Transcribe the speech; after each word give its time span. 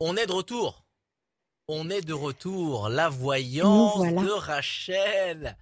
On 0.00 0.16
est 0.16 0.26
de 0.26 0.32
retour. 0.32 0.86
On 1.68 1.90
est 1.90 2.00
de 2.00 2.14
retour. 2.14 2.88
La 2.88 3.10
voyance 3.10 4.00
de 4.00 4.30
Rachel. 4.30 5.56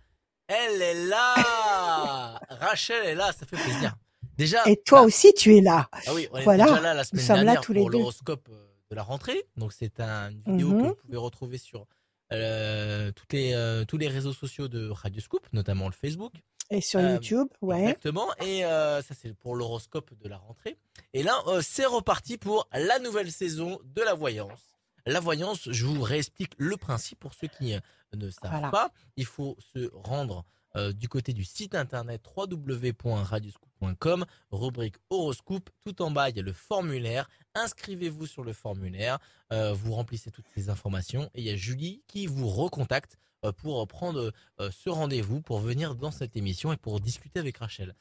Elle 0.47 0.81
est 0.81 1.07
là. 1.07 2.41
Rachel 2.49 3.05
est 3.05 3.15
là. 3.17 3.33
Ça 3.33 3.47
fait 3.47 3.57
plaisir. 3.57 3.97
Déjà. 4.37 4.63
Et 4.67 4.77
toi 4.77 5.03
aussi, 5.03 5.35
tu 5.35 5.57
es 5.57 5.61
là. 5.61 5.89
Ah 5.93 6.15
oui, 6.15 6.29
on 6.33 6.41
voilà. 6.43 6.67
déjà 6.67 6.81
là 6.81 6.95
la 6.95 7.03
semaine 7.03 7.27
dernière 7.27 7.61
pour 7.61 7.91
l'horoscope 7.91 8.49
euh, 8.51 8.69
de 8.91 8.95
la 8.95 9.03
rentrée. 9.03 9.45
Donc 9.57 9.73
c'est 9.73 9.99
une 9.99 10.41
vidéo 10.47 10.71
que 10.71 10.75
mhm. 10.75 10.87
vous 10.87 10.95
pouvez 10.95 11.17
retrouver 11.17 11.59
sur 11.59 11.87
euh, 12.33 13.11
toutes 13.11 13.33
les, 13.33 13.55
euh, 13.55 13.85
tous 13.85 13.99
les 13.99 14.07
réseaux 14.07 14.33
sociaux 14.33 14.69
de 14.69 14.89
Radio 14.89 15.21
Scoop, 15.21 15.45
notamment 15.53 15.87
le 15.87 15.93
Facebook. 15.93 16.33
Et 16.71 16.81
sur 16.81 17.01
YouTube, 17.01 17.49
ouais. 17.63 17.81
Exactement. 17.81 18.29
Et 18.41 18.61
ça, 18.61 19.15
c'est 19.19 19.35
pour 19.35 19.57
l'horoscope 19.57 20.13
de 20.23 20.29
la 20.29 20.37
rentrée. 20.37 20.77
Et 21.15 21.23
là, 21.23 21.43
c'est 21.63 21.87
reparti 21.87 22.37
pour 22.37 22.69
la 22.73 22.99
nouvelle 22.99 23.33
saison 23.33 23.81
de 23.85 24.03
la 24.03 24.15
voyance. 24.15 24.77
La 25.07 25.21
voyance, 25.21 25.71
je 25.71 25.87
vous 25.87 26.03
réexplique 26.03 26.53
le 26.59 26.77
principe 26.77 27.19
pour 27.21 27.33
ceux 27.33 27.49
qui 27.49 27.75
ne 28.15 28.31
savent 28.31 28.71
pas. 28.71 28.91
Il 29.17 29.25
faut 29.25 29.57
se 29.73 29.91
rendre 29.95 30.45
euh, 30.77 30.93
du 30.93 31.09
côté 31.09 31.33
du 31.33 31.45
site 31.45 31.75
internet 31.75 32.23
www.radioscoop.com, 32.37 34.27
rubrique 34.51 34.97
horoscope. 35.11 35.71
Tout 35.85 36.03
en 36.03 36.11
bas, 36.11 36.29
il 36.31 36.37
y 36.37 36.41
a 36.41 36.43
le 36.43 36.53
formulaire. 36.53 37.31
Inscrivez-vous 37.55 38.27
sur 38.27 38.45
le 38.45 38.53
formulaire. 38.53 39.19
Euh, 39.53 39.73
vous 39.73 39.95
remplissez 39.95 40.31
toutes 40.31 40.47
ces 40.55 40.69
informations 40.69 41.31
et 41.35 41.41
il 41.41 41.45
y 41.45 41.51
a 41.51 41.57
Julie 41.57 42.03
qui 42.07 42.27
vous 42.27 42.49
recontacte 42.49 43.17
euh, 43.17 43.28
pour 43.59 43.87
prendre 43.87 44.33
ce 44.59 44.91
rendez-vous 44.91 45.41
pour 45.41 45.61
venir 45.61 45.95
dans 45.95 46.11
cette 46.11 46.37
émission 46.37 46.73
et 46.73 46.77
pour 46.77 47.01
discuter 47.01 47.39
avec 47.39 47.59
Rachel. 47.59 47.95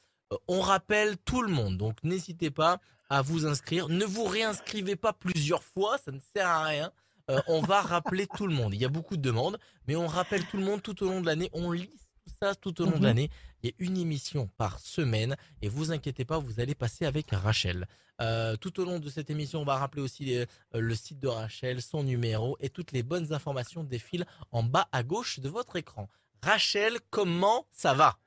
on 0.48 0.62
rappelle 0.62 1.18
tout 1.18 1.42
le 1.42 1.52
monde, 1.52 1.78
donc 1.78 2.04
n'hésitez 2.04 2.52
pas 2.52 2.80
à 3.10 3.22
vous 3.22 3.46
inscrire. 3.46 3.90
Ne 3.90 4.06
vous 4.06 4.26
réinscrivez 4.26 4.96
pas 4.96 5.14
plusieurs 5.14 5.64
fois, 5.64 5.98
ça 5.98 6.12
ne 6.12 6.20
sert 6.36 6.48
à 6.48 6.64
rien. 6.64 6.92
on 7.48 7.62
va 7.62 7.82
rappeler 7.82 8.28
tout 8.28 8.48
le 8.48 8.54
monde. 8.54 8.74
Il 8.74 8.82
y 8.82 8.86
a 8.86 8.90
beaucoup 8.90 9.18
de 9.18 9.22
demandes, 9.22 9.58
mais 9.88 9.96
on 9.96 10.08
rappelle 10.08 10.46
tout 10.48 10.58
le 10.58 10.64
monde 10.64 10.82
tout 10.82 11.04
au 11.04 11.08
long 11.08 11.22
de 11.22 11.26
l'année. 11.26 11.50
On 11.54 11.72
lit 11.72 11.92
ça 12.42 12.56
tout 12.56 12.82
au 12.82 12.86
long 12.86 12.92
de 12.92 12.98
mhm. 12.98 13.04
l'année. 13.04 13.30
Il 13.62 13.70
y 13.70 13.74
a 13.74 13.76
une 13.80 13.98
émission 13.98 14.50
par 14.58 14.80
semaine 14.80 15.36
et 15.62 15.70
vous 15.70 15.92
inquiétez 15.92 16.26
pas, 16.26 16.38
vous 16.38 16.60
allez 16.60 16.76
passer 16.76 17.06
avec 17.06 17.32
Rachel. 17.32 17.88
Euh, 18.20 18.56
tout 18.56 18.80
au 18.80 18.86
long 18.86 19.00
de 19.00 19.10
cette 19.10 19.30
émission, 19.30 19.62
on 19.62 19.66
va 19.66 19.78
rappeler 19.78 20.02
aussi 20.02 20.38
euh, 20.38 20.46
le 20.74 20.96
site 20.96 21.20
de 21.20 21.28
Rachel, 21.28 21.82
son 21.82 22.04
numéro 22.04 22.58
et 22.60 22.70
toutes 22.70 22.92
les 22.92 23.04
bonnes 23.04 23.34
informations 23.34 23.84
défilent 23.84 24.26
en 24.52 24.64
bas 24.64 24.88
à 24.92 25.04
gauche 25.04 25.40
de 25.40 25.50
votre 25.50 25.76
écran. 25.76 26.10
Rachel, 26.42 27.00
comment 27.10 27.68
ça 27.72 27.94
va? 27.94 28.20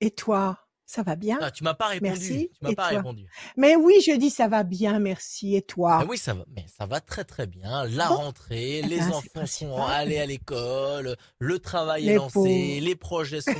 Et 0.00 0.10
toi? 0.10 0.63
Ça 0.86 1.02
va 1.02 1.16
bien? 1.16 1.38
Ah, 1.40 1.50
Tu 1.50 1.64
m'as 1.64 1.74
pas 1.74 1.88
répondu. 1.88 2.10
Merci. 2.10 2.50
Tu 2.52 2.64
m'as 2.64 2.74
pas 2.74 2.88
répondu. 2.88 3.26
Mais 3.56 3.76
oui, 3.76 3.94
je 4.06 4.12
dis 4.16 4.30
ça 4.30 4.48
va 4.48 4.62
bien, 4.62 4.98
merci. 4.98 5.56
Et 5.56 5.62
toi? 5.62 5.98
Ah 6.02 6.06
Oui, 6.08 6.18
ça 6.18 6.34
va. 6.34 6.44
Mais 6.54 6.66
ça 6.68 6.86
va 6.86 7.00
très 7.00 7.24
très 7.24 7.46
bien. 7.46 7.84
La 7.86 8.08
rentrée, 8.08 8.78
eh 8.78 8.82
les 8.82 8.98
ben, 8.98 9.12
enfants 9.12 9.46
sont 9.46 9.82
allés 9.82 10.18
à 10.18 10.26
l'école, 10.26 11.16
le 11.38 11.58
travail 11.58 12.08
est 12.08 12.14
lancé, 12.16 12.80
les 12.80 12.96
projets 12.96 13.40
sont, 13.40 13.52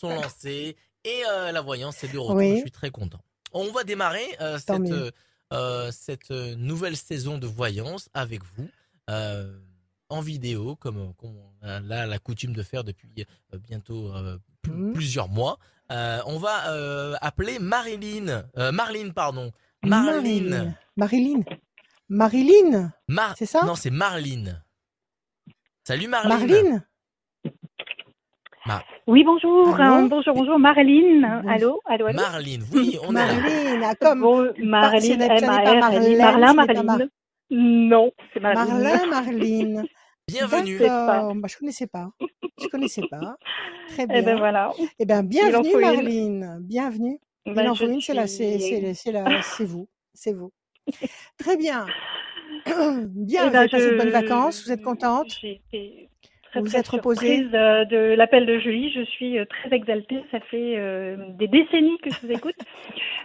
sont 0.00 0.10
lancés 0.10 0.76
et 1.04 1.22
euh, 1.30 1.52
la 1.52 1.60
voyance 1.60 2.02
est 2.04 2.12
de 2.12 2.18
retour. 2.18 2.40
Je 2.40 2.60
suis 2.60 2.70
très 2.70 2.90
content. 2.90 3.20
On 3.52 3.70
va 3.70 3.84
démarrer 3.84 4.24
euh, 4.40 4.58
cette, 4.58 5.12
euh, 5.52 5.90
cette 5.90 6.30
nouvelle 6.30 6.96
saison 6.96 7.38
de 7.38 7.46
voyance 7.46 8.08
avec 8.14 8.42
vous 8.44 8.68
en 10.08 10.20
vidéo, 10.20 10.76
comme, 10.76 11.14
on 11.22 11.62
a 11.62 11.80
la 12.06 12.18
coutume 12.18 12.52
de 12.52 12.62
faire 12.62 12.84
depuis 12.84 13.08
bientôt 13.66 14.12
mmh. 14.66 14.92
plusieurs 14.92 15.28
mois. 15.28 15.58
Euh, 15.90 16.20
on 16.26 16.38
va 16.38 16.70
euh, 16.70 17.14
appeler 17.20 17.58
Marilyn. 17.58 18.44
Euh, 18.56 18.72
Marline, 18.72 19.12
pardon. 19.12 19.50
Marline. 19.82 20.74
Marilyn. 20.96 21.42
Marilyn. 22.08 22.92
c'est 23.36 23.46
ça? 23.46 23.64
Non, 23.64 23.74
c'est 23.74 23.90
Marline. 23.90 24.62
Salut 25.84 26.08
Marline. 26.08 26.38
Marline. 26.38 26.84
Oui, 29.06 29.24
bonjour. 29.24 29.76
bonjour, 29.76 30.34
bonjour, 30.34 30.58
Marline. 30.58 31.24
Allô, 31.48 31.80
allô, 31.84 32.06
allô? 32.06 32.16
Marline, 32.16 32.64
oui, 32.72 32.96
on 33.02 33.12
Marline, 33.12 33.82
ah, 33.84 33.94
comme. 33.96 34.20
Bon, 34.20 34.52
Marline, 34.62 35.18
Marlin, 35.18 36.54
Marline. 36.54 37.08
Non, 37.50 38.12
c'est 38.32 38.40
Marline. 38.40 38.82
Marlin, 38.82 39.06
Marline. 39.10 39.84
Bienvenue. 40.28 40.78
D'accord. 40.78 41.34
Bah, 41.34 41.48
je 41.50 41.56
connaissais 41.58 41.86
pas. 41.86 42.10
Je 42.60 42.68
connaissais 42.68 43.02
pas. 43.10 43.36
Très 43.88 44.06
bien. 44.06 44.16
Et 44.16 44.22
ben 44.22 44.38
voilà. 44.38 44.72
Eh 44.98 45.04
ben 45.04 45.22
bienvenue 45.22 45.76
Marlene. 45.80 46.58
Bienvenue. 46.62 47.18
Ben, 47.44 47.74
c'est 48.00 48.14
là, 48.14 48.26
c'est 48.26 48.94
c'est 48.94 49.64
vous, 49.64 49.88
c'est 50.14 50.32
vous. 50.32 50.52
Très 51.38 51.56
bien. 51.56 51.86
bien. 53.08 53.42
Eh 53.42 53.46
vous 53.46 53.52
ben, 53.52 53.56
avez 53.56 53.68
passé 53.68 53.90
de 53.92 53.96
bonnes 53.96 54.10
vacances. 54.10 54.64
Vous 54.64 54.72
êtes 54.72 54.82
contente? 54.82 55.28
Très, 55.28 55.60
vous 56.54 56.76
êtes 56.76 56.88
reposée? 56.88 57.48
euh, 57.54 57.84
de 57.84 58.14
l'appel 58.14 58.46
de 58.46 58.58
Julie. 58.58 58.92
Je 58.92 59.04
suis 59.04 59.38
euh, 59.38 59.44
très 59.46 59.74
exaltée. 59.74 60.22
Ça 60.30 60.40
fait 60.40 60.76
euh, 60.76 61.16
des 61.30 61.48
décennies 61.48 61.98
que 61.98 62.10
je 62.10 62.26
vous 62.26 62.32
écoute. 62.32 62.56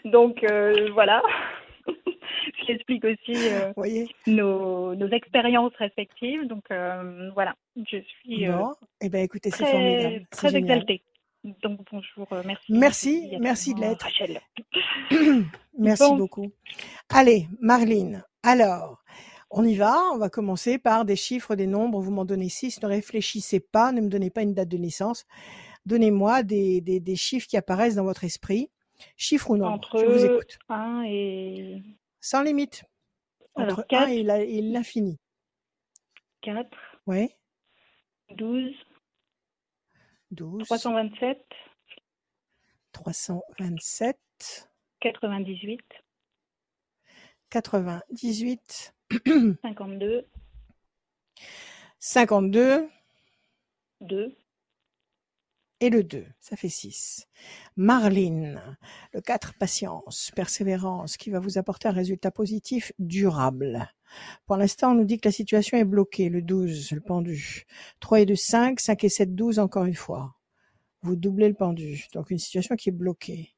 Donc 0.05 0.45
voilà. 0.93 1.21
qui 2.67 2.73
explique 2.73 3.05
aussi 3.05 3.33
euh, 3.35 3.71
nos, 4.27 4.93
nos, 4.95 5.09
expériences 5.09 5.73
respectives. 5.77 6.47
Donc 6.47 6.65
euh, 6.71 7.31
voilà, 7.33 7.55
je 7.75 7.97
suis 8.21 8.47
euh, 8.47 8.57
eh 9.01 9.09
ben, 9.09 9.23
écoutez, 9.23 9.49
très, 9.49 9.65
formidable. 9.65 10.27
très 10.29 10.55
exaltée. 10.55 11.01
Donc 11.63 11.79
bonjour, 11.91 12.27
merci. 12.45 12.73
Merci, 12.73 13.37
merci 13.39 13.73
de 13.73 13.79
l'être. 13.79 14.07
merci 15.77 16.15
beaucoup. 16.15 16.51
Allez, 17.09 17.47
Marlene, 17.61 18.23
alors, 18.43 19.01
on 19.49 19.63
y 19.63 19.75
va. 19.75 19.97
On 20.13 20.17
va 20.17 20.29
commencer 20.29 20.77
par 20.77 21.05
des 21.05 21.15
chiffres, 21.15 21.55
des 21.55 21.67
nombres. 21.67 22.01
Vous 22.01 22.11
m'en 22.11 22.25
donnez 22.25 22.49
six. 22.49 22.81
Ne 22.81 22.87
réfléchissez 22.87 23.61
pas, 23.61 23.91
ne 23.93 24.01
me 24.01 24.09
donnez 24.09 24.29
pas 24.29 24.41
une 24.41 24.53
date 24.53 24.67
de 24.67 24.77
naissance. 24.77 25.25
Donnez-moi 25.85 26.43
des, 26.43 26.81
des, 26.81 26.99
des 26.99 27.15
chiffres 27.15 27.47
qui 27.47 27.55
apparaissent 27.55 27.95
dans 27.95 28.03
votre 28.03 28.25
esprit. 28.25 28.69
Chiffre 29.15 29.51
ou 29.51 29.57
non 29.57 29.67
Entre 29.67 29.99
Je 29.99 30.05
vous 30.05 30.25
écoute. 30.25 30.59
1 30.69 31.03
et. 31.05 31.81
Sans 32.29 32.41
limite. 32.41 32.83
Entre 33.55 33.85
1 33.89 34.07
et 34.07 34.61
l'infini. 34.61 35.17
4. 36.41 36.67
Oui. 37.05 37.29
12. 38.31 38.75
12. 40.31 40.65
327. 40.65 41.41
327. 42.91 44.19
98. 44.99 45.81
98. 47.49 48.93
52. 49.61 50.27
52. 51.99 52.89
2 54.01 54.35
et 55.79 55.89
le 55.89 56.03
2, 56.03 56.25
ça 56.39 56.55
fait 56.55 56.69
6. 56.69 57.27
Marline, 57.75 58.61
le 59.13 59.21
4, 59.21 59.53
patience, 59.59 60.31
persévérance, 60.35 61.17
qui 61.17 61.29
va 61.29 61.39
vous 61.39 61.57
apporter 61.57 61.87
un 61.87 61.91
résultat 61.91 62.31
positif 62.31 62.91
durable. 62.97 63.87
Pour 64.47 64.57
l'instant, 64.57 64.91
on 64.91 64.95
nous 64.95 65.05
dit 65.05 65.19
que 65.19 65.27
la 65.27 65.33
situation 65.33 65.77
est 65.77 65.83
bloquée, 65.83 66.29
le 66.29 66.41
12, 66.41 66.91
le 66.91 67.01
pendu. 67.01 67.65
3 67.99 68.21
et 68.21 68.25
2, 68.25 68.35
5, 68.35 68.79
5 68.79 69.03
et 69.03 69.09
7, 69.09 69.35
12 69.35 69.59
encore 69.59 69.85
une 69.85 69.95
fois. 69.95 70.35
Vous 71.03 71.15
doublez 71.15 71.47
le 71.47 71.53
pendu, 71.53 72.07
donc 72.13 72.31
une 72.31 72.39
situation 72.39 72.75
qui 72.75 72.89
est 72.89 72.93
bloquée. 72.93 73.51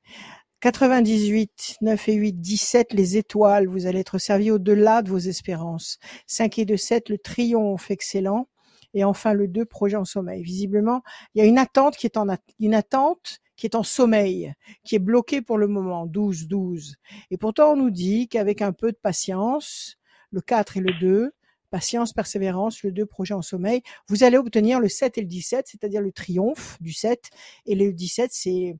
98, 0.60 1.78
9 1.80 2.10
et 2.10 2.14
8, 2.16 2.42
17, 2.42 2.94
les 2.94 3.16
étoiles, 3.16 3.68
vous 3.68 3.86
allez 3.86 4.00
être 4.00 4.18
servi 4.18 4.52
au-delà 4.52 5.02
de 5.02 5.10
vos 5.10 5.18
espérances. 5.18 6.00
5 6.28 6.60
et 6.60 6.66
2, 6.66 6.76
7, 6.76 7.08
le 7.08 7.18
triomphe 7.18 7.92
excellent 7.92 8.50
et 8.94 9.04
enfin 9.04 9.34
le 9.34 9.48
2, 9.48 9.66
projet 9.66 9.98
en 9.98 10.06
sommeil. 10.06 10.44
Visiblement, 10.44 11.02
il 11.34 11.40
y 11.40 11.42
a 11.42 11.46
une 11.46 11.58
attente 11.58 11.96
qui 11.96 12.06
est 12.06 12.18
en 12.18 12.28
une 12.60 12.74
attente 12.74 13.40
qui 13.60 13.66
est 13.66 13.76
en 13.76 13.84
sommeil, 13.84 14.54
qui 14.86 14.96
est 14.96 15.00
bloquée 15.00 15.42
pour 15.42 15.58
le 15.58 15.68
moment, 15.68 16.06
12, 16.06 16.48
12. 16.48 16.96
Et 17.30 17.38
pourtant, 17.38 17.74
on 17.74 17.76
nous 17.76 17.90
dit 17.90 18.30
qu'avec 18.30 18.62
un 18.62 18.72
peu 18.72 18.92
de 18.94 18.98
patience, 18.98 19.98
le 20.32 20.40
4 20.40 20.78
et 20.78 20.80
le 20.80 20.94
2, 21.02 21.34
patience, 21.70 22.14
persévérance, 22.14 22.84
le 22.84 22.94
2, 22.94 23.06
projet 23.06 23.34
en 23.34 23.42
sommeil, 23.42 23.82
vous 24.08 24.24
allez 24.24 24.38
obtenir 24.38 24.80
le 24.80 24.88
7 24.88 25.18
et 25.18 25.22
le 25.22 25.28
17, 25.28 25.68
c'est-à-dire 25.68 26.02
le 26.02 26.14
triomphe 26.14 26.78
du 26.82 26.94
7. 26.94 27.30
Et 27.66 27.76
le 27.76 27.92
17, 27.92 28.32
c'est, 28.34 28.78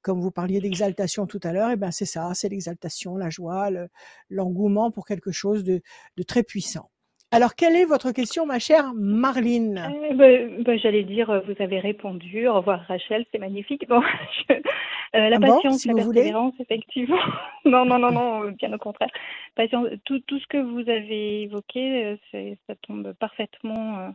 comme 0.00 0.22
vous 0.22 0.30
parliez 0.30 0.60
d'exaltation 0.60 1.26
tout 1.26 1.40
à 1.42 1.52
l'heure, 1.52 1.68
et 1.68 1.74
eh 1.74 1.76
ben 1.76 1.90
c'est 1.90 2.06
ça, 2.06 2.32
c'est 2.34 2.48
l'exaltation, 2.48 3.18
la 3.18 3.28
joie, 3.28 3.68
l'engouement 4.30 4.90
pour 4.90 5.04
quelque 5.04 5.30
chose 5.30 5.62
de 5.62 5.82
très 6.26 6.42
puissant. 6.42 6.91
Alors, 7.34 7.54
quelle 7.54 7.76
est 7.76 7.86
votre 7.86 8.12
question, 8.12 8.44
ma 8.44 8.58
chère 8.58 8.92
Marline 8.94 9.78
euh, 9.78 10.14
ben, 10.14 10.62
ben, 10.62 10.78
J'allais 10.78 11.02
dire, 11.02 11.30
euh, 11.30 11.40
vous 11.40 11.54
avez 11.62 11.80
répondu. 11.80 12.46
Au 12.46 12.56
revoir, 12.56 12.82
Rachel, 12.86 13.24
c'est 13.32 13.38
magnifique. 13.38 13.88
Bon, 13.88 14.02
euh, 14.50 14.58
la 15.14 15.36
ah 15.36 15.40
patience, 15.40 15.86
la 15.86 15.94
persévérance, 15.94 16.52
effectivement. 16.60 17.16
non, 17.64 17.86
non, 17.86 17.98
non, 17.98 18.10
non, 18.12 18.50
bien 18.50 18.70
au 18.74 18.76
contraire. 18.76 19.08
Patience, 19.54 19.88
tout, 20.04 20.18
tout 20.20 20.38
ce 20.40 20.46
que 20.46 20.58
vous 20.58 20.86
avez 20.90 21.44
évoqué, 21.44 22.18
ça 22.66 22.74
tombe 22.86 23.14
parfaitement 23.14 24.14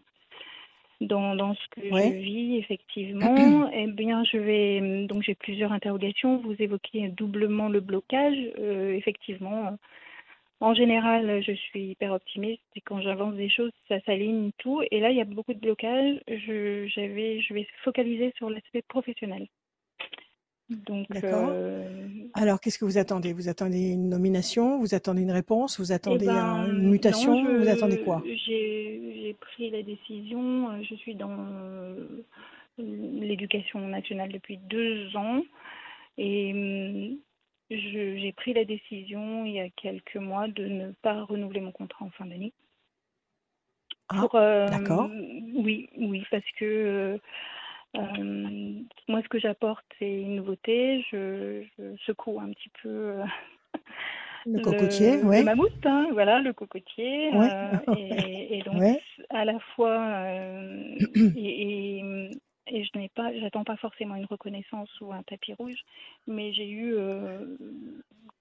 dans, 1.02 1.36
dans 1.36 1.56
ce 1.56 1.68
que 1.72 1.88
je 1.88 2.14
vis, 2.18 2.58
effectivement. 2.58 3.68
eh 3.74 3.88
bien, 3.88 4.24
je 4.26 4.38
vais. 4.38 5.08
Donc, 5.08 5.24
j'ai 5.24 5.34
plusieurs 5.34 5.72
interrogations. 5.72 6.38
Vous 6.38 6.56
évoquez 6.60 7.08
doublement 7.08 7.68
le 7.68 7.80
blocage. 7.80 8.38
effectivement 8.60 9.76
en 10.60 10.74
général, 10.74 11.44
je 11.44 11.52
suis 11.52 11.92
hyper 11.92 12.14
optimiste 12.14 12.64
et 12.76 12.82
quand 12.82 13.00
j'avance 13.02 13.36
des 13.36 13.50
choses, 13.50 13.72
ça 13.88 14.00
s'aligne 14.02 14.52
tout. 14.58 14.82
Et 14.90 15.00
là, 15.00 15.12
il 15.12 15.18
y 15.18 15.22
a 15.22 15.26
beaucoup 15.26 15.54
de 15.54 15.60
blocages. 15.60 16.20
Je, 16.28 16.88
j'avais, 16.88 17.42
je 17.42 17.54
vais 17.54 17.68
focaliser 17.84 18.34
sur 18.38 18.50
l'aspect 18.50 18.82
professionnel. 18.82 19.48
Donc, 20.70 21.08
euh, 21.24 22.08
Alors, 22.34 22.60
qu'est-ce 22.60 22.78
que 22.78 22.86
vous 22.86 22.98
attendez? 22.98 23.32
Vous 23.32 23.48
attendez 23.48 23.92
une 23.92 24.10
nomination? 24.10 24.80
Vous 24.80 24.96
attendez 24.96 25.22
une 25.22 25.32
réponse? 25.32 25.80
Vous 25.80 25.94
attendez 25.94 26.26
eh 26.26 26.34
ben, 26.34 26.66
une 26.68 26.90
mutation? 26.90 27.60
Vous 27.60 27.70
attendez 27.70 28.00
quoi? 28.00 28.22
j'ai, 28.26 29.36
pris 29.40 29.70
la 29.70 29.84
décision. 29.84 30.84
Je 30.84 30.96
suis 30.96 31.16
dans 31.16 31.32
euh, 31.32 32.24
l'éducation 32.80 33.80
nationale 33.88 34.32
depuis 34.32 34.58
deux 34.58 35.16
ans. 35.16 35.42
Et 36.18 36.52
hum, 36.52 37.18
j'ai 37.70 38.34
pris 38.34 38.54
la 38.54 38.66
décision 38.66 39.46
il 39.46 39.54
y 39.54 39.60
a 39.60 39.70
quelques 39.70 40.16
mois 40.16 40.48
de 40.48 40.66
ne 40.66 40.92
pas 41.02 41.24
renouveler 41.24 41.62
mon 41.62 41.72
contrat 41.72 42.06
en 42.06 42.10
fin 42.12 42.26
d'année. 42.26 42.54
Ah, 44.10 44.26
euh, 44.36 44.70
d'accord. 44.70 45.10
Oui, 45.54 45.90
oui, 45.98 46.26
parce 46.32 46.50
que 46.58 47.20
euh, 47.96 48.80
moi, 49.08 49.22
ce 49.22 49.28
que 49.28 49.40
j'apporte, 49.40 49.86
c'est 50.00 50.22
une 50.22 50.38
nouveauté. 50.38 51.06
Je, 51.12 51.64
secoue 52.06 52.40
un 52.40 52.52
petit 52.52 52.72
peu. 52.82 52.90
Euh, 52.90 53.26
le 54.46 54.62
cocotier, 54.62 55.18
oui. 55.24 55.40
Le 55.40 55.44
mammouth, 55.44 55.86
hein, 55.86 56.08
voilà, 56.14 56.40
le 56.40 56.54
cocotier. 56.54 57.32
et, 57.98 58.62
donc, 58.64 58.82
à 59.30 59.44
la 59.44 59.60
fois, 59.76 60.24
et, 61.36 62.00
et 62.00 62.32
je 62.70 62.98
n'ai 62.98 63.10
pas, 63.10 63.34
j'attends 63.40 63.64
pas 63.64 63.78
forcément 63.78 64.16
une 64.16 64.26
reconnaissance 64.26 64.90
ou 65.02 65.12
un 65.12 65.24
tapis 65.24 65.54
rouge, 65.54 65.80
mais 66.28 66.54
j'ai 66.54 66.68
eu 66.70 66.94
euh, 66.96 67.58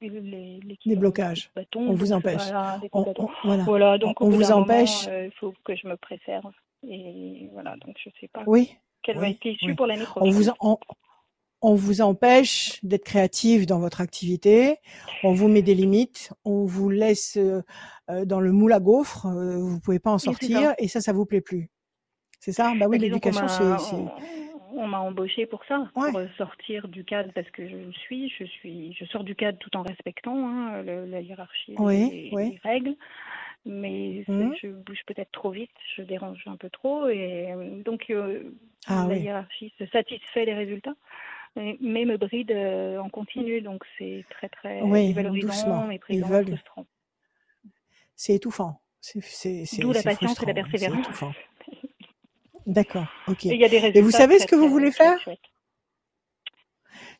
les, 0.00 0.60
des 0.84 0.96
blocages. 0.96 1.50
on 1.74 1.94
vous 1.94 2.12
empêche. 2.12 2.46
Voilà, 2.48 2.80
on, 2.92 3.64
voilà. 3.64 3.98
donc 3.98 4.20
on 4.20 4.28
vous 4.28 4.50
empêche. 4.50 5.06
Euh, 5.08 5.26
il 5.26 5.32
faut 5.32 5.54
que 5.64 5.74
je 5.76 5.86
me 5.86 5.96
préserve. 5.96 6.52
Et 6.88 7.48
voilà, 7.52 7.76
donc 7.84 7.96
je 8.02 8.10
sais 8.20 8.28
pas. 8.28 8.42
Oui. 8.46 8.76
Quelle 9.02 9.18
va 9.18 9.28
être 9.28 9.44
l'issue 9.44 9.74
pour 9.74 9.86
l'année 9.86 10.04
prochaine. 10.04 10.28
On 10.28 10.32
vous, 10.32 10.50
on 11.62 11.74
vous 11.74 12.00
empêche 12.00 12.80
d'être 12.82 13.04
créatif 13.04 13.66
dans 13.66 13.78
votre 13.78 14.00
activité, 14.00 14.78
on 15.22 15.32
vous 15.32 15.48
met 15.48 15.62
des 15.62 15.74
limites, 15.74 16.32
on 16.44 16.66
vous 16.66 16.90
laisse 16.90 17.36
euh, 17.38 17.62
dans 18.24 18.40
le 18.40 18.52
moule 18.52 18.72
à 18.72 18.80
gaufres, 18.80 19.28
vous 19.28 19.80
pouvez 19.80 20.00
pas 20.00 20.10
en 20.10 20.18
sortir, 20.18 20.74
et 20.78 20.88
ça, 20.88 21.00
ça 21.00 21.12
vous 21.12 21.24
plaît 21.24 21.40
plus. 21.40 21.70
C'est 22.38 22.52
ça? 22.52 22.72
Bah 22.78 22.86
oui, 22.88 22.98
l'éducation, 22.98 23.48
c'est. 23.48 23.96
On 24.78 24.86
m'a 24.88 24.98
embauché 24.98 25.46
pour 25.46 25.64
ça, 25.64 25.88
pour 25.94 26.20
sortir 26.36 26.88
du 26.88 27.04
cadre 27.04 27.32
parce 27.32 27.48
que 27.50 27.66
je 27.66 27.90
suis, 27.92 28.28
je 28.28 28.44
suis, 28.44 28.92
je 28.92 29.04
sors 29.06 29.24
du 29.24 29.34
cadre 29.34 29.58
tout 29.58 29.74
en 29.76 29.82
respectant 29.82 30.48
hein, 30.48 30.82
la 30.82 31.20
hiérarchie 31.20 31.72
et 31.72 32.30
les, 32.30 32.60
règles 32.62 32.94
mais 33.66 34.24
mmh. 34.26 34.52
je 34.62 34.68
bouge 34.68 35.00
peut-être 35.06 35.32
trop 35.32 35.50
vite, 35.50 35.70
je 35.96 36.02
dérange 36.02 36.42
un 36.46 36.56
peu 36.56 36.70
trop, 36.70 37.08
et 37.08 37.52
euh, 37.52 37.82
donc 37.82 38.06
euh, 38.10 38.54
ah 38.86 39.06
la 39.08 39.16
hiérarchie 39.16 39.72
se 39.78 39.86
satisfait 39.86 40.46
des 40.46 40.54
résultats, 40.54 40.94
mais, 41.56 42.04
me 42.04 42.16
bride 42.16 42.52
euh, 42.52 42.98
en 42.98 43.08
continu, 43.08 43.60
donc 43.60 43.84
c'est 43.98 44.24
très 44.30 44.48
très 44.48 44.82
oui, 44.82 45.08
dévalorisant 45.08 45.90
et 45.90 45.98
frustrant. 45.98 46.86
C'est 48.14 48.34
étouffant. 48.34 48.80
D'où 49.80 49.92
la 49.92 50.02
patience 50.02 50.42
et 50.42 50.46
la 50.46 50.54
persévérance. 50.54 51.24
D'accord, 52.66 53.06
ok. 53.28 53.46
Et, 53.46 54.00
vous 54.00 54.10
savez 54.10 54.38
ce 54.38 54.46
que 54.46 54.56
vous 54.56 54.68
voulez 54.68 54.90
faire 54.90 55.18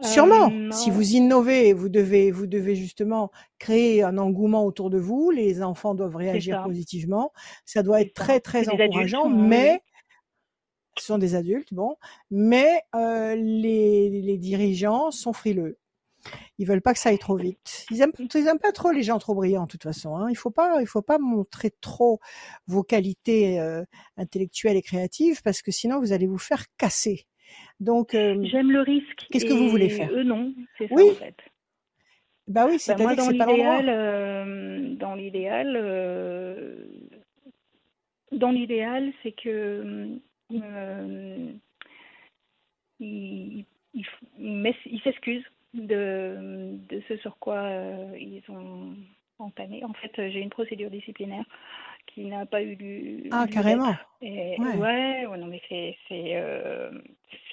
Sûrement. 0.02 0.50
Euh, 0.50 0.70
si 0.72 0.90
vous 0.90 1.12
innovez, 1.14 1.72
vous 1.72 1.88
devez, 1.88 2.30
vous 2.30 2.46
devez 2.46 2.74
justement 2.74 3.30
créer 3.58 4.02
un 4.02 4.18
engouement 4.18 4.64
autour 4.66 4.90
de 4.90 4.98
vous. 4.98 5.30
Les 5.30 5.62
enfants 5.62 5.94
doivent 5.94 6.16
réagir 6.16 6.62
positivement. 6.64 7.32
Ça 7.64 7.82
doit 7.82 8.02
être 8.02 8.12
très 8.12 8.40
très 8.40 8.68
encourageant, 8.68 9.30
mais 9.30 9.80
ce 10.98 11.06
sont 11.06 11.18
des 11.18 11.34
adultes, 11.34 11.74
bon, 11.74 11.96
mais 12.30 12.82
euh, 12.94 13.34
les, 13.36 14.08
les 14.10 14.38
dirigeants 14.38 15.10
sont 15.10 15.32
frileux. 15.32 15.78
Ils 16.58 16.66
veulent 16.66 16.82
pas 16.82 16.92
que 16.92 16.98
ça 16.98 17.10
aille 17.10 17.18
trop 17.18 17.36
vite. 17.36 17.86
Ils 17.90 18.00
aiment, 18.02 18.12
ils 18.18 18.46
aiment 18.46 18.58
pas 18.58 18.72
trop 18.72 18.90
les 18.90 19.02
gens 19.02 19.18
trop 19.18 19.34
brillants, 19.34 19.64
de 19.64 19.68
toute 19.68 19.82
façon. 19.82 20.16
Hein. 20.16 20.28
Il 20.30 20.36
faut 20.36 20.50
pas, 20.50 20.80
il 20.80 20.86
faut 20.86 21.02
pas 21.02 21.18
montrer 21.18 21.70
trop 21.80 22.20
vos 22.66 22.82
qualités 22.82 23.60
euh, 23.60 23.84
intellectuelles 24.16 24.76
et 24.76 24.82
créatives 24.82 25.42
parce 25.42 25.62
que 25.62 25.70
sinon 25.70 26.00
vous 26.00 26.12
allez 26.12 26.26
vous 26.26 26.38
faire 26.38 26.64
casser. 26.78 27.26
Donc, 27.78 28.14
euh, 28.14 28.42
j'aime 28.50 28.72
le 28.72 28.80
risque. 28.80 29.26
Qu'est-ce 29.30 29.44
que 29.44 29.52
vous 29.52 29.68
voulez 29.68 29.90
faire? 29.90 30.10
Eux 30.12 30.22
non, 30.22 30.54
c'est 30.78 30.88
ça 30.88 30.94
oui. 30.94 31.10
en 31.10 31.14
fait. 31.14 31.36
Bah 32.48 32.66
oui, 32.68 32.78
c'est 32.78 32.96
bah, 32.96 33.14
dans 33.16 33.28
l'idéal, 33.28 33.88
euh, 33.88 34.94
dans 34.94 35.14
l'idéal, 35.16 35.76
euh, 35.76 36.76
dans 38.30 38.52
l'idéal, 38.52 39.12
c'est 39.22 39.32
que 39.32 40.08
il, 40.48 41.58
il, 43.00 43.64
il 44.38 45.00
s'excuse 45.02 45.44
de, 45.76 46.78
de 46.88 47.02
ce 47.08 47.16
sur 47.18 47.36
quoi 47.38 47.56
euh, 47.56 48.16
ils 48.18 48.42
ont 48.48 48.94
entamé. 49.38 49.84
En 49.84 49.92
fait, 49.92 50.12
j'ai 50.30 50.40
une 50.40 50.50
procédure 50.50 50.90
disciplinaire 50.90 51.44
qui 52.06 52.24
n'a 52.24 52.46
pas 52.46 52.62
eu 52.62 52.74
lieu. 52.74 53.28
Ah, 53.30 53.46
carrément. 53.50 53.94
Et, 54.22 54.56
ouais. 54.58 55.26
ouais, 55.26 55.38
non, 55.38 55.46
mais 55.46 55.60
c'est 55.68 55.96
c'est 56.08 56.36
euh, 56.36 56.90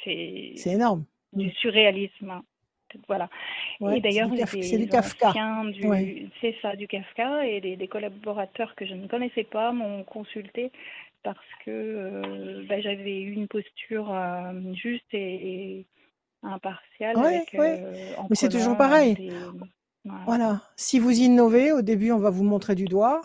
c'est 0.04 0.54
énorme. 0.68 1.06
Du 1.34 1.50
surréalisme. 1.52 2.30
Hein. 2.30 2.44
Voilà. 3.08 3.28
et 3.92 4.02
d'ailleurs, 4.02 4.30
c'est 4.46 4.78
du 4.78 4.88
Kafka. 4.88 5.34
C'est 6.42 6.56
ça, 6.62 6.75
du 6.75 6.88
Kafka. 6.88 7.48
Et 7.48 7.60
des, 7.60 7.75
des, 7.75 7.88
collaborateurs 7.88 8.75
que 8.75 8.86
je 8.86 8.94
ne 8.94 9.08
connaissais 9.08 9.44
pas 9.44 9.72
m'ont 9.72 10.04
consulté 10.04 10.72
parce 11.24 11.40
que 11.66 11.72
euh, 11.72 12.64
bah, 12.70 12.81
j'avais 12.81 13.20
eu 13.22 13.31
une 13.31 13.48
posture 13.48 14.14
juste 14.75 15.12
et, 15.12 15.80
et 15.80 15.86
impartial. 16.44 17.18
avec, 17.18 17.56
euh, 17.56 18.13
Mais 18.30 18.36
c'est 18.36 18.50
toujours 18.50 18.78
pareil. 18.78 19.31
Voilà. 20.25 20.62
Si 20.75 21.00
vous 21.00 21.12
innovez, 21.12 21.72
au 21.72 21.81
début, 21.81 22.12
on 22.12 22.19
va 22.19 22.30
vous 22.30 22.44
montrer 22.44 22.75
du 22.75 22.86
doigt. 22.86 23.22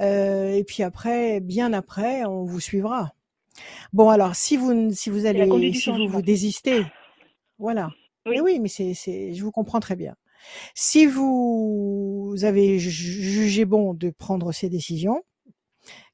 Euh, 0.00 0.52
et 0.52 0.64
puis 0.64 0.82
après, 0.82 1.40
bien 1.40 1.72
après, 1.72 2.24
on 2.24 2.44
vous 2.44 2.60
suivra. 2.60 3.12
Bon, 3.92 4.10
alors, 4.10 4.36
si 4.36 4.56
vous, 4.56 4.92
si 4.92 5.10
vous 5.10 5.26
allez, 5.26 5.72
si 5.72 5.90
vous 5.90 6.08
vous 6.08 6.22
désistez, 6.22 6.84
voilà. 7.58 7.90
Oui, 8.26 8.40
oui 8.40 8.58
mais 8.60 8.68
c'est, 8.68 8.92
c'est, 8.92 9.32
je 9.32 9.42
vous 9.42 9.52
comprends 9.52 9.80
très 9.80 9.96
bien. 9.96 10.14
Si 10.74 11.06
vous 11.06 12.34
avez 12.42 12.78
jugé 12.78 13.64
bon 13.64 13.94
de 13.94 14.10
prendre 14.10 14.52
ces 14.52 14.68
décisions, 14.68 15.22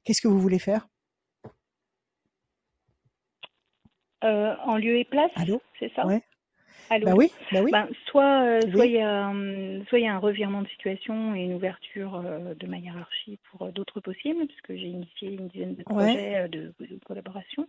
qu'est-ce 0.04 0.20
que 0.20 0.28
vous 0.28 0.38
voulez 0.38 0.58
faire? 0.58 0.88
Euh, 4.24 4.54
en 4.64 4.76
lieu 4.76 4.98
et 4.98 5.04
place, 5.04 5.32
c'est 5.80 5.92
ça? 5.94 6.06
Ouais. 6.06 6.22
Bah 7.00 7.14
oui, 7.16 7.30
bah 7.52 7.60
oui. 7.62 7.70
Soit, 8.06 8.42
euh, 8.44 8.60
soit 8.72 8.86
il 8.86 8.92
y 8.92 9.00
a, 9.00 9.32
y 9.32 10.06
un 10.06 10.18
revirement 10.18 10.62
de 10.62 10.68
situation 10.68 11.34
et 11.34 11.40
une 11.40 11.54
ouverture 11.54 12.16
euh, 12.16 12.54
de 12.54 12.66
ma 12.66 12.78
hiérarchie 12.78 13.38
pour 13.50 13.68
d'autres 13.72 14.00
possibles, 14.00 14.46
puisque 14.46 14.74
j'ai 14.74 14.88
initié 14.88 15.32
une 15.32 15.48
dizaine 15.48 15.74
de 15.74 15.82
projets 15.82 16.48
de, 16.48 16.72
collaboration. 17.06 17.68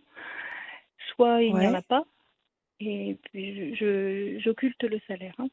Soit 1.14 1.42
il 1.42 1.54
n'y 1.54 1.66
en 1.66 1.74
a 1.74 1.82
pas, 1.82 2.04
et 2.80 3.16
puis 3.24 3.74
je, 3.76 4.38
j'occulte 4.38 4.82
le 4.82 5.00
salaire. 5.06 5.34
Hein. 5.38 5.48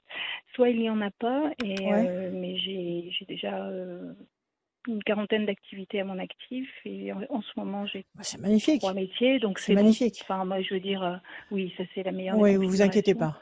Soit 0.55 0.69
il 0.69 0.79
n'y 0.79 0.89
en 0.89 1.01
a 1.01 1.11
pas, 1.11 1.51
et, 1.63 1.85
mais 2.31 2.57
j'ai, 2.57 3.11
j'ai 3.11 3.25
déjà 3.25 3.69
une 4.87 5.03
quarantaine 5.03 5.45
d'activités 5.45 5.99
à 5.99 6.05
mon 6.05 6.17
actif 6.17 6.67
et 6.85 7.11
en, 7.13 7.41
ce 7.41 7.51
moment 7.57 7.85
j'ai 7.85 8.05
bah, 8.15 8.23
trois 8.79 8.93
métiers 8.93 9.39
donc 9.39 9.59
c'est 9.59 9.73
magnifique. 9.73 10.19
Enfin 10.23 10.43
moi 10.45 10.61
je 10.61 10.73
veux 10.73 10.79
dire 10.79 11.03
euh, 11.03 11.15
oui 11.51 11.73
ça 11.77 11.83
c'est 11.93 12.03
la 12.03 12.11
meilleure 12.11 12.37
oui 12.37 12.55
vous 12.55 12.67
vous 12.67 12.81
inquiétez 12.81 13.13
pas 13.13 13.39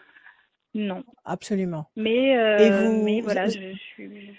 non. 0.74 1.04
Absolument. 1.26 1.90
Mais 1.96 2.38
euh, 2.38 3.04
mais 3.04 3.22
voilà 3.22 3.48
je, 3.48 3.74
suis 3.74 4.36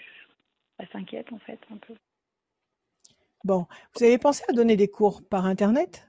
s'inquiète 0.91 1.31
en 1.31 1.39
fait 1.39 1.59
un 1.71 1.77
peu. 1.77 1.93
Bon 3.43 3.67
vous 3.95 4.03
avez 4.03 4.17
pensé 4.17 4.43
à 4.49 4.53
donner 4.53 4.75
des 4.75 4.87
cours 4.87 5.21
par 5.27 5.45
internet? 5.45 6.07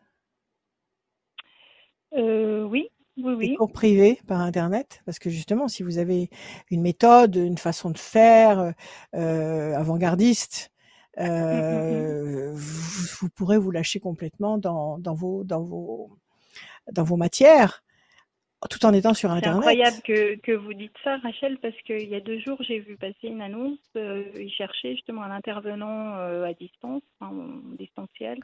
Euh, 2.15 2.65
oui 2.65 2.89
oui, 3.19 3.35
oui. 3.35 3.49
Des 3.51 3.57
cours 3.57 3.73
privés 3.73 4.21
par 4.27 4.41
Internet, 4.41 5.03
parce 5.05 5.19
que 5.19 5.29
justement, 5.29 5.69
si 5.69 5.83
vous 5.83 5.99
avez 5.99 6.31
une 6.71 6.81
méthode, 6.81 7.37
une 7.37 7.59
façon 7.59 7.91
de 7.91 7.99
faire 7.99 8.73
euh, 9.15 9.75
avant-gardiste, 9.75 10.71
mmh, 11.19 11.23
mmh. 11.23 11.27
euh, 11.27 12.53
vous, 12.55 13.29
pourrez 13.29 13.59
vous 13.59 13.71
lâcher 13.71 14.01
complètement 14.01 14.57
dans, 14.57 14.99
dans, 14.99 15.13
vos, 15.13 15.45
dans, 15.45 15.63
vos, 15.63 16.17
dans 16.91 17.05
vos 17.05 17.17
matières 17.17 17.85
tout 18.71 18.85
en 18.85 18.93
étant 18.93 19.15
sur 19.15 19.31
Internet. 19.31 19.63
C'est 19.63 19.69
incroyable 19.71 20.03
que, 20.05 20.37
que, 20.37 20.53
vous 20.53 20.75
dites 20.75 20.95
ça, 21.03 21.17
Rachel, 21.19 21.59
parce 21.59 21.77
qu'il 21.83 22.09
y 22.09 22.15
a 22.15 22.21
deux 22.21 22.39
jours, 22.39 22.59
j'ai 22.61 22.79
vu 22.79 22.97
passer 22.97 23.29
une 23.29 23.43
annonce. 23.43 23.79
Euh, 23.97 24.25
ils 24.37 24.51
cherchaient 24.51 24.93
justement 24.93 25.23
un 25.23 25.31
intervenant 25.31 26.17
euh, 26.17 26.45
à 26.45 26.53
distance, 26.55 27.03
en 27.21 27.33
distanciel, 27.79 28.39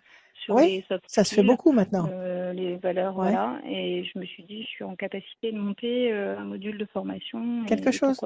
sur 0.44 0.54
oui, 0.54 0.84
les 0.88 0.98
ça 1.06 1.24
se 1.24 1.34
fait 1.34 1.42
beaucoup 1.42 1.72
maintenant. 1.72 2.08
Euh, 2.12 2.52
les 2.52 2.76
valeurs, 2.76 3.14
voilà. 3.14 3.60
Et 3.66 4.04
je 4.04 4.18
me 4.18 4.24
suis 4.24 4.44
dit, 4.44 4.62
je 4.62 4.68
suis 4.68 4.84
en 4.84 4.96
capacité 4.96 5.52
de 5.52 5.58
monter 5.58 6.12
euh, 6.12 6.38
un 6.38 6.44
module 6.44 6.78
de 6.78 6.86
formation. 6.86 7.64
Quelque 7.66 7.92
chose. 7.92 8.20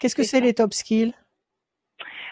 Qu'est-ce 0.00 0.16
que 0.16 0.22
c'est 0.22 0.40
les 0.40 0.54
top 0.54 0.74
skills? 0.74 1.14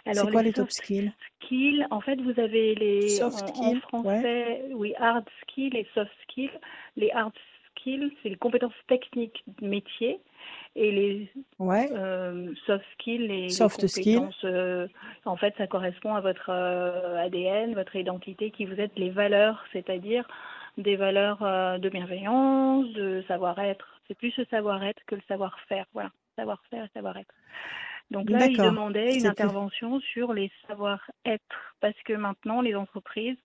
C'est 0.05 0.31
quoi 0.31 0.43
les 0.43 0.53
top 0.53 0.71
skills? 0.71 1.13
skills, 1.43 1.87
en 1.91 2.01
fait, 2.01 2.21
vous 2.21 2.39
avez 2.41 2.75
les 2.75 3.09
soft 3.09 3.51
en, 3.57 3.75
français, 3.77 4.63
oui, 4.73 4.95
hard 4.99 5.25
skills 5.43 5.77
et 5.77 5.87
soft 5.95 6.11
skills. 6.23 6.51
Les 6.97 7.11
hard 7.13 7.33
skills, 7.83 8.13
c'est 8.23 8.29
les 8.29 8.37
compétences 8.37 8.73
techniques 8.87 9.45
métier 9.61 10.21
et 10.75 10.91
les 10.91 11.31
euh, 11.61 12.55
soft 12.67 12.85
skills 12.95 13.31
et 13.31 13.49
soft 13.51 13.81
compétences, 13.81 14.45
euh, 14.45 14.89
en 15.25 15.37
fait, 15.37 15.55
ça 15.59 15.67
correspond 15.67 16.15
à 16.15 16.21
votre 16.21 16.51
euh, 16.51 17.23
ADN, 17.23 17.75
votre 17.75 17.97
identité, 17.97 18.51
qui 18.51 18.65
vous 18.65 18.81
êtes 18.81 18.97
les 18.97 19.11
valeurs, 19.11 19.63
c'est-à-dire 19.73 20.27
des 20.79 20.97
valeurs 20.97 21.41
de 21.79 21.89
bienveillance, 21.91 22.91
de 22.95 23.23
savoir-être. 23.29 24.01
C'est 24.09 24.17
plus 24.17 24.35
le 24.39 24.47
savoir-être 24.47 25.03
que 25.07 25.15
le 25.15 25.21
savoir-faire. 25.29 25.85
Voilà, 25.93 26.11
savoir-faire 26.35 26.85
et 26.85 26.91
savoir-être. 26.95 27.35
Donc 28.11 28.31
là, 28.31 28.47
il 28.47 28.57
demandait 28.57 29.19
une 29.19 29.27
intervention 29.27 30.01
sur 30.01 30.33
les 30.33 30.51
savoir-être 30.67 31.75
parce 31.81 32.01
que 32.07 32.15
maintenant, 32.15 32.63
les 32.63 32.75
entreprises 32.75 33.37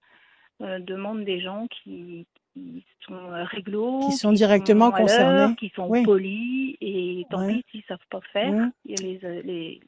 demandent 0.61 1.25
des 1.25 1.41
gens 1.41 1.67
qui, 1.67 2.25
qui 2.57 3.05
sont 3.05 3.13
euh, 3.13 3.43
réglo, 3.43 3.99
qui 4.07 4.11
sont 4.13 4.31
directement 4.31 4.91
concernés, 4.91 5.55
qui 5.55 5.71
sont 5.75 5.89
polis, 6.03 6.75
et 6.81 7.25
tant 7.29 7.47
pis 7.47 7.63
s'ils 7.71 7.81
ne 7.81 7.85
savent 7.87 8.07
pas 8.09 8.19
faire, 8.33 8.69
les, 8.85 9.19
euh, 9.23 9.41
les, 9.43 9.79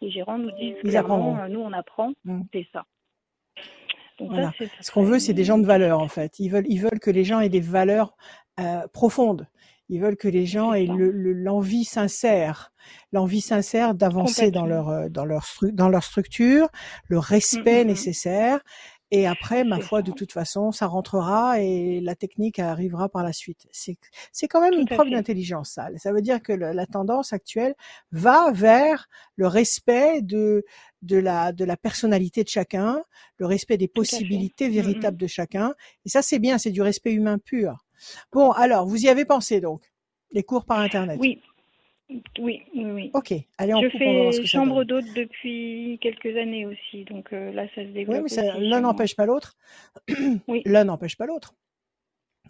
les, 0.00 0.10
gérants 0.10 0.38
nous 0.38 0.50
disent 0.52 0.76
clairement, 0.82 1.38
euh, 1.38 1.48
nous 1.48 1.60
on 1.60 1.72
apprend, 1.72 2.12
c'est 2.52 2.66
ça. 2.72 2.84
Donc 4.18 4.32
Ce 4.80 4.90
qu'on 4.90 5.04
veut, 5.04 5.20
c'est 5.20 5.32
des 5.32 5.44
gens 5.44 5.58
de 5.58 5.66
valeur 5.66 6.00
en 6.00 6.08
fait. 6.08 6.40
Ils 6.40 6.48
veulent, 6.48 6.66
ils 6.68 6.80
veulent 6.80 6.98
que 6.98 7.10
les 7.10 7.24
gens 7.24 7.40
aient 7.40 7.48
des 7.48 7.60
valeurs 7.60 8.16
profondes. 8.92 9.46
Ils 9.90 10.00
veulent 10.00 10.16
que 10.16 10.28
les 10.28 10.44
gens 10.44 10.74
aient 10.74 10.86
l'envie 10.86 11.84
sincère, 11.84 12.72
l'envie 13.12 13.40
sincère 13.40 13.94
d'avancer 13.94 14.50
dans 14.50 14.66
leur 14.66 15.08
dans 15.08 15.24
leur 15.24 15.46
dans 15.72 15.88
leur 15.88 16.02
structure, 16.02 16.68
le 17.06 17.18
respect 17.18 17.84
mmh. 17.84 17.86
nécessaire 17.86 18.60
et 19.10 19.26
après, 19.26 19.64
ma 19.64 19.80
foi, 19.80 20.02
de 20.02 20.12
toute 20.12 20.32
façon, 20.32 20.70
ça 20.70 20.86
rentrera 20.86 21.60
et 21.60 22.00
la 22.00 22.14
technique 22.14 22.58
arrivera 22.58 23.08
par 23.08 23.22
la 23.22 23.32
suite. 23.32 23.66
C'est, 23.72 23.96
c'est 24.32 24.48
quand 24.48 24.60
même 24.60 24.74
une 24.74 24.86
preuve 24.86 25.08
d'intelligence, 25.10 25.70
ça. 25.70 25.88
Ça 25.96 26.12
veut 26.12 26.20
dire 26.20 26.42
que 26.42 26.52
la 26.52 26.86
tendance 26.86 27.32
actuelle 27.32 27.74
va 28.12 28.52
vers 28.52 29.08
le 29.36 29.46
respect 29.46 30.20
de, 30.20 30.64
de 31.00 31.16
la, 31.16 31.52
de 31.52 31.64
la 31.64 31.78
personnalité 31.78 32.44
de 32.44 32.48
chacun, 32.48 33.02
le 33.38 33.46
respect 33.46 33.78
des 33.78 33.88
possibilités 33.88 34.66
mmh, 34.66 34.70
mmh. 34.70 34.74
véritables 34.74 35.16
de 35.16 35.26
chacun. 35.26 35.74
Et 36.04 36.10
ça, 36.10 36.20
c'est 36.20 36.38
bien, 36.38 36.58
c'est 36.58 36.70
du 36.70 36.82
respect 36.82 37.12
humain 37.12 37.38
pur. 37.38 37.78
Bon, 38.30 38.50
alors, 38.50 38.86
vous 38.86 39.04
y 39.04 39.08
avez 39.08 39.24
pensé 39.24 39.60
donc, 39.60 39.90
les 40.32 40.42
cours 40.42 40.66
par 40.66 40.80
Internet? 40.80 41.18
Oui, 41.18 41.40
oui, 42.38 42.62
oui. 42.74 43.10
Ok, 43.12 43.34
allez, 43.58 43.74
on 43.74 43.82
Je 43.82 43.88
fais 43.90 44.46
chambre 44.46 44.84
d'hôte 44.84 45.04
depuis 45.14 45.98
quelques 46.00 46.36
années 46.36 46.66
aussi, 46.66 47.04
donc 47.04 47.32
euh, 47.32 47.52
là, 47.52 47.66
ça 47.74 47.82
se 47.82 47.88
développe. 47.88 48.24
Oui, 48.24 48.36
mais 48.36 48.60
l'un 48.60 48.80
n'empêche 48.80 49.14
pas 49.14 49.26
l'autre. 49.26 49.56
oui. 50.48 50.62
L'un 50.66 50.84
n'empêche 50.84 51.16
pas 51.16 51.26
l'autre. 51.26 51.54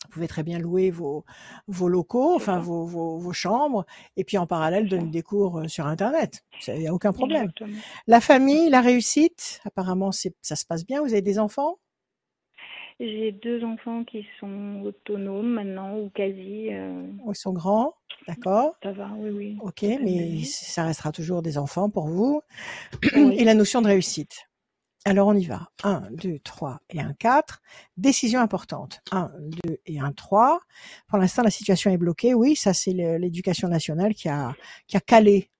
Vous 0.04 0.10
pouvez 0.10 0.28
très 0.28 0.44
bien 0.44 0.60
louer 0.60 0.90
vos, 0.92 1.24
vos 1.66 1.88
locaux, 1.88 2.36
enfin 2.36 2.60
vos, 2.60 2.84
vos, 2.84 3.18
vos, 3.18 3.32
chambres, 3.32 3.84
et 4.16 4.22
puis 4.22 4.38
en 4.38 4.46
parallèle 4.46 4.88
donner 4.88 5.10
des 5.10 5.22
cours 5.22 5.58
euh, 5.58 5.68
sur 5.68 5.86
Internet. 5.86 6.44
Il 6.68 6.78
n'y 6.78 6.86
a 6.86 6.94
aucun 6.94 7.12
problème. 7.12 7.50
La 8.06 8.20
famille, 8.20 8.70
la 8.70 8.80
réussite, 8.80 9.60
apparemment, 9.64 10.12
ça 10.12 10.56
se 10.56 10.66
passe 10.66 10.86
bien. 10.86 11.00
Vous 11.00 11.12
avez 11.12 11.22
des 11.22 11.40
enfants? 11.40 11.78
J'ai 13.00 13.32
deux 13.32 13.64
enfants 13.64 14.04
qui 14.04 14.26
sont 14.40 14.82
autonomes 14.84 15.52
maintenant, 15.52 15.98
ou 15.98 16.10
quasi. 16.10 16.68
Euh... 16.72 17.02
Ils 17.28 17.34
sont 17.34 17.52
grands, 17.52 17.94
d'accord 18.26 18.76
Ça 18.82 18.92
va, 18.92 19.10
oui, 19.18 19.30
oui. 19.30 19.58
Ok, 19.60 19.82
mais 19.82 20.42
ça 20.44 20.84
restera 20.84 21.12
toujours 21.12 21.42
des 21.42 21.58
enfants 21.58 21.90
pour 21.90 22.08
vous. 22.08 22.42
Et 23.14 23.44
la 23.44 23.54
notion 23.54 23.82
de 23.82 23.86
réussite. 23.86 24.48
Alors 25.04 25.28
on 25.28 25.34
y 25.34 25.44
va. 25.44 25.68
1, 25.84 26.08
2, 26.10 26.40
3 26.40 26.80
et 26.90 27.00
1, 27.00 27.14
4. 27.14 27.62
Décision 27.96 28.40
importante. 28.40 29.00
1, 29.12 29.30
2 29.64 29.78
et 29.86 30.00
1, 30.00 30.12
3. 30.12 30.60
Pour 31.06 31.18
l'instant, 31.18 31.42
la 31.42 31.50
situation 31.50 31.90
est 31.90 31.96
bloquée. 31.96 32.34
Oui, 32.34 32.56
ça 32.56 32.74
c'est 32.74 32.92
l'éducation 32.92 33.68
nationale 33.68 34.14
qui 34.14 34.28
a, 34.28 34.54
qui 34.86 34.96
a 34.96 35.00
calé, 35.00 35.50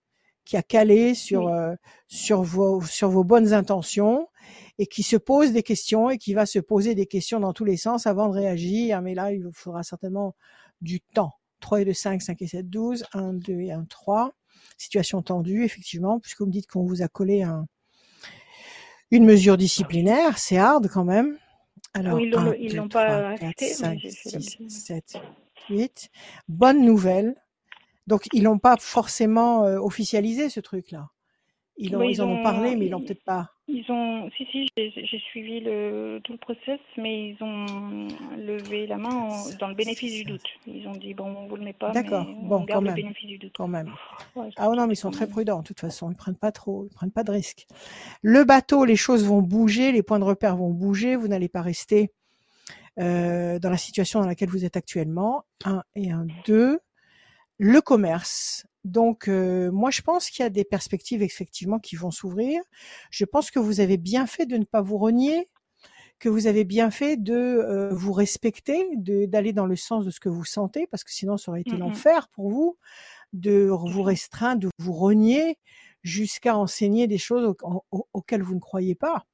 qui 0.44 0.56
a 0.56 0.62
calé 0.62 1.14
sur, 1.14 1.48
euh, 1.48 1.74
sur, 2.08 2.42
vos, 2.42 2.82
sur 2.82 3.10
vos 3.10 3.24
bonnes 3.24 3.54
intentions 3.54 4.28
et 4.78 4.86
qui 4.86 5.02
se 5.02 5.16
pose 5.16 5.52
des 5.52 5.62
questions 5.62 6.10
et 6.10 6.18
qui 6.18 6.34
va 6.34 6.46
se 6.46 6.58
poser 6.58 6.94
des 6.94 7.06
questions 7.06 7.40
dans 7.40 7.52
tous 7.52 7.64
les 7.64 7.76
sens 7.76 8.06
avant 8.06 8.28
de 8.28 8.34
réagir. 8.34 9.02
Mais 9.02 9.14
là, 9.14 9.32
il 9.32 9.44
vous 9.44 9.52
faudra 9.52 9.82
certainement 9.82 10.34
du 10.80 11.00
temps. 11.00 11.32
3 11.60 11.80
et 11.80 11.84
2, 11.84 11.92
5, 11.92 12.22
5 12.22 12.42
et 12.42 12.46
7, 12.46 12.70
12, 12.70 13.04
1, 13.12 13.32
2 13.34 13.52
et 13.60 13.72
1, 13.72 13.84
3. 13.84 14.32
Situation 14.76 15.22
tendue, 15.22 15.64
effectivement, 15.64 16.20
puisque 16.20 16.40
vous 16.40 16.46
me 16.46 16.52
dites 16.52 16.68
qu'on 16.68 16.84
vous 16.84 17.02
a 17.02 17.08
collé 17.08 17.42
un, 17.42 17.66
une 19.10 19.24
mesure 19.24 19.56
disciplinaire, 19.56 20.38
c'est 20.38 20.58
hard 20.58 20.88
quand 20.88 21.04
même. 21.04 21.36
Alors, 21.94 22.20
ils 22.20 22.30
l'ont, 22.30 22.52
2, 22.86 22.88
pas 22.88 23.36
3, 23.36 23.52
4, 23.52 23.62
5, 23.62 23.98
6, 24.00 24.68
7, 24.68 25.16
8. 25.70 26.10
Bonne 26.48 26.84
nouvelle. 26.84 27.34
Donc, 28.06 28.28
ils 28.32 28.44
l'ont 28.44 28.58
pas 28.58 28.76
forcément 28.78 29.64
euh, 29.64 29.78
officialisé, 29.78 30.48
ce 30.48 30.60
truc-là. 30.60 31.10
Ils, 31.80 31.94
ont, 31.94 32.02
ils, 32.02 32.20
en 32.20 32.28
ont 32.28 32.42
parlé, 32.42 32.74
mais 32.74 32.86
ils 32.86 32.90
l'ont 32.90 33.00
peut-être 33.00 33.22
pas. 33.22 33.52
Ils 33.68 33.84
ont, 33.88 34.28
si 34.36 34.46
si, 34.46 34.66
j'ai 34.76 35.18
suivi 35.30 35.60
le, 35.60 36.20
tout 36.24 36.32
le 36.32 36.38
process, 36.38 36.80
mais 36.96 37.28
ils 37.28 37.36
ont 37.40 38.08
levé 38.36 38.88
la 38.88 38.96
main 38.96 39.28
dans 39.60 39.68
le 39.68 39.74
bénéfice 39.74 40.12
du 40.12 40.24
doute. 40.24 40.46
Ils 40.66 40.88
ont 40.88 40.96
dit 40.96 41.14
bon, 41.14 41.26
on 41.26 41.46
vous 41.46 41.56
le 41.56 41.62
met 41.62 41.72
pas, 41.72 41.92
D'accord. 41.92 42.24
bon, 42.24 42.66
quand 42.66 42.80
même. 42.80 42.96
le 42.96 43.02
bénéfice 43.02 43.28
du 43.28 43.38
doute. 43.38 43.52
Quand 43.56 43.68
même. 43.68 43.92
ah 44.56 44.68
non, 44.68 44.86
mais 44.88 44.94
ils 44.94 44.96
sont 44.96 45.12
très 45.12 45.28
prudents. 45.28 45.60
De 45.60 45.66
toute 45.66 45.78
façon, 45.78 46.10
ils 46.10 46.16
prennent 46.16 46.34
pas 46.34 46.50
trop, 46.50 46.86
ils 46.90 46.94
prennent 46.94 47.12
pas 47.12 47.22
de 47.22 47.30
risques. 47.30 47.66
Le 48.22 48.42
bateau, 48.44 48.84
les 48.84 48.96
choses 48.96 49.24
vont 49.24 49.42
bouger, 49.42 49.92
les 49.92 50.02
points 50.02 50.18
de 50.18 50.24
repère 50.24 50.56
vont 50.56 50.70
bouger. 50.70 51.14
Vous 51.14 51.28
n'allez 51.28 51.48
pas 51.48 51.62
rester 51.62 52.10
euh, 52.98 53.60
dans 53.60 53.70
la 53.70 53.76
situation 53.76 54.20
dans 54.20 54.26
laquelle 54.26 54.48
vous 54.48 54.64
êtes 54.64 54.76
actuellement. 54.76 55.44
Un 55.64 55.82
et 55.94 56.10
un 56.10 56.26
deux. 56.44 56.80
Le 57.58 57.80
commerce, 57.80 58.66
donc, 58.88 59.28
euh, 59.28 59.70
moi, 59.70 59.90
je 59.90 60.02
pense 60.02 60.30
qu'il 60.30 60.42
y 60.42 60.46
a 60.46 60.50
des 60.50 60.64
perspectives 60.64 61.22
effectivement 61.22 61.78
qui 61.78 61.96
vont 61.96 62.10
s'ouvrir. 62.10 62.62
Je 63.10 63.24
pense 63.24 63.50
que 63.50 63.58
vous 63.58 63.80
avez 63.80 63.96
bien 63.96 64.26
fait 64.26 64.46
de 64.46 64.56
ne 64.56 64.64
pas 64.64 64.80
vous 64.80 64.98
renier, 64.98 65.48
que 66.18 66.28
vous 66.28 66.46
avez 66.46 66.64
bien 66.64 66.90
fait 66.90 67.16
de 67.16 67.34
euh, 67.34 67.90
vous 67.92 68.12
respecter, 68.12 68.88
d'aller 68.96 69.52
dans 69.52 69.66
le 69.66 69.76
sens 69.76 70.04
de 70.04 70.10
ce 70.10 70.20
que 70.20 70.28
vous 70.28 70.44
sentez, 70.44 70.86
parce 70.86 71.04
que 71.04 71.12
sinon, 71.12 71.36
ça 71.36 71.50
aurait 71.50 71.60
été 71.60 71.76
mmh 71.76 71.80
l'enfer 71.80 72.28
pour 72.28 72.50
vous 72.50 72.78
de 73.32 73.68
vous 73.70 74.02
restreindre, 74.02 74.60
de 74.60 74.70
vous 74.78 74.94
renier 74.94 75.58
jusqu'à 76.02 76.56
enseigner 76.56 77.06
des 77.06 77.18
choses 77.18 77.54
auxquelles 78.12 78.42
vous 78.42 78.54
ne 78.54 78.60
croyez 78.60 78.94
pas. 78.94 79.26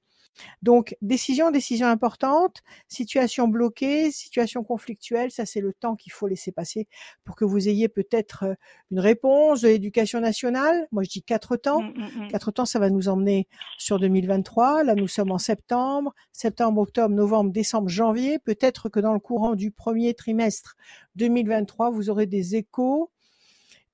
Donc, 0.62 0.96
décision, 1.02 1.50
décision 1.50 1.86
importante, 1.86 2.62
situation 2.88 3.48
bloquée, 3.48 4.10
situation 4.10 4.64
conflictuelle, 4.64 5.30
ça 5.30 5.46
c'est 5.46 5.60
le 5.60 5.72
temps 5.72 5.96
qu'il 5.96 6.12
faut 6.12 6.26
laisser 6.26 6.52
passer 6.52 6.88
pour 7.24 7.36
que 7.36 7.44
vous 7.44 7.68
ayez 7.68 7.88
peut-être 7.88 8.44
euh, 8.44 8.54
une 8.90 9.00
réponse 9.00 9.60
de 9.62 9.68
l'éducation 9.68 10.20
nationale. 10.20 10.86
Moi, 10.92 11.02
je 11.02 11.10
dis 11.10 11.22
quatre 11.22 11.56
temps. 11.56 11.82
Mmh, 11.82 11.94
mmh, 11.96 12.24
mmh. 12.24 12.28
Quatre 12.28 12.50
temps, 12.50 12.64
ça 12.64 12.78
va 12.78 12.90
nous 12.90 13.08
emmener 13.08 13.48
sur 13.78 13.98
2023. 13.98 14.84
Là, 14.84 14.94
nous 14.94 15.08
sommes 15.08 15.30
en 15.30 15.38
septembre, 15.38 16.14
septembre, 16.32 16.80
octobre, 16.80 17.14
novembre, 17.14 17.50
décembre, 17.50 17.88
janvier. 17.88 18.38
Peut-être 18.38 18.88
que 18.88 19.00
dans 19.00 19.12
le 19.12 19.20
courant 19.20 19.54
du 19.54 19.70
premier 19.70 20.14
trimestre 20.14 20.76
2023, 21.16 21.90
vous 21.90 22.10
aurez 22.10 22.26
des 22.26 22.56
échos 22.56 23.10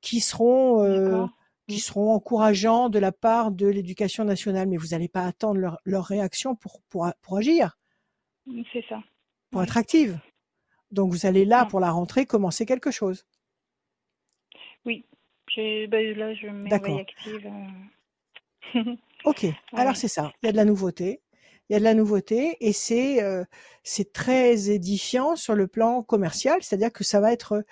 qui 0.01 0.21
seront 0.21 0.83
euh, 0.83 1.27
qui 1.71 1.81
seront 1.81 2.13
encourageants 2.13 2.89
de 2.89 2.99
la 2.99 3.13
part 3.13 3.51
de 3.51 3.67
l'éducation 3.67 4.25
nationale, 4.25 4.69
mais 4.69 4.77
vous 4.77 4.89
n'allez 4.89 5.09
pas 5.09 5.25
attendre 5.25 5.61
leur, 5.61 5.79
leur 5.85 6.05
réaction 6.05 6.55
pour, 6.55 6.81
pour, 6.89 7.09
pour, 7.23 7.39
agir. 7.39 7.79
Mmh, 8.47 8.63
c'est 8.73 8.85
ça. 8.89 9.03
Pour 9.51 9.63
être 9.63 9.77
active. 9.77 10.19
Donc 10.91 11.13
vous 11.13 11.27
allez 11.27 11.45
là, 11.45 11.67
pour 11.67 11.81
la 11.81 11.91
rentrée, 11.91 12.27
commencer 12.27 12.67
quelque 12.67 12.91
chose. 12.91 13.25
Oui. 14.85 15.05
Ben, 15.57 16.17
là, 16.17 16.33
je 16.35 16.47
me 16.47 16.73
active. 16.73 17.51
Euh. 18.77 18.97
ok. 19.25 19.47
Alors 19.73 19.97
c'est 19.97 20.09
ça. 20.09 20.33
Il 20.43 20.47
y 20.47 20.49
a 20.49 20.53
de 20.53 20.57
la 20.57 20.65
nouveauté. 20.65 21.21
Il 21.69 21.75
y 21.75 21.77
a 21.77 21.79
de 21.79 21.85
la 21.85 21.95
nouveauté 21.95 22.57
et 22.61 22.73
c'est 22.73 23.23
euh, 23.23 23.45
c'est 23.85 24.13
très 24.13 24.71
édifiant 24.71 25.37
sur 25.37 25.55
le 25.55 25.69
plan 25.69 26.03
commercial, 26.03 26.57
c'est-à-dire 26.63 26.93
que 26.93 27.05
ça 27.05 27.21
va 27.21 27.33
être 27.33 27.65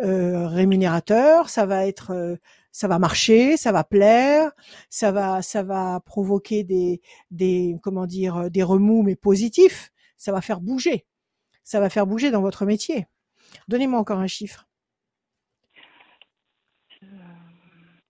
euh, 0.00 0.48
rémunérateur, 0.48 1.48
ça 1.48 1.66
va 1.66 1.86
être 1.86 2.36
ça 2.74 2.88
va 2.88 2.98
marcher, 2.98 3.56
ça 3.56 3.70
va 3.70 3.84
plaire, 3.84 4.50
ça 4.90 5.12
va, 5.12 5.42
ça 5.42 5.62
va 5.62 6.00
provoquer 6.00 6.64
des, 6.64 7.00
des, 7.30 7.76
comment 7.80 8.04
dire, 8.04 8.50
des 8.50 8.64
remous 8.64 9.04
mais 9.04 9.14
positifs. 9.14 9.92
Ça 10.16 10.32
va 10.32 10.40
faire 10.40 10.60
bouger. 10.60 11.06
Ça 11.62 11.78
va 11.78 11.88
faire 11.88 12.04
bouger 12.04 12.32
dans 12.32 12.40
votre 12.40 12.66
métier. 12.66 13.06
Donnez-moi 13.68 14.00
encore 14.00 14.18
un 14.18 14.26
chiffre. 14.26 14.66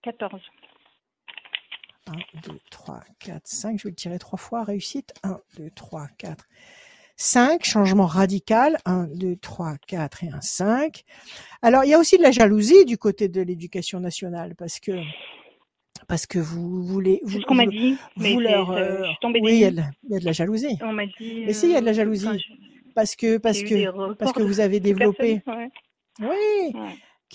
14. 0.01 0.41
1, 2.07 2.13
2, 2.47 2.59
3, 2.71 3.03
4, 3.19 3.47
5. 3.47 3.77
Je 3.77 3.83
vais 3.83 3.89
le 3.91 3.95
tirer 3.95 4.17
trois 4.17 4.39
fois. 4.39 4.63
Réussite. 4.63 5.13
1, 5.21 5.39
2, 5.57 5.69
3, 5.75 6.07
4, 6.17 6.43
5, 7.17 7.63
changement 7.63 8.05
radical, 8.05 8.77
1, 8.85 9.07
2, 9.13 9.35
3, 9.37 9.75
4 9.87 10.23
et 10.23 10.29
1, 10.29 10.41
5. 10.41 11.03
Alors, 11.61 11.83
il 11.83 11.89
y 11.89 11.93
a 11.93 11.99
aussi 11.99 12.17
de 12.17 12.23
la 12.23 12.31
jalousie 12.31 12.85
du 12.85 12.97
côté 12.97 13.27
de 13.29 13.41
l'éducation 13.41 13.99
nationale 13.99 14.55
parce 14.55 14.79
que 14.79 14.91
parce 16.07 16.25
que 16.25 16.39
vous 16.39 16.83
voulez. 16.83 17.21
C'est 17.25 17.39
ce 17.39 17.45
qu'on 17.45 17.55
m'a 17.55 17.65
dit. 17.65 17.97
Vous 18.17 18.39
leur, 18.39 18.71
euh, 18.71 19.07
oui, 19.23 19.53
il 19.53 19.59
y, 19.59 19.65
a 19.65 19.71
de, 19.71 19.81
il 20.03 20.13
y, 20.13 20.15
a 20.15 20.19
de 20.19 20.25
la 20.25 20.33
jalousie. 20.33 20.77
On 20.81 20.91
m'a 20.91 21.05
dit. 21.05 21.43
Mais 21.45 21.53
si, 21.53 21.67
il 21.67 21.71
y 21.71 21.75
a 21.75 21.81
de 21.81 21.85
la 21.85 21.93
jalousie. 21.93 22.27
Parce 22.93 23.15
que 23.15 23.37
parce 23.37 23.61
que 23.61 24.13
parce 24.13 24.33
que 24.33 24.43
vous 24.43 24.59
avez 24.59 24.79
développé. 24.81 25.41
Oui. 26.19 26.73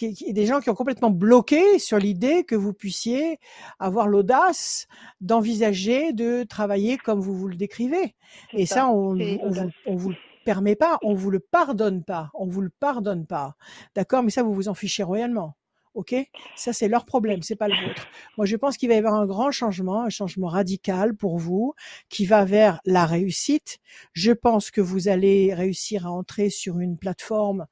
Qui, 0.01 0.33
des 0.33 0.47
gens 0.47 0.61
qui 0.61 0.71
ont 0.71 0.75
complètement 0.75 1.11
bloqué 1.11 1.79
sur 1.79 1.99
l'idée 1.99 2.45
que 2.45 2.55
vous 2.55 2.73
puissiez 2.73 3.39
avoir 3.79 4.09
l'audace 4.09 4.87
d'envisager 5.21 6.15
de 6.15 6.43
travailler 6.45 6.97
comme 6.97 7.21
vous 7.21 7.35
vous 7.35 7.49
le 7.49 7.57
décrivez. 7.57 8.15
Et 8.55 8.65
ça, 8.65 8.89
on, 8.89 9.15
on, 9.21 9.71
on, 9.85 9.97
vous 9.97 10.09
le 10.09 10.17
permet 10.47 10.75
pas, 10.75 10.99
on 11.03 11.13
vous 11.13 11.31
le 11.31 11.39
pardonne 11.39 12.03
pas, 12.03 12.31
on 12.33 12.47
vous 12.47 12.63
le 12.63 12.71
pardonne 12.71 13.27
pas. 13.27 13.57
D'accord? 13.95 14.23
Mais 14.23 14.31
ça, 14.31 14.43
vous 14.43 14.55
vous 14.55 14.69
en 14.69 14.75
fichez 14.75 15.03
royalement. 15.03 15.55
Ok, 15.93 16.15
ça 16.57 16.73
c'est 16.73 16.87
leur 16.87 17.05
problème, 17.05 17.43
c'est 17.43 17.57
pas 17.57 17.67
le 17.67 17.75
vôtre. 17.75 18.07
Moi, 18.37 18.47
je 18.47 18.55
pense 18.55 18.77
qu'il 18.77 18.89
va 18.89 18.95
y 18.95 18.99
avoir 18.99 19.15
un 19.15 19.27
grand 19.27 19.51
changement, 19.51 20.05
un 20.05 20.09
changement 20.09 20.47
radical 20.47 21.15
pour 21.15 21.37
vous, 21.37 21.75
qui 22.09 22.27
va 22.27 22.45
vers 22.45 22.81
la 22.87 23.05
réussite. 23.05 23.81
Je 24.13 24.31
pense 24.31 24.71
que 24.71 24.81
vous 24.81 25.09
allez 25.09 25.53
réussir 25.53 26.07
à 26.07 26.11
entrer 26.11 26.49
sur 26.49 26.79
une 26.79 26.97
plateforme 26.97 27.67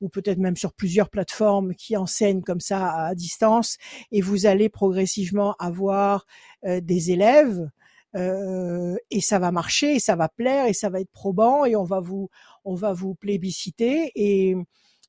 ou 0.00 0.08
peut-être 0.08 0.38
même 0.38 0.56
sur 0.56 0.72
plusieurs 0.72 1.10
plateformes 1.10 1.74
qui 1.74 1.96
enseignent 1.96 2.42
comme 2.42 2.60
ça 2.60 2.92
à 2.92 3.14
distance, 3.14 3.76
et 4.12 4.20
vous 4.20 4.46
allez 4.46 4.68
progressivement 4.68 5.54
avoir 5.58 6.26
euh, 6.64 6.80
des 6.80 7.10
élèves. 7.10 7.68
Euh, 8.16 8.94
et 9.10 9.20
ça 9.20 9.38
va 9.38 9.50
marcher, 9.50 9.96
et 9.96 10.00
ça 10.00 10.14
va 10.14 10.28
plaire, 10.28 10.66
et 10.66 10.72
ça 10.72 10.88
va 10.88 11.00
être 11.00 11.10
probant, 11.10 11.64
et 11.64 11.74
on 11.74 11.84
va 11.84 12.00
vous, 12.00 12.30
on 12.64 12.74
va 12.74 12.92
vous 12.92 13.14
plébisciter, 13.14 14.12
et, 14.14 14.54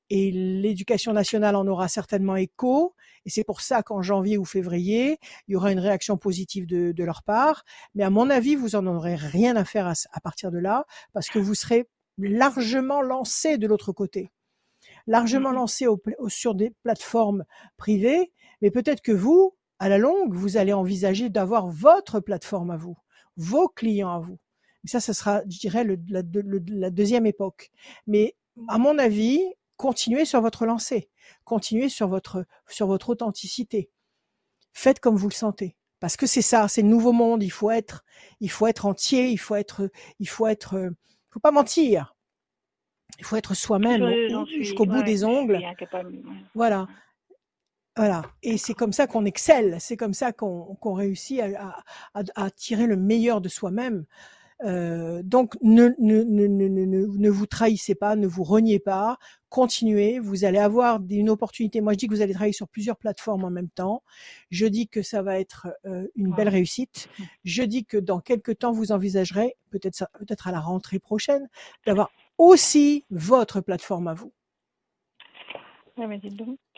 et 0.09 0.31
l'éducation 0.31 1.13
nationale 1.13 1.55
en 1.55 1.67
aura 1.67 1.87
certainement 1.87 2.35
écho. 2.35 2.95
Et 3.25 3.29
c'est 3.29 3.43
pour 3.43 3.61
ça 3.61 3.81
qu'en 3.83 4.01
janvier 4.01 4.37
ou 4.37 4.45
février, 4.45 5.17
il 5.47 5.53
y 5.53 5.55
aura 5.55 5.71
une 5.71 5.79
réaction 5.79 6.17
positive 6.17 6.67
de, 6.67 6.91
de, 6.91 7.03
leur 7.03 7.23
part. 7.23 7.63
Mais 7.95 8.03
à 8.03 8.09
mon 8.09 8.29
avis, 8.29 8.55
vous 8.55 8.75
en 8.75 8.85
aurez 8.85 9.15
rien 9.15 9.55
à 9.55 9.65
faire 9.65 9.87
à, 9.87 9.93
à 10.11 10.19
partir 10.19 10.51
de 10.51 10.59
là, 10.59 10.85
parce 11.13 11.29
que 11.29 11.39
vous 11.39 11.55
serez 11.55 11.87
largement 12.17 13.01
lancé 13.01 13.57
de 13.57 13.67
l'autre 13.67 13.91
côté, 13.91 14.31
largement 15.07 15.51
lancé 15.51 15.87
au, 15.87 16.01
sur 16.27 16.55
des 16.55 16.71
plateformes 16.83 17.45
privées. 17.77 18.31
Mais 18.61 18.71
peut-être 18.71 19.01
que 19.01 19.11
vous, 19.11 19.55
à 19.79 19.89
la 19.89 19.97
longue, 19.97 20.33
vous 20.33 20.57
allez 20.57 20.73
envisager 20.73 21.29
d'avoir 21.29 21.67
votre 21.67 22.19
plateforme 22.19 22.71
à 22.71 22.77
vous, 22.77 22.97
vos 23.37 23.67
clients 23.67 24.13
à 24.15 24.19
vous. 24.19 24.39
Mais 24.83 24.89
ça, 24.89 24.99
ce 24.99 25.13
sera, 25.13 25.41
je 25.49 25.59
dirais, 25.59 25.83
le, 25.83 25.97
la, 26.09 26.21
le, 26.21 26.63
la 26.67 26.89
deuxième 26.89 27.25
époque. 27.25 27.71
Mais 28.07 28.35
à 28.67 28.77
mon 28.77 28.97
avis, 28.97 29.41
continuez 29.77 30.25
sur 30.25 30.41
votre 30.41 30.65
lancée, 30.65 31.09
continuez 31.43 31.89
sur 31.89 32.07
votre 32.07 32.45
sur 32.69 32.87
votre 32.87 33.09
authenticité. 33.09 33.89
Faites 34.73 34.99
comme 34.99 35.15
vous 35.15 35.27
le 35.27 35.33
sentez, 35.33 35.75
parce 35.99 36.17
que 36.17 36.27
c'est 36.27 36.41
ça, 36.41 36.67
c'est 36.67 36.81
le 36.81 36.87
nouveau 36.87 37.11
monde. 37.11 37.43
Il 37.43 37.49
faut 37.49 37.71
être, 37.71 38.03
il 38.39 38.49
faut 38.49 38.67
être 38.67 38.85
entier, 38.85 39.29
il 39.29 39.37
faut 39.37 39.55
être, 39.55 39.89
il 40.19 40.29
faut 40.29 40.47
être, 40.47 40.75
euh, 40.75 40.89
faut 41.29 41.39
pas 41.39 41.51
mentir. 41.51 42.14
Il 43.19 43.25
faut 43.25 43.35
être 43.35 43.53
soi-même 43.53 44.05
jusqu'au 44.47 44.85
bout 44.85 45.03
des 45.03 45.23
ongles. 45.23 45.59
Voilà. 46.53 46.87
Voilà. 47.97 48.23
Et 48.43 48.57
c'est 48.57 48.73
comme 48.73 48.91
ça 48.91 49.07
qu'on 49.07 49.23
excelle, 49.23 49.77
c'est 49.79 49.95
comme 49.95 50.13
ça 50.13 50.33
qu'on 50.33 50.93
réussit 50.93 51.39
à, 51.39 51.77
à, 52.13 52.23
à, 52.35 52.51
tirer 52.51 52.87
le 52.87 52.97
meilleur 52.97 53.39
de 53.39 53.47
soi-même. 53.47 54.05
Euh, 54.63 55.21
donc 55.21 55.55
ne, 55.61 55.89
ne, 55.99 56.23
ne, 56.23 56.47
ne, 56.47 57.29
vous 57.29 57.45
trahissez 57.45 57.93
pas, 57.93 58.15
ne 58.15 58.25
vous 58.25 58.43
reniez 58.43 58.79
pas, 58.79 59.17
continuez, 59.49 60.19
vous 60.19 60.45
allez 60.45 60.59
avoir 60.59 60.99
une 61.09 61.29
opportunité. 61.29 61.81
Moi 61.81 61.93
je 61.93 61.97
dis 61.97 62.07
que 62.07 62.13
vous 62.13 62.21
allez 62.21 62.33
travailler 62.33 62.53
sur 62.53 62.69
plusieurs 62.69 62.95
plateformes 62.95 63.43
en 63.43 63.49
même 63.49 63.69
temps. 63.69 64.01
Je 64.51 64.65
dis 64.65 64.87
que 64.87 65.01
ça 65.01 65.21
va 65.21 65.39
être 65.39 65.67
euh, 65.85 66.07
une 66.15 66.33
belle 66.33 66.49
réussite. 66.49 67.09
Je 67.43 67.63
dis 67.63 67.85
que 67.85 67.97
dans 67.97 68.21
quelques 68.21 68.59
temps 68.59 68.71
vous 68.71 68.91
envisagerez, 68.93 69.55
peut-être 69.71 70.05
peut-être 70.19 70.47
à 70.47 70.51
la 70.51 70.61
rentrée 70.61 70.99
prochaine, 70.99 71.49
d'avoir 71.85 72.09
aussi 72.37 73.05
votre 73.09 73.61
plateforme 73.61 74.07
à 74.07 74.13
vous. 74.13 74.33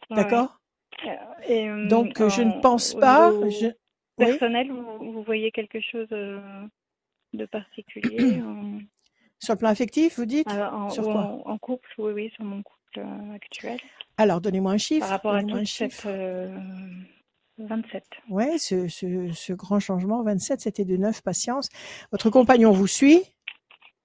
D'accord? 0.10 0.60
Euh, 1.50 1.88
Donc 1.88 2.17
je 2.17 2.41
ne 2.41 2.62
pense 2.62 2.93
pas. 2.93 3.32
Je... 3.50 3.67
Personnel, 4.17 4.72
vous, 4.72 5.12
vous, 5.12 5.24
voyez 5.24 5.52
quelque 5.52 5.80
chose 5.80 6.08
de 6.10 7.46
particulier 7.46 8.41
Sur 9.39 9.54
le 9.54 9.60
plan 9.60 9.70
affectif, 9.70 10.17
vous 10.17 10.26
dites? 10.26 10.48
En, 10.50 10.89
Sur 10.89 11.04
quoi? 11.04 11.41
en, 11.46 11.58
couple, 11.60 11.88
oui, 12.00 12.12
oui, 12.13 12.32
sur 12.36 12.43
mon 12.43 12.63
couple 12.63 13.00
euh, 13.00 13.36
actuel. 13.36 13.80
Alors, 14.17 14.41
donnez-moi 14.41 14.72
un 14.72 14.78
chiffre. 14.78 15.02
Par 15.02 15.10
rapport 15.10 15.36
à 15.36 15.43
tout 15.43 15.56
un 15.56 15.63
chiffre. 15.63 16.08
Euh, 16.08 16.58
27. 17.60 18.04
Oui, 18.30 18.58
ce, 18.58 18.88
ce, 18.88 19.32
ce, 19.34 19.54
grand 19.54 19.80
changement, 19.80 20.24
27, 20.24 20.62
c'était 20.62 20.86
de 20.86 20.98
9, 20.98 21.22
patience. 21.22 21.70
Votre 22.12 22.30
compagnon 22.30 22.72
vous 22.72 22.88
suit? 22.88 23.22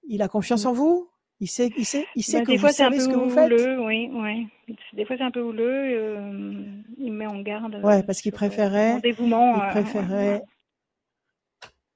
Il 0.07 0.21
a 0.21 0.27
confiance 0.27 0.65
en 0.65 0.73
vous? 0.73 1.09
Il 1.43 1.47
sait, 1.47 1.69
il 1.77 1.85
sait, 1.85 2.07
il 2.15 2.23
sait 2.23 2.39
bah, 2.39 2.45
que 2.45 2.51
des 2.51 2.55
vous 2.55 2.61
fois, 2.61 2.71
savez 2.71 3.01
ce 3.01 3.09
que 3.09 3.15
vous 3.15 3.29
houleux, 3.29 3.57
faites 3.57 3.79
oui, 3.79 4.09
oui. 4.13 4.47
Des 4.93 5.03
fois, 5.03 5.17
c'est 5.17 5.23
un 5.23 5.31
peu 5.31 5.41
houleux. 5.41 5.91
Euh, 5.91 6.63
il 6.97 7.11
met 7.11 7.25
en 7.25 7.41
garde. 7.41 7.81
Ouais, 7.83 8.01
parce 8.01 8.21
qu'il 8.21 8.31
préférait. 8.31 9.01
dévouement. 9.01 9.55
Il 9.55 9.71
préférait 9.71 10.41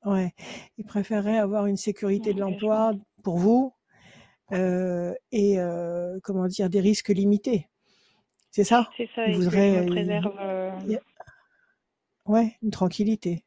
Ouais, 0.03 0.33
il 0.77 0.83
préférerait 0.83 1.37
avoir 1.37 1.65
une 1.65 1.77
sécurité 1.77 2.33
de 2.33 2.41
l'emploi 2.41 2.91
pour 3.23 3.37
vous 3.37 3.73
euh, 4.51 5.13
et 5.31 5.59
euh, 5.59 6.19
comment 6.23 6.47
dire 6.47 6.69
des 6.69 6.81
risques 6.81 7.09
limités. 7.09 7.69
C'est 8.51 8.65
ça? 8.65 8.89
C'est 8.97 9.09
ça. 9.15 9.27
Il 9.27 9.37
voudrait 9.37 9.81
me 9.81 9.87
préserve. 9.87 10.33
Euh... 10.41 10.71
Ouais, 12.25 12.57
une 12.61 12.71
tranquillité. 12.71 13.45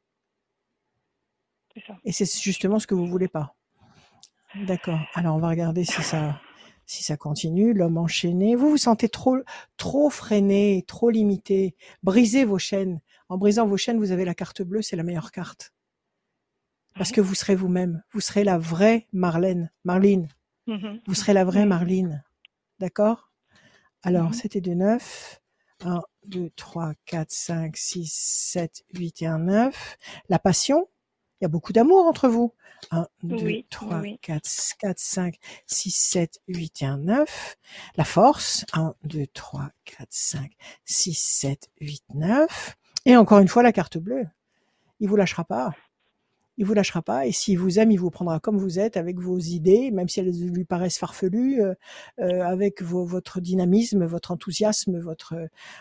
C'est 1.75 1.85
ça. 1.87 1.99
Et 2.05 2.13
c'est 2.13 2.41
justement 2.41 2.79
ce 2.79 2.87
que 2.87 2.95
vous 2.95 3.07
voulez 3.07 3.29
pas. 3.29 3.55
D'accord. 4.55 5.01
Alors 5.15 5.37
on 5.37 5.39
va 5.39 5.49
regarder 5.49 5.85
si 5.85 6.03
ça 6.03 6.41
si 6.87 7.05
ça 7.05 7.17
continue. 7.17 7.73
L'homme 7.73 7.99
enchaîné. 7.99 8.57
Vous 8.57 8.71
vous 8.71 8.77
sentez 8.77 9.09
trop 9.09 9.39
trop 9.77 10.11
freiné, 10.11 10.85
trop 10.87 11.11
limité. 11.11 11.77
Brisez 12.03 12.45
vos 12.45 12.59
chaînes. 12.59 13.01
En 13.29 13.39
brisant 13.39 13.67
vos 13.67 13.77
chaînes, 13.77 13.99
vous 13.99 14.11
avez 14.11 14.25
la 14.25 14.35
carte 14.35 14.63
bleue. 14.63 14.83
C'est 14.83 14.97
la 14.97 15.05
meilleure 15.05 15.31
carte 15.31 15.73
parce 16.97 17.13
que 17.13 17.21
vous 17.21 17.35
serez 17.35 17.55
vous-même. 17.55 18.03
Vous 18.13 18.21
serez 18.21 18.45
la 18.45 18.59
vraie 18.59 19.07
Marlène, 19.13 19.71
Marline. 19.85 20.29
Mm-hmm. 20.67 21.01
Vous 21.07 21.15
serez 21.15 21.33
la 21.33 21.45
vraie 21.45 21.67
Marline. 21.67 22.25
D'accord? 22.79 23.31
Alors, 24.03 24.31
mm-hmm. 24.31 24.35
c'était 24.35 24.61
de 24.61 24.75
9. 24.75 25.41
1, 25.83 26.03
2, 26.27 26.51
3, 26.57 26.93
4, 27.07 27.31
5, 27.31 27.77
6, 27.77 28.13
7, 28.13 28.85
8 28.93 29.23
et 29.23 29.27
1, 29.27 29.39
9. 29.39 29.97
La 30.29 30.39
passion, 30.39 30.89
il 31.41 31.45
y 31.45 31.47
a 31.47 31.49
beaucoup 31.49 31.73
d'amour 31.73 32.07
entre 32.07 32.29
vous. 32.29 32.53
1, 32.91 33.07
2, 33.23 33.63
3, 33.71 34.03
4, 34.23 34.49
4, 34.79 34.99
5, 34.99 35.35
6, 35.67 35.91
7, 35.91 36.41
8 36.49 36.83
et 36.83 36.87
1, 36.87 36.99
9. 36.99 37.57
La 37.97 38.05
force, 38.05 38.65
1, 38.73 38.95
2, 39.05 39.27
3, 39.33 39.71
4, 39.85 40.07
5, 40.11 40.53
6, 40.85 41.15
7, 41.15 41.71
8, 41.81 42.05
9. 42.15 42.77
Et 43.07 43.17
encore 43.17 43.39
une 43.39 43.49
fois, 43.49 43.63
la 43.63 43.73
carte 43.73 43.99
bleue. 43.99 44.27
Il 45.01 45.09
vous 45.09 45.17
lâchera 45.17 45.45
pas 45.45 45.73
il 46.61 46.67
vous 46.67 46.75
lâchera 46.75 47.01
pas. 47.01 47.27
Et 47.27 47.33
s'il 47.33 47.59
vous 47.59 47.79
aime, 47.79 47.91
il 47.91 47.99
vous 47.99 48.11
prendra 48.11 48.39
comme 48.39 48.59
vous 48.59 48.79
êtes, 48.79 48.99
avec 48.99 49.19
vos 49.19 49.39
idées, 49.39 49.91
même 49.91 50.09
si 50.09 50.21
elles 50.21 50.31
lui 50.31 50.65
paraissent 50.67 50.99
farfelues, 50.99 51.63
euh, 51.63 51.75
euh, 52.21 52.43
avec 52.43 52.83
vos, 52.83 53.07
votre 53.07 53.41
dynamisme, 53.41 54.05
votre 54.05 54.31
enthousiasme, 54.31 55.01
votre 55.01 55.35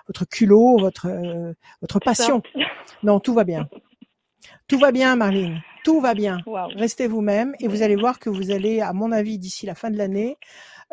votre 0.08 0.26
culot, 0.26 0.78
votre 0.80 1.08
euh, 1.08 1.54
votre 1.82 2.00
passion. 2.00 2.42
Non, 3.04 3.20
tout 3.20 3.34
va 3.34 3.44
bien. 3.44 3.68
Tout 4.68 4.80
va 4.80 4.92
bien, 4.92 5.16
Marlene. 5.16 5.62
Tout 5.84 6.02
va 6.02 6.14
bien. 6.14 6.40
Restez 6.76 7.08
vous-même 7.08 7.54
et 7.60 7.68
vous 7.68 7.82
allez 7.82 7.96
voir 7.96 8.20
que 8.20 8.30
vous 8.30 8.52
allez, 8.52 8.82
à 8.82 8.94
mon 8.94 9.12
avis, 9.12 9.40
d'ici 9.40 9.66
la 9.66 9.76
fin 9.76 9.90
de 9.90 9.98
l'année, 9.98 10.38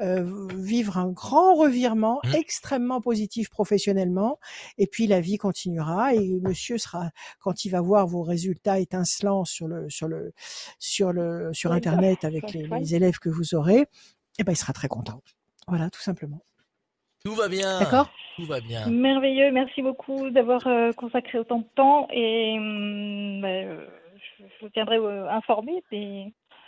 euh, 0.01 0.47
vivre 0.55 0.99
un 0.99 1.09
grand 1.09 1.55
revirement 1.55 2.21
mmh. 2.25 2.35
extrêmement 2.35 3.01
positif 3.01 3.49
professionnellement. 3.49 4.39
Et 4.79 4.87
puis 4.87 5.07
la 5.07 5.21
vie 5.21 5.39
continuera 5.39 6.15
et 6.15 6.39
monsieur 6.43 6.77
sera 6.77 7.11
quand 7.41 7.65
il 7.65 7.71
va 7.71 7.81
voir 7.81 8.07
vos 8.07 8.23
résultats 8.23 8.79
étincelants 8.79 9.45
sur 9.45 9.69
le 9.69 9.89
sur 9.89 10.07
le 10.09 10.33
sur 10.79 11.13
le 11.13 11.51
sur 11.55 11.73
internet 11.73 12.25
avec 12.25 12.53
les, 12.53 12.67
les 12.67 12.95
élèves 12.95 13.19
que 13.19 13.31
vous 13.31 13.55
aurez 13.55 13.87
eh 14.39 14.45
ben 14.45 14.53
il 14.53 14.57
sera 14.57 14.73
très 14.73 14.89
content. 14.89 15.23
Voilà 15.67 15.89
tout 15.89 16.03
simplement 16.03 16.43
tout 17.27 17.35
va 17.35 17.49
bien. 17.49 17.81
D'accord 17.81 18.09
Tout 18.37 18.45
va 18.45 18.61
bien. 18.61 18.87
Merveilleux. 18.87 19.51
Merci 19.51 19.83
beaucoup 19.83 20.31
d'avoir 20.31 20.65
euh, 20.69 20.93
consacré 20.93 21.39
autant 21.39 21.59
de 21.59 21.67
temps 21.75 22.07
et 22.13 22.55
hum, 22.57 23.41
bah, 23.41 23.63
je, 23.65 24.45
je, 24.45 24.65
vous 24.65 24.69
tiendrai 24.69 24.99
euh, 24.99 25.29
informé. 25.29 25.83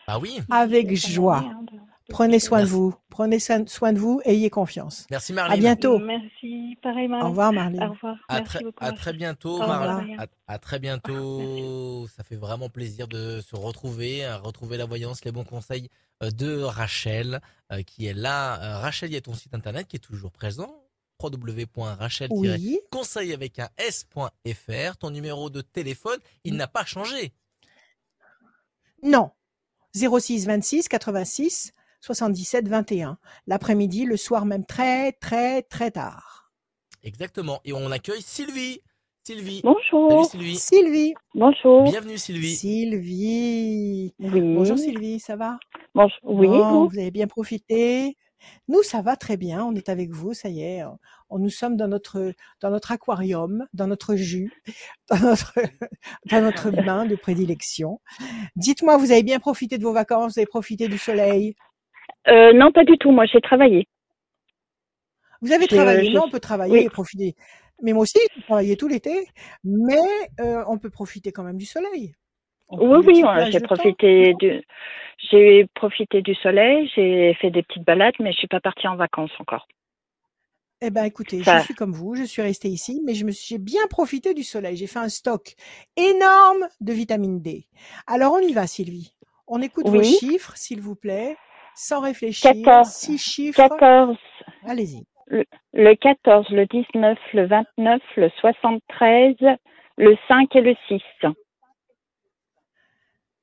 Ah 0.08 0.18
oui. 0.18 0.40
Avec 0.50 0.92
joie. 0.96 1.44
Hein, 1.44 1.64
Prenez 2.08 2.40
soin 2.40 2.58
Merci. 2.58 2.72
de 2.72 2.76
vous. 2.76 2.94
Prenez 3.10 3.38
soin 3.38 3.60
de 3.60 3.98
vous. 3.98 4.20
Ayez 4.24 4.48
confiance. 4.48 5.06
Merci 5.10 5.34
Marlene. 5.34 5.52
À 5.52 5.56
bientôt. 5.56 5.98
Merci. 5.98 6.78
Pareil 6.82 7.06
Marlene. 7.06 7.26
Au 7.26 7.30
revoir 7.30 7.52
Marlene. 7.52 7.82
Au 7.82 7.90
revoir. 7.92 8.16
À, 8.28 8.40
Merci 8.40 8.64
beaucoup. 8.64 8.82
à 8.84 8.92
très 8.92 9.12
bientôt 9.12 9.58
Marlene. 9.58 10.18
À, 10.18 10.26
à, 10.54 10.58
très 10.58 10.78
bientôt. 10.78 12.06
Ça 12.16 12.24
fait 12.24 12.36
vraiment 12.36 12.70
plaisir 12.70 13.08
de 13.08 13.42
se 13.42 13.54
retrouver, 13.56 14.24
à 14.24 14.38
retrouver 14.38 14.78
la 14.78 14.86
voyance, 14.86 15.22
les 15.24 15.32
bons 15.32 15.44
conseils 15.44 15.90
euh, 16.22 16.30
de 16.30 16.62
Rachel, 16.62 17.42
euh, 17.72 17.82
qui 17.82 18.06
est 18.06 18.14
là. 18.14 18.58
Euh, 18.62 18.78
Rachel, 18.78 19.10
il 19.10 19.14
y 19.14 19.18
a 19.18 19.20
ton 19.20 19.34
site 19.34 19.52
internet 19.54 19.86
qui 19.86 19.96
est 19.96 20.00
toujours 20.00 20.32
présent. 20.32 20.82
www.rachel-conseil 21.22 23.34
avec 23.34 23.58
un 23.58 23.68
s.fr. 23.76 24.96
Ton 24.96 25.10
numéro 25.10 25.50
de 25.50 25.60
téléphone, 25.60 26.18
il 26.44 26.56
n'a 26.56 26.68
pas 26.68 26.86
changé. 26.86 27.34
Non. 29.02 29.30
06 29.94 30.46
26 30.46 30.88
86 30.88 31.72
77 32.00 32.68
21. 32.68 33.18
L'après-midi, 33.46 34.04
le 34.04 34.16
soir 34.16 34.46
même 34.46 34.64
très 34.64 35.12
très 35.12 35.62
très 35.62 35.90
tard. 35.90 36.50
Exactement. 37.02 37.60
Et 37.64 37.72
on 37.72 37.90
accueille 37.90 38.22
Sylvie. 38.22 38.80
Sylvie. 39.24 39.60
Bonjour. 39.62 40.24
Sylvie. 40.24 40.56
Sylvie. 40.56 41.14
Bonjour. 41.34 41.84
Bienvenue 41.84 42.16
Sylvie. 42.16 42.56
Sylvie. 42.56 44.14
Oui. 44.18 44.54
Bonjour 44.54 44.78
Sylvie, 44.78 45.20
ça 45.20 45.36
va? 45.36 45.58
Bonjour. 45.94 46.18
Oui. 46.24 46.48
vous... 46.48 46.98
avez 46.98 47.10
bien 47.10 47.26
profité? 47.26 48.16
Nous, 48.68 48.82
ça 48.82 49.02
va 49.02 49.16
très 49.16 49.36
bien. 49.36 49.64
On 49.64 49.74
est 49.74 49.88
avec 49.88 50.12
vous, 50.12 50.32
ça 50.32 50.48
y 50.48 50.62
est. 50.62 50.82
On, 51.28 51.38
nous 51.38 51.50
sommes 51.50 51.76
dans 51.76 51.88
notre 51.88 52.32
dans 52.60 52.70
notre 52.70 52.92
aquarium, 52.92 53.66
dans 53.74 53.86
notre 53.86 54.16
jus, 54.16 54.52
dans 55.10 55.18
notre 55.18 55.58
dans 56.30 56.40
notre 56.40 56.70
bain 56.70 57.04
de 57.04 57.16
prédilection. 57.16 58.00
Dites-moi, 58.56 58.96
vous 58.96 59.12
avez 59.12 59.22
bien 59.22 59.40
profité 59.40 59.76
de 59.76 59.82
vos 59.82 59.92
vacances? 59.92 60.34
Vous 60.34 60.38
avez 60.38 60.46
profité 60.46 60.88
du 60.88 60.98
soleil? 60.98 61.54
Euh, 62.28 62.52
Non, 62.52 62.72
pas 62.72 62.84
du 62.84 62.96
tout. 62.98 63.10
Moi, 63.10 63.26
j'ai 63.26 63.40
travaillé. 63.40 63.86
Vous 65.40 65.52
avez 65.52 65.66
travaillé 65.66 66.12
Non, 66.12 66.24
on 66.26 66.30
peut 66.30 66.40
travailler 66.40 66.84
et 66.84 66.88
profiter. 66.88 67.34
Mais 67.82 67.92
moi 67.92 68.02
aussi, 68.02 68.18
j'ai 68.34 68.42
travaillé 68.42 68.76
tout 68.76 68.88
l'été, 68.88 69.28
mais 69.62 69.96
euh, 70.40 70.64
on 70.66 70.78
peut 70.78 70.90
profiter 70.90 71.30
quand 71.30 71.44
même 71.44 71.58
du 71.58 71.66
soleil. 71.66 72.14
oui, 72.70 73.00
oui, 73.06 73.22
j'ai 73.52 73.60
profité 73.60 74.34
du, 74.34 74.62
j'ai 75.30 75.66
profité 75.74 76.22
du 76.22 76.34
soleil, 76.34 76.90
j'ai 76.94 77.34
fait 77.34 77.50
des 77.50 77.62
petites 77.62 77.84
balades, 77.84 78.14
mais 78.18 78.32
je 78.32 78.38
suis 78.38 78.48
pas 78.48 78.60
partie 78.60 78.88
en 78.88 78.96
vacances 78.96 79.30
encore. 79.38 79.68
Eh 80.80 80.90
ben, 80.90 81.04
écoutez, 81.04 81.42
je 81.42 81.62
suis 81.64 81.74
comme 81.74 81.92
vous, 81.92 82.14
je 82.14 82.22
suis 82.22 82.40
restée 82.40 82.68
ici, 82.68 83.02
mais 83.04 83.14
je 83.14 83.24
me 83.24 83.32
suis, 83.32 83.46
j'ai 83.48 83.58
bien 83.58 83.84
profité 83.88 84.32
du 84.32 84.44
soleil. 84.44 84.76
J'ai 84.76 84.86
fait 84.86 85.00
un 85.00 85.08
stock 85.08 85.54
énorme 85.96 86.68
de 86.80 86.92
vitamine 86.92 87.40
D. 87.40 87.66
Alors, 88.06 88.34
on 88.34 88.38
y 88.38 88.52
va, 88.52 88.66
Sylvie. 88.68 89.12
On 89.48 89.60
écoute 89.60 89.88
vos 89.88 90.02
chiffres, 90.02 90.52
s'il 90.56 90.80
vous 90.80 90.94
plaît, 90.94 91.36
sans 91.78 92.00
réfléchir. 92.00 92.52
14. 92.52 92.88
Six 92.88 93.18
chiffres. 93.18 93.68
14. 93.68 94.16
Allez-y 94.66 95.06
le 95.30 95.94
14, 95.94 96.48
le 96.50 96.66
19, 96.66 97.18
le 97.34 97.46
29, 97.46 98.02
le 98.16 98.30
73, 98.40 99.36
le 99.96 100.16
5 100.28 100.56
et 100.56 100.60
le 100.60 100.74
6. 100.88 101.02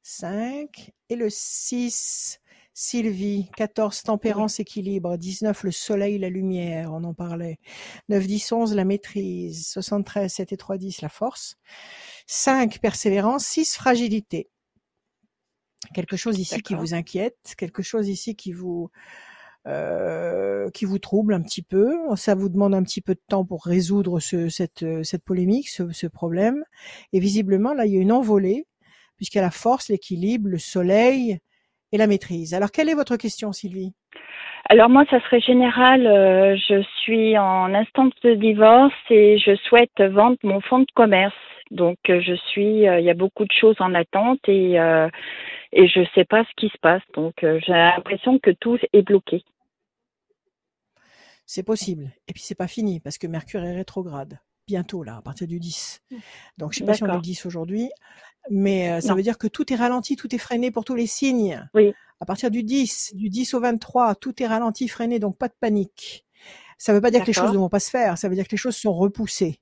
5 0.04 0.92
et 1.10 1.16
le 1.16 1.30
6. 1.30 2.40
Sylvie, 2.78 3.50
14, 3.56 4.04
tempérance, 4.04 4.60
équilibre, 4.60 5.16
19, 5.16 5.64
le 5.64 5.72
soleil, 5.72 6.18
la 6.20 6.28
lumière, 6.28 6.92
on 6.92 7.06
en 7.06 7.14
parlait. 7.14 7.58
9, 8.10 8.28
10, 8.28 8.52
11, 8.52 8.76
la 8.76 8.84
maîtrise, 8.84 9.70
73, 9.70 10.34
7 10.34 10.52
et 10.52 10.58
3, 10.58 10.78
10, 10.78 11.02
la 11.02 11.08
force. 11.08 11.56
5, 12.28 12.80
persévérance, 12.80 13.46
6, 13.46 13.78
fragilité. 13.78 14.50
Quelque 15.94 16.18
chose 16.18 16.40
ici 16.40 16.62
qui 16.62 16.76
vous 16.76 16.94
inquiète, 16.94 17.56
quelque 17.58 17.84
chose 17.84 18.10
ici 18.10 18.36
qui 18.36 18.52
vous, 18.52 18.90
euh, 19.68 20.70
qui 20.76 20.86
vous 20.86 21.00
trouble 21.00 21.34
un 21.34 21.42
petit 21.42 21.64
peu. 21.64 21.92
Ça 22.16 22.36
vous 22.36 22.50
demande 22.50 22.76
un 22.76 22.84
petit 22.84 23.02
peu 23.02 23.16
de 23.16 23.22
temps 23.28 23.46
pour 23.46 23.66
résoudre 23.66 24.20
ce, 24.20 24.48
cette, 24.48 24.84
euh, 24.84 25.02
cette 25.02 25.26
polémique, 25.26 25.70
ce, 25.70 25.92
ce, 25.92 26.06
problème. 26.06 26.64
Et 27.14 27.20
visiblement, 27.20 27.74
là, 27.74 27.88
il 27.88 27.94
y 27.94 27.98
a 27.98 28.02
une 28.02 28.12
envolée, 28.12 28.68
puisqu'il 29.18 29.38
y 29.38 29.42
a 29.42 29.44
la 29.44 29.50
force, 29.50 29.90
l'équilibre, 29.90 30.50
le 30.50 30.60
soleil 30.60 31.40
et 31.92 31.98
la 31.98 32.06
maîtrise. 32.06 32.54
Alors, 32.54 32.70
quelle 32.70 32.90
est 32.90 32.94
votre 32.94 33.18
question, 33.18 33.54
Sylvie? 33.54 33.94
Alors 34.70 34.90
moi, 34.90 35.04
ça 35.10 35.20
serait 35.22 35.42
général. 35.42 36.06
Euh, 36.06 36.56
je 36.58 36.84
suis 37.02 37.36
en 37.36 37.74
instance 37.74 38.14
de 38.24 38.36
divorce 38.36 38.94
et 39.10 39.40
je 39.40 39.56
souhaite 39.68 40.00
vendre 40.00 40.38
mon 40.44 40.62
fonds 40.62 40.80
de 40.80 40.92
commerce. 40.94 41.34
Donc 41.72 41.98
je 42.08 42.36
suis, 42.52 42.82
il 42.84 43.04
y 43.04 43.10
a 43.10 43.16
beaucoup 43.16 43.46
de 43.46 43.52
choses 43.52 43.78
en 43.80 43.96
attente 43.96 44.48
et 44.48 44.78
et 45.72 45.88
je 45.88 46.02
sais 46.14 46.26
pas 46.26 46.44
ce 46.44 46.54
qui 46.58 46.70
se 46.70 46.78
passe. 46.80 47.04
Donc 47.14 47.36
j'ai 47.42 47.74
l'impression 47.74 48.40
que 48.40 48.52
tout 48.52 48.78
est 48.94 49.02
bloqué. 49.02 49.44
C'est 51.46 51.64
possible. 51.64 52.12
Et 52.28 52.34
puis 52.34 52.42
c'est 52.42 52.56
pas 52.56 52.68
fini 52.68 53.00
parce 53.00 53.18
que 53.18 53.28
Mercure 53.28 53.64
est 53.64 53.76
rétrograde 53.76 54.40
bientôt 54.68 55.04
là, 55.04 55.18
à 55.18 55.22
partir 55.22 55.48
du 55.48 55.60
10. 55.60 56.02
Mmh. 56.10 56.16
Donc 56.58 56.74
je 56.74 56.80
sais 56.80 56.86
pas 56.86 56.94
si 56.94 57.04
on 57.04 57.08
est 57.08 57.16
le 57.16 57.22
10 57.22 57.46
aujourd'hui, 57.46 57.90
mais 58.50 58.92
euh, 58.92 59.02
ça 59.02 59.14
veut 59.14 59.22
dire 59.22 59.38
que 59.38 59.48
tout 59.48 59.72
est 59.72 59.76
ralenti, 59.76 60.16
tout 60.16 60.34
est 60.34 60.40
freiné 60.40 60.72
pour 60.72 60.86
tous 60.86 60.96
les 60.96 61.08
signes. 61.08 61.68
Oui. 61.74 61.94
À 62.20 62.26
partir 62.26 62.50
du 62.50 62.64
10, 62.64 63.16
du 63.16 63.30
10 63.30 63.54
au 63.54 63.60
23, 63.60 64.16
tout 64.16 64.42
est 64.42 64.48
ralenti, 64.48 64.88
freiné, 64.88 65.20
donc 65.20 65.38
pas 65.38 65.50
de 65.50 65.56
panique. 65.60 66.26
Ça 66.78 66.94
veut 66.94 67.02
pas 67.02 67.12
dire 67.12 67.22
que 67.22 67.28
les 67.28 67.34
choses 67.34 67.54
ne 67.54 67.58
vont 67.58 67.70
pas 67.70 67.80
se 67.80 67.90
faire, 67.90 68.18
ça 68.18 68.28
veut 68.28 68.36
dire 68.36 68.46
que 68.46 68.52
les 68.52 68.58
choses 68.58 68.76
sont 68.76 68.94
repoussées. 68.94 69.60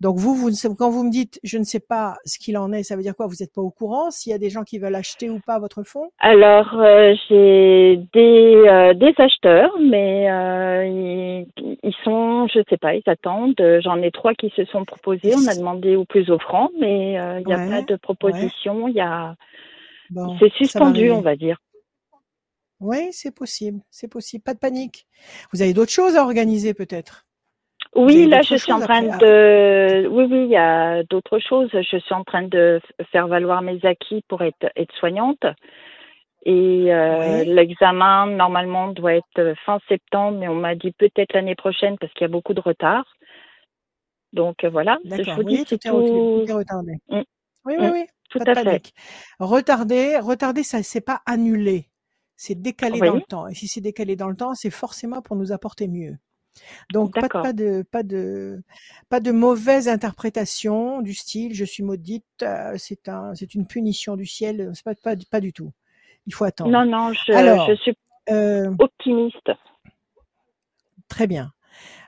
Donc 0.00 0.16
vous, 0.18 0.34
vous, 0.34 0.50
quand 0.76 0.90
vous 0.90 1.04
me 1.04 1.10
dites 1.10 1.40
je 1.42 1.58
ne 1.58 1.64
sais 1.64 1.80
pas 1.80 2.16
ce 2.24 2.38
qu'il 2.38 2.56
en 2.56 2.72
est, 2.72 2.82
ça 2.82 2.96
veut 2.96 3.02
dire 3.02 3.16
quoi? 3.16 3.26
Vous 3.26 3.36
n'êtes 3.40 3.52
pas 3.52 3.62
au 3.62 3.70
courant 3.70 4.10
s'il 4.10 4.30
y 4.30 4.34
a 4.34 4.38
des 4.38 4.50
gens 4.50 4.62
qui 4.62 4.78
veulent 4.78 4.94
acheter 4.94 5.28
ou 5.30 5.40
pas 5.40 5.58
votre 5.58 5.82
fonds? 5.82 6.10
Alors 6.18 6.74
euh, 6.74 7.14
j'ai 7.28 8.00
des, 8.12 8.54
euh, 8.66 8.94
des 8.94 9.14
acheteurs, 9.18 9.72
mais 9.80 10.30
euh, 10.30 10.86
ils, 10.86 11.78
ils, 11.82 11.94
sont, 12.04 12.46
je 12.48 12.60
sais 12.68 12.76
pas, 12.76 12.94
ils 12.94 13.02
attendent. 13.06 13.60
J'en 13.82 14.00
ai 14.02 14.10
trois 14.10 14.34
qui 14.34 14.52
se 14.56 14.64
sont 14.66 14.84
proposés. 14.84 15.34
On 15.36 15.46
a 15.48 15.54
demandé 15.54 15.96
au 15.96 16.04
plus 16.04 16.30
offrant, 16.30 16.70
mais 16.78 17.12
il 17.12 17.46
n'y 17.46 17.52
a 17.52 17.68
pas 17.68 17.82
de 17.82 17.96
proposition. 17.96 18.88
Il 18.88 18.94
y 18.94 19.00
a, 19.00 19.34
c'est 20.38 20.52
suspendu, 20.54 21.10
on 21.10 21.20
va 21.20 21.36
dire. 21.36 21.58
Oui, 22.80 23.08
c'est 23.10 23.34
possible, 23.34 23.80
c'est 23.90 24.08
possible. 24.08 24.42
Pas 24.44 24.54
de 24.54 24.60
panique. 24.60 25.06
Vous 25.52 25.62
avez 25.62 25.74
d'autres 25.74 25.90
choses 25.90 26.16
à 26.16 26.22
organiser 26.22 26.74
peut-être? 26.74 27.27
Oui, 27.94 28.26
là, 28.26 28.42
je 28.42 28.54
suis 28.56 28.72
en 28.72 28.80
train 28.80 29.02
de. 29.02 30.06
Oui, 30.08 30.24
oui, 30.30 30.44
il 30.44 30.50
y 30.50 30.56
a 30.56 31.02
d'autres 31.04 31.38
choses. 31.38 31.70
Je 31.72 31.98
suis 31.98 32.14
en 32.14 32.24
train 32.24 32.42
de 32.42 32.80
faire 33.10 33.28
valoir 33.28 33.62
mes 33.62 33.84
acquis 33.84 34.22
pour 34.28 34.42
être, 34.42 34.70
être 34.76 34.94
soignante. 34.96 35.44
Et 36.44 36.94
euh, 36.94 37.44
l'examen, 37.44 38.26
normalement, 38.26 38.88
doit 38.88 39.14
être 39.14 39.54
fin 39.66 39.78
septembre, 39.88 40.38
mais 40.38 40.48
on 40.48 40.54
m'a 40.54 40.74
dit 40.74 40.92
peut-être 40.92 41.32
l'année 41.34 41.56
prochaine 41.56 41.98
parce 41.98 42.12
qu'il 42.12 42.22
y 42.22 42.24
a 42.24 42.32
beaucoup 42.32 42.54
de 42.54 42.60
retard. 42.60 43.04
Donc 44.32 44.64
euh, 44.64 44.70
voilà, 44.70 44.98
je 45.04 45.34
vous 45.34 45.42
dis, 45.42 45.64
tout, 45.64 45.74
est 45.74 46.52
retardé. 46.52 46.92
Mm. 47.08 47.20
Oui, 47.64 47.74
oui, 47.78 47.86
mm. 47.86 47.90
oui. 47.92 48.06
Tout 48.30 48.40
à 48.46 48.54
fait. 48.54 48.92
Retardé, 49.40 50.18
retardé, 50.18 50.62
ça 50.62 50.82
c'est 50.82 51.00
pas 51.00 51.22
annulé, 51.24 51.88
c'est 52.36 52.60
décalé 52.60 53.00
dans 53.00 53.14
le 53.14 53.22
temps. 53.22 53.48
Et 53.48 53.54
si 53.54 53.68
c'est 53.68 53.80
décalé 53.80 54.16
dans 54.16 54.28
le 54.28 54.36
temps, 54.36 54.54
c'est 54.54 54.70
forcément 54.70 55.22
pour 55.22 55.34
nous 55.34 55.50
apporter 55.50 55.88
mieux. 55.88 56.18
Donc 56.92 57.14
pas, 57.14 57.28
pas, 57.28 57.52
de 57.52 57.84
pas 57.90 58.02
de 58.02 58.62
pas 59.08 59.20
de 59.20 59.32
mauvaise 59.32 59.88
interprétation 59.88 61.00
du 61.02 61.14
style 61.14 61.54
je 61.54 61.64
suis 61.64 61.82
maudite, 61.82 62.24
euh, 62.42 62.74
c'est 62.76 63.08
un 63.08 63.34
c'est 63.34 63.54
une 63.54 63.66
punition 63.66 64.16
du 64.16 64.26
ciel, 64.26 64.70
c'est 64.74 64.84
pas, 64.84 64.94
pas 64.94 65.16
pas 65.30 65.40
du 65.40 65.52
tout. 65.52 65.72
Il 66.26 66.34
faut 66.34 66.44
attendre. 66.44 66.70
Non 66.70 66.84
non, 66.84 67.12
je, 67.12 67.32
Alors, 67.32 67.68
je 67.68 67.74
suis 67.76 67.96
euh, 68.30 68.74
optimiste. 68.78 69.50
Très 71.08 71.26
bien. 71.26 71.52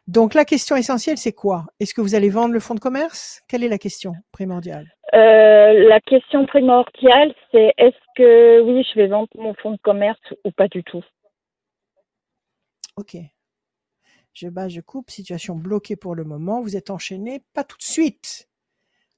Donc 0.06 0.34
la 0.34 0.44
question 0.44 0.76
essentielle 0.76 1.18
c'est 1.18 1.32
quoi? 1.32 1.66
Est-ce 1.78 1.94
que 1.94 2.00
vous 2.00 2.14
allez 2.14 2.30
vendre 2.30 2.52
le 2.52 2.60
fonds 2.60 2.74
de 2.74 2.80
commerce? 2.80 3.42
Quelle 3.48 3.62
est 3.62 3.68
la 3.68 3.78
question 3.78 4.12
primordiale? 4.32 4.86
Euh, 5.14 5.88
La 5.88 6.00
question 6.00 6.46
primordiale 6.46 7.34
c'est 7.52 7.72
est-ce 7.78 7.96
que 8.16 8.60
oui 8.62 8.84
je 8.88 8.98
vais 8.98 9.06
vendre 9.06 9.28
mon 9.36 9.54
fonds 9.54 9.72
de 9.72 9.80
commerce 9.82 10.20
ou 10.44 10.50
pas 10.50 10.68
du 10.68 10.82
tout? 10.82 11.04
Ok, 12.96 13.16
je 14.40 14.48
bats, 14.48 14.68
je 14.68 14.81
coupe, 14.81 15.11
situation 15.11 15.55
bloquée 15.55 15.96
pour 15.96 16.14
le 16.14 16.24
moment, 16.24 16.62
vous 16.62 16.76
êtes 16.76 16.90
enchaîné, 16.90 17.42
pas 17.53 17.64
tout 17.64 17.76
de 17.76 17.83
suite. 17.83 18.48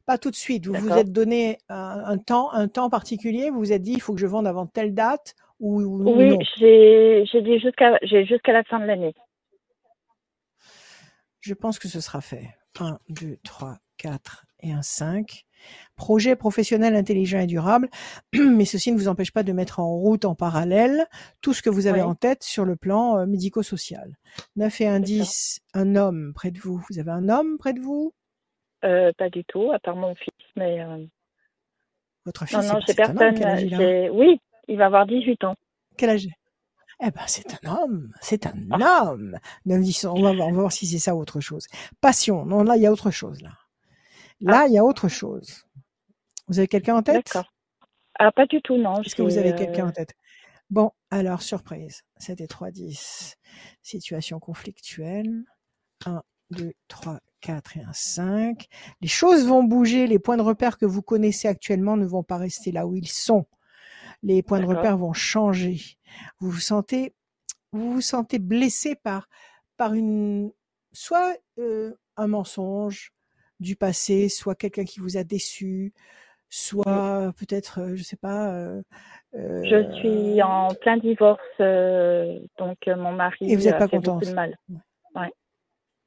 Pas 0.05 0.19
tout 0.19 0.33
de 0.33 0.37
suite. 0.37 0.67
Vous 0.67 0.75
vous 0.75 0.91
êtes 0.91 1.13
donné 1.13 1.59
un, 1.69 2.19
temps, 2.19 2.53
un 2.53 2.67
temps 2.67 2.91
particulier. 2.91 3.51
Vous 3.51 3.61
vous 3.61 3.73
êtes 3.73 3.83
dit, 3.83 3.93
il 3.93 4.01
faut 4.01 4.15
que 4.15 4.21
je 4.21 4.27
vende 4.27 4.49
avant 4.49 4.67
telle 4.67 4.95
date 4.95 5.37
ou, 5.61 5.81
Oui, 5.81 6.37
j'ai 6.59 7.43
dit 7.43 7.61
jusqu'à 7.61 7.99
jusqu'à 8.03 8.53
la 8.53 8.65
fin 8.65 8.81
de 8.81 8.85
l'année. 8.85 9.15
Je 11.41 11.55
pense 11.55 11.79
que 11.79 11.87
ce 11.87 12.01
sera 12.01 12.21
fait. 12.21 12.49
1, 12.81 12.99
2, 13.11 13.37
3, 13.45 13.79
4 13.99 14.45
et 14.61 14.73
un 14.73 14.83
5. 14.83 15.45
Projet 15.97 16.37
professionnel 16.37 16.97
intelligent 16.97 17.41
et 17.41 17.47
durable, 17.47 17.89
mais 18.33 18.65
ceci 18.65 18.93
ne 18.93 18.99
vous 18.99 19.09
empêche 19.09 19.33
pas 19.33 19.43
de 19.43 19.53
mettre 19.53 19.81
en 19.81 19.95
route 19.95 20.25
en 20.25 20.35
parallèle 20.35 21.07
tout 21.41 21.53
ce 21.53 21.63
que 21.63 21.71
vous 21.71 21.87
avez 21.87 22.03
en 22.03 22.15
tête 22.15 22.43
sur 22.43 22.65
le 22.65 22.77
plan 22.77 23.19
euh, 23.19 23.27
médico-social. 23.27 24.17
9 24.57 24.81
et 24.81 24.89
un 24.89 25.01
10, 25.01 25.61
un 25.75 25.97
homme 25.97 26.33
près 26.35 26.51
de 26.51 26.59
vous. 26.59 26.83
Vous 26.91 26.99
avez 26.99 27.11
un 27.11 27.29
homme 27.29 27.59
près 27.59 27.73
de 27.73 27.81
vous? 27.81 28.13
Euh, 28.85 29.13
Pas 29.17 29.31
du 29.31 29.45
tout, 29.45 29.71
à 29.73 29.79
part 29.79 29.97
mon 29.97 30.15
fils, 30.15 30.33
mais... 30.57 30.81
Euh, 30.81 31.05
Votre 32.25 32.47
fils, 32.47 32.59
non, 32.59 32.75
non, 32.75 32.81
c'est 32.87 32.95
personne. 32.95 34.11
Oui, 34.13 34.41
il 34.69 34.79
va 34.79 34.87
avoir 34.87 35.07
18 35.07 35.45
ans. 35.45 35.55
Quel 35.97 36.11
âge? 36.11 36.29
Eh 37.05 37.11
ben, 37.11 37.23
c'est 37.27 37.65
un 37.65 37.83
homme, 37.83 38.13
c'est 38.21 38.47
un 38.47 38.55
ah. 38.71 39.11
homme. 39.11 39.37
9, 39.67 39.81
10, 39.81 40.05
on 40.05 40.23
va 40.23 40.33
voir, 40.33 40.49
on 40.49 40.53
va 40.53 40.61
voir 40.61 40.73
si 40.73 40.87
c'est 40.87 40.99
ça 40.99 41.17
ou 41.17 41.21
autre 41.21 41.41
chose. 41.41 41.67
Passion, 42.01 42.47
non, 42.47 42.63
là, 42.63 42.77
il 42.77 42.83
y 42.83 42.87
a 42.87 42.93
autre 42.93 43.11
chose, 43.11 43.43
là. 43.43 43.51
Là, 44.43 44.63
ah. 44.65 44.67
il 44.69 44.75
y 44.75 44.79
a 44.79 44.85
autre 44.85 45.09
chose. 45.09 45.65
Vous 46.49 46.59
avez 46.59 46.69
quelqu'un 46.69 46.97
en 46.97 47.03
tête? 47.03 47.27
D'accord. 47.27 47.53
Ah, 48.19 48.33
pas 48.33 48.47
du 48.47 48.61
tout, 48.61 48.77
non. 48.77 49.01
Est-ce 49.03 49.15
que 49.15 49.23
vous 49.23 49.39
avez 49.39 49.55
quelqu'un 49.55 49.87
en 49.87 49.89
euh, 49.89 49.93
tête? 49.93 50.15
Bon, 50.69 50.91
alors, 51.11 51.43
surprise. 51.43 52.03
C'était 52.19 52.47
3, 52.47 52.71
10. 52.71 53.37
Situation 53.83 54.41
conflictuelle. 54.41 55.45
1, 56.05 56.23
2, 56.51 56.73
3, 56.89 57.21
4 57.41 57.77
et 57.77 57.83
un 57.83 57.93
5. 57.93 58.67
Les 59.01 59.09
choses 59.09 59.47
vont 59.47 59.63
bouger, 59.63 60.07
les 60.07 60.19
points 60.19 60.37
de 60.37 60.43
repère 60.43 60.77
que 60.77 60.87
vous 60.87 61.03
connaissez 61.03 61.49
actuellement 61.49 61.97
ne 61.97 62.07
vont 62.07 62.23
pas 62.23 62.37
rester 62.37 62.73
là 62.73 62.87
où 62.87 62.95
ils 62.97 63.09
sont. 63.09 63.47
Les 64.23 64.43
points 64.43 64.61
de 64.61 64.67
repère 64.67 64.99
vont 64.99 65.13
changer. 65.13 65.81
Vous 66.39 66.51
vous 66.51 66.61
sentez, 66.61 67.15
vous 67.73 67.93
vous 67.93 68.01
sentez 68.01 68.39
blessé 68.39 68.95
par, 68.95 69.29
par 69.77 69.95
une, 69.95 70.53
soit 70.93 71.37
euh, 71.59 71.95
un 72.17 72.27
mensonge 72.27 73.13
du 73.63 73.77
passé, 73.77 74.29
soit 74.29 74.55
quelqu'un 74.55 74.85
qui 74.85 75.01
vous 75.01 75.17
a 75.17 75.25
déçu, 75.25 75.93
soit 76.51 77.33
peut-être, 77.39 77.81
euh, 77.81 77.97
je 77.97 78.03
sais 78.03 78.17
pas. 78.17 78.53
Euh, 78.53 78.83
je 79.35 79.93
suis 79.99 80.43
en 80.43 80.69
plein 80.75 80.99
divorce, 80.99 81.41
donc 81.59 82.79
mon 82.87 83.13
mari 83.13 83.51
et 83.51 83.57
vous 83.57 83.65
n'êtes 83.65 83.79
pas 83.79 83.89
contente. 83.89 84.25
de 84.25 84.33
mal. 84.33 84.57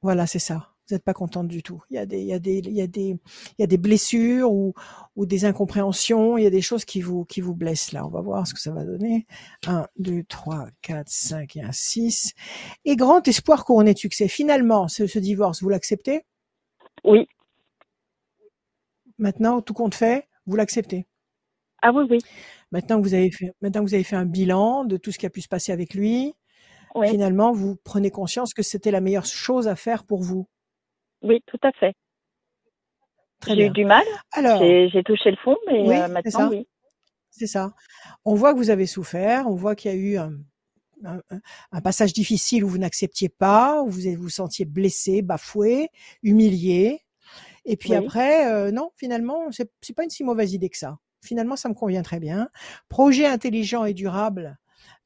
Voilà, 0.02 0.28
c'est 0.28 0.40
ça 0.40 0.76
vous 0.88 0.96
n'êtes 0.96 1.04
pas 1.04 1.14
contente 1.14 1.48
du 1.48 1.64
tout. 1.64 1.82
Il 1.90 1.96
y 1.96 1.98
a 1.98 2.06
des, 2.06 2.22
il 2.22 2.28
y 2.28 2.34
a 2.34 2.40
des, 2.40 2.60
il 2.60 2.74
y 2.74 2.82
a 2.82 2.88
des, 2.88 3.18
il 3.58 3.60
y 3.60 3.64
a 3.64 3.68
des 3.68 3.78
blessures 3.78 4.52
ou, 4.52 4.74
ou 5.16 5.26
des 5.26 5.46
incompréhensions. 5.46 6.38
Il 6.38 6.44
y 6.44 6.48
a 6.48 6.52
des 6.52 6.62
choses 6.62 6.86
qui 6.86 7.02
vous, 7.02 7.26
qui 7.26 7.42
vous 7.42 7.56
blessent 7.56 7.92
là. 7.92 8.06
On 8.06 8.10
va 8.10 8.22
voir 8.22 8.46
ce 8.46 8.54
que 8.54 8.60
ça 8.60 8.72
va 8.72 8.84
donner. 8.84 9.26
1, 9.66 9.88
2, 9.98 10.24
3, 10.24 10.68
4, 10.82 11.10
5 11.10 11.56
et 11.56 11.64
un 11.64 11.72
6. 11.72 12.34
Et 12.86 12.96
grand 12.96 13.28
espoir 13.28 13.66
couronné 13.66 13.94
de 13.94 14.00
succès. 14.00 14.28
Finalement, 14.28 14.88
ce, 14.88 15.08
ce 15.08 15.18
divorce, 15.18 15.64
vous 15.64 15.70
l'acceptez? 15.70 16.24
Oui. 17.04 17.28
Maintenant, 19.18 19.62
tout 19.62 19.74
compte 19.74 19.96
fait, 19.96 20.28
vous 20.46 20.56
l'acceptez? 20.56 21.08
Ah 21.82 21.92
oui, 21.92 22.06
oui. 22.10 22.20
Maintenant 22.72 22.98
que 22.98 23.04
vous 23.04 23.14
avez 23.14 23.32
fait, 23.32 23.52
maintenant 23.62 23.84
que 23.84 23.90
vous 23.90 23.94
avez 23.94 24.04
fait 24.04 24.16
un 24.16 24.26
bilan 24.26 24.86
de 24.86 24.98
tout 24.98 25.12
ce 25.12 25.20
qui 25.20 25.26
a 25.26 25.30
pu 25.30 25.42
se 25.42 25.48
passer 25.48 25.72
avec 25.72 25.94
lui, 25.94 26.34
finalement, 27.04 27.52
vous 27.52 27.76
prenez 27.84 28.12
conscience 28.12 28.54
que 28.54 28.64
c'était 28.64 28.92
la 28.92 29.02
meilleure 29.02 29.26
chose 29.26 29.68
à 29.68 29.76
faire 29.76 30.04
pour 30.04 30.22
vous. 30.22 30.48
Oui, 31.22 31.42
tout 31.46 31.60
à 31.64 31.72
fait. 31.74 31.94
J'ai 33.48 33.68
eu 33.68 33.70
du 33.70 33.86
mal. 33.86 34.06
Alors, 34.32 34.60
j'ai 34.60 35.04
touché 35.04 35.32
le 35.32 35.38
fond, 35.38 35.56
mais 35.68 36.02
euh, 36.02 36.08
maintenant, 36.08 36.50
oui. 36.50 36.68
C'est 37.30 37.48
ça. 37.48 37.74
On 38.24 38.34
voit 38.34 38.54
que 38.54 38.60
vous 38.60 38.70
avez 38.70 38.86
souffert, 38.86 39.48
on 39.48 39.56
voit 39.56 39.76
qu'il 39.76 39.92
y 39.92 39.94
a 39.94 39.98
eu 39.98 40.18
un, 40.18 41.82
passage 41.84 42.14
difficile 42.14 42.64
où 42.64 42.70
vous 42.70 42.78
n'acceptiez 42.78 43.28
pas, 43.28 43.82
où 43.82 43.90
vous 43.90 44.02
vous 44.18 44.30
sentiez 44.30 44.64
blessé, 44.64 45.22
bafoué, 45.22 45.90
humilié. 46.24 47.05
Et 47.66 47.78
puis 47.78 47.96
après, 47.96 48.52
euh, 48.52 48.72
non, 48.72 48.92
finalement, 48.96 49.48
c'est 49.52 49.94
pas 49.96 50.04
une 50.04 50.10
si 50.10 50.24
mauvaise 50.24 50.54
idée 50.54 50.70
que 50.70 50.78
ça. 50.78 50.98
Finalement, 51.24 51.56
ça 51.56 51.70
me 51.70 51.74
convient 51.74 52.04
très 52.04 52.20
bien. 52.20 52.50
Projet 52.90 53.26
intelligent 53.26 53.86
et 53.86 53.94
durable, 53.94 54.58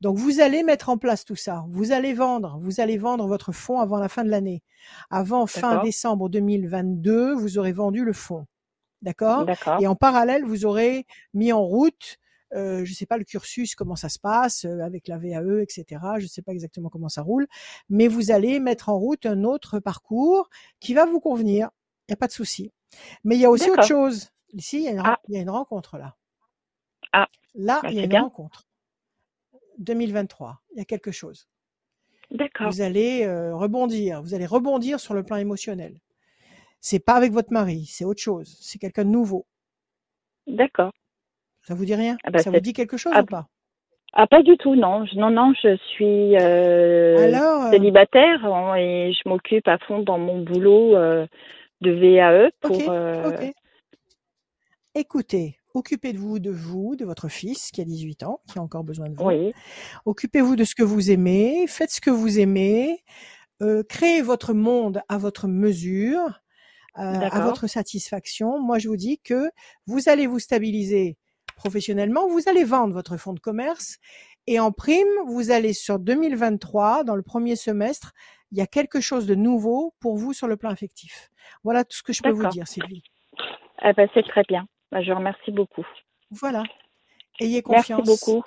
donc 0.01 0.17
vous 0.17 0.39
allez 0.39 0.63
mettre 0.63 0.89
en 0.89 0.97
place 0.97 1.25
tout 1.25 1.35
ça. 1.35 1.65
Vous 1.69 1.91
allez 1.91 2.13
vendre, 2.13 2.59
vous 2.61 2.79
allez 2.79 2.97
vendre 2.97 3.27
votre 3.27 3.51
fonds 3.51 3.79
avant 3.79 3.97
la 3.97 4.09
fin 4.09 4.23
de 4.23 4.29
l'année. 4.29 4.63
Avant 5.09 5.45
fin 5.45 5.81
décembre 5.83 6.29
2022, 6.29 7.33
vous 7.33 7.57
aurez 7.57 7.73
vendu 7.73 8.05
le 8.05 8.13
fonds. 8.13 8.45
D'accord? 9.01 9.45
Et 9.79 9.87
en 9.87 9.95
parallèle, 9.95 10.43
vous 10.43 10.65
aurez 10.65 11.05
mis 11.33 11.53
en 11.53 11.63
route, 11.63 12.17
euh, 12.53 12.83
je 12.83 12.91
ne 12.91 12.95
sais 12.95 13.05
pas 13.05 13.17
le 13.17 13.23
cursus, 13.23 13.75
comment 13.75 13.95
ça 13.95 14.09
se 14.09 14.19
passe 14.19 14.65
euh, 14.65 14.79
avec 14.79 15.07
la 15.07 15.17
VAE, 15.17 15.61
etc. 15.61 15.85
Je 16.17 16.23
ne 16.23 16.29
sais 16.29 16.41
pas 16.41 16.51
exactement 16.51 16.89
comment 16.89 17.09
ça 17.09 17.21
roule, 17.21 17.47
mais 17.89 18.07
vous 18.07 18.31
allez 18.31 18.59
mettre 18.59 18.89
en 18.89 18.97
route 18.97 19.25
un 19.25 19.43
autre 19.43 19.79
parcours 19.79 20.49
qui 20.79 20.93
va 20.93 21.05
vous 21.05 21.19
convenir. 21.19 21.69
Il 22.09 22.13
n'y 22.13 22.15
a 22.15 22.17
pas 22.17 22.27
de 22.27 22.31
souci. 22.31 22.71
Mais 23.23 23.35
il 23.35 23.41
y 23.41 23.45
a 23.45 23.51
aussi 23.51 23.69
autre 23.69 23.85
chose. 23.85 24.31
Ici, 24.53 24.77
il 24.77 24.83
y, 24.85 24.87
a 24.87 24.91
une, 24.91 25.01
ah. 25.05 25.19
il 25.27 25.35
y 25.35 25.37
a 25.37 25.41
une 25.41 25.49
rencontre 25.51 25.99
là. 25.99 26.15
Ah. 27.13 27.27
Là, 27.53 27.81
bah, 27.83 27.89
il 27.91 27.97
y 27.97 27.99
a 27.99 28.05
une 28.05 28.17
rencontre. 28.17 28.65
2023. 29.77 30.59
Il 30.71 30.79
y 30.79 30.81
a 30.81 30.85
quelque 30.85 31.11
chose. 31.11 31.47
D'accord. 32.31 32.71
Vous 32.71 32.81
allez 32.81 33.25
euh, 33.25 33.55
rebondir. 33.55 34.23
Vous 34.23 34.33
allez 34.33 34.47
rebondir 34.47 34.99
sur 34.99 35.13
le 35.13 35.21
plan 35.21 35.35
émotionnel. 35.35 35.99
C'est 36.79 36.97
pas 36.99 37.13
avec 37.13 37.31
votre 37.31 37.53
mari, 37.53 37.85
c'est 37.85 38.05
autre 38.05 38.21
chose. 38.21 38.57
C'est 38.59 38.79
quelqu'un 38.79 39.05
de 39.05 39.09
nouveau. 39.09 39.45
D'accord. 40.47 40.93
Ça 41.61 41.75
vous 41.75 41.85
dit 41.85 41.93
rien? 41.93 42.17
Ah 42.23 42.31
bah, 42.31 42.39
Ça 42.39 42.49
vous 42.49 42.59
dit 42.59 42.73
quelque 42.73 42.97
chose 42.97 43.13
ah 43.15 43.21
ou 43.21 43.25
pas? 43.25 43.47
Ah 44.13 44.25
pas 44.25 44.41
du 44.41 44.57
tout, 44.57 44.75
non. 44.75 45.05
Non, 45.15 45.29
non, 45.29 45.53
je 45.61 45.77
suis 45.77 46.35
euh, 46.37 47.31
euh 47.31 47.69
célibataire 47.69 48.43
et 48.77 49.13
je 49.13 49.29
m'occupe 49.29 49.67
à 49.67 49.77
fond 49.79 49.99
dans 49.99 50.17
mon 50.17 50.41
boulot 50.41 50.95
euh, 50.95 51.27
de 51.81 51.91
VAE 51.91 52.51
pour. 52.61 52.77
Écoutez, 54.95 55.59
Occupez-vous 55.75 56.39
de 56.39 56.49
vous, 56.49 56.95
de 56.95 57.05
votre 57.05 57.27
fils 57.27 57.69
qui 57.71 57.81
a 57.81 57.85
18 57.85 58.23
ans, 58.23 58.41
qui 58.51 58.57
a 58.57 58.61
encore 58.61 58.83
besoin 58.83 59.07
de 59.07 59.15
vous. 59.15 59.53
Occupez-vous 60.05 60.55
de 60.55 60.63
ce 60.63 60.73
que 60.73 60.83
vous 60.83 61.11
aimez, 61.11 61.67
faites 61.67 61.91
ce 61.91 62.01
que 62.01 62.09
vous 62.09 62.39
aimez, 62.39 63.03
euh, 63.61 63.83
créez 63.83 64.21
votre 64.21 64.53
monde 64.53 65.01
à 65.09 65.17
votre 65.19 65.47
mesure, 65.47 66.41
euh, 66.97 67.01
à 67.01 67.39
votre 67.41 67.67
satisfaction. 67.67 68.59
Moi, 68.59 68.79
je 68.79 68.87
vous 68.87 68.97
dis 68.97 69.19
que 69.19 69.51
vous 69.85 70.09
allez 70.09 70.25
vous 70.25 70.39
stabiliser 70.39 71.17
professionnellement, 71.55 72.27
vous 72.27 72.41
allez 72.47 72.63
vendre 72.63 72.93
votre 72.93 73.17
fonds 73.17 73.33
de 73.33 73.39
commerce 73.39 73.97
et 74.47 74.59
en 74.59 74.71
prime, 74.71 75.07
vous 75.27 75.51
allez 75.51 75.73
sur 75.73 75.99
2023, 75.99 77.03
dans 77.03 77.15
le 77.15 77.21
premier 77.21 77.55
semestre, 77.55 78.13
il 78.51 78.57
y 78.57 78.61
a 78.61 78.67
quelque 78.67 78.99
chose 79.01 79.25
de 79.25 79.35
nouveau 79.35 79.93
pour 79.99 80.17
vous 80.17 80.33
sur 80.33 80.47
le 80.47 80.57
plan 80.57 80.69
affectif. 80.69 81.29
Voilà 81.63 81.83
tout 81.83 81.97
ce 81.97 82.03
que 82.03 82.13
je 82.13 82.21
peux 82.21 82.31
vous 82.31 82.47
dire, 82.47 82.67
Sylvie. 82.67 83.03
Eh 83.83 83.93
ben, 83.93 84.07
c'est 84.13 84.23
très 84.23 84.43
bien. 84.47 84.67
Bah, 84.91 85.01
je 85.01 85.11
remercie 85.11 85.51
beaucoup. 85.51 85.85
Voilà. 86.31 86.63
Ayez 87.39 87.61
confiance. 87.61 88.01
Merci 88.05 88.25
beaucoup. 88.25 88.43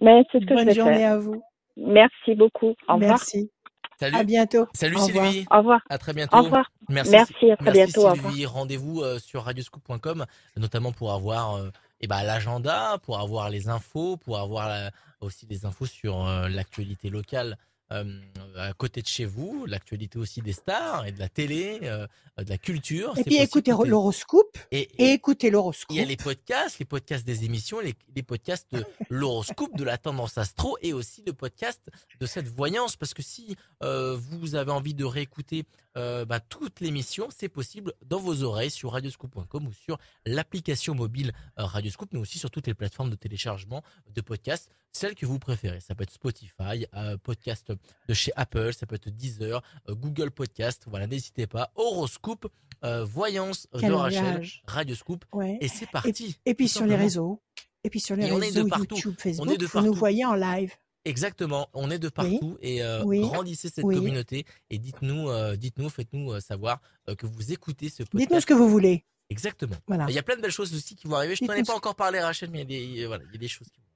Mais 0.00 0.22
c'est 0.30 0.40
ce 0.40 0.46
que 0.46 0.54
Bonne 0.54 0.60
je 0.60 0.66
vais 0.66 0.74
journée 0.74 1.04
à 1.04 1.18
vous. 1.18 1.42
Merci 1.76 2.34
beaucoup. 2.34 2.74
Au 2.88 2.94
revoir. 2.94 3.10
Merci. 3.10 3.50
Salut. 3.98 4.16
À 4.16 4.24
bientôt. 4.24 4.66
Salut 4.74 4.98
Sylvie. 4.98 5.46
Au 5.50 5.58
revoir. 5.58 5.80
À 5.88 5.98
très 5.98 6.12
bientôt. 6.12 6.36
Au 6.36 6.42
revoir. 6.42 6.70
Merci. 6.88 7.12
Merci 7.12 7.50
à 7.50 7.56
très 7.56 7.72
bientôt. 7.72 8.14
Sylvie. 8.14 8.46
Rendez-vous 8.46 9.02
euh, 9.02 9.18
sur 9.18 9.44
radioscoop.com, 9.44 10.26
notamment 10.56 10.92
pour 10.92 11.12
avoir 11.12 11.54
euh, 11.54 11.70
eh 12.00 12.06
ben, 12.06 12.22
l'agenda, 12.22 12.98
pour 13.02 13.20
avoir 13.20 13.50
les 13.50 13.68
infos, 13.68 14.16
pour 14.16 14.38
avoir 14.38 14.90
aussi 15.20 15.46
des 15.46 15.64
infos 15.64 15.86
sur 15.86 16.26
euh, 16.26 16.48
l'actualité 16.48 17.08
locale 17.08 17.56
euh, 17.92 18.20
à 18.56 18.72
côté 18.72 19.02
de 19.02 19.06
chez 19.06 19.26
vous, 19.26 19.66
l'actualité 19.66 20.18
aussi 20.18 20.40
des 20.40 20.52
stars 20.52 21.06
et 21.06 21.12
de 21.12 21.18
la 21.18 21.28
télé, 21.28 21.80
euh, 21.82 22.06
de 22.38 22.48
la 22.48 22.56
culture. 22.56 23.16
Et 23.18 23.24
puis 23.24 23.36
écoutez 23.36 23.72
l'horoscope. 23.72 24.56
Et, 24.70 24.88
et, 24.98 25.12
écoutez 25.12 25.50
l'horoscope. 25.50 25.94
Il 25.94 25.98
y 25.98 26.02
a 26.02 26.06
les 26.06 26.16
podcasts, 26.16 26.78
les 26.78 26.86
podcasts 26.86 27.26
des 27.26 27.44
émissions, 27.44 27.80
les, 27.80 27.94
les 28.16 28.22
podcasts 28.22 28.66
de 28.72 28.84
l'horoscope, 29.10 29.76
de 29.76 29.84
la 29.84 29.98
tendance 29.98 30.38
astro 30.38 30.78
et 30.80 30.92
aussi 30.92 31.22
le 31.26 31.34
podcast 31.34 31.82
de 32.20 32.26
cette 32.26 32.48
voyance. 32.48 32.96
Parce 32.96 33.12
que 33.12 33.22
si 33.22 33.56
euh, 33.82 34.16
vous 34.16 34.54
avez 34.54 34.70
envie 34.70 34.94
de 34.94 35.04
réécouter 35.04 35.64
euh, 35.96 36.24
bah, 36.24 36.40
toute 36.40 36.80
l'émission, 36.80 37.28
c'est 37.34 37.48
possible 37.48 37.92
dans 38.04 38.18
vos 38.18 38.42
oreilles 38.42 38.70
sur 38.70 38.92
radioscoop.com 38.92 39.66
ou 39.66 39.72
sur 39.72 39.98
l'application 40.26 40.94
mobile 40.94 41.32
euh, 41.58 41.64
Radioscoop, 41.64 42.12
mais 42.12 42.18
aussi 42.18 42.38
sur 42.38 42.50
toutes 42.50 42.66
les 42.66 42.74
plateformes 42.74 43.10
de 43.10 43.14
téléchargement 43.14 43.82
de 44.12 44.20
podcasts, 44.20 44.70
celles 44.92 45.14
que 45.14 45.26
vous 45.26 45.38
préférez. 45.38 45.80
Ça 45.80 45.94
peut 45.94 46.02
être 46.02 46.12
Spotify, 46.12 46.86
euh, 46.94 47.16
podcast 47.16 47.72
de 48.08 48.14
chez 48.14 48.32
Apple, 48.36 48.72
ça 48.72 48.86
peut 48.86 48.96
être 48.96 49.10
Deezer, 49.10 49.62
Google 49.88 50.30
Podcast. 50.30 50.84
Voilà, 50.88 51.06
n'hésitez 51.06 51.46
pas. 51.46 51.70
Horoscope, 51.76 52.46
voyance 52.82 53.68
de 53.72 53.90
Rachel, 53.90 54.46
Radioscoop, 54.66 55.24
et 55.60 55.68
c'est 55.68 55.90
parti. 55.90 56.38
Et, 56.44 56.54
puis 56.54 56.68
sur 56.68 56.86
les 56.86 56.96
réseaux. 56.96 57.40
Et 57.82 57.90
puis 57.90 58.00
sur 58.00 58.16
les 58.16 58.30
réseaux 58.30 58.66
YouTube, 58.66 59.14
Facebook, 59.18 59.46
on 59.46 59.50
est 59.50 59.58
de 59.58 59.66
vous 59.66 59.80
nous 59.80 59.94
voyez 59.94 60.24
en 60.24 60.34
live. 60.34 60.72
Exactement, 61.04 61.68
on 61.74 61.90
est 61.90 61.98
de 61.98 62.08
partout 62.08 62.56
et 62.62 62.82
euh, 62.82 63.04
grandissez 63.04 63.68
cette 63.68 63.84
communauté 63.84 64.46
et 64.70 64.78
dites-nous, 64.78 65.28
euh, 65.28 65.54
dites-nous, 65.54 65.90
faites-nous 65.90 66.32
euh, 66.32 66.40
savoir 66.40 66.80
que 67.18 67.26
vous 67.26 67.52
écoutez 67.52 67.90
ce 67.90 68.04
podcast. 68.04 68.16
Dites-nous 68.16 68.40
ce 68.40 68.46
que 68.46 68.54
vous 68.54 68.68
voulez. 68.68 69.04
Exactement. 69.28 69.76
Voilà. 69.86 70.06
Il 70.08 70.14
y 70.14 70.18
a 70.18 70.22
plein 70.22 70.36
de 70.36 70.40
belles 70.40 70.50
choses 70.50 70.74
aussi 70.74 70.96
qui 70.96 71.06
vont 71.06 71.16
arriver. 71.16 71.36
Je 71.36 71.44
t'en 71.44 71.52
ai 71.52 71.62
pas 71.62 71.74
encore 71.74 71.94
parlé, 71.94 72.20
Rachel, 72.20 72.50
mais 72.50 72.62
il 72.62 72.72
y 72.72 72.94
a 72.94 72.96
des, 72.96 73.06
voilà, 73.06 73.24
il 73.28 73.32
y 73.32 73.36
a 73.36 73.38
des 73.38 73.48
choses 73.48 73.68
qui 73.68 73.80
vont. 73.80 73.86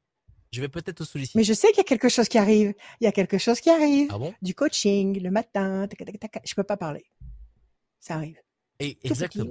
Je 0.53 0.61
vais 0.61 0.69
peut-être 0.69 0.97
te 0.97 1.05
solliciter. 1.05 1.39
Mais 1.39 1.45
je 1.45 1.53
sais 1.55 1.69
qu'il 1.69 1.79
y 1.79 1.81
a 1.81 1.85
quelque 1.85 2.09
chose 2.09 2.29
qui 2.29 2.39
arrive. 2.39 2.75
Il 3.01 3.05
y 3.05 3.07
a 3.07 3.13
quelque 3.13 3.39
chose 3.39 3.61
qui 3.61 3.71
arrive. 3.71 4.09
Ah 4.13 4.19
bon? 4.19 4.35
Du 4.43 4.55
coaching 4.55 5.23
le 5.23 5.31
matin. 5.31 5.87
Je 6.45 6.55
peux 6.55 6.63
pas 6.63 6.77
parler. 6.77 7.07
Ça 8.01 8.15
arrive. 8.15 8.39
Et, 8.81 8.99
exactement. 9.03 9.51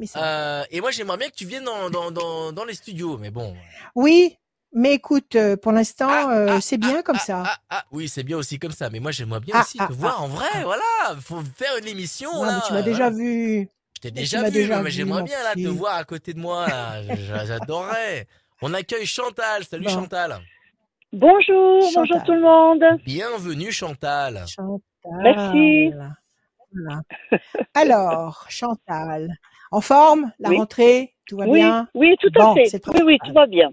et 0.72 0.82
moi, 0.82 0.92
j'aimerais 0.92 1.18
bien 1.18 1.30
que 1.30 1.36
tu 1.36 1.46
viennes 1.46 1.66
dans, 1.66 1.90
dans, 1.90 2.12
dans, 2.12 2.54
dans 2.54 2.66
les 2.66 2.76
studios, 2.76 3.18
mais 3.18 3.30
bon. 3.30 3.56
Oui, 3.94 4.38
mais 4.74 4.94
écoute, 4.94 5.36
euh, 5.36 5.56
pour 5.58 5.72
l'instant, 5.72 6.10
ah, 6.10 6.36
euh, 6.36 6.48
ah, 6.52 6.62
c'est 6.62 6.78
bien 6.78 6.98
ah, 7.00 7.04
comme 7.04 7.18
ça. 7.18 7.44
oui, 7.92 8.08
c'est 8.08 8.24
bien 8.24 8.38
aussi 8.38 8.60
comme 8.60 8.72
ça. 8.72 8.90
Mais 8.90 9.00
moi, 9.00 9.12
j'aimerais 9.12 9.40
bien 9.40 9.60
aussi 9.62 9.78
te 9.78 9.94
voir 9.94 10.22
en 10.24 10.28
vrai. 10.28 10.64
Voilà, 10.64 10.84
faut 11.22 11.42
faire 11.56 11.78
une 11.80 11.88
émission. 11.88 12.30
là, 12.44 12.62
tu 12.66 12.74
m'as 12.74 12.82
déjà 12.82 13.10
vu. 13.10 13.70
Je 13.96 14.02
t'ai 14.02 14.12
déjà 14.12 14.50
vu, 14.50 14.70
mais 14.84 14.92
j'aimerais 14.92 15.24
bien 15.24 15.42
là 15.44 15.54
te 15.56 15.68
voir 15.68 15.96
à 15.96 16.04
côté 16.04 16.34
de 16.34 16.40
moi. 16.40 16.68
J'adorerais. 17.46 18.28
On 18.62 18.74
accueille 18.74 19.06
Chantal. 19.06 19.64
Salut 19.64 19.90
Chantal. 19.90 20.40
Bonjour, 21.14 21.90
bonjour 21.96 22.24
tout 22.24 22.34
le 22.34 22.42
monde. 22.42 22.84
Bienvenue 23.06 23.72
Chantal. 23.72 24.44
Chantal. 24.48 24.82
Merci. 25.24 25.94
Alors, 27.74 28.46
Chantal, 28.50 29.38
en 29.72 29.82
forme? 29.82 30.32
La 30.40 30.50
rentrée 30.50 31.16
Tout 31.26 31.38
va 31.38 31.46
bien? 31.46 31.88
Oui, 31.94 32.16
tout 32.20 32.30
à 32.40 32.54
fait. 32.54 32.82
Oui, 32.88 33.02
oui, 33.06 33.18
tout 33.26 33.34
va 33.34 33.48
bien. 33.48 33.72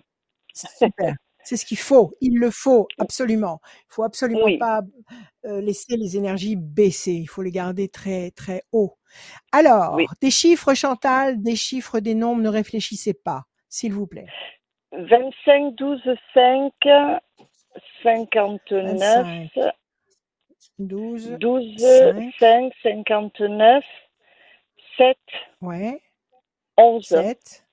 Super. 0.54 1.14
C'est 1.44 1.58
ce 1.58 1.66
qu'il 1.66 1.78
faut. 1.78 2.16
Il 2.22 2.38
le 2.38 2.50
faut 2.50 2.88
absolument. 2.98 3.60
Il 3.90 3.94
faut 3.94 4.02
absolument 4.02 4.48
pas 4.58 4.80
euh, 5.44 5.60
laisser 5.60 5.96
les 5.96 6.16
énergies 6.16 6.56
baisser. 6.56 7.12
Il 7.12 7.26
faut 7.26 7.42
les 7.42 7.50
garder 7.50 7.88
très 7.88 8.30
très 8.30 8.62
haut. 8.72 8.96
Alors, 9.52 9.98
des 10.22 10.30
chiffres, 10.30 10.72
Chantal, 10.72 11.42
des 11.42 11.54
chiffres, 11.54 12.00
des 12.00 12.14
nombres. 12.14 12.40
Ne 12.40 12.48
réfléchissez 12.48 13.12
pas, 13.12 13.44
s'il 13.68 13.92
vous 13.92 14.06
plaît. 14.06 14.26
25, 14.92 15.74
12, 15.74 16.00
5, 16.32 16.72
59, 18.02 19.50
12, 20.78 21.30
12 21.38 21.76
5. 22.38 22.72
59, 22.82 23.84
7, 24.96 25.16
ouais, 25.60 26.00
11. 26.78 27.04
7, 27.04 27.66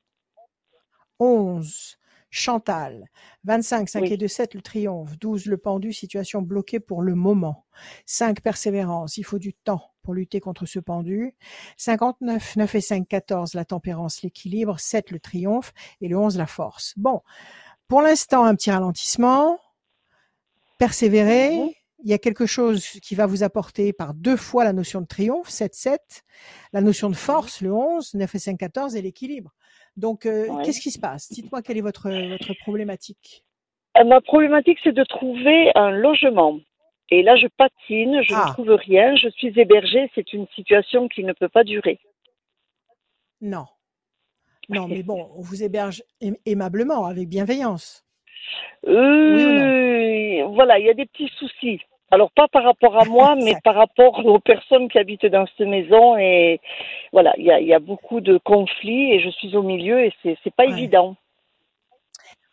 11. 1.20 2.01
Chantal. 2.34 3.10
25, 3.44 3.89
5 3.89 4.04
et 4.10 4.15
2, 4.15 4.28
7, 4.28 4.54
le 4.54 4.62
triomphe. 4.62 5.20
12, 5.20 5.48
le 5.48 5.58
pendu, 5.58 5.91
situation 5.91 6.41
bloquée 6.41 6.80
pour 6.80 7.02
le 7.02 7.13
moment. 7.13 7.65
5, 8.06 8.39
persévérance, 8.39 9.17
il 9.17 9.24
faut 9.24 9.38
du 9.38 9.54
temps 9.54 9.91
pour 10.02 10.13
lutter 10.13 10.39
contre 10.39 10.65
ce 10.65 10.80
pendu. 10.80 11.36
59, 11.76 12.56
9 12.56 12.76
et 12.76 12.82
5, 12.82 13.08
14, 13.08 13.54
la 13.54 13.65
tempérance, 13.65 14.22
l'équilibre. 14.24 14.80
7, 14.80 15.12
le 15.12 15.20
triomphe. 15.20 15.74
Et 16.00 16.08
le 16.08 16.17
11, 16.17 16.38
la 16.38 16.48
force. 16.48 16.94
Bon. 16.96 17.22
Pour 17.89 18.02
l'instant, 18.02 18.46
un 18.46 18.56
petit 18.56 18.72
ralentissement. 18.72 19.60
Persévérer. 20.80 21.58
Mhm. 21.58 21.70
Il 22.04 22.10
y 22.10 22.13
a 22.13 22.17
quelque 22.17 22.48
chose 22.48 22.84
qui 23.04 23.13
va 23.13 23.28
vous 23.28 23.44
apporter 23.44 23.94
par 23.94 24.15
deux 24.15 24.38
fois 24.38 24.63
la 24.63 24.74
notion 24.74 25.02
de 25.02 25.06
triomphe, 25.06 25.50
7, 25.50 25.76
7, 25.76 26.24
la 26.74 26.82
notion 26.82 27.12
de 27.12 27.15
force, 27.15 27.62
le 27.62 27.72
11, 27.72 28.15
9 28.15 28.34
et 28.34 28.39
5, 28.39 28.58
14 28.58 28.96
et 28.96 29.04
l'équilibre. 29.04 29.54
Donc, 29.98 30.26
euh, 30.26 30.48
qu'est-ce 30.64 30.82
qui 30.82 30.92
se 30.92 31.00
passe? 31.00 31.32
Dites-moi 31.32 31.62
quelle 31.62 31.78
est 31.78 31.82
votre, 31.82 32.10
votre 32.10 32.54
problématique. 32.62 33.44
Euh, 33.98 34.04
ma 34.04 34.22
problématique, 34.22 34.80
c'est 34.84 34.94
de 34.94 35.04
trouver 35.04 35.72
un 35.76 35.92
logement. 35.92 36.60
Et 37.10 37.24
là, 37.24 37.36
je 37.36 37.48
patine, 37.48 38.22
je 38.24 38.34
ne 38.34 38.40
ah. 38.40 38.52
trouve 38.54 38.70
rien, 38.70 39.16
je 39.18 39.28
suis 39.30 39.60
hébergée, 39.60 40.10
c'est 40.16 40.32
une 40.32 40.48
situation 40.56 41.10
qui 41.10 41.26
ne 41.26 41.34
peut 41.34 41.50
pas 41.50 41.66
durer. 41.66 42.00
Non. 43.42 43.66
Non, 44.70 44.88
mais 44.88 45.04
bon, 45.04 45.30
on 45.36 45.42
vous 45.42 45.64
héberge 45.64 46.04
aimablement, 46.46 47.06
avec 47.06 47.28
bienveillance. 47.28 48.06
Euh, 48.88 50.46
voilà, 50.46 50.80
il 50.80 50.86
y 50.86 50.90
a 50.90 50.94
des 50.94 51.06
petits 51.06 51.30
soucis. 51.38 51.82
Alors 52.12 52.30
pas 52.32 52.47
par 52.50 52.63
rapport 52.63 53.02
à 53.02 53.06
moi, 53.06 53.36
mais 53.43 53.56
par 53.63 53.76
rapport 53.76 54.26
aux 54.26 54.39
personnes 54.39 54.89
qui 54.89 55.00
habitent 55.00 55.26
dans 55.26 55.45
cette 55.47 55.67
maison. 55.67 56.17
Et 56.17 56.60
voilà, 57.13 57.34
il 57.38 57.45
y 57.45 57.74
a, 57.74 57.80
beaucoup 57.80 58.21
de 58.21 58.38
conflits 58.38 59.13
et 59.13 59.21
je 59.21 59.30
suis 59.30 59.56
au 59.56 59.63
milieu 59.63 60.04
et 60.04 60.13
c'est 60.21 60.38
c'est 60.43 60.54
pas 60.54 60.65
évident. 60.65 61.15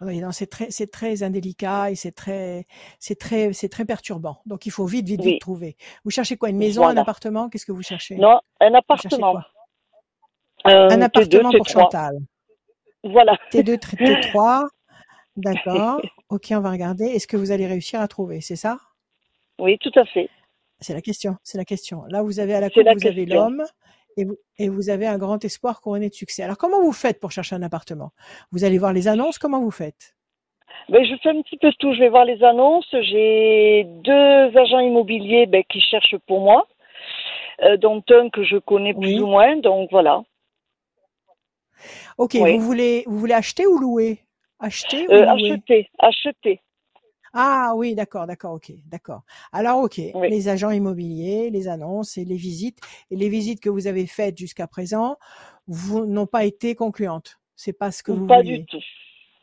Oui, 0.00 0.20
non, 0.20 0.30
c'est 0.30 0.46
très, 0.46 0.70
c'est 0.70 0.86
très 0.92 1.24
indélicat 1.24 1.90
et 1.90 1.96
c'est 1.96 2.12
très, 2.12 2.66
c'est 3.00 3.18
très, 3.18 3.52
c'est 3.52 3.68
très 3.68 3.84
perturbant. 3.84 4.38
Donc 4.46 4.64
il 4.64 4.70
faut 4.70 4.86
vite, 4.86 5.06
vite, 5.08 5.22
vite 5.22 5.40
trouver. 5.40 5.76
Vous 6.04 6.12
cherchez 6.12 6.36
quoi 6.36 6.50
Une 6.50 6.56
maison, 6.56 6.86
un 6.86 6.96
appartement? 6.96 7.48
Qu'est-ce 7.48 7.66
que 7.66 7.72
vous 7.72 7.82
cherchez? 7.82 8.14
Non, 8.14 8.40
un 8.60 8.74
appartement. 8.74 9.40
Euh, 10.66 10.88
un 10.90 11.02
appartement 11.02 11.50
pour 11.50 11.68
Chantal. 11.68 12.16
Voilà. 13.02 13.36
T2, 13.50 13.76
T3. 13.76 14.68
D'accord. 15.36 16.00
ok, 16.30 16.46
on 16.52 16.60
va 16.60 16.70
regarder. 16.70 17.06
Est-ce 17.06 17.26
que 17.26 17.36
vous 17.36 17.50
allez 17.50 17.66
réussir 17.66 18.00
à 18.00 18.06
trouver? 18.06 18.40
C'est 18.40 18.56
ça? 18.56 18.78
Oui, 19.58 19.78
tout 19.78 19.92
à 19.96 20.04
fait. 20.04 20.28
C'est 20.80 20.94
la 20.94 21.00
question, 21.00 21.36
c'est 21.42 21.58
la 21.58 21.64
question. 21.64 22.04
Là, 22.08 22.22
vous 22.22 22.38
avez 22.38 22.54
à 22.54 22.60
la 22.60 22.70
coupe, 22.70 22.86
vous 22.86 23.06
avez 23.06 23.26
l'homme 23.26 23.64
et 24.16 24.24
vous, 24.24 24.36
et 24.58 24.68
vous 24.68 24.90
avez 24.90 25.06
un 25.06 25.18
grand 25.18 25.44
espoir 25.44 25.80
couronné 25.80 26.08
de 26.08 26.14
succès. 26.14 26.42
Alors, 26.42 26.56
comment 26.56 26.80
vous 26.80 26.92
faites 26.92 27.18
pour 27.20 27.32
chercher 27.32 27.56
un 27.56 27.62
appartement? 27.62 28.12
Vous 28.52 28.64
allez 28.64 28.78
voir 28.78 28.92
les 28.92 29.08
annonces, 29.08 29.38
comment 29.38 29.60
vous 29.60 29.72
faites? 29.72 30.14
Ben, 30.88 31.04
je 31.04 31.14
fais 31.22 31.30
un 31.30 31.42
petit 31.42 31.56
peu 31.58 31.72
tout. 31.78 31.92
Je 31.94 31.98
vais 31.98 32.08
voir 32.08 32.24
les 32.24 32.42
annonces. 32.42 32.88
J'ai 32.92 33.84
deux 34.04 34.56
agents 34.56 34.78
immobiliers 34.78 35.46
ben, 35.46 35.62
qui 35.68 35.80
cherchent 35.80 36.16
pour 36.26 36.40
moi, 36.40 36.66
euh, 37.62 37.76
dont 37.76 38.02
un 38.10 38.30
que 38.30 38.44
je 38.44 38.56
connais 38.56 38.94
plus 38.94 39.20
ou 39.20 39.26
moins. 39.26 39.56
Donc 39.56 39.90
voilà. 39.90 40.22
Ok. 42.16 42.36
Vous 42.36 42.60
voulez 42.60 43.04
vous 43.06 43.18
voulez 43.18 43.34
acheter 43.34 43.66
ou 43.66 43.78
louer? 43.78 44.20
Acheter 44.60 45.06
ou 45.08 45.12
euh, 45.12 45.34
louer? 45.34 45.52
Acheter. 45.52 45.90
Acheter. 45.98 46.60
Ah 47.32 47.72
oui, 47.76 47.94
d'accord, 47.94 48.26
d'accord, 48.26 48.54
ok, 48.54 48.72
d'accord. 48.86 49.22
Alors 49.52 49.78
ok, 49.78 49.98
les 49.98 50.48
agents 50.48 50.70
immobiliers, 50.70 51.50
les 51.50 51.68
annonces 51.68 52.16
et 52.18 52.24
les 52.24 52.36
visites, 52.36 52.78
et 53.10 53.16
les 53.16 53.28
visites 53.28 53.60
que 53.60 53.70
vous 53.70 53.86
avez 53.86 54.06
faites 54.06 54.36
jusqu'à 54.36 54.66
présent, 54.66 55.16
vous 55.66 56.06
n'ont 56.06 56.26
pas 56.26 56.44
été 56.44 56.74
concluantes. 56.74 57.38
C'est 57.56 57.72
pas 57.72 57.90
ce 57.90 58.02
que 58.02 58.12
vous 58.12 58.26
Pas 58.26 58.42
du 58.42 58.64
tout. 58.64 58.78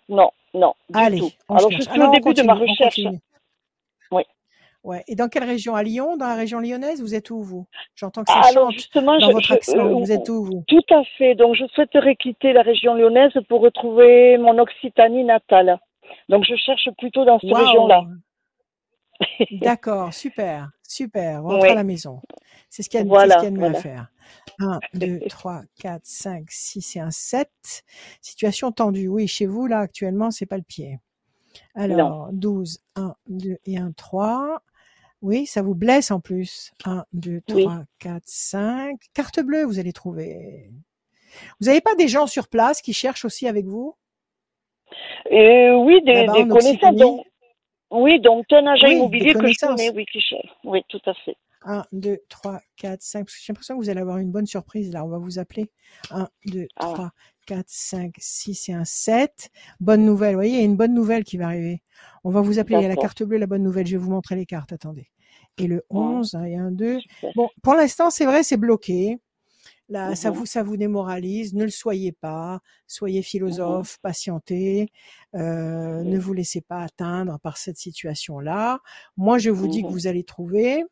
Non, 0.10 0.32
non. 0.54 0.74
Du 0.90 1.00
Allez, 1.00 1.20
tout. 1.20 1.32
Alors 1.50 1.72
je 1.72 1.82
suis 1.82 2.02
au 2.02 2.12
début 2.12 2.34
de 2.34 2.44
ma 2.44 2.54
recherche. 2.54 3.02
Oui. 4.12 4.24
Ouais. 4.84 5.04
Et 5.08 5.16
dans 5.16 5.30
quelle 5.30 5.44
région? 5.46 5.76
À 5.76 5.82
Lyon 5.82 6.16
Dans 6.16 6.28
la 6.28 6.36
région 6.36 6.60
lyonnaise 6.60 7.02
Vous 7.02 7.16
êtes 7.16 7.32
où 7.32 7.42
vous? 7.42 7.66
J'entends 7.96 8.24
que 8.24 8.32
ça 8.32 8.40
Alors, 8.52 8.70
justement, 8.70 9.18
dans 9.18 9.32
votre 9.32 9.52
accent. 9.52 10.00
vous 10.00 10.12
êtes 10.12 10.30
où 10.30 10.44
vous? 10.44 10.64
Tout 10.68 10.84
à 10.92 11.04
fait. 11.18 11.34
Donc 11.34 11.56
je 11.56 11.66
souhaiterais 11.74 12.16
quitter 12.16 12.54
la 12.54 12.62
région 12.62 12.94
lyonnaise 12.94 13.34
pour 13.50 13.62
retrouver 13.62 14.38
mon 14.38 14.60
Occitanie 14.60 15.24
natale. 15.24 15.80
Donc 16.30 16.44
je 16.46 16.56
cherche 16.56 16.90
plutôt 16.98 17.26
dans 17.26 17.40
cette 17.40 17.54
région-là. 17.54 18.06
D'accord, 19.52 20.14
super, 20.14 20.72
super. 20.88 21.44
Rentre 21.44 21.66
à 21.66 21.76
la 21.76 21.84
maison. 21.84 22.22
C'est 22.70 22.84
ce 22.84 22.90
qu'il 22.90 23.00
y 23.00 23.04
a, 23.04 23.06
voilà, 23.06 23.42
de 23.42 23.50
mieux 23.50 23.64
à 23.64 23.74
faire. 23.74 24.08
1, 24.60 24.80
2, 24.94 25.22
3, 25.30 25.62
4, 25.80 26.02
5, 26.04 26.46
6 26.50 26.96
et 26.96 27.00
un 27.00 27.12
7. 27.12 27.50
Situation 28.22 28.72
tendue. 28.72 29.08
Oui, 29.08 29.28
chez 29.28 29.46
vous, 29.46 29.68
là, 29.68 29.80
actuellement, 29.80 30.32
c'est 30.32 30.46
pas 30.46 30.58
le 30.58 30.64
pied. 30.64 31.00
Alors, 31.74 32.30
12, 32.34 32.80
1, 32.96 33.16
2 33.28 33.58
et 33.66 33.78
1, 33.78 33.92
3. 33.94 34.62
Oui, 35.22 35.46
ça 35.46 35.62
vous 35.62 35.76
blesse 35.76 36.12
en 36.12 36.20
plus. 36.20 36.72
1, 36.86 37.06
2, 37.14 37.42
3, 37.48 37.84
4, 38.00 38.24
5. 38.26 39.00
Carte 39.14 39.40
bleue, 39.40 39.64
vous 39.64 39.80
allez 39.80 39.94
trouver. 39.94 40.70
Vous 41.60 41.68
n'avez 41.68 41.82
pas 41.82 41.96
des 41.96 42.08
gens 42.08 42.28
sur 42.28 42.48
place 42.48 42.82
qui 42.82 42.94
cherchent 42.94 43.26
aussi 43.26 43.48
avec 43.48 43.66
vous? 43.66 43.96
Et 45.30 45.72
oui, 45.72 46.02
des, 46.04 46.28
des 46.28 46.48
connaissances. 46.48 46.96
Donc, 46.96 47.26
oui, 47.92 48.20
donc 48.20 48.46
un 48.52 48.66
agent 48.68 48.88
immobilier 48.88 49.34
que 49.34 49.48
je 49.48 49.66
connais, 49.66 49.90
oui, 49.92 50.06
Oui, 50.64 50.82
tout 50.90 51.02
à 51.06 51.14
fait. 51.14 51.36
1, 51.66 51.84
2, 51.92 52.18
3, 52.30 52.60
4, 52.78 53.02
5. 53.02 53.26
Parce 53.26 53.34
que 53.34 53.42
j'ai 53.42 53.52
l'impression 53.52 53.76
que 53.76 53.84
vous 53.84 53.90
allez 53.90 54.02
avoir 54.02 54.18
une 54.18 54.32
bonne 54.32 54.46
surprise 54.46 54.92
là. 54.92 55.04
On 55.04 55.10
va 55.10 55.18
vous 55.18 55.40
appeler. 55.40 55.72
1, 56.12 56.28
2, 56.46 56.68
3, 56.80 57.10
4, 57.48 57.66
5, 57.68 58.14
6 58.18 58.70
et 58.70 58.74
un 58.74 58.86
7. 58.86 59.50
Bonne 59.80 60.06
nouvelle. 60.06 60.34
Vous 60.34 60.40
voyez, 60.40 60.54
il 60.54 60.60
y 60.60 60.62
a 60.62 60.66
une 60.66 60.78
bonne 60.78 60.94
nouvelle 60.94 61.24
qui 61.24 61.38
va 61.38 61.48
arriver. 61.48 61.82
On 62.24 62.30
va 62.30 62.42
vous 62.42 62.60
appeler. 62.60 62.78
Il 62.78 62.84
y 62.84 62.86
a 62.86 62.90
la 62.90 62.96
carte 62.96 63.24
bleue, 63.24 63.38
la 63.38 63.48
bonne 63.48 63.64
nouvelle. 63.64 63.88
Je 63.88 63.98
vais 63.98 64.04
vous 64.04 64.12
montrer 64.12 64.36
les 64.36 64.46
cartes. 64.46 64.74
Attendez. 64.74 65.08
Et 65.58 65.68
le 65.68 65.84
11, 65.90 66.38
il 66.44 66.52
y 66.52 66.56
a 66.56 66.62
un 66.62 66.72
2. 66.72 67.00
Bon, 67.36 67.50
pour 67.64 67.74
l'instant, 67.74 68.10
c'est 68.10 68.26
vrai, 68.26 68.44
c'est 68.44 68.58
bloqué. 68.58 69.18
Là, 69.88 70.16
ça 70.16 70.32
mmh 70.32 70.34
vous, 70.34 70.46
ça 70.46 70.64
vous 70.64 70.78
démoralise. 70.78 71.54
Ne 71.54 71.64
le 71.64 71.70
soyez 71.70 72.12
pas. 72.12 72.60
Soyez 72.88 73.20
mmh 73.20 73.24
philosophe, 73.24 73.98
patientez. 74.02 74.90
Euh, 75.36 76.04
ne 76.04 76.18
vous 76.18 76.34
laissez 76.34 76.62
pas 76.62 76.82
atteindre 76.82 77.40
par 77.40 77.58
cette 77.58 77.78
situation-là. 77.78 78.80
Moi, 79.18 79.38
je 79.38 79.50
vous 79.50 79.68
dis 79.68 79.84
que 79.84 79.88
mmh 79.88 79.92
vous 79.92 80.08
allez 80.08 80.24
trouver. 80.24 80.84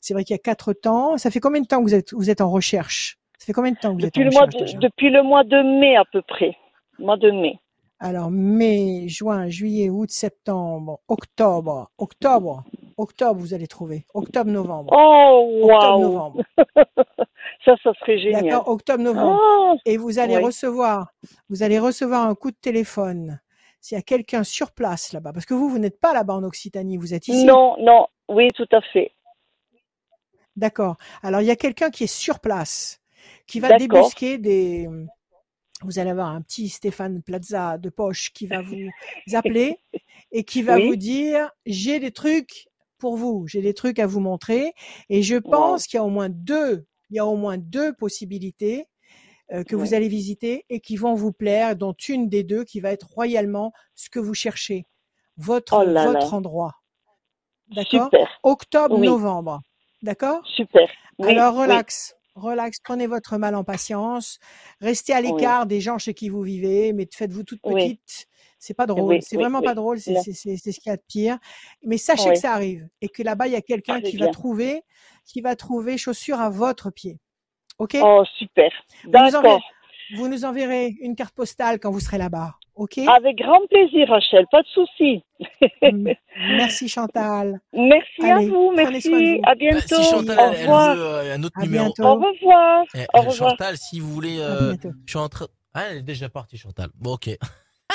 C'est 0.00 0.14
vrai 0.14 0.24
qu'il 0.24 0.34
y 0.34 0.38
a 0.38 0.42
quatre 0.42 0.72
temps. 0.72 1.16
Ça 1.16 1.30
fait 1.30 1.40
combien 1.40 1.60
de 1.60 1.66
temps 1.66 1.78
que 1.78 1.84
vous 1.84 1.94
êtes, 1.94 2.12
vous 2.12 2.30
êtes 2.30 2.40
en 2.40 2.50
recherche? 2.50 3.18
Ça 3.38 3.46
fait 3.46 3.52
combien 3.52 3.72
de 3.72 3.76
temps 3.78 3.94
que 3.94 4.02
vous 4.02 4.06
depuis 4.06 4.22
êtes 4.22 4.36
en 4.36 4.40
le 4.40 4.46
recherche 4.46 4.72
mois 4.72 4.80
Depuis 4.80 5.10
le 5.10 5.22
mois 5.22 5.44
de 5.44 5.80
mai 5.80 5.96
à 5.96 6.04
peu 6.04 6.22
près. 6.22 6.56
Mois 6.98 7.16
de 7.16 7.30
mai. 7.30 7.58
Alors, 7.98 8.30
mai, 8.30 9.08
juin, 9.08 9.48
juillet, 9.48 9.88
août, 9.88 10.10
septembre, 10.10 11.00
octobre, 11.08 11.90
octobre, 11.96 12.64
octobre, 12.96 13.40
vous 13.40 13.54
allez 13.54 13.66
trouver. 13.66 14.06
Octobre, 14.14 14.50
novembre. 14.50 14.92
Oh, 14.96 15.60
wow. 15.62 16.00
novembre. 16.00 16.42
ça, 17.64 17.76
ça 17.82 17.92
serait 18.00 18.18
génial. 18.18 18.44
D'accord, 18.44 18.68
octobre, 18.68 19.02
novembre. 19.02 19.40
Oh, 19.42 19.76
Et 19.84 19.96
vous 19.96 20.18
allez 20.18 20.38
recevoir, 20.38 21.12
vous 21.48 21.62
allez 21.62 21.78
recevoir 21.78 22.26
un 22.26 22.34
coup 22.34 22.50
de 22.50 22.56
téléphone. 22.56 23.40
S'il 23.80 23.96
y 23.96 23.98
a 23.98 24.02
quelqu'un 24.02 24.44
sur 24.44 24.72
place 24.72 25.12
là-bas, 25.12 25.32
parce 25.32 25.44
que 25.44 25.54
vous, 25.54 25.68
vous 25.68 25.78
n'êtes 25.78 26.00
pas 26.00 26.14
là-bas 26.14 26.34
en 26.34 26.42
Occitanie, 26.44 26.96
vous 26.96 27.12
êtes 27.12 27.28
ici. 27.28 27.44
Non, 27.44 27.76
non, 27.78 28.06
oui, 28.28 28.48
tout 28.54 28.68
à 28.72 28.80
fait. 28.80 29.12
D'accord. 30.56 30.96
Alors, 31.22 31.42
il 31.42 31.46
y 31.46 31.50
a 31.50 31.56
quelqu'un 31.56 31.90
qui 31.90 32.04
est 32.04 32.14
sur 32.14 32.40
place, 32.40 33.02
qui 33.46 33.60
va 33.60 33.76
débusquer 33.76 34.38
des, 34.38 34.88
vous 35.84 35.98
allez 35.98 36.10
avoir 36.10 36.28
un 36.28 36.40
petit 36.40 36.68
Stéphane 36.68 37.22
Plaza 37.22 37.78
de 37.78 37.90
poche 37.90 38.32
qui 38.32 38.46
va 38.46 38.62
vous 38.62 38.88
appeler 39.34 39.78
et 40.32 40.44
qui 40.44 40.62
va 40.62 40.78
vous 40.78 40.96
dire 40.96 41.50
j'ai 41.66 42.00
des 42.00 42.10
trucs 42.10 42.68
pour 43.04 43.18
vous, 43.18 43.46
j'ai 43.46 43.60
des 43.60 43.74
trucs 43.74 43.98
à 43.98 44.06
vous 44.06 44.20
montrer 44.20 44.72
et 45.10 45.22
je 45.22 45.36
pense 45.36 45.86
qu'il 45.86 45.98
y 45.98 46.00
a 46.00 46.04
au 46.04 46.08
moins 46.08 46.30
deux, 46.30 46.86
il 47.10 47.16
y 47.16 47.18
a 47.18 47.26
au 47.26 47.36
moins 47.36 47.58
deux 47.58 47.92
possibilités 47.92 48.88
euh, 49.52 49.62
que 49.62 49.76
vous 49.76 49.92
allez 49.92 50.08
visiter 50.08 50.64
et 50.70 50.80
qui 50.80 50.96
vont 50.96 51.12
vous 51.12 51.30
plaire, 51.30 51.76
dont 51.76 51.92
une 52.08 52.30
des 52.30 52.44
deux 52.44 52.64
qui 52.64 52.80
va 52.80 52.92
être 52.92 53.06
royalement 53.06 53.74
ce 53.94 54.08
que 54.08 54.18
vous 54.18 54.32
cherchez, 54.32 54.86
votre 55.36 55.74
oh 55.74 55.84
votre 55.84 56.32
endroit. 56.32 56.72
D'accord? 57.68 58.08
Octobre, 58.42 58.96
novembre. 58.96 59.60
D'accord? 60.00 60.40
Super. 60.46 60.88
Alors 61.22 61.56
relax 61.56 62.14
relax, 62.36 62.80
prenez 62.80 63.06
votre 63.06 63.36
mal 63.36 63.54
en 63.54 63.64
patience, 63.64 64.38
restez 64.80 65.12
à 65.12 65.20
l'écart 65.20 65.66
des 65.66 65.82
gens 65.82 65.98
chez 65.98 66.14
qui 66.14 66.30
vous 66.30 66.40
vivez, 66.40 66.94
mais 66.94 67.06
faites-vous 67.12 67.44
toute 67.44 67.60
petite. 67.60 68.28
C'est 68.64 68.72
pas 68.74 68.86
drôle. 68.86 69.20
c'est 69.20 69.36
vraiment 69.36 69.60
pas 69.60 69.74
drôle. 69.74 69.98
C'est 70.00 70.14
ce 70.22 70.80
qu'il 70.80 70.86
y 70.86 70.90
a 70.90 70.96
de 70.96 71.02
pire. 71.06 71.38
Mais 71.82 71.98
sachez 71.98 72.30
que 72.30 72.38
ça 72.38 72.52
arrive 72.52 72.88
et 73.02 73.08
que 73.08 73.22
là-bas, 73.22 73.46
il 73.46 73.52
y 73.52 73.56
a 73.56 73.60
quelqu'un 73.60 74.00
qui 74.00 74.16
va 74.16 74.28
trouver, 74.28 74.82
qui 75.26 75.42
va 75.42 75.54
trouver 75.54 75.98
chaussures 75.98 76.40
à 76.40 76.48
votre 76.48 76.90
pied. 76.90 77.18
Ok? 77.78 77.96
Oh, 78.00 78.24
super. 78.38 78.70
D'accord. 79.06 79.60
Vous 80.16 80.28
nous 80.28 80.44
enverrez 80.44 80.94
une 81.00 81.14
carte 81.14 81.34
postale 81.34 81.78
quand 81.78 81.90
vous 81.90 82.00
serez 82.00 82.18
là-bas. 82.18 82.54
OK? 82.74 82.98
Avec 82.98 83.36
grand 83.36 83.60
plaisir, 83.68 84.08
Rachel, 84.08 84.46
pas 84.50 84.62
de 84.62 84.68
souci. 84.68 85.24
merci 86.56 86.88
Chantal. 86.88 87.60
Merci 87.72 88.22
à 88.22 88.38
vous, 88.38 88.72
merci. 88.74 89.40
À 89.44 89.54
bientôt. 89.54 89.96
Si 89.96 90.10
Chantal, 90.10 90.38
Au 90.38 90.50
revoir. 90.50 90.96
Euh, 90.96 91.34
un 91.34 91.42
autre 91.42 91.60
numéro. 91.60 91.92
Au 91.98 92.14
revoir. 92.14 92.84
Eh, 92.94 93.04
Au 93.12 93.20
revoir. 93.20 93.50
Chantal, 93.50 93.76
si 93.76 94.00
vous 94.00 94.08
voulez, 94.10 94.38
euh, 94.40 94.74
je 95.06 95.10
suis 95.10 95.18
en 95.18 95.28
train. 95.28 95.46
Ah, 95.74 95.84
elle 95.90 95.98
est 95.98 96.02
déjà 96.02 96.28
partie, 96.28 96.56
Chantal. 96.56 96.90
Bon, 96.94 97.14
ok. 97.14 97.30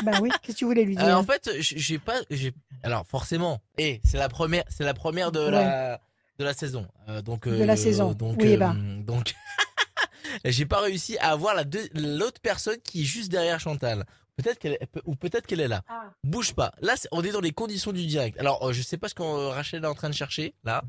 Ben 0.03 0.19
oui, 0.21 0.29
qu'est-ce 0.41 0.53
que 0.53 0.59
tu 0.59 0.65
voulais 0.65 0.85
lui 0.85 0.97
euh, 0.97 1.03
dire 1.03 1.17
En 1.17 1.23
fait, 1.23 1.49
j'ai 1.59 1.99
pas, 1.99 2.15
j'ai. 2.29 2.53
Alors 2.83 3.05
forcément, 3.05 3.61
et 3.77 3.89
eh, 3.89 4.01
c'est 4.03 4.17
la 4.17 4.29
première, 4.29 4.63
c'est 4.69 4.83
la 4.83 4.93
première 4.93 5.31
de 5.31 5.39
la 5.39 5.99
de 6.37 6.43
la 6.45 6.53
saison. 6.53 6.87
donc 7.25 7.47
de 7.47 7.63
la 7.63 7.75
saison. 7.75 8.13
Donc, 8.13 8.37
oui, 8.39 8.57
bah. 8.57 8.75
donc. 8.75 9.33
j'ai 10.45 10.65
pas 10.65 10.81
réussi 10.81 11.17
à 11.17 11.31
avoir 11.31 11.55
la 11.55 11.63
l'autre 11.95 12.39
personne 12.41 12.77
qui 12.83 13.01
est 13.01 13.05
juste 13.05 13.31
derrière 13.31 13.59
Chantal. 13.59 14.05
Peut-être 14.37 14.59
qu'elle 14.59 14.77
ou 15.05 15.15
peut-être 15.15 15.45
qu'elle 15.45 15.59
est 15.59 15.67
là. 15.67 15.81
Ah. 15.89 16.05
Bouge 16.23 16.53
pas. 16.53 16.71
Là, 16.81 16.95
on 17.11 17.23
est 17.23 17.31
dans 17.31 17.41
les 17.41 17.51
conditions 17.51 17.91
du 17.91 18.05
direct. 18.05 18.39
Alors, 18.39 18.65
euh, 18.65 18.71
je 18.71 18.81
sais 18.81 18.97
pas 18.97 19.09
ce 19.09 19.15
que 19.15 19.21
euh, 19.21 19.49
Rachel 19.49 19.83
est 19.83 19.87
en 19.87 19.95
train 19.95 20.09
de 20.09 20.13
chercher 20.15 20.53
là. 20.63 20.81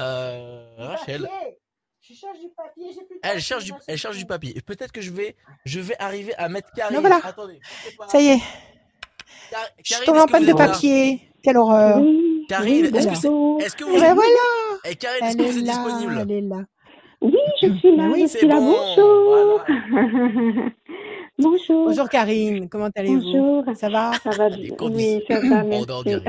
Euh, 0.00 0.66
Rachel. 0.78 1.28
Je 2.06 2.12
cherche 2.12 2.38
du 2.38 2.48
papier, 2.50 2.90
Elle 3.22 3.40
cherche 3.40 3.64
du, 3.64 3.72
elle 3.88 3.96
cherche 3.96 4.18
du 4.18 4.26
papier. 4.26 4.60
Peut-être 4.66 4.92
que 4.92 5.00
je 5.00 5.10
vais, 5.10 5.34
je 5.64 5.80
vais 5.80 5.96
arriver 5.98 6.34
à 6.36 6.50
mettre 6.50 6.70
Karine. 6.76 7.00
voilà. 7.00 7.18
Attendez. 7.24 7.60
Ça 8.08 8.20
y 8.20 8.26
est. 8.26 8.40
je 9.82 10.04
tombe 10.04 10.18
en 10.18 10.26
panne 10.26 10.44
de 10.44 10.52
papier. 10.52 11.22
Quelle 11.42 11.56
horreur. 11.56 12.02
Karine, 12.46 12.94
est-ce 12.94 13.08
que, 13.08 13.64
est-ce 13.64 13.74
que 13.74 13.84
vous, 13.84 13.98
ben 13.98 14.14
voilà. 14.14 14.30
Et 14.84 14.90
eh, 14.90 14.96
Karine, 14.96 15.24
est-ce 15.24 15.36
que 15.38 15.42
vous 15.44 15.58
êtes 15.58 15.64
disponible? 15.64 16.18
Elle 16.20 16.30
est 16.30 16.40
là. 16.42 16.64
Oui, 17.22 17.38
je 17.62 17.72
suis 17.78 17.96
là. 17.96 18.08
Oui, 18.12 18.20
je 18.20 18.26
suis 18.36 18.46
là. 18.46 18.60
Bonjour. 18.60 19.64
Bonjour. 21.38 21.86
Bonjour 21.86 22.08
Karine, 22.10 22.68
comment 22.68 22.90
allez-vous? 22.94 23.22
Bonjour. 23.22 23.76
Ça 23.76 23.88
va? 23.88 24.12
Ça 24.22 24.30
va 24.30 24.50
bien. 24.50 24.74
Oui, 24.78 25.24
ça 25.26 25.40
va, 25.40 25.62
merci. 25.62 25.86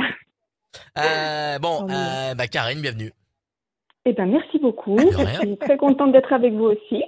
Euh, 0.97 1.57
bon, 1.59 1.87
euh, 1.89 2.35
bah, 2.35 2.47
Karine, 2.47 2.81
bienvenue. 2.81 3.11
Eh 4.07 4.13
ben, 4.13 4.27
merci 4.27 4.59
beaucoup. 4.59 4.99
Je 4.99 5.39
suis 5.39 5.57
très 5.57 5.77
contente 5.77 6.11
d'être 6.11 6.31
avec 6.31 6.53
vous 6.53 6.65
aussi. 6.65 7.03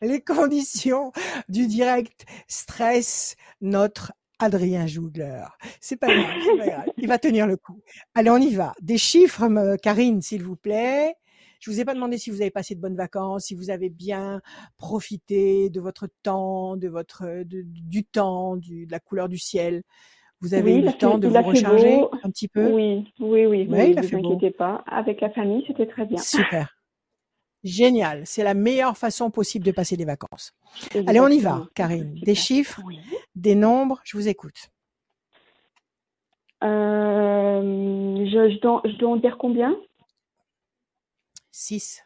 Les 0.00 0.22
conditions 0.22 1.12
du 1.48 1.66
direct 1.66 2.24
stress 2.48 3.36
notre 3.60 4.12
Adrien 4.38 4.86
Jougler. 4.86 5.44
C'est 5.80 5.96
pas 5.96 6.08
grave, 6.08 6.34
c'est 6.42 6.56
pas 6.56 6.66
grave. 6.66 6.86
Il 6.96 7.08
va 7.08 7.18
tenir 7.18 7.46
le 7.46 7.58
coup. 7.58 7.80
Allez, 8.14 8.30
on 8.30 8.38
y 8.38 8.54
va. 8.54 8.72
Des 8.80 8.96
chiffres, 8.96 9.76
Karine, 9.82 10.22
s'il 10.22 10.42
vous 10.42 10.56
plaît. 10.56 11.14
Je 11.60 11.70
vous 11.70 11.78
ai 11.78 11.84
pas 11.84 11.94
demandé 11.94 12.18
si 12.18 12.30
vous 12.30 12.40
avez 12.40 12.50
passé 12.50 12.74
de 12.74 12.80
bonnes 12.80 12.96
vacances, 12.96 13.44
si 13.44 13.54
vous 13.54 13.70
avez 13.70 13.88
bien 13.88 14.40
profité 14.78 15.70
de 15.70 15.80
votre 15.80 16.08
temps, 16.22 16.76
de 16.76 16.88
votre 16.88 17.44
du 17.44 18.04
temps, 18.04 18.56
du, 18.56 18.86
de 18.86 18.90
la 18.90 18.98
couleur 18.98 19.28
du 19.28 19.38
ciel. 19.38 19.82
Vous 20.42 20.54
avez 20.54 20.78
eu 20.78 20.82
le 20.82 20.92
temps 20.92 21.18
de 21.18 21.28
vous 21.28 21.40
recharger 21.40 22.02
un 22.24 22.30
petit 22.30 22.48
peu? 22.48 22.66
Oui, 22.66 23.12
oui, 23.20 23.46
oui. 23.46 23.66
ne 23.68 24.02
vous 24.02 24.16
inquiétez 24.16 24.50
pas. 24.50 24.82
Avec 24.88 25.20
la 25.20 25.30
famille, 25.30 25.64
c'était 25.68 25.86
très 25.86 26.04
bien. 26.04 26.18
Super. 26.18 26.76
Génial. 27.62 28.26
C'est 28.26 28.42
la 28.42 28.54
meilleure 28.54 28.98
façon 28.98 29.30
possible 29.30 29.64
de 29.64 29.70
passer 29.70 29.96
des 29.96 30.04
vacances. 30.04 30.52
Allez, 31.06 31.20
on 31.20 31.28
y 31.28 31.38
va, 31.38 31.68
Karine. 31.76 32.14
Des 32.14 32.34
chiffres, 32.34 32.80
des 33.36 33.54
nombres, 33.54 34.00
je 34.02 34.16
vous 34.16 34.26
écoute. 34.26 34.68
Euh, 36.64 38.26
je, 38.26 38.50
je, 38.50 38.60
dois, 38.60 38.82
je 38.84 38.96
dois 38.96 39.10
en 39.10 39.16
dire 39.16 39.38
combien? 39.38 39.76
6. 41.52 42.02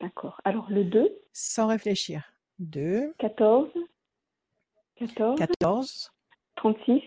D'accord. 0.00 0.40
Alors 0.44 0.66
le 0.70 0.84
2 0.84 1.18
Sans 1.32 1.66
réfléchir. 1.66 2.32
2. 2.60 3.12
14. 3.18 3.68
14. 4.96 5.38
14. 5.38 6.12
36. 6.58 7.02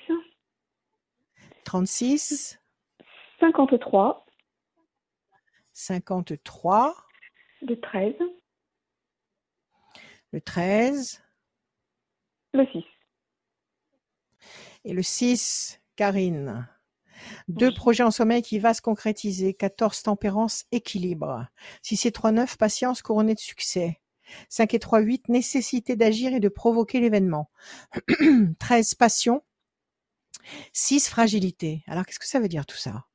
36. 1.66 2.60
53. 3.42 4.26
53. 5.74 6.96
Le 7.62 7.80
13. 7.80 8.14
Le 10.32 10.42
13. 10.42 11.22
Le 12.54 12.66
6. 12.66 12.84
Et 14.86 14.94
le 14.94 15.04
6, 15.04 15.82
Karine. 15.98 16.68
Deux 17.50 17.74
projets 17.74 18.04
en 18.04 18.12
sommeil 18.12 18.42
qui 18.42 18.58
va 18.58 18.74
se 18.74 18.82
concrétiser. 18.82 19.54
14 19.54 20.04
tempérance, 20.04 20.66
équilibre. 20.72 21.46
Si 21.82 21.98
c'est 21.98 22.12
3 22.12 22.32
9 22.32 22.58
patience 22.58 23.02
couronnée 23.02 23.36
de 23.36 23.40
succès. 23.40 24.01
5 24.50 24.74
et 24.74 24.80
3 24.80 25.00
8 25.00 25.30
nécessité 25.30 25.96
d'agir 25.96 26.34
et 26.34 26.40
de 26.40 26.50
provoquer 26.50 27.00
l'événement. 27.00 27.50
13 28.60 28.96
passion. 28.96 29.44
6 30.74 31.10
fragilité. 31.10 31.84
Alors 31.88 32.06
qu'est-ce 32.06 32.20
que 32.20 32.28
ça 32.28 32.40
veut 32.40 32.48
dire 32.48 32.66
tout 32.66 32.78
ça? 32.78 33.06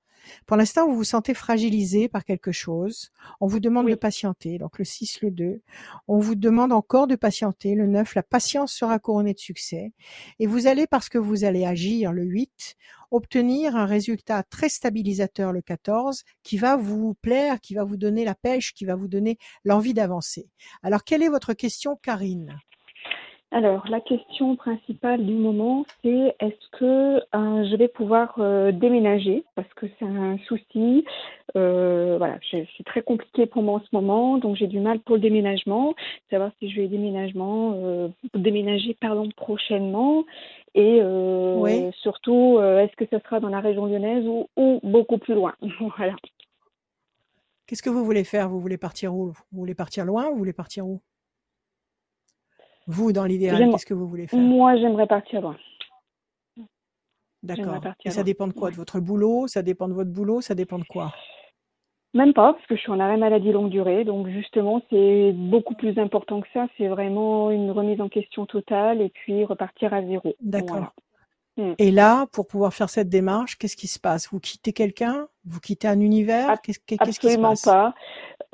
Pour 0.47 0.57
l'instant, 0.57 0.87
vous 0.87 0.97
vous 0.97 1.05
sentez 1.05 1.35
fragilisé 1.35 2.09
par 2.09 2.25
quelque 2.25 2.53
chose. 2.53 3.11
On 3.41 3.47
vous 3.47 3.61
demande 3.61 3.89
de 3.89 3.95
patienter. 3.95 4.59
Donc 4.59 4.79
le 4.79 4.85
6, 4.85 5.23
le 5.23 5.31
2. 5.31 5.63
On 6.09 6.19
vous 6.19 6.35
demande 6.35 6.73
encore 6.73 7.07
de 7.07 7.17
patienter. 7.17 7.75
Le 7.75 7.87
9, 7.87 8.15
la 8.15 8.23
patience 8.23 8.73
sera 8.73 8.99
couronnée 8.99 9.35
de 9.35 9.39
succès. 9.39 9.93
Et 10.39 10.47
vous 10.47 10.67
allez, 10.67 10.87
parce 10.87 11.09
que 11.09 11.19
vous 11.19 11.45
allez 11.45 11.65
agir, 11.65 12.13
le 12.13 12.25
8, 12.25 12.77
obtenir 13.11 13.77
un 13.77 13.87
résultat 13.87 14.43
très 14.43 14.69
stabilisateur, 14.69 15.53
le 15.53 15.63
14, 15.63 16.25
qui 16.43 16.59
va 16.59 16.77
vous 16.77 17.15
plaire, 17.15 17.61
qui 17.61 17.75
va 17.75 17.85
vous 17.85 17.97
donner 17.97 18.25
la 18.25 18.35
pêche, 18.35 18.75
qui 18.75 18.85
va 18.85 18.97
vous 18.97 19.09
donner 19.09 19.39
l'envie 19.65 19.95
d'avancer. 19.95 20.49
Alors, 20.83 21.05
quelle 21.05 21.23
est 21.23 21.29
votre 21.29 21.55
question, 21.55 21.97
Karine? 21.97 22.59
Alors, 23.53 23.87
la 23.89 24.01
question 24.01 24.57
principale 24.57 25.25
du 25.25 25.33
moment, 25.33 25.87
c'est 26.03 26.35
est-ce 26.41 26.79
que 26.79 27.19
euh, 27.19 27.65
je 27.71 27.77
vais 27.77 27.87
pouvoir 27.87 28.35
euh, 28.39 28.73
déménager? 28.73 29.45
Parce 29.55 29.73
que 29.75 29.87
c'est 29.99 30.05
un 30.05 30.37
souci. 30.49 31.05
Euh, 31.57 32.17
voilà, 32.19 32.39
c'est 32.51 32.67
très 32.85 33.03
compliqué 33.03 33.47
pour 33.47 33.63
moi 33.63 33.77
en 33.77 33.81
ce 33.81 33.89
moment, 33.93 34.39
donc 34.39 34.57
j'ai 34.57 34.67
du 34.67 34.81
mal 34.81 34.99
pour 34.99 35.15
le 35.15 35.21
déménagement. 35.21 35.95
Savoir 36.29 36.51
si 36.59 36.71
je 36.71 36.81
vais 36.81 36.89
déménagement, 36.89 38.11
déménager 38.35 38.95
pardon 39.01 39.29
prochainement, 39.37 40.25
et 40.75 41.01
surtout, 42.03 42.59
est-ce 42.61 42.97
que 42.97 43.07
ce 43.11 43.19
sera 43.21 43.39
dans 43.39 43.49
la 43.49 43.61
région 43.61 43.87
lyonnaise 43.87 44.27
ou, 44.27 44.49
ou 44.57 44.81
beaucoup 44.83 45.19
plus 45.19 45.35
loin? 45.35 45.55
Voilà. 45.97 46.17
Qu'est-ce 47.67 47.83
que 47.83 47.91
vous 47.91 48.05
voulez 48.05 48.25
faire? 48.25 48.49
Vous 48.49 48.61
voulez 48.61 48.77
partir 48.77 49.15
où? 49.15 49.29
Vous 49.29 49.59
voulez 49.61 49.75
partir 49.75 50.05
loin 50.05 50.27
ou 50.27 50.33
vous 50.33 50.39
voulez 50.39 50.53
partir 50.53 50.87
où? 50.87 51.01
Vous, 52.87 53.13
dans 53.13 53.25
l'idéal, 53.25 53.71
qu'est-ce 53.71 53.87
que 53.87 53.95
vous 53.95 54.07
voulez 54.07 54.27
faire 54.27 54.39
Moi, 54.39 54.77
j'aimerais 54.77 55.07
partir 55.07 55.41
loin. 55.41 55.57
D'accord. 57.43 57.81
Et 58.05 58.11
ça 58.11 58.23
dépend 58.23 58.47
de 58.47 58.53
quoi? 58.53 58.71
De 58.71 58.77
votre 58.77 59.01
boulot? 59.01 59.47
Ça 59.47 59.63
dépend 59.63 59.89
de 59.89 59.95
votre 59.95 60.11
boulot? 60.11 60.41
Ça 60.41 60.55
dépend 60.55 60.79
de 60.79 60.85
quoi? 60.85 61.13
Même 62.15 62.33
pas, 62.33 62.55
parce 62.55 62.67
que 62.67 62.77
je 62.77 62.81
suis 62.81 62.91
en 62.91 62.99
arrêt 62.99 63.19
maladie 63.19 63.53
longue 63.53 63.69
durée. 63.69 64.05
Donc, 64.05 64.29
justement, 64.29 64.81
c'est 64.91 65.33
beaucoup 65.33 65.75
plus 65.75 65.99
important 65.99 66.41
que 66.41 66.49
ça. 66.55 66.67
C'est 66.79 66.89
vraiment 66.89 67.51
une 67.51 67.71
remise 67.71 68.01
en 68.01 68.09
question 68.09 68.47
totale 68.47 69.03
et 69.03 69.11
puis 69.11 69.45
repartir 69.45 69.93
à 69.93 70.03
zéro. 70.03 70.35
D'accord. 70.41 70.93
Hmm. 71.59 71.73
Et 71.79 71.91
là, 71.91 72.27
pour 72.33 72.47
pouvoir 72.47 72.75
faire 72.75 72.91
cette 72.91 73.09
démarche, 73.09 73.57
qu'est-ce 73.57 73.77
qui 73.77 73.87
se 73.87 73.99
passe? 73.99 74.29
Vous 74.31 74.41
quittez 74.41 74.73
quelqu'un? 74.73 75.29
Vous 75.45 75.61
quittez 75.61 75.89
un 75.89 76.01
univers? 76.01 76.61
Qu'est-ce 76.63 76.79
qui 76.81 76.97
se 76.97 77.39
passe? 77.39 77.63
pas. 77.63 77.95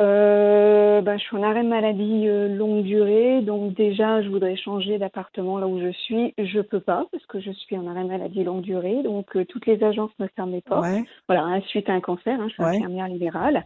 Euh, 0.03 1.00
ben, 1.00 1.16
je 1.16 1.22
suis 1.22 1.36
en 1.36 1.42
arrêt 1.44 1.62
de 1.62 1.68
maladie 1.68 2.26
euh, 2.26 2.48
longue 2.48 2.82
durée, 2.82 3.40
donc 3.40 3.74
déjà 3.74 4.20
je 4.20 4.28
voudrais 4.28 4.57
changer 4.57 4.98
d'appartement 4.98 5.59
là 5.59 5.68
où 5.68 5.80
je 5.80 5.92
suis. 5.92 6.34
Je 6.38 6.61
peux 6.61 6.80
pas 6.80 7.07
parce 7.12 7.24
que 7.26 7.40
je 7.40 7.53
suis 7.53 7.78
en 7.78 7.86
arrêt 7.86 8.03
de 8.03 8.09
maladie 8.09 8.42
longue 8.42 8.62
durée, 8.62 9.03
donc 9.05 9.36
euh, 9.36 9.44
toutes 9.44 9.66
les 9.66 9.82
agences 9.84 10.11
ne 10.18 10.26
ferment 10.34 10.61
pas. 10.61 10.82
Voilà, 11.28 11.44
hein, 11.44 11.61
suite 11.68 11.88
à 11.88 11.92
un 11.92 12.00
cancer, 12.00 12.40
hein, 12.40 12.48
je 12.48 12.55
suis 12.55 12.64
infirmière 12.64 13.07
libérale 13.07 13.64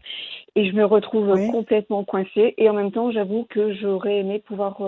et 0.56 0.68
je 0.68 0.76
me 0.76 0.84
retrouve 0.84 1.32
complètement 1.50 2.04
coincée. 2.04 2.54
Et 2.58 2.68
en 2.68 2.74
même 2.74 2.92
temps, 2.92 3.10
j'avoue 3.10 3.46
que 3.48 3.72
j'aurais 3.72 4.18
aimé 4.18 4.42
pouvoir 4.46 4.82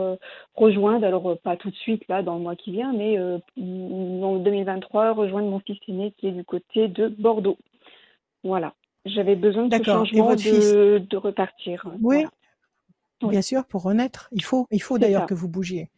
rejoindre, 0.55 1.07
alors 1.07 1.39
pas 1.43 1.57
tout 1.57 1.71
de 1.71 1.77
suite 1.77 2.03
là 2.09 2.23
dans 2.23 2.35
le 2.35 2.41
mois 2.41 2.57
qui 2.57 2.73
vient, 2.73 2.93
mais 2.93 3.19
en 3.19 4.37
2023 4.37 5.13
rejoindre 5.13 5.49
mon 5.49 5.61
fils 5.61 5.79
aîné 5.89 6.13
qui 6.19 6.29
est 6.29 6.33
du 6.33 6.45
côté 6.45 6.89
de 6.89 7.09
Bordeaux. 7.09 7.57
Voilà. 8.45 8.75
J'avais 9.05 9.37
besoin 9.37 9.67
de 9.67 9.77
ce 9.77 9.83
changement 9.83 10.35
de, 10.35 10.99
de, 10.99 11.17
repartir. 11.17 11.87
Oui. 12.03 12.27
Bien 13.23 13.43
sûr, 13.43 13.65
pour 13.67 13.83
renaître. 13.83 14.29
Il 14.33 14.45
faut, 14.45 14.67
il 14.71 14.83
faut 14.83 14.99
d'ailleurs 14.99 15.27
que 15.27 15.35
vous 15.35 15.49
bougiez. 15.49 15.91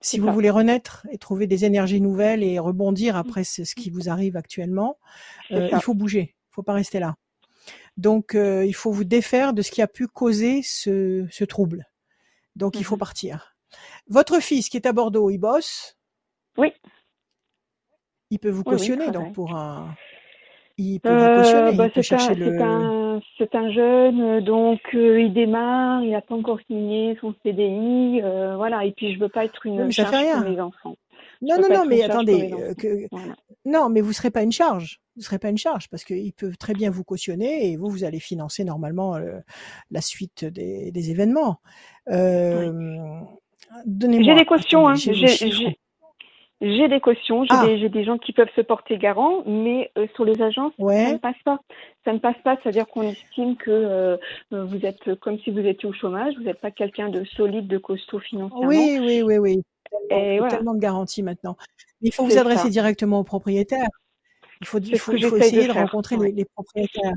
Si 0.00 0.18
vous 0.18 0.30
voulez 0.30 0.50
renaître 0.50 1.06
et 1.10 1.18
trouver 1.18 1.46
des 1.46 1.64
énergies 1.64 2.00
nouvelles 2.00 2.42
et 2.42 2.58
rebondir 2.58 3.14
mmh. 3.14 3.18
après 3.18 3.44
ce, 3.44 3.74
qui 3.74 3.90
vous 3.90 4.08
arrive 4.08 4.36
actuellement, 4.36 4.98
euh, 5.52 5.68
il 5.72 5.80
faut 5.80 5.94
bouger. 5.94 6.34
Il 6.50 6.54
faut 6.54 6.62
pas 6.62 6.74
rester 6.74 6.98
là. 6.98 7.16
Donc, 7.96 8.34
euh, 8.34 8.64
il 8.64 8.74
faut 8.74 8.92
vous 8.92 9.04
défaire 9.04 9.52
de 9.52 9.62
ce 9.62 9.70
qui 9.70 9.82
a 9.82 9.88
pu 9.88 10.06
causer 10.06 10.62
ce, 10.62 11.26
ce 11.30 11.44
trouble. 11.44 11.86
Donc, 12.54 12.78
il 12.78 12.84
faut 12.84 12.96
mmh 12.96 13.00
partir. 13.00 13.56
Votre 14.08 14.40
fils 14.40 14.68
qui 14.68 14.76
est 14.76 14.86
à 14.86 14.92
Bordeaux, 14.92 15.30
il 15.30 15.38
bosse? 15.38 15.96
Oui. 16.56 16.72
Il 18.30 18.38
peut 18.38 18.50
vous 18.50 18.64
cautionner 18.64 19.10
donc 19.10 19.34
pour 19.34 19.54
un. 19.54 19.94
Il 20.78 21.00
peut 21.00 21.08
vous 21.08 21.42
cautionner. 21.42 21.70
il 21.72 21.76
bah, 21.76 21.88
peut 21.88 22.02
chercher 22.02 22.34
le. 22.34 23.20
C'est 23.38 23.54
un, 23.54 23.70
jeune, 23.70 24.40
donc 24.44 24.80
il 24.92 25.32
démarre, 25.32 26.02
il 26.02 26.10
n'a 26.10 26.20
pas 26.20 26.34
encore 26.34 26.58
signé 26.66 27.16
son 27.20 27.34
CDI, 27.42 28.20
voilà. 28.56 28.84
Et 28.84 28.92
puis 28.92 29.14
je 29.14 29.18
veux 29.18 29.28
pas 29.28 29.44
être 29.44 29.64
une 29.66 29.90
charge 29.90 30.10
pour 30.10 30.50
mes 30.50 30.60
enfants. 30.60 30.96
Non, 31.42 31.56
non, 31.60 31.68
non, 31.68 31.84
mais 31.86 32.02
attendez, 32.02 32.50
que... 32.78 33.06
non, 33.64 33.88
mais 33.88 34.00
vous 34.00 34.12
serez 34.12 34.30
pas 34.30 34.42
une 34.42 34.52
charge. 34.52 35.00
Vous 35.16 35.22
serez 35.22 35.38
pas 35.38 35.48
une 35.48 35.58
charge 35.58 35.88
parce 35.88 36.04
qu'il 36.04 36.32
peut 36.32 36.52
très 36.58 36.74
bien 36.74 36.90
vous 36.90 37.04
cautionner 37.04 37.70
et 37.70 37.76
vous, 37.76 37.88
vous 37.88 38.04
allez 38.04 38.20
financer 38.20 38.64
normalement 38.64 39.18
la 39.90 40.00
suite 40.00 40.44
des, 40.44 40.90
des 40.92 41.10
événements. 41.10 41.60
Euh, 42.08 42.72
J'ai 44.00 44.34
des 44.34 44.44
cautions, 44.46 44.88
hein. 44.88 44.94
J'ai 44.94 45.78
des 46.60 47.00
cautions, 47.00 47.44
j'ai 47.44 47.50
ah. 47.52 47.66
des, 47.66 47.88
des, 47.88 48.04
gens 48.04 48.18
qui 48.18 48.32
peuvent 48.32 48.50
se 48.56 48.60
porter 48.60 48.98
garant, 48.98 49.42
mais 49.46 49.90
sur 50.14 50.24
les 50.24 50.40
agences, 50.40 50.72
ça 50.78 51.12
ne 51.12 51.18
passe 51.18 51.42
pas. 51.44 51.60
Ça 52.04 52.12
ne 52.12 52.18
passe 52.18 52.36
pas, 52.44 52.56
c'est-à-dire 52.62 52.86
qu'on 52.86 53.02
estime 53.02 53.56
que 53.56 54.18
vous 54.50 54.86
êtes 54.86 55.14
comme 55.20 55.38
si 55.40 55.50
vous 55.50 55.60
étiez 55.60 55.88
au 55.88 55.92
chômage, 55.92 56.34
vous 56.36 56.44
n'êtes 56.44 56.60
pas 56.60 56.70
quelqu'un 56.70 57.08
de 57.08 57.24
solide, 57.24 57.66
de 57.66 57.78
costaud 57.78 58.20
financièrement. 58.20 58.66
Oui, 58.66 58.98
oui, 59.00 59.22
oui, 59.22 59.38
oui 59.38 59.62
tellement, 60.08 60.48
tellement 60.48 60.74
de 60.74 60.80
garanties 60.80 61.22
maintenant. 61.22 61.56
Il 62.00 62.12
faut 62.12 62.24
vous 62.24 62.38
adresser 62.38 62.70
directement 62.70 63.20
aux 63.20 63.24
propriétaires. 63.24 63.88
Il 64.60 64.66
faut, 64.66 64.78
il 64.78 64.98
faut, 64.98 65.12
essayer 65.12 65.66
de, 65.66 65.72
rencontrer 65.72 66.16
les, 66.16 66.44
propriétaires. 66.44 67.12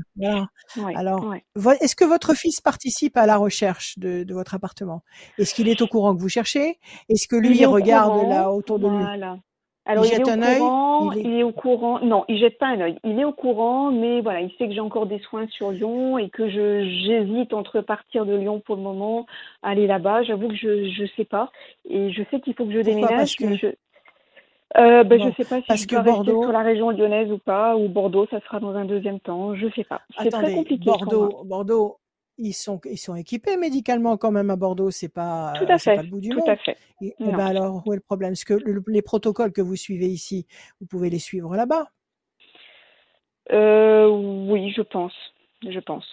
Alors, 0.94 1.34
est-ce 1.80 1.96
que 1.96 2.04
votre 2.04 2.34
fils 2.34 2.60
participe 2.60 3.16
à 3.16 3.26
la 3.26 3.36
recherche 3.36 3.98
de, 3.98 4.26
votre 4.32 4.54
appartement? 4.54 5.02
Est-ce 5.38 5.54
qu'il 5.54 5.68
est 5.68 5.80
au 5.82 5.86
courant 5.86 6.14
que 6.14 6.20
vous 6.20 6.28
cherchez? 6.28 6.78
Est-ce 7.08 7.26
que 7.28 7.36
lui 7.36 7.58
il 7.58 7.66
regarde 7.66 8.28
là 8.28 8.50
autour 8.52 8.78
de 8.78 8.88
lui? 8.88 9.04
Alors, 9.86 10.04
il, 10.04 10.10
jette 10.10 10.28
un 10.28 10.58
courant, 10.58 11.12
il, 11.12 11.38
est... 11.38 11.42
au 11.42 11.52
courant. 11.52 12.00
Non, 12.00 12.24
il 12.28 12.38
jette 12.38 12.58
pas 12.58 12.66
un 12.66 12.80
œil. 12.80 12.98
Il 13.02 13.18
est 13.18 13.24
au 13.24 13.32
courant, 13.32 13.90
mais 13.90 14.20
voilà, 14.20 14.40
il 14.42 14.50
sait 14.52 14.68
que 14.68 14.74
j'ai 14.74 14.80
encore 14.80 15.06
des 15.06 15.18
soins 15.20 15.48
sur 15.48 15.72
Lyon 15.72 16.18
et 16.18 16.28
que 16.28 16.48
je 16.48 16.84
j'hésite 16.84 17.54
entre 17.54 17.80
partir 17.80 18.26
de 18.26 18.34
Lyon 18.34 18.62
pour 18.64 18.76
le 18.76 18.82
moment, 18.82 19.26
aller 19.62 19.86
là-bas. 19.86 20.22
J'avoue 20.22 20.48
que 20.48 20.54
je 20.54 20.90
je 20.90 21.06
sais 21.16 21.24
pas. 21.24 21.50
Et 21.88 22.12
je 22.12 22.22
sais 22.30 22.40
qu'il 22.40 22.54
faut 22.54 22.66
que 22.66 22.72
je 22.72 22.80
déménage. 22.80 23.10
Parce 23.10 23.34
que... 23.34 23.56
je 23.56 23.68
euh, 24.76 25.04
ben, 25.04 25.20
je 25.20 25.42
sais 25.42 25.48
pas 25.48 25.76
si 25.76 25.82
je 25.82 25.88
dois 25.88 26.02
Bordeaux... 26.02 26.32
rester 26.32 26.46
sur 26.46 26.52
la 26.52 26.62
région 26.62 26.90
lyonnaise 26.90 27.30
ou 27.32 27.38
pas, 27.38 27.76
ou 27.76 27.88
Bordeaux, 27.88 28.26
ça 28.30 28.40
sera 28.40 28.60
dans 28.60 28.74
un 28.74 28.84
deuxième 28.84 29.20
temps. 29.20 29.54
Je 29.54 29.68
sais 29.74 29.84
pas. 29.84 30.00
C'est 30.22 30.30
très 30.30 30.54
compliqué. 30.54 30.84
Bordeaux, 30.84 31.42
Bordeaux, 31.44 31.98
ils 32.38 32.52
sont, 32.52 32.80
ils 32.84 32.98
sont 32.98 33.14
équipés 33.14 33.56
médicalement 33.56 34.16
quand 34.16 34.30
même 34.30 34.48
à 34.50 34.56
Bordeaux, 34.56 34.90
c'est 34.90 35.08
pas, 35.08 35.52
tout 35.58 35.66
à 35.68 35.78
fait, 35.78 35.96
pas 35.96 36.02
le 36.02 36.08
bout 36.08 36.20
du 36.20 36.30
tout 36.30 36.38
monde. 36.38 36.48
À 36.48 36.56
fait. 36.56 36.76
Et, 37.02 37.14
ben 37.18 37.38
alors, 37.38 37.82
où 37.84 37.92
est 37.92 37.96
le 37.96 38.02
problème? 38.02 38.32
Est-ce 38.32 38.44
que 38.44 38.54
les 38.86 39.02
protocoles 39.02 39.52
que 39.52 39.60
vous 39.60 39.76
suivez 39.76 40.06
ici, 40.06 40.46
vous 40.80 40.86
pouvez 40.86 41.10
les 41.10 41.18
suivre 41.18 41.54
là-bas? 41.56 41.88
Euh, 43.52 44.08
Oui, 44.08 44.72
je 44.76 44.82
pense. 44.82 45.12
Je 45.68 45.80
pense. 45.80 46.06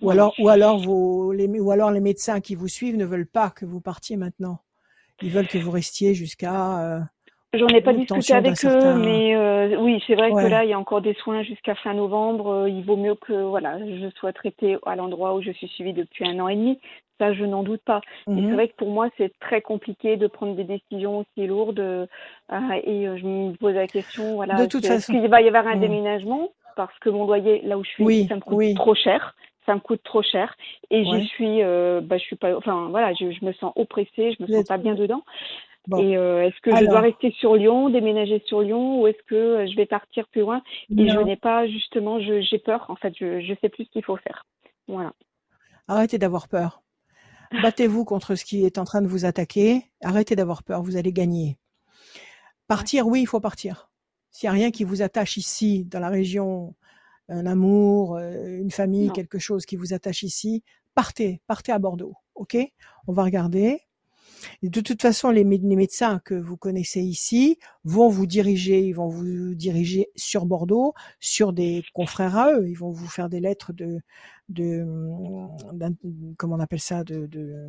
Ou 0.00 0.10
alors, 0.10 0.34
ou 0.38 0.48
alors 0.48 0.78
vos, 0.78 1.32
les, 1.32 1.46
ou 1.60 1.70
alors 1.70 1.90
les 1.90 2.00
médecins 2.00 2.40
qui 2.40 2.54
vous 2.54 2.68
suivent 2.68 2.96
ne 2.96 3.04
veulent 3.04 3.26
pas 3.26 3.50
que 3.50 3.64
vous 3.64 3.80
partiez 3.80 4.16
maintenant. 4.16 4.60
Ils 5.20 5.30
veulent 5.30 5.46
que 5.46 5.58
vous 5.58 5.70
restiez 5.70 6.14
jusqu'à 6.14 6.80
euh, 6.80 7.00
J'en 7.54 7.68
ai 7.68 7.82
pas 7.82 7.92
discuté 7.92 8.32
avec 8.32 8.64
eux, 8.64 8.94
mais 8.94 9.36
euh, 9.36 9.76
oui, 9.78 10.02
c'est 10.06 10.14
vrai 10.14 10.30
que 10.30 10.46
là, 10.48 10.64
il 10.64 10.70
y 10.70 10.72
a 10.72 10.78
encore 10.78 11.02
des 11.02 11.12
soins 11.14 11.42
jusqu'à 11.42 11.74
fin 11.74 11.92
novembre. 11.92 12.48
Euh, 12.50 12.70
il 12.70 12.82
vaut 12.82 12.96
mieux 12.96 13.14
que 13.14 13.34
voilà, 13.34 13.78
je 13.78 14.08
sois 14.16 14.32
traitée 14.32 14.78
à 14.86 14.96
l'endroit 14.96 15.34
où 15.34 15.42
je 15.42 15.50
suis 15.50 15.68
suivie 15.68 15.92
depuis 15.92 16.26
un 16.26 16.40
an 16.40 16.48
et 16.48 16.56
demi. 16.56 16.80
Ça, 17.20 17.34
je 17.34 17.44
n'en 17.44 17.62
doute 17.62 17.82
pas. 17.84 18.00
Mais 18.26 18.36
c'est 18.36 18.46
mhm. 18.46 18.54
vrai 18.54 18.68
que 18.68 18.76
pour 18.76 18.88
moi, 18.88 19.10
c'est 19.18 19.38
très 19.38 19.60
compliqué 19.60 20.16
de 20.16 20.26
prendre 20.28 20.56
des 20.56 20.64
décisions 20.64 21.18
aussi 21.18 21.46
lourdes. 21.46 21.78
Euh, 21.78 22.06
et 22.84 23.04
je 23.04 23.26
me 23.26 23.54
pose 23.54 23.74
la 23.74 23.86
question, 23.86 24.34
voilà, 24.36 24.56
façon, 24.56 25.12
qu'il 25.12 25.28
va 25.28 25.42
y 25.42 25.48
avoir 25.48 25.66
un 25.66 25.74
mhm. 25.74 25.80
déménagement? 25.80 26.48
Parce 26.74 26.98
que 27.00 27.10
mon 27.10 27.26
loyer, 27.26 27.60
là 27.64 27.76
où 27.76 27.84
je 27.84 27.90
suis, 27.90 28.26
ça 28.28 28.36
me 28.36 28.40
coûte 28.40 28.74
trop 28.76 28.94
cher 28.94 29.34
ça 29.64 29.76
me 29.76 29.80
coûte 29.80 30.02
trop 30.02 30.22
cher 30.22 30.56
et 30.90 31.04
j'y 31.04 31.24
suis 31.28 31.62
bah 31.62 32.18
je 32.18 32.22
suis 32.24 32.34
pas 32.34 32.56
enfin 32.56 32.88
voilà 32.90 33.14
je, 33.14 33.30
je 33.30 33.44
me 33.44 33.52
sens 33.52 33.72
oppressée 33.76 34.34
je 34.36 34.42
me 34.42 34.48
sens 34.48 34.64
pas 34.66 34.76
bien 34.76 34.96
dedans 34.96 35.22
et 35.98 36.16
euh, 36.16 36.46
est-ce 36.46 36.60
que 36.60 36.74
je 36.76 36.84
dois 36.84 37.00
rester 37.00 37.32
sur 37.32 37.56
Lyon, 37.56 37.90
déménager 37.90 38.42
sur 38.46 38.60
Lyon, 38.60 39.00
ou 39.00 39.08
est-ce 39.08 39.22
que 39.26 39.34
euh, 39.34 39.66
je 39.66 39.76
vais 39.76 39.86
partir 39.86 40.28
plus 40.28 40.42
loin? 40.42 40.62
Et 40.96 41.08
je 41.08 41.18
n'ai 41.18 41.36
pas 41.36 41.66
justement, 41.66 42.20
j'ai 42.20 42.58
peur. 42.58 42.86
En 42.88 42.96
fait, 42.96 43.12
je 43.18 43.50
ne 43.50 43.56
sais 43.60 43.68
plus 43.68 43.84
ce 43.84 43.90
qu'il 43.90 44.04
faut 44.04 44.16
faire. 44.16 44.46
Voilà. 44.86 45.12
Arrêtez 45.88 46.18
d'avoir 46.18 46.48
peur. 46.48 46.82
Battez-vous 47.62 48.04
contre 48.04 48.34
ce 48.36 48.44
qui 48.44 48.64
est 48.64 48.78
en 48.78 48.84
train 48.84 49.02
de 49.02 49.08
vous 49.08 49.24
attaquer. 49.24 49.82
Arrêtez 50.02 50.36
d'avoir 50.36 50.62
peur. 50.62 50.82
Vous 50.82 50.96
allez 50.96 51.12
gagner. 51.12 51.58
Partir, 52.68 53.06
oui, 53.06 53.22
il 53.22 53.26
faut 53.26 53.40
partir. 53.40 53.90
S'il 54.30 54.48
n'y 54.48 54.54
a 54.54 54.58
rien 54.58 54.70
qui 54.70 54.84
vous 54.84 55.02
attache 55.02 55.36
ici, 55.36 55.84
dans 55.84 56.00
la 56.00 56.08
région, 56.08 56.74
un 57.28 57.44
amour, 57.44 58.16
euh, 58.16 58.58
une 58.58 58.70
famille, 58.70 59.10
quelque 59.10 59.38
chose 59.38 59.66
qui 59.66 59.76
vous 59.76 59.92
attache 59.92 60.22
ici, 60.22 60.62
partez, 60.94 61.42
partez 61.46 61.72
à 61.72 61.78
Bordeaux. 61.78 62.14
Ok? 62.34 62.56
On 63.06 63.12
va 63.12 63.24
regarder 63.24 63.80
de 64.62 64.80
toute 64.80 65.02
façon, 65.02 65.30
les, 65.30 65.44
médecins 65.44 66.20
que 66.24 66.34
vous 66.34 66.56
connaissez 66.56 67.00
ici 67.00 67.58
vont 67.84 68.08
vous 68.08 68.26
diriger, 68.26 68.80
ils 68.80 68.92
vont 68.92 69.08
vous 69.08 69.54
diriger 69.54 70.08
sur 70.16 70.46
Bordeaux, 70.46 70.94
sur 71.20 71.52
des 71.52 71.84
confrères 71.92 72.36
à 72.36 72.52
eux. 72.52 72.68
Ils 72.68 72.74
vont 72.74 72.90
vous 72.90 73.08
faire 73.08 73.28
des 73.28 73.40
lettres 73.40 73.72
de, 73.72 74.00
de, 74.48 74.84
comment 76.36 76.56
on 76.56 76.60
appelle 76.60 76.80
ça, 76.80 77.04
de, 77.04 77.68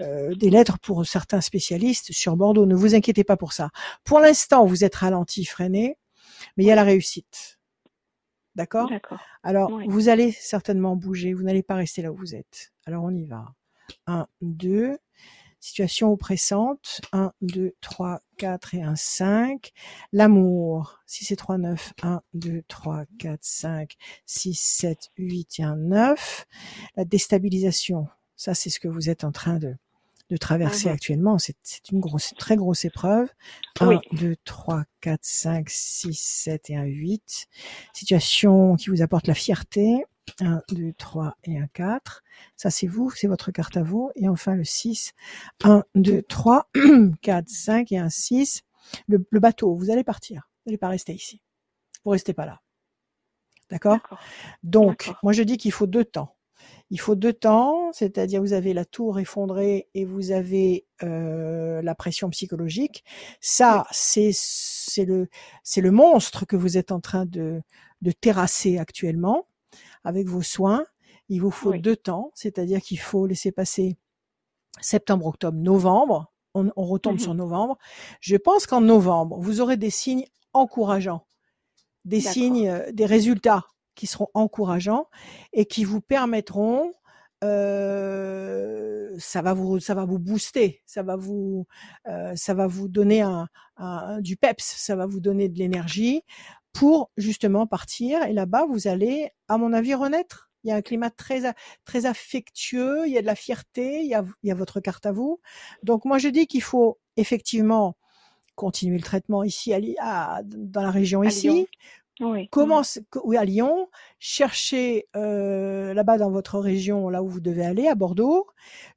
euh, 0.00 0.34
des 0.34 0.50
lettres 0.50 0.78
pour 0.78 1.04
certains 1.06 1.40
spécialistes 1.40 2.12
sur 2.12 2.36
Bordeaux. 2.36 2.66
Ne 2.66 2.74
vous 2.74 2.94
inquiétez 2.94 3.24
pas 3.24 3.36
pour 3.36 3.52
ça. 3.52 3.70
Pour 4.04 4.20
l'instant, 4.20 4.66
vous 4.66 4.84
êtes 4.84 4.96
ralenti, 4.96 5.44
freiné, 5.44 5.98
mais 6.56 6.64
il 6.64 6.66
y 6.66 6.72
a 6.72 6.76
la 6.76 6.84
réussite. 6.84 7.58
D'accord? 8.54 8.90
Alors, 9.44 9.80
vous 9.86 10.08
allez 10.08 10.32
certainement 10.32 10.96
bouger. 10.96 11.32
Vous 11.32 11.44
n'allez 11.44 11.62
pas 11.62 11.76
rester 11.76 12.02
là 12.02 12.10
où 12.10 12.16
vous 12.16 12.34
êtes. 12.34 12.72
Alors, 12.86 13.04
on 13.04 13.14
y 13.14 13.24
va. 13.24 13.54
Un, 14.06 14.26
deux 14.42 14.98
situation 15.60 16.12
oppressante, 16.12 17.00
1, 17.12 17.32
2, 17.40 17.74
3, 17.80 18.20
4 18.36 18.74
et 18.74 18.82
1, 18.82 18.96
5. 18.96 19.72
L'amour, 20.12 21.00
6 21.06 21.32
et 21.32 21.36
3, 21.36 21.58
9, 21.58 21.92
1, 22.02 22.22
2, 22.34 22.62
3, 22.68 23.04
4, 23.18 23.38
5, 23.42 23.96
6, 24.26 24.54
7, 24.54 24.98
8 25.16 25.58
et 25.58 25.62
1, 25.62 25.76
9. 25.76 26.46
La 26.96 27.04
déstabilisation, 27.04 28.08
ça 28.36 28.54
c'est 28.54 28.70
ce 28.70 28.80
que 28.80 28.88
vous 28.88 29.10
êtes 29.10 29.24
en 29.24 29.32
train 29.32 29.58
de, 29.58 29.76
de 30.30 30.36
traverser 30.36 30.88
actuellement. 30.88 31.38
C'est 31.38 31.56
une 31.90 32.00
grosse, 32.00 32.34
très 32.38 32.56
grosse 32.56 32.84
épreuve. 32.84 33.28
1, 33.80 34.00
2, 34.12 34.36
3, 34.44 34.84
4, 35.00 35.20
5, 35.22 35.70
6, 35.70 36.14
7 36.14 36.70
et 36.70 36.76
1, 36.76 36.84
8. 36.84 37.48
Situation 37.94 38.76
qui 38.76 38.90
vous 38.90 39.02
apporte 39.02 39.26
la 39.26 39.34
fierté. 39.34 40.04
1, 40.40 40.62
2, 40.70 40.92
3 40.94 41.36
et 41.44 41.58
un 41.58 41.66
4. 41.68 42.22
Ça, 42.56 42.70
c'est 42.70 42.86
vous, 42.86 43.10
c'est 43.10 43.26
votre 43.26 43.50
carte 43.50 43.76
à 43.76 43.82
vous. 43.82 44.10
Et 44.16 44.28
enfin, 44.28 44.54
le 44.54 44.64
6. 44.64 45.14
1, 45.64 45.84
2, 45.94 46.22
3, 46.22 46.70
4, 47.22 47.48
5 47.48 47.92
et 47.92 47.98
un 47.98 48.08
6. 48.08 48.62
Le, 49.06 49.18
bateau, 49.32 49.74
vous 49.74 49.90
allez 49.90 50.04
partir. 50.04 50.48
Vous 50.64 50.70
n'allez 50.70 50.78
pas 50.78 50.88
rester 50.88 51.14
ici. 51.14 51.42
Vous 52.04 52.10
restez 52.10 52.32
pas 52.32 52.46
là. 52.46 52.60
D'accord? 53.70 54.00
Donc, 54.62 55.12
moi, 55.22 55.32
je 55.32 55.42
dis 55.42 55.58
qu'il 55.58 55.72
faut 55.72 55.86
deux 55.86 56.04
temps. 56.04 56.34
Il 56.90 56.98
faut 56.98 57.14
deux 57.14 57.34
temps, 57.34 57.92
c'est-à-dire 57.92 58.40
vous 58.40 58.54
avez 58.54 58.72
la 58.72 58.86
tour 58.86 59.18
effondrée 59.18 59.88
et 59.94 60.06
vous 60.06 60.30
avez 60.30 60.86
euh, 61.02 61.82
la 61.82 61.94
pression 61.94 62.30
psychologique. 62.30 63.04
Ça, 63.40 63.86
c'est 63.90 64.30
c'est 64.32 65.04
le 65.04 65.28
le 65.76 65.90
monstre 65.90 66.46
que 66.46 66.56
vous 66.56 66.78
êtes 66.78 66.90
en 66.90 67.00
train 67.00 67.26
de 67.26 67.62
de 68.00 68.10
terrasser 68.10 68.78
actuellement 68.78 69.46
avec 70.04 70.26
vos 70.28 70.42
soins. 70.42 70.84
Il 71.28 71.40
vous 71.42 71.50
faut 71.50 71.74
deux 71.74 71.96
temps, 71.96 72.30
c'est-à-dire 72.34 72.80
qu'il 72.80 72.98
faut 72.98 73.26
laisser 73.26 73.52
passer 73.52 73.98
septembre, 74.80 75.26
octobre, 75.26 75.58
novembre. 75.58 76.32
On, 76.54 76.70
retombe 76.76 77.16
mmh 77.16 77.20
sur 77.20 77.34
novembre. 77.34 77.78
Je 78.20 78.36
pense 78.36 78.66
qu'en 78.66 78.80
novembre, 78.80 79.38
vous 79.38 79.60
aurez 79.60 79.76
des 79.76 79.90
signes 79.90 80.24
encourageants, 80.52 81.24
des 82.04 82.20
signes, 82.20 82.68
euh, 82.68 82.90
des 82.90 83.06
résultats 83.06 83.66
qui 83.94 84.08
seront 84.08 84.28
encourageants 84.34 85.06
et 85.52 85.66
qui 85.66 85.84
vous 85.84 86.00
permettront 86.00 86.92
euh, 87.44 89.14
ça 89.18 89.42
va 89.42 89.54
vous 89.54 89.78
ça 89.78 89.94
va 89.94 90.04
vous 90.04 90.18
booster. 90.18 90.82
Ça 90.86 91.02
va 91.02 91.16
vous 91.16 91.66
euh, 92.08 92.32
ça 92.34 92.54
va 92.54 92.66
vous 92.66 92.88
donner 92.88 93.22
un, 93.22 93.46
du 94.20 94.36
peps. 94.36 94.64
Ça 94.64 94.96
va 94.96 95.06
vous 95.06 95.20
donner 95.20 95.48
de 95.48 95.58
l'énergie 95.58 96.22
pour 96.78 97.10
justement 97.16 97.66
partir. 97.66 98.22
Et 98.22 98.32
là-bas, 98.32 98.66
vous 98.68 98.86
allez, 98.86 99.30
à 99.48 99.58
mon 99.58 99.72
avis, 99.72 99.94
renaître. 99.94 100.48
Il 100.64 100.70
y 100.70 100.72
a 100.72 100.76
un 100.76 100.82
climat 100.82 101.10
très 101.10 101.42
très 101.84 102.06
affectueux, 102.06 103.06
il 103.06 103.12
y 103.12 103.18
a 103.18 103.20
de 103.20 103.26
la 103.26 103.34
fierté, 103.34 104.00
il 104.02 104.08
y 104.08 104.14
a, 104.14 104.24
il 104.42 104.48
y 104.48 104.52
a 104.52 104.54
votre 104.54 104.80
carte 104.80 105.06
à 105.06 105.12
vous. 105.12 105.40
Donc 105.82 106.04
moi, 106.04 106.18
je 106.18 106.28
dis 106.28 106.46
qu'il 106.46 106.62
faut 106.62 106.98
effectivement 107.16 107.96
continuer 108.54 108.96
le 108.96 109.02
traitement 109.02 109.44
ici 109.44 109.72
à, 110.00 110.42
dans 110.44 110.82
la 110.82 110.90
région 110.90 111.22
ici. 111.22 111.68
Oui. 112.20 112.48
Commence 112.48 112.98
oui, 113.22 113.36
à 113.36 113.44
Lyon, 113.44 113.88
cherchez 114.18 115.06
euh, 115.14 115.94
là-bas 115.94 116.18
dans 116.18 116.30
votre 116.30 116.58
région, 116.58 117.08
là 117.08 117.22
où 117.22 117.28
vous 117.28 117.40
devez 117.40 117.64
aller, 117.64 117.86
à 117.86 117.94
Bordeaux. 117.94 118.48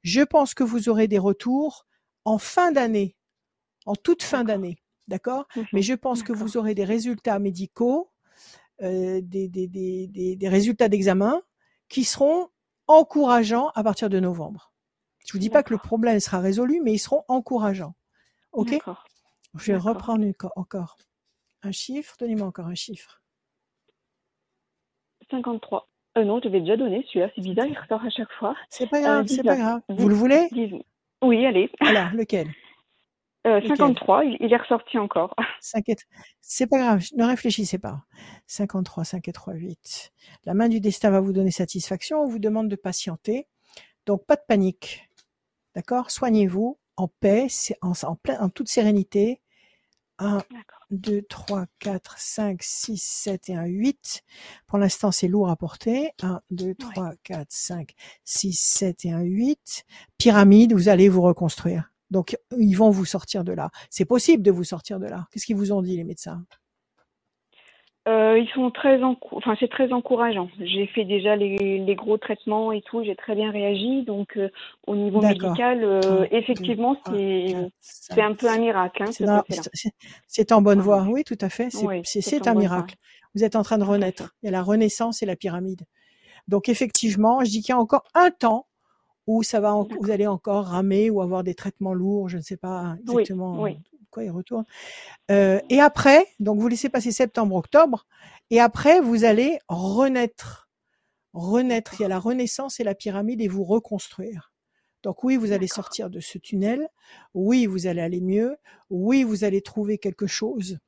Je 0.02 0.22
pense 0.22 0.54
que 0.54 0.64
vous 0.64 0.88
aurez 0.88 1.06
des 1.06 1.20
retours 1.20 1.86
en 2.24 2.38
fin 2.38 2.72
d'année, 2.72 3.16
en 3.86 3.94
toute 3.94 4.24
fin 4.24 4.42
d'année. 4.42 4.78
D'accord? 5.08 5.46
Mmh 5.56 5.62
Mais 5.72 5.82
je 5.82 5.94
pense 5.94 6.22
que 6.22 6.32
vous 6.32 6.56
aurez 6.56 6.74
des 6.74 6.84
résultats 6.84 7.38
médicaux, 7.38 8.10
euh, 8.82 9.20
des, 9.22 9.48
des, 9.48 9.66
des, 9.68 10.36
des, 10.36 10.48
résultats 10.48 10.88
d'examen 10.88 11.42
qui 11.88 12.04
seront 12.04 12.48
encourageants 12.86 13.68
à 13.74 13.82
partir 13.82 14.08
de 14.08 14.18
novembre. 14.20 14.72
Je 15.26 15.32
vous 15.32 15.38
dis 15.38 15.50
pas 15.50 15.62
que 15.62 15.72
le 15.72 15.78
problème 15.78 16.18
sera 16.20 16.40
résolu, 16.40 16.80
mais 16.82 16.92
ils 16.92 16.98
seront 16.98 17.24
encourageants. 17.28 17.94
Ok? 18.52 18.78
Je 19.54 19.72
vais 19.72 19.78
reprendre 19.78 20.26
encore 20.56 20.96
un 21.62 21.72
chiffre. 21.72 22.16
Donnez-moi 22.18 22.46
encore 22.46 22.66
un 22.66 22.74
chiffre. 22.74 23.22
53. 25.30 25.88
Euh, 26.18 26.24
non, 26.24 26.40
je 26.42 26.48
vais 26.48 26.60
déjà 26.60 26.76
donner 26.76 27.04
celui-là. 27.08 27.30
C'est 27.34 27.42
bizarre, 27.42 27.66
il 27.66 27.78
ressort 27.78 28.02
à 28.04 28.10
chaque 28.10 28.32
fois. 28.32 28.54
C'est 28.68 28.88
pas 28.88 29.00
grave, 29.00 29.26
c'est 29.26 29.42
pas 29.42 29.56
grave. 29.56 29.80
Vous 29.88 30.08
le 30.08 30.14
voulez? 30.14 30.48
Oui, 31.22 31.46
allez. 31.46 31.70
Alors, 31.80 32.10
lequel? 32.12 32.48
53, 33.44 34.20
euh, 34.20 34.36
il, 34.40 34.52
est 34.52 34.56
ressorti 34.56 34.98
encore. 34.98 35.34
C'est 36.40 36.66
pas 36.66 36.78
grave, 36.78 37.04
ne 37.16 37.24
réfléchissez 37.24 37.78
pas. 37.78 38.04
53, 38.46 39.04
5 39.04 39.28
et 39.28 39.32
3, 39.32 39.54
8. 39.54 40.12
La 40.44 40.54
main 40.54 40.68
du 40.68 40.80
destin 40.80 41.10
va 41.10 41.20
vous 41.20 41.32
donner 41.32 41.50
satisfaction, 41.50 42.20
on 42.20 42.28
vous 42.28 42.38
demande 42.38 42.68
de 42.68 42.76
patienter. 42.76 43.46
Donc 44.06 44.24
pas 44.26 44.36
de 44.36 44.42
panique. 44.46 45.08
D'accord? 45.74 46.10
Soignez-vous 46.10 46.78
en 46.96 47.08
paix, 47.08 47.48
en, 47.80 47.92
en, 48.02 48.18
en 48.40 48.48
toute 48.48 48.68
sérénité. 48.68 49.40
1, 50.18 50.42
2, 50.90 51.22
3, 51.22 51.66
4, 51.80 52.18
5, 52.18 52.62
6, 52.62 53.02
7 53.02 53.48
et 53.48 53.56
1, 53.56 53.64
8. 53.64 54.22
Pour 54.66 54.78
l'instant, 54.78 55.10
c'est 55.10 55.26
lourd 55.26 55.50
à 55.50 55.56
porter. 55.56 56.12
1, 56.22 56.40
2, 56.50 56.74
3, 56.74 57.12
4, 57.24 57.46
5, 57.50 57.94
6, 58.24 58.52
7 58.52 59.04
et 59.06 59.12
1, 59.12 59.20
8. 59.22 59.84
Pyramide, 60.18 60.74
vous 60.74 60.88
allez 60.88 61.08
vous 61.08 61.22
reconstruire. 61.22 61.91
Donc, 62.12 62.36
ils 62.58 62.74
vont 62.74 62.90
vous 62.90 63.06
sortir 63.06 63.42
de 63.42 63.52
là. 63.52 63.70
C'est 63.88 64.04
possible 64.04 64.42
de 64.42 64.50
vous 64.50 64.64
sortir 64.64 65.00
de 65.00 65.06
là. 65.06 65.26
Qu'est-ce 65.32 65.46
qu'ils 65.46 65.56
vous 65.56 65.72
ont 65.72 65.80
dit, 65.80 65.96
les 65.96 66.04
médecins? 66.04 66.44
Euh, 68.08 68.36
ils 68.36 68.48
sont 68.48 68.72
très 68.72 69.00
enfin 69.04 69.54
c'est 69.60 69.70
très 69.70 69.92
encourageant. 69.92 70.48
J'ai 70.58 70.88
fait 70.88 71.04
déjà 71.04 71.36
les, 71.36 71.94
gros 71.94 72.18
traitements 72.18 72.72
et 72.72 72.82
tout, 72.82 73.04
j'ai 73.04 73.14
très 73.14 73.36
bien 73.36 73.52
réagi. 73.52 74.02
Donc 74.02 74.36
euh, 74.36 74.48
au 74.88 74.96
niveau 74.96 75.20
médical, 75.20 75.84
euh, 75.84 76.26
effectivement, 76.32 76.96
c'est 77.06 78.20
un 78.20 78.34
peu 78.34 78.48
un 78.48 78.58
miracle. 78.58 79.04
Hein, 79.04 79.42
c'est 80.26 80.50
en 80.50 80.62
bonne 80.62 80.80
voie, 80.80 81.06
oui, 81.08 81.22
tout 81.22 81.38
à 81.40 81.48
fait. 81.48 81.68
C'est 82.02 82.48
un 82.48 82.54
miracle. 82.54 82.96
Vous 83.36 83.44
êtes 83.44 83.54
en 83.54 83.62
train 83.62 83.78
de 83.78 83.84
renaître. 83.84 84.34
Il 84.42 84.46
y 84.46 84.48
a 84.48 84.52
la 84.52 84.62
renaissance 84.62 85.22
et 85.22 85.26
la 85.26 85.36
pyramide. 85.36 85.82
Donc 86.48 86.68
effectivement, 86.68 87.44
je 87.44 87.50
dis 87.50 87.62
qu'il 87.62 87.70
y 87.70 87.76
a 87.76 87.78
encore 87.78 88.02
un 88.14 88.30
temps 88.30 88.66
ou 89.26 89.42
ça 89.42 89.60
va, 89.60 89.74
vous 90.00 90.10
allez 90.10 90.26
encore 90.26 90.66
ramer 90.66 91.10
ou 91.10 91.22
avoir 91.22 91.44
des 91.44 91.54
traitements 91.54 91.94
lourds, 91.94 92.28
je 92.28 92.38
ne 92.38 92.42
sais 92.42 92.56
pas 92.56 92.96
exactement 93.00 93.66
quoi 94.10 94.22
il 94.22 94.30
retourne. 94.30 94.64
Euh, 95.32 95.58
et 95.70 95.80
après, 95.80 96.26
donc 96.38 96.60
vous 96.60 96.68
laissez 96.68 96.88
passer 96.88 97.10
septembre, 97.10 97.56
octobre, 97.56 98.06
et 98.50 98.60
après 98.60 99.00
vous 99.00 99.24
allez 99.24 99.58
renaître, 99.68 100.68
renaître. 101.32 101.94
Il 101.98 102.02
y 102.02 102.04
a 102.04 102.08
la 102.08 102.20
renaissance 102.20 102.78
et 102.78 102.84
la 102.84 102.94
pyramide 102.94 103.40
et 103.40 103.48
vous 103.48 103.64
reconstruire. 103.64 104.52
Donc 105.02 105.24
oui, 105.24 105.36
vous 105.36 105.50
allez 105.50 105.66
sortir 105.66 106.10
de 106.10 106.20
ce 106.20 106.38
tunnel. 106.38 106.88
Oui, 107.34 107.66
vous 107.66 107.88
allez 107.88 108.02
aller 108.02 108.20
mieux. 108.20 108.56
Oui, 108.88 109.24
vous 109.24 109.42
allez 109.42 109.62
trouver 109.62 109.98
quelque 109.98 110.28
chose 110.28 110.78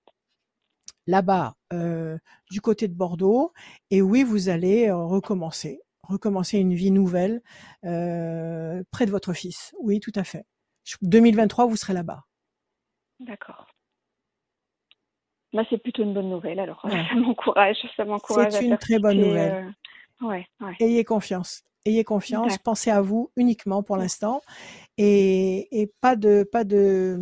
là-bas 1.07 1.57
euh, 1.73 2.17
du 2.51 2.61
côté 2.61 2.87
de 2.87 2.95
Bordeaux. 2.95 3.53
Et 3.91 4.03
oui, 4.03 4.23
vous 4.23 4.49
allez 4.49 4.89
euh, 4.89 4.97
recommencer 4.97 5.81
recommencer 6.09 6.59
une 6.59 6.75
vie 6.75 6.91
nouvelle 6.91 7.43
euh, 7.85 8.83
près 8.91 9.07
de 9.07 9.11
votre 9.11 9.33
fils. 9.33 9.75
Oui, 9.81 10.01
tout 10.01 10.13
à 10.15 10.25
fait. 10.25 10.45
2023, 11.03 11.67
vous 11.67 11.77
serez 11.77 11.95
là-bas. 11.95 12.25
D'accord. 13.21 13.67
Bah, 15.53 15.63
c'est 15.71 15.79
plutôt 15.79 16.03
une 16.03 16.15
bonne 16.15 16.29
nouvelle. 16.29 16.59
Alors, 16.59 16.83
ça 16.91 17.15
m'encourage, 17.15 17.77
ça 17.97 18.05
m'encourage. 18.05 18.53
C'est 18.53 18.67
une 18.67 18.79
très 18.79 18.99
bonne 18.99 19.21
nouvelle. 19.21 19.73
Euh, 20.23 20.27
ouais, 20.27 20.47
Ayez 20.81 21.05
confiance. 21.05 21.63
Ayez 21.87 22.03
confiance. 22.03 22.59
Pensez 22.59 22.91
à 22.91 23.01
vous 23.01 23.31
uniquement 23.37 23.83
pour 23.83 23.97
l'instant 23.97 24.41
et, 24.97 25.81
et, 25.81 25.93
pas 26.01 26.17
de 26.17 26.43
pas 26.51 26.65
de 26.65 27.21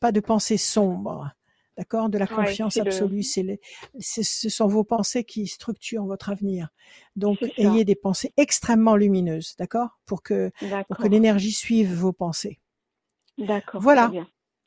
pas 0.00 0.12
de 0.12 0.20
pensée 0.20 0.56
sombre. 0.56 1.30
D'accord? 1.76 2.08
De 2.08 2.18
la 2.18 2.26
confiance 2.26 2.76
absolue. 2.78 3.22
C'est 3.22 3.58
ce 3.98 4.48
sont 4.48 4.66
vos 4.66 4.84
pensées 4.84 5.24
qui 5.24 5.46
structurent 5.46 6.06
votre 6.06 6.30
avenir. 6.30 6.68
Donc, 7.16 7.38
ayez 7.58 7.84
des 7.84 7.94
pensées 7.94 8.32
extrêmement 8.36 8.96
lumineuses, 8.96 9.54
d'accord? 9.58 9.98
Pour 10.06 10.22
que, 10.22 10.50
pour 10.88 10.96
que 10.96 11.08
l'énergie 11.08 11.52
suive 11.52 11.92
vos 11.92 12.12
pensées. 12.12 12.58
D'accord. 13.38 13.80
Voilà. 13.80 14.10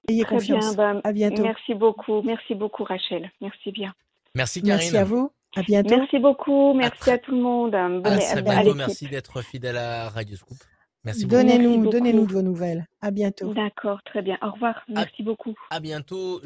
Ayez 0.07 0.23
confiance. 0.23 0.75
Bien, 0.75 0.95
bah, 0.95 1.01
à 1.03 1.11
bientôt. 1.11 1.43
Merci 1.43 1.73
beaucoup. 1.75 2.21
Merci 2.21 2.55
beaucoup, 2.55 2.83
Rachel. 2.83 3.31
Merci 3.41 3.71
bien. 3.71 3.93
Merci, 4.35 4.61
Karine. 4.61 4.77
Merci 4.77 4.97
à 4.97 5.03
vous. 5.03 5.31
À 5.55 5.63
bientôt. 5.63 5.97
Merci 5.97 6.19
beaucoup. 6.19 6.73
Merci 6.73 7.09
à, 7.09 7.17
tout 7.17 7.31
le 7.31 7.41
monde. 7.41 7.75
à 7.75 8.17
très 8.17 8.41
bientôt. 8.41 8.75
Merci 8.75 9.07
d'être 9.07 9.41
fidèle 9.41 9.77
à 9.77 10.09
Radio 10.09 10.35
Scoop. 10.35 10.57
Merci 11.03 11.25
beaucoup. 11.25 11.41
Donnez-nous, 11.41 11.89
donnez-nous 11.89 12.25
de 12.25 12.33
vos 12.33 12.41
nouvelles. 12.41 12.85
À 13.01 13.11
bientôt. 13.11 13.53
D'accord, 13.53 14.01
très 14.03 14.21
bien. 14.21 14.37
Au 14.41 14.51
revoir. 14.51 14.83
Merci 14.87 15.23
beaucoup. 15.23 15.55
À 15.69 15.79
bientôt. 15.79 16.41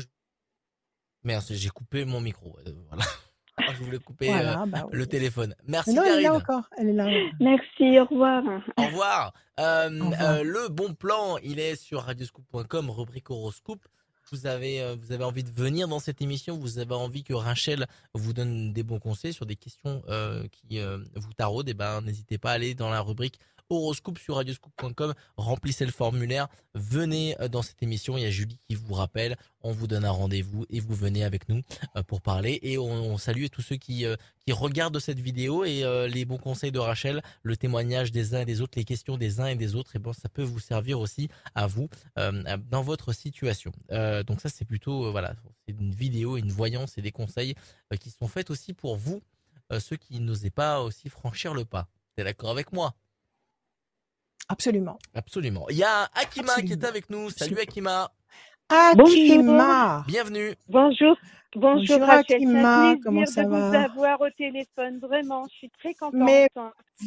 Merde, 1.24 1.44
j'ai 1.50 1.70
coupé 1.70 2.06
mon 2.06 2.22
micro. 2.22 2.58
Euh, 2.68 2.72
voilà. 2.90 3.04
Ah, 3.56 3.72
je 3.72 3.84
voulais 3.84 4.00
couper 4.00 4.34
euh, 4.34 4.66
bah 4.66 4.88
le 4.92 5.06
téléphone. 5.06 5.54
Merci. 5.68 5.94
Non, 5.94 6.02
elle 6.04 6.20
est 6.20 6.24
là 6.24 6.34
encore. 6.34 6.64
Elle 6.76 6.90
est 6.90 6.94
là. 6.94 7.06
Merci. 7.40 8.00
Au 8.00 8.06
revoir. 8.06 8.44
Au 8.76 8.82
revoir. 8.82 9.32
Euh, 9.60 9.90
le 10.44 10.70
bon 10.70 10.96
plan, 10.96 11.38
il 11.44 11.60
est 11.60 11.76
sur 11.76 12.02
radioscoop.com, 12.02 12.90
rubrique 12.90 13.30
horoscope. 13.30 13.88
Vous 14.32 14.48
avez, 14.48 14.96
vous 14.96 15.12
avez 15.12 15.24
envie 15.24 15.44
de 15.44 15.52
venir 15.52 15.88
dans 15.88 16.00
cette 16.00 16.20
émission, 16.20 16.58
vous 16.58 16.80
avez 16.80 16.96
envie 16.96 17.24
que 17.24 17.36
Rachel 17.36 17.86
vous 18.16 18.34
donne 18.34 18.74
des 18.74 18.82
bons 18.82 18.98
conseils 18.98 19.34
sur 19.34 19.46
des 19.46 19.56
questions 19.56 20.02
qui 20.52 20.80
vous 21.16 21.34
taraudent, 21.38 21.70
et 21.70 21.72
eh 21.72 21.76
ben 21.76 22.02
n'hésitez 22.02 22.40
pas 22.40 22.50
à 22.50 22.54
aller 22.54 22.74
dans 22.74 22.90
la 22.90 23.02
rubrique 23.02 23.40
horoscope 23.70 24.20
sur 24.20 24.36
radioscope.com. 24.36 25.14
Remplissez 25.38 25.86
le 25.86 25.92
formulaire. 25.92 26.48
Venez 26.76 27.40
euh, 27.40 27.48
dans 27.48 27.62
cette 27.62 27.82
émission. 27.84 28.18
Il 28.18 28.24
y 28.24 28.26
a 28.26 28.30
Julie 28.30 28.60
qui 28.68 28.76
vous 28.76 28.94
rappelle. 28.94 29.36
On 29.62 29.72
vous 29.72 29.88
donne 29.88 30.06
un 30.06 30.12
rendez-vous 30.12 30.66
et 30.70 30.80
vous 30.80 30.96
venez 30.96 31.24
avec 31.24 31.48
nous 31.50 31.62
euh, 31.96 32.04
pour 32.04 32.22
parler. 32.22 32.60
Et 32.64 32.78
on, 32.78 33.18
salue 33.18 33.46
tous 33.52 33.62
ceux 33.62 33.76
qui, 33.76 34.06
euh, 34.06 34.16
regardent 34.50 35.00
cette 35.00 35.20
vidéo 35.20 35.64
et 35.64 35.84
les 36.10 36.26
bons 36.26 36.38
conseils 36.38 36.72
de 36.72 36.80
Rachel, 36.80 37.22
le 37.44 37.56
témoignage 37.56 38.12
des 38.12 38.36
uns 38.36 38.42
et 38.42 38.46
des 38.46 38.60
autres, 38.60 38.74
les 38.78 38.84
questions 38.84 39.18
des 39.18 39.40
uns 39.40 39.48
et 39.48 39.56
des 39.56 39.76
autres. 39.76 39.96
Et 39.96 40.00
bon, 40.00 40.12
ça 40.12 40.28
peut 40.28 40.44
vous 40.44 40.60
servir 40.60 41.00
aussi 41.00 41.30
à 41.56 41.68
vous 41.68 41.90
dans 42.18 42.82
votre 42.82 43.14
situation. 43.14 43.72
donc 43.90 44.42
ça, 44.42 44.50
c'est 44.50 44.66
plutôt, 44.66 45.12
voilà, 45.12 45.36
c'est 45.66 45.76
une 45.80 45.94
vidéo, 45.96 46.36
une 46.36 46.52
voyance 46.52 46.98
et 46.98 47.02
des 47.02 47.12
conseils 47.12 47.56
qui 48.02 48.10
sont 48.10 48.28
faits 48.28 48.50
aussi 48.50 48.74
pour 48.74 48.98
vous, 48.98 49.22
ceux 49.80 49.96
qui 49.96 50.20
n'osaient 50.20 50.50
pas 50.50 50.82
aussi 50.82 51.08
franchir 51.08 51.54
le 51.54 51.64
pas. 51.64 51.88
T'es 52.16 52.24
d'accord 52.24 52.52
avec 52.52 52.74
moi? 52.74 52.94
Absolument. 54.50 54.98
Absolument. 55.14 55.66
Il 55.70 55.78
y 55.78 55.84
a 55.84 56.10
Akima 56.14 56.56
qui 56.62 56.74
est 56.74 56.84
avec 56.84 57.10
nous. 57.10 57.30
Salut 57.30 57.60
Akima. 57.60 58.12
Akima. 58.70 60.04
Bienvenue. 60.08 60.54
Bonjour. 60.68 61.18
Bonjour, 61.56 62.00
Bonjour 62.00 62.10
Akima, 62.10 62.96
comment 63.04 63.28
ça 63.28 63.44
de 63.44 63.50
va? 63.50 63.70
vous 63.70 63.76
avoir 63.76 64.22
au 64.22 64.30
téléphone, 64.32 64.98
vraiment, 65.00 65.46
je 65.52 65.56
suis 65.58 65.70
très 65.70 65.94
contente. 65.94 66.16
Mais 66.16 66.48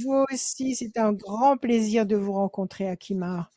vous 0.04 0.24
aussi, 0.30 0.76
c'est 0.76 0.96
un 0.98 1.12
grand 1.12 1.56
plaisir 1.56 2.06
de 2.06 2.14
vous 2.14 2.32
rencontrer, 2.32 2.88
Akima. 2.88 3.50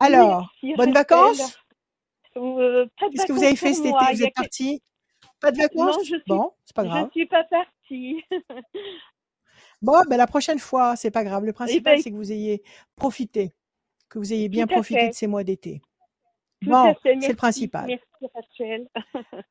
Alors, 0.00 0.50
bonnes 0.76 0.94
vacances? 0.94 1.58
Euh, 2.38 2.86
Qu'est-ce 2.98 3.26
que 3.26 3.32
vous 3.32 3.44
avez 3.44 3.56
fait 3.56 3.74
cet 3.74 3.84
été? 3.84 4.14
Vous 4.14 4.22
êtes 4.22 4.34
parti 4.34 4.82
Pas 5.38 5.52
de 5.52 5.58
vacances? 5.58 5.96
Non, 5.96 6.02
je 6.02 6.14
suis... 6.14 6.22
Bon, 6.26 6.52
c'est 6.64 6.74
pas 6.76 6.84
grave. 6.84 7.00
Je 7.00 7.04
ne 7.04 7.10
suis 7.10 7.26
pas 7.26 7.44
partie. 7.44 8.24
Bon, 9.82 10.00
ben 10.08 10.16
la 10.16 10.28
prochaine 10.28 10.60
fois, 10.60 10.94
c'est 10.96 11.10
pas 11.10 11.24
grave. 11.24 11.44
Le 11.44 11.50
eh 11.50 11.52
principal, 11.52 11.96
ben 11.96 12.02
c'est 12.02 12.10
que 12.10 12.16
vous 12.16 12.32
ayez 12.32 12.62
profité, 12.94 13.52
que 14.08 14.18
vous 14.18 14.32
ayez 14.32 14.48
bien 14.48 14.66
profité 14.66 15.08
de 15.08 15.14
ces 15.14 15.26
mois 15.26 15.42
d'été. 15.42 15.82
Bon, 16.62 16.94
c'est 17.02 17.14
le 17.14 17.34
principal. 17.34 17.86
Merci 17.86 18.32
Rachel. 18.34 18.88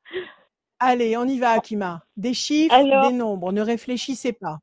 Allez, 0.80 1.18
on 1.18 1.26
y 1.26 1.38
va, 1.38 1.52
Akima. 1.52 2.04
Des 2.16 2.34
chiffres, 2.34 3.10
des 3.10 3.14
nombres. 3.14 3.52
Ne 3.52 3.62
réfléchissez 3.62 4.34
pas. 4.34 4.60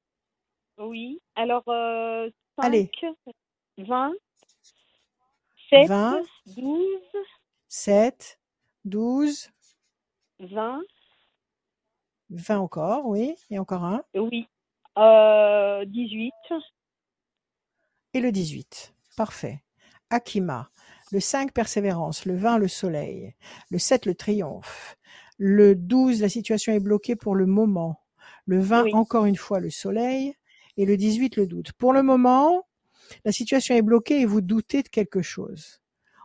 Oui. 0.78 1.20
Alors, 1.36 1.62
euh, 1.68 2.28
5, 2.56 2.64
Allez. 2.64 2.90
20, 3.76 4.12
7, 5.70 5.88
20, 5.88 6.22
12, 6.56 6.86
7, 7.68 8.40
12, 8.84 9.50
20. 10.40 10.80
20 12.30 12.58
encore, 12.58 13.06
oui. 13.06 13.36
Et 13.50 13.58
encore 13.58 13.84
un. 13.84 14.02
Oui. 14.14 14.48
Euh, 14.98 15.84
18. 15.84 16.32
Et 18.14 18.20
le 18.20 18.32
18. 18.32 18.94
Parfait. 19.16 19.62
Akima. 20.10 20.70
Le 21.12 21.20
5, 21.20 21.52
persévérance. 21.52 22.24
Le 22.24 22.36
20, 22.36 22.58
le 22.58 22.68
soleil. 22.68 23.34
Le 23.70 23.78
7, 23.78 24.06
le 24.06 24.14
triomphe. 24.14 24.96
Le 25.38 25.76
12, 25.76 26.20
la 26.20 26.28
situation 26.28 26.72
est 26.72 26.80
bloquée 26.80 27.14
pour 27.14 27.36
le 27.36 27.46
moment. 27.46 28.00
Le 28.46 28.58
20, 28.58 28.92
encore 28.94 29.26
une 29.26 29.36
fois, 29.36 29.60
le 29.60 29.70
soleil. 29.70 30.34
Et 30.76 30.84
le 30.84 30.96
18, 30.96 31.36
le 31.36 31.46
doute. 31.46 31.72
Pour 31.72 31.92
le 31.92 32.02
moment, 32.02 32.66
la 33.24 33.32
situation 33.32 33.74
est 33.76 33.82
bloquée 33.82 34.20
et 34.20 34.26
vous 34.26 34.40
doutez 34.40 34.82
de 34.82 34.88
quelque 34.88 35.22
chose. 35.22 35.80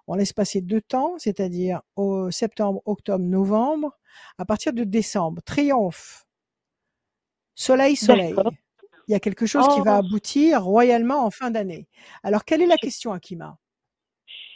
On 0.08 0.16
laisse 0.16 0.34
passer 0.34 0.62
deux 0.62 0.82
temps, 0.82 1.16
c'est-à-dire 1.18 1.82
au 1.96 2.32
septembre, 2.32 2.82
octobre, 2.86 3.24
novembre. 3.24 3.98
À 4.38 4.46
partir 4.46 4.74
de 4.74 4.84
décembre, 4.84 5.42
triomphe. 5.44 6.26
Soleil, 7.56 7.96
soleil. 7.96 8.36
Il 9.08 9.12
y 9.12 9.16
a 9.16 9.20
quelque 9.20 9.46
chose 9.46 9.68
qui 9.76 9.82
va 9.82 9.96
oh. 9.96 10.06
aboutir 10.06 10.64
royalement 10.64 11.26
en 11.26 11.32
fin 11.32 11.52
d'année. 11.52 11.88
Alors, 12.24 12.46
quelle 12.46 12.62
est 12.62 12.68
la 12.68 12.78
question, 12.78 13.12
Akima? 13.12 13.58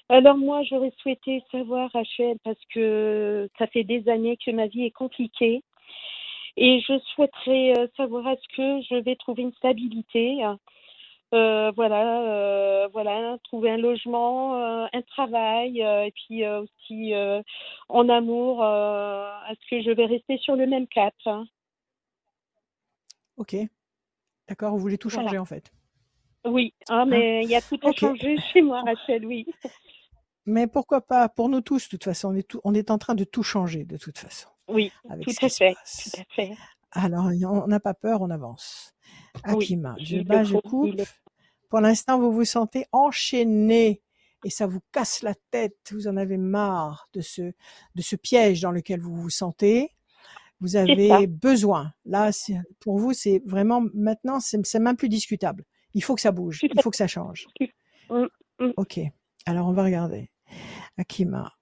Alors 0.10 0.38
moi, 0.38 0.64
j'aurais 0.64 0.94
souhaité 1.02 1.44
savoir, 1.52 1.92
Rachel, 1.94 2.38
parce 2.44 2.60
que 2.74 3.50
ça 3.60 3.68
fait 3.68 3.84
des 3.84 4.08
années 4.08 4.38
que 4.38 4.52
ma 4.52 4.68
vie 4.68 4.86
est 4.86 4.92
compliquée. 4.92 5.64
Et 6.56 6.80
je 6.80 6.98
souhaiterais 7.14 7.78
euh, 7.78 7.88
savoir 7.98 8.28
est-ce 8.30 8.56
que 8.56 8.82
je 8.90 8.96
vais 9.04 9.16
trouver 9.16 9.44
une 9.44 9.54
stabilité 9.54 10.44
euh, 11.34 11.72
voilà, 11.76 12.22
euh, 12.22 12.88
voilà, 12.94 13.38
trouver 13.44 13.72
un 13.72 13.78
logement, 13.78 14.56
euh, 14.56 14.88
un 14.94 15.02
travail, 15.02 15.82
et 15.82 16.14
puis 16.16 16.48
aussi 16.48 17.14
en 17.90 18.10
amour, 18.10 18.64
est-ce 19.50 19.70
que 19.70 19.82
je 19.82 19.92
vais 19.92 20.06
rester 20.06 20.38
sur 20.38 20.56
le 20.56 20.68
même 20.68 20.88
cap 20.88 21.14
hein? 21.26 21.46
Ok, 23.36 23.56
d'accord, 24.48 24.72
vous 24.74 24.80
voulez 24.80 24.98
tout 24.98 25.10
changer 25.10 25.38
en 25.38 25.46
fait. 25.46 25.72
Oui, 26.46 26.74
ah, 26.90 27.02
hein? 27.02 27.06
mais 27.06 27.44
il 27.44 27.50
y 27.50 27.56
a 27.56 27.62
tout 27.62 27.80
à 27.84 27.92
changer 27.92 28.38
chez 28.54 28.62
moi, 28.62 28.82
Rachel, 28.82 29.26
oui. 29.26 29.46
Mais 30.46 30.66
pourquoi 30.66 31.02
pas 31.02 31.28
Pour 31.28 31.50
nous 31.50 31.62
tous, 31.62 31.86
de 31.86 31.90
toute 31.90 32.06
façon, 32.06 32.30
on 32.30 32.36
est, 32.36 32.58
on 32.64 32.74
est 32.74 32.90
en 32.90 32.98
train 32.98 33.16
de 33.16 33.26
tout 33.26 33.44
changer, 33.44 33.84
de 33.84 33.98
toute 33.98 34.18
façon. 34.18 34.48
Oui, 34.70 34.92
tout 35.22 35.34
à 35.42 35.50
fait, 35.50 35.74
tout 35.74 36.22
à 36.22 36.24
fait. 36.34 36.54
Alors, 36.92 37.26
on 37.26 37.68
n'a 37.68 37.80
pas 37.80 37.94
peur, 37.94 38.22
on 38.22 38.30
avance. 38.30 38.94
Akima, 39.44 39.96
je 40.00 40.20
bats, 40.22 40.44
je 40.44 40.58
coupe. 40.58 41.02
Pour 41.70 41.82
l'instant, 41.82 42.18
vous 42.18 42.32
vous 42.32 42.46
sentez 42.46 42.86
enchaîné 42.94 44.02
et 44.46 44.50
ça 44.50 44.68
vous 44.68 44.80
casse 44.94 45.22
la 45.22 45.34
tête. 45.52 45.78
Vous 45.92 46.08
en 46.08 46.16
avez 46.16 46.38
marre 46.38 47.10
de 47.14 47.22
ce, 47.22 47.42
de 47.96 48.02
ce 48.02 48.16
piège 48.16 48.62
dans 48.62 48.72
lequel 48.72 49.02
vous 49.02 49.16
vous 49.16 49.30
sentez. 49.30 49.97
Vous 50.60 50.76
avez 50.76 51.28
besoin. 51.28 51.94
Là, 52.06 52.32
pour 52.80 52.98
vous, 52.98 53.14
c'est 53.14 53.42
vraiment 53.46 53.84
maintenant, 53.94 54.40
c'est 54.40 54.80
même 54.80 54.98
plus 54.98 55.10
discutable. 55.10 55.64
Il 55.94 56.04
faut 56.04 56.16
que 56.16 56.22
ça 56.22 56.32
bouge. 56.32 56.60
Il 56.64 56.82
faut 56.82 56.92
que 56.92 56.98
ça 56.98 57.08
change. 57.08 57.48
Mm, 58.10 58.26
mm. 58.60 58.74
Ok. 58.78 59.00
Alors, 59.46 59.68
on 59.68 59.74
va 59.74 59.84
regarder. 59.84 60.32
Akima. 60.98 61.54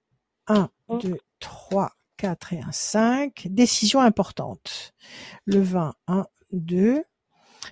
1, 0.48 0.70
2, 0.88 1.18
3, 1.40 1.92
4 2.16 2.52
et 2.52 2.60
1, 2.60 2.72
5. 2.72 3.48
Décision 3.50 4.00
importante. 4.00 4.94
Le 5.44 5.60
20, 5.60 5.94
1, 6.08 6.26
2. 6.52 7.02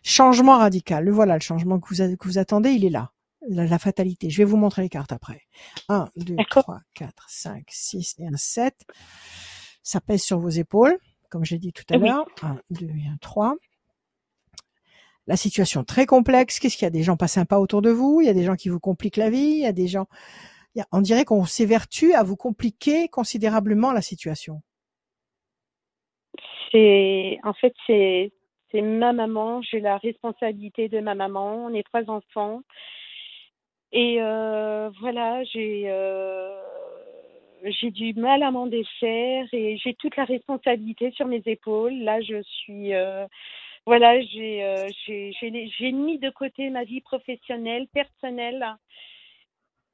Changement 0.02 0.58
radical. 0.58 1.04
Le 1.04 1.12
voilà, 1.12 1.34
le 1.34 1.40
changement 1.40 1.78
que 1.80 1.88
vous, 1.88 2.16
que 2.16 2.28
vous 2.28 2.38
attendez, 2.38 2.70
il 2.70 2.84
est 2.84 2.90
là. 2.90 3.12
La, 3.48 3.78
fatalité. 3.78 4.30
Je 4.30 4.38
vais 4.38 4.44
vous 4.44 4.56
montrer 4.56 4.82
les 4.82 4.88
cartes 4.88 5.12
après. 5.12 5.42
1, 5.88 6.08
2, 6.16 6.36
3, 6.50 6.80
4, 6.94 7.26
5, 7.28 7.64
6 7.68 8.14
et 8.18 8.26
1, 8.26 8.30
7. 8.36 8.74
Ça 9.82 10.00
pèse 10.00 10.22
sur 10.22 10.38
vos 10.38 10.48
épaules, 10.48 10.98
comme 11.34 11.44
j'ai 11.44 11.58
dit 11.58 11.72
tout 11.72 11.82
à 11.90 11.96
l'heure. 11.96 12.26
1, 12.42 12.60
2 12.70 12.86
et 12.86 13.08
1, 13.12 13.16
3. 13.20 13.56
La 15.26 15.36
situation 15.36 15.82
très 15.82 16.06
complexe. 16.06 16.60
Qu'est-ce 16.60 16.76
qu'il 16.76 16.84
y 16.84 16.86
a 16.86 16.90
des 16.90 17.02
gens 17.02 17.16
pas 17.16 17.26
sympas 17.26 17.58
autour 17.58 17.82
de 17.82 17.90
vous? 17.90 18.20
Il 18.20 18.26
y 18.28 18.30
a 18.30 18.34
des 18.34 18.44
gens 18.44 18.54
qui 18.54 18.68
vous 18.68 18.78
compliquent 18.78 19.16
la 19.16 19.30
vie. 19.30 19.38
Il 19.38 19.62
y 19.62 19.66
a 19.66 19.72
des 19.72 19.88
gens. 19.88 20.06
on 20.92 21.00
dirait 21.00 21.24
qu'on 21.24 21.44
s'évertue 21.44 22.12
à 22.12 22.22
vous 22.22 22.36
compliquer 22.36 23.08
considérablement 23.08 23.90
la 23.90 24.00
situation. 24.00 24.62
C'est 26.70 27.40
en 27.42 27.52
fait 27.52 27.74
c'est 27.88 28.32
c'est 28.70 28.80
ma 28.80 29.12
maman, 29.12 29.60
j'ai 29.62 29.80
la 29.80 29.98
responsabilité 29.98 30.88
de 30.88 31.00
ma 31.00 31.16
maman, 31.16 31.66
on 31.66 31.74
est 31.74 31.82
trois 31.82 32.08
enfants. 32.08 32.62
Et 33.90 34.18
euh, 34.20 34.88
voilà, 35.00 35.42
j'ai 35.42 35.86
euh, 35.86 36.63
j'ai 37.64 37.90
du 37.90 38.14
mal 38.14 38.42
à 38.42 38.50
m'en 38.50 38.66
défaire 38.66 39.46
et 39.52 39.76
j'ai 39.78 39.94
toute 39.94 40.16
la 40.16 40.24
responsabilité 40.24 41.10
sur 41.12 41.26
mes 41.26 41.42
épaules. 41.46 41.94
Là, 41.94 42.20
je 42.20 42.42
suis 42.42 42.94
euh, 42.94 43.26
voilà, 43.86 44.20
j'ai 44.20 44.92
j'ai 45.78 45.92
mis 45.92 46.18
de 46.18 46.30
côté 46.30 46.70
ma 46.70 46.84
vie 46.84 47.00
professionnelle, 47.00 47.86
personnelle. 47.88 48.64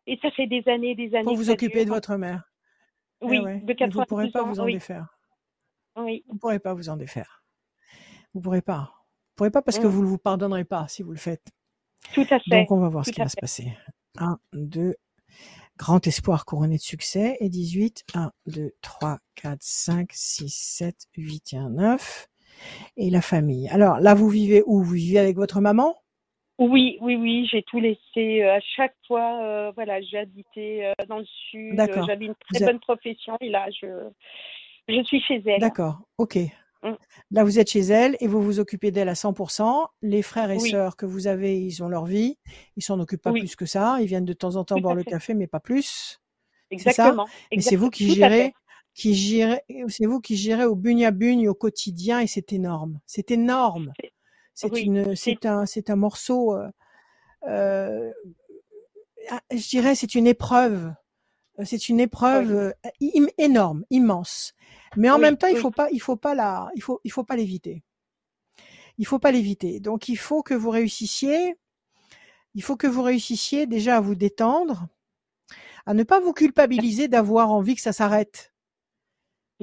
Et 0.06 0.18
ça 0.22 0.30
fait 0.30 0.46
des 0.46 0.66
années, 0.68 0.94
des 0.94 1.14
années. 1.14 1.24
Pour 1.24 1.36
vous 1.36 1.50
occuper 1.50 1.84
de 1.84 1.90
votre 1.90 2.16
mère. 2.16 2.50
Eh 3.22 3.26
oui, 3.26 3.40
de 3.62 3.72
80 3.72 3.92
Vous 3.92 4.00
ne 4.00 4.04
pourrez 4.06 4.30
pas 4.30 4.42
vous 4.42 4.60
en 4.60 4.66
défaire. 4.66 5.18
Oui. 5.96 6.24
Vous 6.26 6.34
ne 6.34 6.38
pourrez 6.38 6.58
pas 6.58 6.74
vous 6.74 6.88
en 6.88 6.96
défaire. 6.96 7.44
Vous 8.32 8.40
pourrez 8.40 8.62
pas. 8.62 8.92
Vous 8.92 9.34
pourrez 9.36 9.50
pas 9.50 9.62
parce 9.62 9.78
que 9.78 9.86
mmh. 9.86 9.90
vous 9.90 10.02
ne 10.02 10.06
vous 10.06 10.18
pardonnerez 10.18 10.64
pas 10.64 10.88
si 10.88 11.02
vous 11.02 11.10
le 11.10 11.18
faites. 11.18 11.46
Tout 12.14 12.26
à 12.30 12.38
fait. 12.38 12.50
Donc 12.50 12.70
on 12.70 12.80
va 12.80 12.88
voir 12.88 13.04
ce 13.04 13.12
qui 13.12 13.20
va 13.20 13.28
se 13.28 13.36
passer. 13.36 13.72
1, 14.18 14.38
2, 14.52 14.94
grand 15.80 16.06
espoir 16.06 16.44
couronné 16.44 16.76
de 16.76 16.82
succès. 16.82 17.38
Et 17.40 17.48
18, 17.48 18.04
1, 18.14 18.30
2, 18.46 18.72
3, 18.82 19.18
4, 19.36 19.58
5, 19.60 20.10
6, 20.12 20.48
7, 20.50 20.94
8 21.16 21.52
et 21.54 21.56
1, 21.56 21.70
9. 21.70 22.28
Et 22.98 23.08
la 23.08 23.22
famille. 23.22 23.66
Alors 23.70 23.98
là, 23.98 24.14
vous 24.14 24.28
vivez 24.28 24.62
où? 24.66 24.82
Vous 24.82 24.92
vivez 24.92 25.18
avec 25.18 25.36
votre 25.36 25.60
maman? 25.60 25.96
Oui, 26.58 26.98
oui, 27.00 27.16
oui, 27.16 27.48
j'ai 27.50 27.62
tout 27.62 27.80
laissé. 27.80 28.42
Euh, 28.42 28.56
à 28.56 28.60
chaque 28.76 28.94
fois, 29.06 29.42
euh, 29.42 29.72
voilà, 29.74 30.02
j'ai 30.02 30.18
habité 30.18 30.86
euh, 30.86 30.92
dans 31.08 31.18
le 31.18 31.24
sud. 31.24 31.74
J'avais 32.06 32.26
une 32.26 32.34
très 32.52 32.66
bonne 32.66 32.80
profession 32.80 33.38
et 33.40 33.48
là, 33.48 33.66
je, 33.70 33.86
je 34.86 35.02
suis 35.04 35.22
chez 35.22 35.42
elle. 35.46 35.60
D'accord, 35.60 36.02
ok. 36.18 36.36
Mmh. 36.82 36.92
Là, 37.32 37.44
vous 37.44 37.58
êtes 37.58 37.70
chez 37.70 37.80
elle 37.80 38.16
et 38.20 38.26
vous 38.26 38.40
vous 38.40 38.58
occupez 38.58 38.90
d'elle 38.90 39.08
à 39.08 39.14
100%. 39.14 39.86
Les 40.02 40.22
frères 40.22 40.50
et 40.50 40.58
sœurs 40.58 40.96
que 40.96 41.06
vous 41.06 41.26
avez, 41.26 41.60
ils 41.60 41.82
ont 41.82 41.88
leur 41.88 42.06
vie. 42.06 42.38
Ils 42.76 42.82
s'en 42.82 42.98
occupent 43.00 43.22
pas 43.22 43.32
plus 43.32 43.56
que 43.56 43.66
ça. 43.66 43.98
Ils 44.00 44.06
viennent 44.06 44.24
de 44.24 44.32
temps 44.32 44.56
en 44.56 44.64
temps 44.64 44.80
boire 44.80 44.94
le 44.94 45.04
café, 45.04 45.34
mais 45.34 45.46
pas 45.46 45.60
plus. 45.60 46.20
Exactement. 46.70 47.26
Et 47.50 47.60
c'est 47.60 47.76
vous 47.76 47.90
qui 47.90 48.14
gérez, 48.14 48.54
qui 48.94 49.14
gérez, 49.14 49.62
c'est 49.88 50.06
vous 50.06 50.20
qui 50.20 50.36
gérez 50.36 50.64
au 50.64 50.76
bugne 50.76 51.04
à 51.04 51.10
bugne 51.10 51.48
au 51.48 51.54
quotidien 51.54 52.20
et 52.20 52.26
c'est 52.26 52.52
énorme. 52.52 53.00
C'est 53.06 53.30
énorme. 53.30 53.92
C'est 54.54 54.80
une, 54.80 55.16
c'est 55.16 55.46
un, 55.46 55.66
c'est 55.66 55.90
un 55.90 55.96
morceau. 55.96 56.54
Euh, 56.54 56.68
euh, 57.48 58.12
ah, 59.30 59.40
je 59.50 59.68
dirais, 59.68 59.94
c'est 59.94 60.14
une 60.14 60.26
épreuve. 60.26 60.92
C'est 61.64 61.88
une 61.88 62.00
épreuve 62.00 62.52
euh, 62.52 62.72
énorme, 63.38 63.84
immense. 63.90 64.54
Mais 64.96 65.10
en 65.10 65.18
même 65.18 65.36
temps, 65.36 65.46
il 65.46 65.56
faut 65.56 65.70
pas, 65.70 65.88
il 65.90 66.00
faut 66.00 66.16
pas 66.16 66.34
la, 66.34 66.70
il 66.74 66.82
faut, 66.82 67.00
il 67.04 67.12
faut 67.12 67.24
pas 67.24 67.36
l'éviter. 67.36 67.82
Il 68.98 69.06
faut 69.06 69.18
pas 69.18 69.30
l'éviter. 69.30 69.80
Donc, 69.80 70.08
il 70.08 70.16
faut 70.16 70.42
que 70.42 70.54
vous 70.54 70.70
réussissiez. 70.70 71.56
Il 72.54 72.62
faut 72.62 72.76
que 72.76 72.86
vous 72.86 73.02
réussissiez 73.02 73.66
déjà 73.66 73.98
à 73.98 74.00
vous 74.00 74.16
détendre, 74.16 74.88
à 75.86 75.94
ne 75.94 76.02
pas 76.02 76.18
vous 76.18 76.32
culpabiliser 76.32 77.06
d'avoir 77.06 77.52
envie 77.52 77.76
que 77.76 77.80
ça 77.80 77.92
s'arrête. 77.92 78.52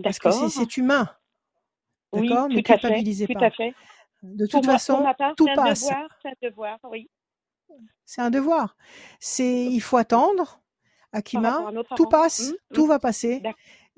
Parce 0.02 0.20
que 0.20 0.32
c'est 0.50 0.78
humain. 0.78 1.10
D'accord? 2.14 2.48
Ne 2.48 2.62
culpabilisez 2.62 3.28
pas. 3.28 3.50
De 4.24 4.48
toute 4.48 4.66
façon, 4.66 5.06
tout 5.36 5.48
passe. 5.54 5.90
C'est 6.22 6.30
un 6.30 6.50
devoir, 6.50 6.80
oui. 6.90 7.10
C'est 8.06 8.22
un 8.22 8.30
devoir. 8.30 8.78
C'est, 9.20 9.66
il 9.66 9.82
faut 9.82 9.98
attendre. 9.98 10.62
Akima, 11.14 11.72
tout 11.96 12.08
passe, 12.08 12.52
mmh, 12.52 12.74
tout 12.74 12.86
mmh. 12.86 12.90
va 12.90 13.00
passer. 13.00 13.44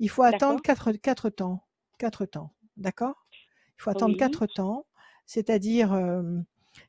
Il 0.00 0.10
faut 0.10 0.22
attendre 0.22 0.60
quatre, 0.60 0.92
quatre 0.92 1.30
temps. 1.30 1.62
Quatre 1.98 2.26
temps. 2.26 2.52
D'accord? 2.76 3.26
Il 3.78 3.82
faut 3.82 3.90
attendre 3.90 4.16
quatre 4.16 4.46
temps, 4.46 4.86
c'est-à-dire 5.26 5.94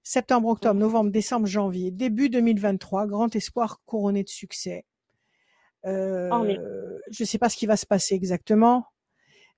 septembre, 0.03 0.49
octobre, 0.49 0.79
novembre, 0.79 1.11
décembre, 1.11 1.45
janvier, 1.45 1.91
début 1.91 2.29
2023, 2.29 3.07
grand 3.07 3.35
espoir 3.35 3.81
couronné 3.85 4.23
de 4.23 4.29
succès. 4.29 4.85
Euh, 5.85 6.29
je 7.09 7.23
ne 7.23 7.27
sais 7.27 7.37
pas 7.37 7.49
ce 7.49 7.57
qui 7.57 7.65
va 7.65 7.77
se 7.77 7.85
passer 7.85 8.15
exactement, 8.15 8.85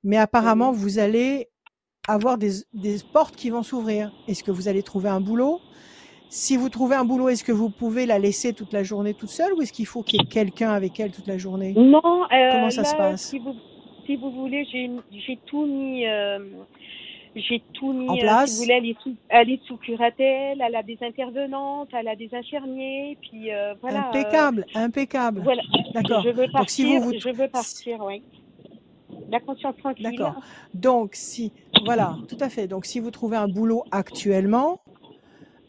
mais 0.04 0.18
apparemment, 0.18 0.72
vous 0.72 1.00
allez 1.00 1.50
avoir 2.08 2.38
des, 2.38 2.52
des 2.74 2.98
portes 3.14 3.36
qui 3.36 3.50
vont 3.50 3.64
s'ouvrir. 3.64 4.12
Est-ce 4.28 4.44
que 4.44 4.52
vous 4.52 4.68
allez 4.68 4.84
trouver 4.84 5.10
un 5.10 5.22
boulot? 5.22 5.60
Si 6.34 6.58
vous 6.58 6.70
trouvez 6.70 6.96
un 6.96 7.06
boulot, 7.06 7.30
est-ce 7.30 7.44
que 7.44 7.52
vous 7.52 7.70
pouvez 7.70 8.08
la 8.08 8.18
laisser 8.18 8.54
toute 8.54 8.74
la 8.74 8.82
journée 8.82 9.14
toute 9.14 9.30
seule 9.30 9.54
ou 9.54 9.62
est-ce 9.62 9.72
qu'il 9.72 9.86
faut 9.86 10.02
qu'il 10.02 10.20
y 10.20 10.24
ait 10.24 10.28
quelqu'un 10.28 10.72
avec 10.72 11.00
elle 11.00 11.12
toute 11.12 11.28
la 11.28 11.38
journée? 11.38 11.74
Non. 11.78 12.24
Euh, 12.24 12.52
Comment 12.52 12.72
ça 12.72 12.84
se 12.84 12.96
passe? 12.96 13.30
si 13.30 13.38
vous, 13.38 13.54
si 14.08 14.16
vous 14.16 14.32
voulez, 14.32 14.66
j'ai 14.66 15.40
tout 15.46 15.68
mis. 15.68 16.08
Euh, 16.08 16.40
j'ai 17.36 17.62
tout 17.74 17.94
mis 17.94 18.10
en 18.10 18.18
place. 18.18 18.50
si 18.50 18.56
vous 18.56 18.64
voulez, 18.64 18.74
elle 18.74 18.86
est 18.88 19.00
sous, 19.04 19.16
elle 19.30 19.50
est 19.52 19.64
sous 19.68 19.78
curatelle, 19.78 20.60
elle 20.60 20.76
a 20.76 20.82
des 20.82 20.98
intervenantes, 21.02 21.90
elle 21.94 22.08
a 22.08 22.16
des 22.16 22.30
infirmiers, 22.34 23.16
puis 23.22 23.52
euh, 23.52 23.76
voilà. 23.80 24.10
Impeccable, 24.10 24.66
impeccable. 24.74 25.42
Voilà. 25.44 25.62
D'accord. 25.94 26.24
Je 26.24 26.30
veux 26.30 26.48
partir. 26.52 26.60
Donc, 26.60 26.70
si 26.70 26.98
vous, 26.98 27.14
Je 27.20 27.30
veux 27.30 27.48
partir, 27.48 28.04
oui. 28.06 28.24
La 29.30 29.40
conscience 29.40 29.78
tranquille. 29.78 30.10
D'accord. 30.10 30.42
Donc 30.74 31.12
si, 31.14 31.52
voilà, 31.86 32.16
tout 32.28 32.38
à 32.40 32.50
fait. 32.50 32.68
Donc 32.68 32.86
si 32.86 33.00
vous 33.00 33.12
trouvez 33.12 33.38
un 33.38 33.48
boulot 33.48 33.84
actuellement, 33.92 34.80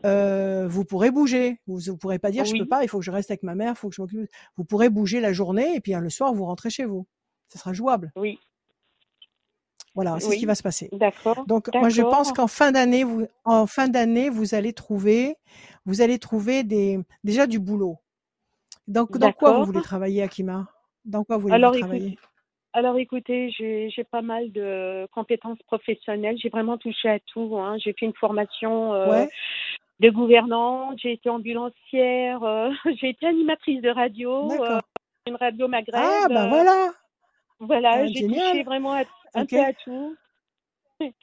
euh, 0.04 0.66
vous 0.68 0.84
pourrez 0.84 1.10
bouger. 1.10 1.60
Vous 1.66 1.80
ne 1.80 1.96
pourrez 1.96 2.18
pas 2.18 2.30
dire 2.30 2.44
je 2.44 2.56
peux 2.56 2.66
pas, 2.66 2.82
il 2.82 2.88
faut 2.88 2.98
que 2.98 3.04
je 3.04 3.10
reste 3.10 3.30
avec 3.30 3.42
ma 3.42 3.54
mère, 3.54 3.72
il 3.72 3.76
faut 3.76 3.88
que 3.88 3.94
je 3.94 4.02
m'occupe. 4.02 4.28
Vous 4.56 4.64
pourrez 4.64 4.88
bouger 4.88 5.20
la 5.20 5.32
journée 5.32 5.74
et 5.74 5.80
puis 5.80 5.94
hein, 5.94 6.00
le 6.00 6.10
soir 6.10 6.32
vous 6.34 6.44
rentrez 6.44 6.70
chez 6.70 6.84
vous. 6.84 7.06
Ce 7.48 7.58
sera 7.58 7.72
jouable. 7.72 8.12
Oui. 8.16 8.38
Voilà, 9.94 10.18
c'est 10.18 10.32
ce 10.32 10.36
qui 10.36 10.46
va 10.46 10.56
se 10.56 10.62
passer. 10.62 10.88
D'accord. 10.92 11.46
Donc 11.46 11.72
moi 11.72 11.88
je 11.88 12.02
pense 12.02 12.32
qu'en 12.32 12.48
fin 12.48 12.72
d'année, 12.72 13.04
vous 13.04 13.26
en 13.44 13.66
fin 13.66 13.88
d'année, 13.88 14.28
vous 14.28 14.54
allez 14.54 14.72
trouver, 14.72 15.36
vous 15.86 16.00
allez 16.00 16.18
trouver 16.18 16.64
des 16.64 16.98
déjà 17.22 17.46
du 17.46 17.60
boulot. 17.60 17.98
dans, 18.88 19.04
dans 19.04 19.32
quoi 19.32 19.58
vous 19.58 19.66
voulez 19.66 19.82
travailler, 19.82 20.22
Akima? 20.22 20.66
Dans 21.04 21.22
quoi 21.22 21.36
vous 21.36 21.48
voulez 21.48 21.80
travailler? 21.80 22.18
alors 22.74 22.98
écoutez, 22.98 23.50
j'ai 23.50 24.04
pas 24.10 24.20
mal 24.20 24.50
de 24.50 25.06
compétences 25.12 25.62
professionnelles. 25.62 26.36
J'ai 26.38 26.48
vraiment 26.48 26.76
touché 26.76 27.08
à 27.08 27.20
tout. 27.20 27.56
Hein. 27.56 27.78
J'ai 27.78 27.92
fait 27.92 28.06
une 28.06 28.14
formation 28.14 28.94
euh, 28.94 29.26
de 30.00 30.10
gouvernante, 30.10 30.98
j'ai 31.00 31.12
été 31.12 31.30
ambulancière, 31.30 32.42
euh, 32.42 32.70
j'ai 33.00 33.10
été 33.10 33.26
animatrice 33.26 33.80
de 33.80 33.90
radio, 33.90 34.50
euh, 34.50 34.80
une 35.26 35.36
radio 35.36 35.68
Maghreb. 35.68 35.94
Ah 35.96 36.26
ben 36.28 36.48
voilà. 36.48 36.92
Voilà, 37.60 37.92
ah, 37.92 38.06
j'ai 38.06 38.26
touché 38.26 38.62
vraiment 38.64 38.94
un 39.34 39.46
peu 39.46 39.60
à 39.60 39.72
tout. 39.72 40.16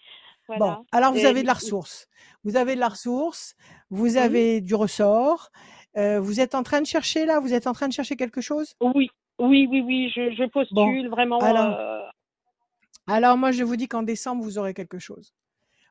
voilà. 0.47 0.65
Bon, 0.65 0.85
alors 0.91 1.13
vous 1.13 1.25
avez 1.25 1.41
de 1.41 1.47
la 1.47 1.53
ressource. 1.53 2.07
Vous 2.43 2.55
avez 2.55 2.75
de 2.75 2.79
la 2.79 2.89
ressource, 2.89 3.55
vous 3.89 4.17
avez 4.17 4.61
du 4.61 4.73
ressort. 4.75 5.51
vous 5.95 6.39
êtes 6.39 6.55
en 6.55 6.63
train 6.63 6.81
de 6.81 6.87
chercher 6.87 7.25
là 7.25 7.39
Vous 7.39 7.53
êtes 7.53 7.67
en 7.67 7.73
train 7.73 7.87
de 7.87 7.93
chercher 7.93 8.15
quelque 8.15 8.41
chose? 8.41 8.73
Oui, 8.79 9.09
oui, 9.41 9.67
oui, 9.69 9.81
oui, 9.81 10.11
je, 10.15 10.33
je 10.35 10.43
postule 10.49 11.09
vraiment. 11.09 11.39
Alors, 11.39 11.79
euh, 11.79 12.01
alors, 13.07 13.37
moi, 13.37 13.51
je 13.51 13.63
vous 13.63 13.75
dis 13.75 13.87
qu'en 13.87 14.03
décembre, 14.03 14.43
vous 14.43 14.57
aurez 14.57 14.73
quelque 14.73 14.99
chose. 14.99 15.33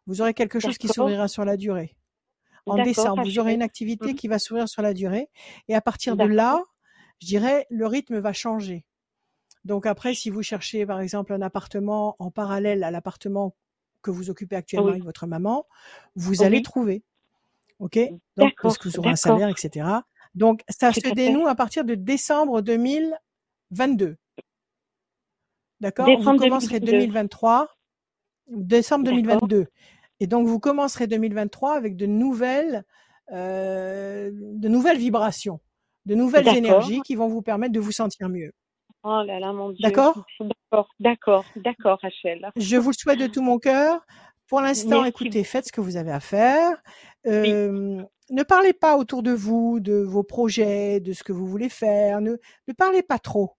Vous 0.06 0.22
aurez 0.22 0.34
quelque 0.34 0.60
chose 0.60 0.78
qui 0.78 0.88
s'ouvrira 0.88 1.28
sur 1.28 1.44
la 1.44 1.56
durée. 1.56 1.96
En 2.66 2.82
décembre, 2.82 3.22
vous 3.24 3.38
aurez 3.38 3.54
une 3.54 3.62
activité 3.62 4.12
mmh. 4.12 4.16
qui 4.16 4.28
va 4.28 4.38
s'ouvrir 4.38 4.68
sur 4.68 4.82
la 4.82 4.94
durée. 4.94 5.28
Et 5.68 5.74
à 5.74 5.80
partir 5.80 6.16
de 6.16 6.24
là, 6.24 6.62
je 7.20 7.26
dirais, 7.26 7.66
le 7.70 7.86
rythme 7.86 8.18
va 8.18 8.32
changer. 8.32 8.84
Donc 9.64 9.86
après, 9.86 10.14
si 10.14 10.30
vous 10.30 10.42
cherchez, 10.42 10.86
par 10.86 11.00
exemple, 11.00 11.32
un 11.32 11.42
appartement 11.42 12.16
en 12.18 12.30
parallèle 12.30 12.82
à 12.84 12.90
l'appartement 12.90 13.54
que 14.02 14.10
vous 14.10 14.30
occupez 14.30 14.56
actuellement 14.56 14.88
avec 14.88 15.04
votre 15.04 15.26
maman, 15.26 15.66
vous 16.14 16.42
allez 16.42 16.62
trouver. 16.62 17.02
OK? 17.78 17.98
Donc, 18.36 18.52
parce 18.62 18.78
que 18.78 18.88
vous 18.88 18.98
aurez 18.98 19.10
un 19.10 19.16
salaire, 19.16 19.48
etc. 19.48 19.86
Donc, 20.34 20.62
ça 20.68 20.92
se 20.92 21.12
dénoue 21.14 21.46
à 21.46 21.54
partir 21.54 21.84
de 21.84 21.94
décembre 21.94 22.62
2000. 22.62 23.16
22. 23.70 24.16
D'accord? 25.80 26.06
Vous 26.20 26.36
commencerez 26.36 26.80
2023, 26.80 27.68
décembre 28.48 29.04
2022. 29.04 29.66
Et 30.20 30.26
donc, 30.26 30.46
vous 30.46 30.60
commencerez 30.60 31.06
2023 31.06 31.74
avec 31.74 31.96
de 31.96 32.06
nouvelles, 32.06 32.84
euh, 33.32 34.30
de 34.32 34.68
nouvelles 34.68 34.98
vibrations, 34.98 35.60
de 36.06 36.14
nouvelles 36.14 36.48
énergies 36.48 37.00
qui 37.02 37.14
vont 37.14 37.28
vous 37.28 37.42
permettre 37.42 37.72
de 37.72 37.80
vous 37.80 37.92
sentir 37.92 38.28
mieux. 38.28 38.52
Oh 39.02 39.22
là 39.26 39.40
là, 39.40 39.52
mon 39.52 39.70
Dieu. 39.70 39.82
D'accord? 39.82 40.26
D'accord, 40.40 40.88
d'accord, 41.00 41.44
d'accord, 41.56 41.98
Rachel. 42.02 42.50
Je 42.56 42.76
vous 42.76 42.90
le 42.90 42.94
souhaite 42.94 43.18
de 43.18 43.26
tout 43.26 43.40
mon 43.40 43.58
cœur. 43.58 44.04
Pour 44.46 44.60
l'instant, 44.60 45.04
écoutez, 45.04 45.42
faites 45.44 45.66
ce 45.68 45.72
que 45.72 45.80
vous 45.80 45.96
avez 45.96 46.12
à 46.12 46.20
faire. 46.20 46.82
Euh, 47.26 48.02
ne 48.30 48.42
parlez 48.42 48.72
pas 48.72 48.96
autour 48.96 49.22
de 49.22 49.32
vous 49.32 49.80
de 49.80 49.94
vos 49.94 50.22
projets, 50.22 51.00
de 51.00 51.12
ce 51.12 51.22
que 51.22 51.32
vous 51.32 51.46
voulez 51.46 51.68
faire. 51.68 52.20
Ne, 52.20 52.36
ne 52.68 52.72
parlez 52.72 53.02
pas 53.02 53.18
trop. 53.18 53.52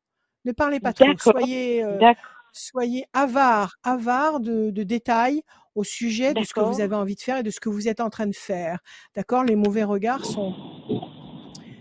Ne 0.46 0.52
parlez 0.52 0.80
pas 0.80 0.94
trop. 0.94 1.08
Soyez, 1.18 1.84
euh, 1.84 2.14
soyez 2.52 3.06
avare, 3.14 3.76
avare 3.84 4.40
de, 4.40 4.70
de, 4.70 4.84
détails 4.84 5.44
au 5.76 5.84
sujet 5.84 6.34
de 6.34 6.44
ce 6.44 6.54
que 6.54 6.60
vous 6.60 6.82
avez 6.82 6.96
envie 6.96 7.16
de 7.16 7.22
faire 7.22 7.38
et 7.38 7.44
de 7.44 7.50
ce 7.50 7.60
que 7.60 7.70
vous 7.70 7.88
êtes 7.88 8.00
en 8.00 8.10
train 8.10 8.28
de 8.28 8.36
faire. 8.36 8.80
D'accord 9.16 9.44
Les 9.44 9.56
mauvais 9.56 9.84
regards 9.84 10.26
sont 10.26 10.54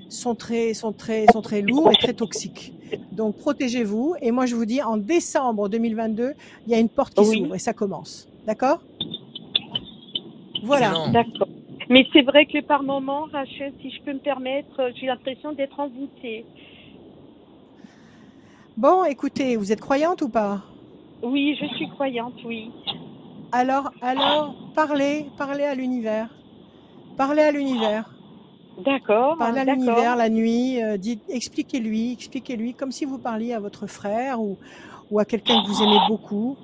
sont 0.08 0.34
très 0.34 0.74
sont 0.74 0.92
très 0.92 1.26
sont 1.32 1.42
très 1.42 1.62
lourds 1.62 1.90
et 1.90 1.96
très 1.96 2.14
toxiques. 2.14 2.72
Donc 3.12 3.36
protégez-vous 3.36 4.14
et 4.20 4.30
moi 4.30 4.46
je 4.46 4.54
vous 4.54 4.64
dis 4.64 4.82
en 4.82 4.96
décembre 4.96 5.68
2022, 5.68 6.34
il 6.66 6.72
y 6.72 6.74
a 6.74 6.78
une 6.78 6.88
porte 6.88 7.14
qui 7.14 7.24
s'ouvre 7.24 7.54
et 7.54 7.58
ça 7.58 7.72
commence. 7.72 8.28
D'accord? 8.46 8.82
Voilà. 10.62 10.92
D'accord. 11.12 11.48
Mais 11.88 12.06
c'est 12.12 12.22
vrai 12.22 12.46
que 12.46 12.60
par 12.62 12.84
moments, 12.84 13.26
Rachel, 13.32 13.72
si 13.82 13.90
je 13.90 14.00
peux 14.02 14.12
me 14.12 14.20
permettre, 14.20 14.90
j'ai 14.94 15.06
l'impression 15.06 15.52
d'être 15.52 15.80
envoûtée. 15.80 16.44
Bon, 18.76 19.04
écoutez, 19.04 19.56
vous 19.56 19.72
êtes 19.72 19.80
croyante 19.80 20.22
ou 20.22 20.28
pas? 20.28 20.62
Oui, 21.22 21.56
je 21.60 21.66
suis 21.76 21.88
croyante, 21.90 22.34
oui. 22.44 22.70
Alors, 23.52 23.90
alors, 24.00 24.54
parlez, 24.74 25.26
parlez 25.36 25.64
à 25.64 25.74
l'univers. 25.74 26.28
Parlez 27.16 27.42
à 27.42 27.50
l'univers. 27.50 28.10
D'accord. 28.84 29.36
Parlez 29.38 29.60
à 29.60 29.64
l'univers 29.64 30.16
la 30.16 30.28
nuit. 30.28 30.82
Euh, 30.82 30.96
dites, 30.96 31.22
expliquez-lui, 31.28 32.12
expliquez-lui 32.12 32.74
comme 32.74 32.92
si 32.92 33.04
vous 33.04 33.18
parliez 33.18 33.52
à 33.52 33.60
votre 33.60 33.86
frère 33.86 34.40
ou, 34.40 34.58
ou 35.10 35.18
à 35.18 35.24
quelqu'un 35.24 35.62
que 35.62 35.68
vous 35.68 35.82
aimez 35.82 35.98
beaucoup. 36.08 36.56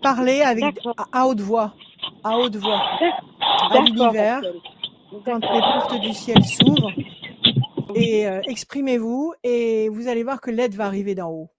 Parlez 0.00 0.42
avec 0.42 0.78
à, 1.12 1.26
haute 1.26 1.40
voix, 1.40 1.74
à 2.22 2.38
haute 2.38 2.56
voix, 2.56 2.80
à 3.70 3.80
l'univers. 3.80 4.40
Quand 5.24 5.40
les 5.40 5.60
portes 5.60 6.00
du 6.00 6.12
ciel 6.12 6.44
s'ouvrent, 6.44 6.92
et 7.94 8.26
euh, 8.26 8.40
exprimez-vous 8.46 9.32
et 9.42 9.88
vous 9.88 10.08
allez 10.08 10.22
voir 10.22 10.40
que 10.40 10.50
l'aide 10.50 10.74
va 10.74 10.84
arriver 10.86 11.14
d'en 11.14 11.30
haut 11.30 11.50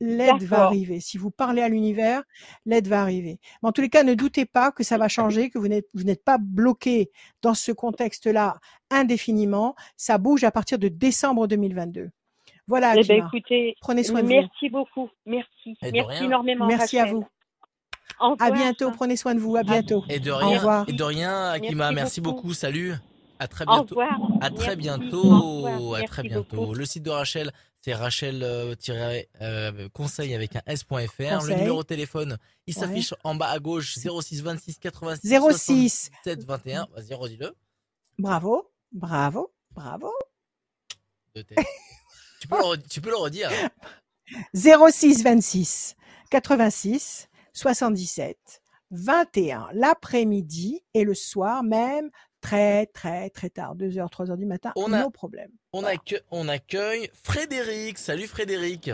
l'aide 0.00 0.42
va 0.42 0.64
arriver. 0.64 1.00
Si 1.00 1.18
vous 1.18 1.30
parlez 1.30 1.62
à 1.62 1.68
l'univers, 1.68 2.22
l'aide 2.66 2.88
va 2.88 3.02
arriver. 3.02 3.38
Mais 3.62 3.68
en 3.68 3.72
tous 3.72 3.80
les 3.80 3.90
cas, 3.90 4.02
ne 4.02 4.14
doutez 4.14 4.46
pas 4.46 4.72
que 4.72 4.82
ça 4.82 4.98
va 4.98 5.08
changer, 5.08 5.50
que 5.50 5.58
vous 5.58 5.68
n'êtes 5.68 6.24
pas 6.24 6.38
bloqué 6.38 7.10
dans 7.42 7.54
ce 7.54 7.72
contexte-là 7.72 8.56
indéfiniment. 8.90 9.74
Ça 9.96 10.18
bouge 10.18 10.44
à 10.44 10.50
partir 10.50 10.78
de 10.78 10.88
décembre 10.88 11.46
2022. 11.46 12.10
Voilà. 12.66 12.94
Eh 12.96 13.04
ben, 13.04 13.24
écoutez, 13.26 13.74
prenez 13.80 14.04
soin 14.04 14.20
de 14.22 14.26
vous. 14.26 14.32
Merci 14.32 14.68
beaucoup. 14.68 15.08
Merci. 15.26 15.76
merci 15.82 16.24
énormément. 16.24 16.66
Merci 16.66 16.98
à 16.98 17.06
vous. 17.06 17.26
À 18.38 18.50
bientôt. 18.50 18.90
Prenez 18.92 19.16
soin 19.16 19.34
de 19.34 19.40
vous. 19.40 19.56
À 19.56 19.62
bientôt. 19.62 20.04
Et 20.08 20.20
de 20.20 20.30
rien. 20.30 20.48
Au 20.48 20.52
revoir. 20.52 20.84
Et 20.88 20.92
de 20.92 21.02
rien, 21.02 21.50
Akima. 21.50 21.92
Merci, 21.92 22.20
beaucoup. 22.20 22.52
Salut. 22.52 22.92
À 23.38 23.46
très 23.46 23.64
bientôt. 23.64 23.94
Au 23.94 24.02
revoir. 24.02 24.18
À 24.40 24.50
très 24.50 24.76
bientôt. 24.76 25.66
À 25.94 26.02
très 26.02 26.22
bientôt. 26.22 26.74
Le 26.74 26.84
site 26.84 27.04
de 27.04 27.10
Rachel, 27.10 27.52
c'est 27.80 27.94
Rachel 27.94 28.42
euh, 28.42 28.74
euh, 29.40 29.88
conseil 29.90 30.34
avec 30.34 30.56
un 30.56 30.62
s.fr. 30.66 31.44
Le 31.46 31.54
numéro 31.54 31.82
de 31.82 31.86
téléphone, 31.86 32.38
il 32.66 32.74
s'affiche 32.74 33.14
en 33.24 33.34
bas 33.34 33.48
à 33.48 33.58
gauche 33.58 33.96
06 33.98 34.42
26 34.42 34.78
86 34.78 35.28
06 35.28 36.10
77 36.24 36.44
21. 36.44 36.88
Vas-y, 36.94 37.14
redis-le. 37.14 37.54
Bravo, 38.18 38.70
bravo, 38.92 39.52
bravo. 39.70 40.12
tu, 41.34 41.44
peux 42.48 42.56
le, 42.56 42.76
tu 42.88 43.00
peux 43.00 43.10
le 43.10 43.16
redire. 43.16 43.50
06 44.54 45.22
26 45.22 45.94
86 46.30 47.28
77 47.52 48.60
21 48.90 49.68
l'après-midi 49.72 50.82
et 50.94 51.04
le 51.04 51.14
soir 51.14 51.62
même 51.62 52.10
très 52.40 52.86
très 52.86 53.30
très 53.30 53.50
tard, 53.50 53.76
2h, 53.76 54.10
3h 54.10 54.36
du 54.36 54.46
matin, 54.46 54.72
on 54.76 54.92
a, 54.92 55.02
nos 55.02 55.10
problèmes. 55.10 55.50
On, 55.72 55.82
on 56.30 56.48
accueille 56.48 57.10
Frédéric. 57.22 57.98
Salut 57.98 58.26
Frédéric. 58.26 58.90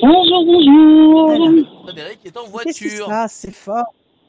Bonjour, 0.00 0.44
bonjour. 0.44 1.82
Frédéric 1.84 2.18
est 2.24 2.36
en 2.36 2.46
voiture. 2.46 3.08
Ah, 3.10 3.26
c'est 3.28 3.54
fort. 3.54 3.84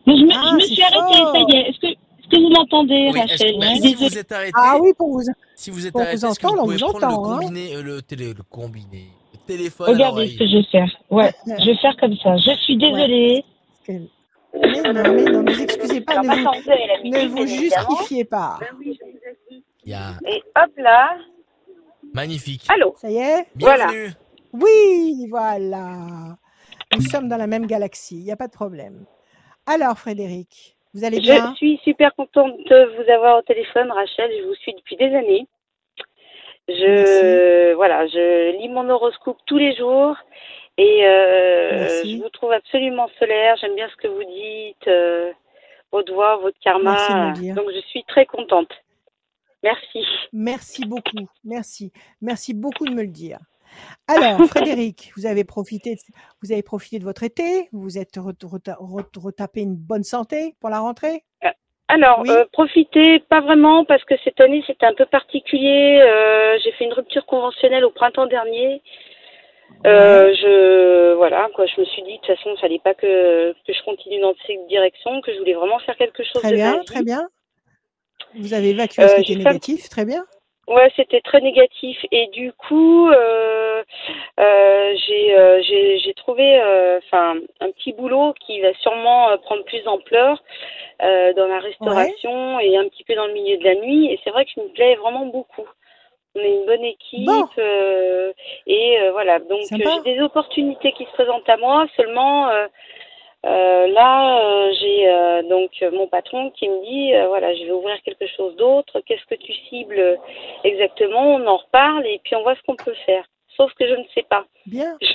je 0.06 0.12
me, 0.12 0.32
ah, 0.32 0.50
je 0.52 0.56
me 0.56 0.60
suis 0.62 0.82
arrêtée, 0.84 1.18
ça 1.18 1.40
y 1.40 1.58
est. 1.58 1.70
Est-ce 1.70 1.80
que, 1.80 1.88
est 1.88 2.30
que 2.30 2.40
vous 2.40 2.50
m'entendez, 2.50 3.12
Rachel? 3.12 3.56
Si 3.82 3.96
vous 3.96 4.18
êtes 4.18 4.32
arrêté, 4.32 4.52
ah 4.56 4.78
oui, 4.80 4.94
pour 4.96 5.10
vous, 5.10 5.22
si 5.56 5.72
vous 5.72 5.88
êtes 5.88 5.96
arrêté, 5.96 6.14
est-ce 6.14 6.40
que 6.40 6.48
vous 6.48 6.56
pouvez 6.56 6.78
prendre 6.78 7.00
le 7.00 7.06
hein. 7.06 7.40
combiné, 7.40 7.76
euh, 7.76 7.82
le, 7.82 8.02
télé, 8.02 8.34
le 8.34 8.44
combiné, 8.44 9.06
le 9.34 9.40
téléphone 9.48 9.90
Regardez 9.90 10.28
ce 10.28 10.38
que 10.38 10.48
je 10.48 10.58
vais 10.58 10.64
faire. 10.72 10.90
Ouais, 11.10 11.34
je 11.48 11.66
vais 11.66 11.78
faire 11.78 11.96
comme 12.00 12.16
ça. 12.18 12.38
Je 12.38 12.56
suis 12.64 12.78
désolée. 12.78 13.44
Mais 14.62 14.94
non, 14.94 15.14
mais 15.14 15.24
non, 15.24 15.44
ne 15.44 15.52
vous 15.52 15.62
excusez 15.62 16.02
pas, 16.02 16.22
ne 16.22 16.28
vous, 16.28 17.10
ne 17.10 17.28
vous 17.28 17.48
justifiez 17.48 18.26
pas. 18.26 18.60
Yeah. 19.86 20.14
Et 20.28 20.42
hop 20.56 20.72
là. 20.78 21.18
Magnifique. 22.14 22.66
Allô. 22.70 22.96
Ça 22.98 23.10
y 23.10 23.18
est 23.18 23.46
Bienvenue. 23.56 24.12
Oui, 24.54 25.28
voilà. 25.30 26.38
Nous 26.96 27.02
sommes 27.02 27.28
dans 27.28 27.38
la 27.38 27.48
même 27.48 27.66
galaxie, 27.66 28.18
il 28.18 28.24
n'y 28.24 28.32
a 28.32 28.38
pas 28.38 28.48
de 28.48 28.54
problème. 28.54 29.06
Alors, 29.66 29.98
Frédéric, 29.98 30.78
vous 30.94 31.04
allez 31.04 31.20
bien 31.20 31.52
Je 31.52 31.56
suis 31.58 31.80
super 31.84 32.16
contente 32.16 32.56
de 32.58 32.96
vous 32.96 33.12
avoir 33.12 33.40
au 33.40 33.42
téléphone, 33.42 33.92
Rachel. 33.92 34.32
Je 34.40 34.48
vous 34.48 34.56
suis 34.56 34.74
depuis 34.74 34.96
des 34.96 35.14
années. 35.14 35.48
Je, 36.68 37.74
voilà, 37.74 38.08
je 38.08 38.58
lis 38.60 38.70
mon 38.70 38.90
horoscope 38.90 39.38
tous 39.46 39.58
les 39.58 39.76
jours 39.76 40.16
et 40.78 41.06
euh, 41.06 42.04
je 42.04 42.22
vous 42.22 42.30
trouve 42.30 42.52
absolument 42.52 43.08
solaire. 43.18 43.56
J'aime 43.62 43.76
bien 43.76 43.88
ce 43.90 43.96
que 43.96 44.08
vous 44.08 44.24
dites, 44.24 44.88
euh, 44.88 45.32
votre 45.92 46.14
voix, 46.14 46.38
votre 46.38 46.60
karma. 46.60 47.34
Donc 47.34 47.70
je 47.74 47.82
suis 47.88 48.04
très 48.04 48.26
contente. 48.26 48.72
Merci. 49.64 50.06
Merci 50.34 50.86
beaucoup. 50.86 51.28
Merci. 51.44 51.92
Merci 52.22 52.54
beaucoup 52.54 52.86
de 52.86 52.94
me 52.94 53.02
le 53.02 53.08
dire. 53.08 53.40
Alors, 54.08 54.40
Frédéric, 54.50 55.12
vous 55.18 55.26
avez 55.26 55.44
profité, 55.44 55.96
de, 55.96 56.00
vous 56.44 56.52
avez 56.52 56.62
profité 56.62 57.00
de 57.00 57.06
votre 57.06 57.24
été. 57.24 57.70
Vous 57.72 57.98
êtes 57.98 58.18
retapé 58.18 59.62
une 59.62 59.76
bonne 59.76 60.04
santé 60.04 60.56
pour 60.60 60.70
la 60.70 60.80
rentrée? 60.80 61.24
Euh, 61.46 61.50
alors, 61.88 62.24
euh, 62.30 62.46
profiter, 62.52 63.20
pas 63.20 63.42
vraiment, 63.42 63.86
parce 63.86 64.04
que 64.04 64.16
cette 64.24 64.42
année 64.42 64.64
c'était 64.68 64.86
un 64.86 64.94
peu 64.94 65.06
particulier. 65.06 66.02
J'ai 66.64 66.72
fait 66.74 66.84
une 66.84 66.94
rupture 66.94 67.26
conventionnelle 67.26 67.86
au 67.86 67.92
printemps 67.92 68.28
dernier 68.28 68.82
euh, 69.86 70.34
je 70.34 71.14
voilà 71.16 71.48
quoi, 71.54 71.66
je 71.68 71.80
me 71.80 71.86
suis 71.86 72.02
dit 72.04 72.14
de 72.14 72.18
toute 72.18 72.36
façon, 72.36 72.52
il 72.56 72.60
fallait 72.60 72.80
pas 72.80 72.94
que, 72.94 73.52
que 73.52 73.74
je 73.74 73.84
continue 73.84 74.20
dans 74.20 74.34
cette 74.48 74.68
direction, 74.68 75.22
que 75.22 75.32
je 75.34 75.38
voulais 75.40 75.54
vraiment 75.54 75.80
faire 75.80 75.96
quelque 75.96 76.24
chose 76.24 76.42
très 76.42 76.54
bien, 76.54 76.82
Très 76.86 77.04
bien, 77.04 77.28
Vous 78.36 78.54
avez 78.54 78.70
évacué 78.70 79.08
ce 79.08 79.14
euh, 79.14 79.22
qui 79.22 79.34
était 79.34 79.44
négatif, 79.44 79.90
très 79.90 80.06
bien. 80.06 80.24
Ouais, 80.68 80.92
c'était 80.96 81.22
très 81.22 81.42
négatif. 81.42 81.98
Et 82.12 82.28
du 82.34 82.52
coup, 82.54 83.08
euh, 83.10 83.84
euh, 84.40 84.94
j'ai, 85.08 86.00
j'ai, 86.00 86.14
trouvé 86.16 86.60
enfin 86.98 87.36
un 87.60 87.70
petit 87.70 87.94
boulot 87.94 88.34
qui 88.44 88.62
va 88.62 88.74
sûrement 88.82 89.38
prendre 89.44 89.64
plus 89.66 89.84
d'ampleur 89.84 90.44
dans 91.00 91.48
la 91.48 91.60
restauration 91.60 92.60
et 92.60 92.76
un 92.78 92.88
petit 92.88 93.04
peu 93.04 93.14
dans 93.14 93.28
le 93.28 93.34
milieu 93.34 93.58
de 93.58 93.64
la 93.64 93.76
nuit. 93.76 94.12
Et 94.12 94.20
c'est 94.24 94.32
vrai 94.32 94.46
que 94.46 94.52
je 94.56 94.62
me 94.62 94.70
plais 94.70 94.96
vraiment 94.96 95.28
beaucoup. 95.28 95.68
On 96.36 96.40
est 96.40 96.52
une 96.52 96.66
bonne 96.66 96.84
équipe 96.84 97.30
et 98.68 99.10
voilà. 99.12 99.40
Donc 99.40 99.62
j'ai 99.72 100.14
des 100.14 100.22
opportunités 100.22 100.92
qui 100.92 101.06
se 101.06 101.12
présentent 101.12 101.48
à 101.50 101.58
moi. 101.58 101.88
Seulement 101.96 102.50
euh, 103.46 103.88
là, 103.88 104.40
euh, 104.40 104.72
j'ai 104.80 105.08
euh, 105.08 105.44
donc 105.44 105.72
mon 105.94 106.08
patron 106.08 106.50
qui 106.52 106.68
me 106.68 106.84
dit 106.84 107.28
voilà, 107.28 107.54
je 107.54 107.64
vais 107.64 107.72
ouvrir 107.72 107.96
quelque 108.04 108.26
chose 108.36 108.56
d'autre. 108.56 109.02
Qu'est-ce 109.06 109.26
que 109.26 109.40
tu 109.40 109.54
cibles 109.70 110.20
exactement? 110.64 111.36
On 111.36 111.46
en 111.46 111.58
reparle 111.58 112.08
et 112.08 112.20
puis 112.24 112.36
on 112.36 112.42
voit 112.42 112.56
ce 112.56 112.62
qu'on 112.64 112.76
peut 112.76 112.96
faire. 113.06 113.24
Sauf 113.56 113.72
que 113.74 113.88
je 113.88 113.94
ne 113.94 114.04
sais 114.16 114.26
pas. 114.28 114.46
Bien. 114.66 114.98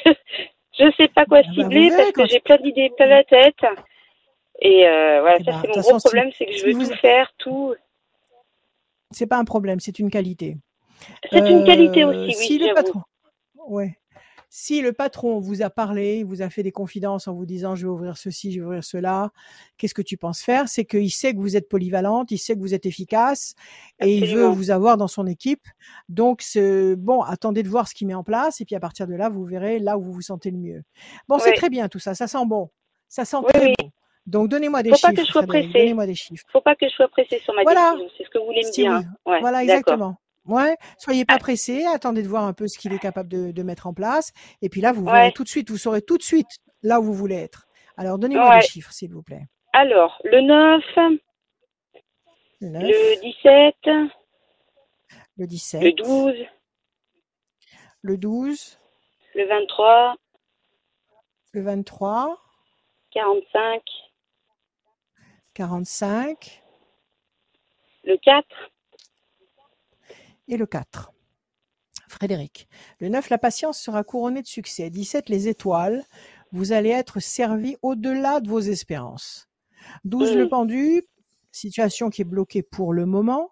Je 0.78 0.84
ne 0.86 0.92
sais 0.92 1.08
pas 1.08 1.26
quoi 1.26 1.40
ah 1.40 1.42
bah, 1.42 1.52
cibler 1.52 1.90
parce 1.90 2.12
que 2.12 2.26
j'ai 2.26 2.40
plein 2.40 2.56
d'idées 2.56 2.90
plein 2.96 3.06
la 3.06 3.24
tête. 3.24 3.58
Et 4.62 4.82
voilà, 4.84 5.36
eh 5.40 5.44
ça 5.44 5.50
ben, 5.50 5.60
c'est 5.60 5.76
mon 5.76 5.82
gros 5.82 5.98
problème, 5.98 6.30
c'est 6.38 6.46
que 6.46 6.52
je 6.52 6.64
veux 6.64 6.72
tout 6.72 6.94
faire, 6.96 7.30
tout. 7.36 7.74
C'est 9.10 9.26
pas 9.26 9.36
un 9.36 9.44
problème, 9.44 9.78
c'est 9.80 9.98
une 9.98 10.10
qualité. 10.10 10.54
C'est 11.30 11.50
une 11.50 11.64
qualité 11.64 12.04
aussi, 12.04 12.18
oui. 12.18 12.34
Si 12.34 12.58
le 12.58 12.74
patron, 12.74 13.02
ouais. 13.68 13.96
Si 14.52 14.80
le 14.80 14.92
patron 14.92 15.38
vous 15.38 15.62
a 15.62 15.70
parlé, 15.70 16.24
vous 16.24 16.42
a 16.42 16.50
fait 16.50 16.64
des 16.64 16.72
confidences 16.72 17.28
en 17.28 17.34
vous 17.34 17.46
disant 17.46 17.76
je 17.76 17.86
vais 17.86 17.92
ouvrir 17.92 18.16
ceci, 18.16 18.50
je 18.50 18.58
vais 18.58 18.66
ouvrir 18.66 18.82
cela, 18.82 19.30
qu'est-ce 19.78 19.94
que 19.94 20.02
tu 20.02 20.16
penses 20.16 20.42
faire? 20.42 20.68
C'est 20.68 20.84
qu'il 20.84 21.12
sait 21.12 21.32
que 21.34 21.38
vous 21.38 21.56
êtes 21.56 21.68
polyvalente, 21.68 22.32
il 22.32 22.38
sait 22.38 22.56
que 22.56 22.58
vous 22.58 22.74
êtes 22.74 22.84
efficace 22.84 23.54
et 24.00 24.12
il 24.12 24.26
veut 24.34 24.46
vous 24.46 24.72
avoir 24.72 24.96
dans 24.96 25.06
son 25.06 25.28
équipe. 25.28 25.68
Donc, 26.08 26.42
bon, 26.98 27.22
attendez 27.22 27.62
de 27.62 27.68
voir 27.68 27.86
ce 27.86 27.94
qu'il 27.94 28.08
met 28.08 28.14
en 28.14 28.24
place 28.24 28.60
et 28.60 28.64
puis 28.64 28.74
à 28.74 28.80
partir 28.80 29.06
de 29.06 29.14
là, 29.14 29.28
vous 29.28 29.44
verrez 29.44 29.78
là 29.78 29.96
où 29.96 30.02
vous 30.02 30.12
vous 30.12 30.20
sentez 30.20 30.50
le 30.50 30.58
mieux. 30.58 30.82
Bon, 31.28 31.38
c'est 31.38 31.54
très 31.54 31.70
bien 31.70 31.88
tout 31.88 32.00
ça, 32.00 32.16
ça 32.16 32.26
sent 32.26 32.44
bon. 32.44 32.70
Ça 33.08 33.24
sent 33.24 33.38
très 33.48 33.66
bon. 33.66 33.90
Donc, 34.26 34.48
donnez-moi 34.48 34.82
des 34.82 34.90
Faut 34.90 34.96
chiffres. 34.96 35.08
Pas 35.08 35.14
que 35.14 35.26
je 35.26 35.30
sois 35.32 35.42
pressée. 35.42 35.72
Donnez-moi 35.72 36.06
des 36.06 36.14
chiffres. 36.14 36.44
Faut 36.52 36.60
pas 36.60 36.76
que 36.76 36.88
je 36.88 36.92
sois 36.94 37.08
pressée 37.08 37.40
sur 37.40 37.54
ma 37.54 37.64
décision. 37.64 38.08
C'est 38.16 38.24
ce 38.24 38.30
que 38.30 38.38
vous 38.38 38.46
voulez 38.46 38.62
me 38.64 38.72
dire. 38.72 38.92
Hein. 38.92 39.04
voilà, 39.24 39.62
exactement. 39.62 40.16
Ouais, 40.46 40.76
soyez 40.98 41.24
pas 41.24 41.38
pressé, 41.38 41.84
attendez 41.86 42.22
de 42.22 42.28
voir 42.28 42.44
un 42.44 42.52
peu 42.52 42.66
ce 42.66 42.78
qu'il 42.78 42.92
est 42.92 42.98
capable 42.98 43.28
de, 43.28 43.62
mettre 43.62 43.86
en 43.86 43.94
place. 43.94 44.32
Et 44.62 44.68
puis 44.68 44.80
là, 44.80 44.92
vous 44.92 45.04
verrez 45.04 45.32
tout 45.32 45.44
de 45.44 45.48
suite, 45.48 45.70
vous 45.70 45.76
saurez 45.76 46.02
tout 46.02 46.16
de 46.18 46.22
suite 46.22 46.58
là 46.82 47.00
où 47.00 47.04
vous 47.04 47.14
voulez 47.14 47.36
être. 47.36 47.66
Alors, 47.96 48.18
donnez-moi 48.18 48.60
des 48.60 48.66
chiffres, 48.66 48.92
s'il 48.92 49.12
vous 49.12 49.22
plaît. 49.22 49.46
Alors, 49.72 50.20
le 50.24 50.40
9, 50.40 50.82
le, 52.60 53.20
17, 53.20 53.74
le 55.36 55.46
17, 55.46 55.82
le 55.82 55.92
12, 55.92 56.34
le 58.02 58.16
12, 58.16 58.78
le 59.34 59.46
23, 59.46 60.16
le 61.52 61.62
23, 61.62 62.38
45, 63.12 63.82
45, 65.54 66.62
le 68.04 68.16
4, 68.16 68.46
et 70.50 70.56
le 70.56 70.66
4. 70.66 71.12
Frédéric. 72.08 72.68
Le 72.98 73.08
9, 73.08 73.30
la 73.30 73.38
patience 73.38 73.78
sera 73.78 74.02
couronnée 74.02 74.42
de 74.42 74.46
succès. 74.46 74.90
17, 74.90 75.28
les 75.28 75.48
étoiles. 75.48 76.04
Vous 76.52 76.72
allez 76.72 76.90
être 76.90 77.20
servi 77.20 77.76
au-delà 77.82 78.40
de 78.40 78.48
vos 78.48 78.60
espérances. 78.60 79.48
12, 80.04 80.34
le 80.34 80.48
pendu. 80.48 81.02
Situation 81.52 82.10
qui 82.10 82.22
est 82.22 82.24
bloquée 82.24 82.62
pour 82.62 82.92
le 82.92 83.06
moment. 83.06 83.50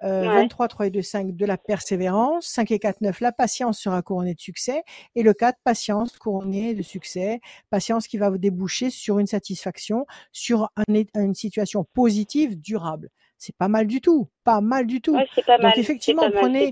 23, 0.00 0.68
3 0.68 0.86
et 0.86 0.90
2, 0.90 1.02
5 1.02 1.34
de 1.34 1.46
la 1.46 1.56
persévérance. 1.56 2.46
5 2.46 2.70
et 2.70 2.78
4, 2.78 3.00
9, 3.00 3.20
la 3.20 3.32
patience 3.32 3.80
sera 3.80 4.02
couronnée 4.02 4.34
de 4.34 4.40
succès. 4.40 4.82
Et 5.14 5.22
le 5.22 5.32
4, 5.32 5.58
patience 5.64 6.16
couronnée 6.18 6.74
de 6.74 6.82
succès. 6.82 7.40
Patience 7.70 8.06
qui 8.06 8.18
va 8.18 8.28
vous 8.30 8.38
déboucher 8.38 8.90
sur 8.90 9.18
une 9.18 9.26
satisfaction, 9.26 10.06
sur 10.30 10.70
une 11.16 11.34
situation 11.34 11.84
positive, 11.94 12.60
durable 12.60 13.10
c'est 13.38 13.56
pas 13.56 13.68
mal 13.68 13.86
du 13.86 14.00
tout, 14.00 14.28
pas 14.44 14.60
mal 14.60 14.86
du 14.86 15.00
tout. 15.00 15.16
Donc 15.16 15.76
effectivement, 15.78 16.30
prenez, 16.30 16.70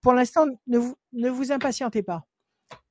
pour 0.00 0.14
l'instant, 0.14 0.46
ne 0.66 0.78
vous, 0.78 0.96
ne 1.12 1.28
vous 1.28 1.52
impatientez 1.52 2.02
pas. 2.02 2.24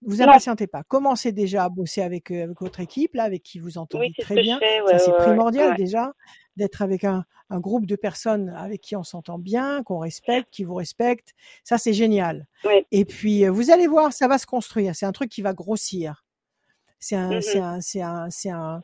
Vous 0.01 0.21
impatientez 0.21 0.67
pas. 0.67 0.83
Commencez 0.83 1.31
déjà 1.31 1.65
à 1.65 1.69
bosser 1.69 2.01
avec, 2.01 2.31
euh, 2.31 2.43
avec 2.43 2.61
votre 2.61 2.79
équipe, 2.79 3.15
là, 3.15 3.23
avec 3.23 3.43
qui 3.43 3.59
vous 3.59 3.77
entendez 3.77 4.13
très 4.17 4.35
bien. 4.35 4.59
Ça, 4.87 4.99
c'est 4.99 5.11
primordial 5.11 5.75
déjà, 5.75 6.13
d'être 6.55 6.81
avec 6.81 7.03
un, 7.03 7.25
un, 7.49 7.59
groupe 7.59 7.85
de 7.85 7.95
personnes 7.95 8.49
avec 8.49 8.79
qui 8.81 8.95
on 8.95 9.03
s'entend 9.03 9.37
bien, 9.37 9.83
qu'on 9.83 9.99
respecte, 9.99 10.49
qui 10.51 10.63
vous 10.63 10.75
respectent. 10.75 11.33
Ça, 11.63 11.77
c'est 11.77 11.93
génial. 11.93 12.47
Et 12.91 13.03
puis, 13.03 13.45
euh, 13.45 13.51
vous 13.51 13.71
allez 13.71 13.87
voir, 13.87 14.13
ça 14.13 14.27
va 14.27 14.37
se 14.37 14.45
construire. 14.45 14.95
C'est 14.95 15.05
un 15.05 15.11
truc 15.11 15.29
qui 15.29 15.41
va 15.41 15.53
grossir. 15.53 16.23
C'est 16.99 17.15
un, 17.15 17.39
mmh 17.39 18.01
un, 18.01 18.29
un, 18.53 18.81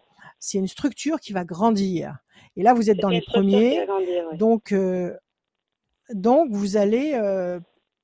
une 0.53 0.67
structure 0.67 1.19
qui 1.19 1.31
va 1.33 1.45
grandir. 1.45 2.17
Et 2.55 2.63
là, 2.63 2.73
vous 2.73 2.89
êtes 2.89 2.97
dans 2.97 3.09
les 3.09 3.21
premiers. 3.21 3.85
Donc, 4.33 4.71
euh, 4.71 5.15
donc 6.13 6.49
vous 6.51 6.77
allez, 6.77 7.13
euh, 7.13 7.59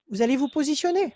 vous 0.10 0.22
allez 0.22 0.38
vous 0.38 0.48
positionner. 0.48 1.14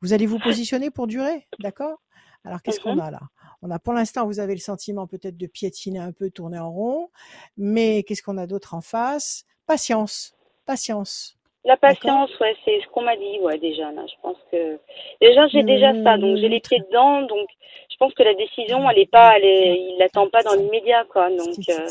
Vous 0.00 0.12
allez 0.12 0.26
vous 0.26 0.38
positionner 0.38 0.90
pour 0.90 1.06
durer, 1.06 1.46
d'accord? 1.60 1.98
Alors, 2.44 2.60
qu'est-ce 2.62 2.80
qu'on 2.80 2.96
mmh 2.96 3.00
a 3.00 3.10
là? 3.10 3.20
On 3.62 3.70
a 3.70 3.78
pour 3.78 3.94
l'instant, 3.94 4.26
vous 4.26 4.38
avez 4.38 4.52
le 4.52 4.60
sentiment 4.60 5.06
peut-être 5.06 5.38
de 5.38 5.46
piétiner 5.46 5.98
un 5.98 6.12
peu, 6.12 6.30
tourner 6.30 6.58
en 6.58 6.70
rond, 6.70 7.08
mais 7.56 8.02
qu'est-ce 8.02 8.22
qu'on 8.22 8.36
a 8.36 8.46
d'autre 8.46 8.74
en 8.74 8.82
face? 8.82 9.46
Patience, 9.66 10.34
patience. 10.66 11.38
La 11.64 11.78
patience, 11.78 12.28
ouais, 12.40 12.54
c'est 12.62 12.78
ce 12.82 12.86
qu'on 12.88 13.00
m'a 13.00 13.16
dit, 13.16 13.38
ouais, 13.40 13.58
déjà. 13.58 13.90
Là, 13.92 14.04
je 14.06 14.14
pense 14.20 14.36
que 14.52 14.78
déjà 15.22 15.48
j'ai 15.48 15.62
déjà 15.62 15.94
ça, 16.04 16.18
donc 16.18 16.36
j'ai 16.36 16.50
les 16.50 16.60
pieds 16.60 16.80
dedans, 16.80 17.22
donc 17.22 17.48
je 17.90 17.96
pense 17.96 18.12
que 18.12 18.22
la 18.22 18.34
décision, 18.34 18.90
elle 18.90 18.98
est 18.98 19.10
pas, 19.10 19.38
elle 19.38 19.44
est, 19.44 19.76
il 19.78 19.96
l'attend 19.98 20.28
pas 20.28 20.42
dans 20.42 20.52
l'immédiat, 20.52 21.06
quoi. 21.10 21.30
Donc 21.30 21.56
euh, 21.70 21.88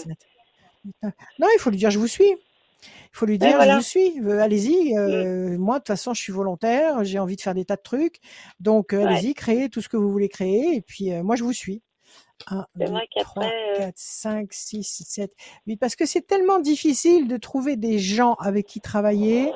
non, 1.03 1.47
il 1.55 1.59
faut 1.59 1.69
lui 1.69 1.77
dire 1.77 1.91
je 1.91 1.99
vous 1.99 2.07
suis. 2.07 2.35
Il 2.83 3.17
faut 3.17 3.25
lui 3.25 3.37
dire 3.37 3.61
je 3.61 3.75
vous 3.75 3.81
suis. 3.81 4.19
Euh, 4.21 4.39
allez-y. 4.39 4.97
Euh, 4.97 5.57
moi, 5.57 5.75
de 5.75 5.79
toute 5.79 5.87
façon, 5.87 6.13
je 6.13 6.21
suis 6.21 6.33
volontaire. 6.33 7.03
J'ai 7.03 7.19
envie 7.19 7.35
de 7.35 7.41
faire 7.41 7.53
des 7.53 7.65
tas 7.65 7.75
de 7.75 7.81
trucs. 7.81 8.19
Donc, 8.59 8.93
euh, 8.93 9.05
allez-y, 9.05 9.33
créez 9.33 9.69
tout 9.69 9.81
ce 9.81 9.89
que 9.89 9.97
vous 9.97 10.11
voulez 10.11 10.29
créer. 10.29 10.75
Et 10.75 10.81
puis, 10.81 11.11
moi, 11.21 11.35
je 11.35 11.43
vous 11.43 11.53
suis. 11.53 11.81
1, 12.47 12.65
2, 12.75 12.85
3, 13.21 13.49
4, 13.77 13.93
5, 13.95 14.47
6, 14.51 15.03
7, 15.07 15.31
8. 15.67 15.77
Parce 15.77 15.95
que 15.95 16.05
c'est 16.05 16.27
tellement 16.27 16.59
difficile 16.59 17.27
de 17.27 17.37
trouver 17.37 17.77
des 17.77 17.99
gens 17.99 18.33
avec 18.33 18.65
qui 18.65 18.81
travailler, 18.81 19.51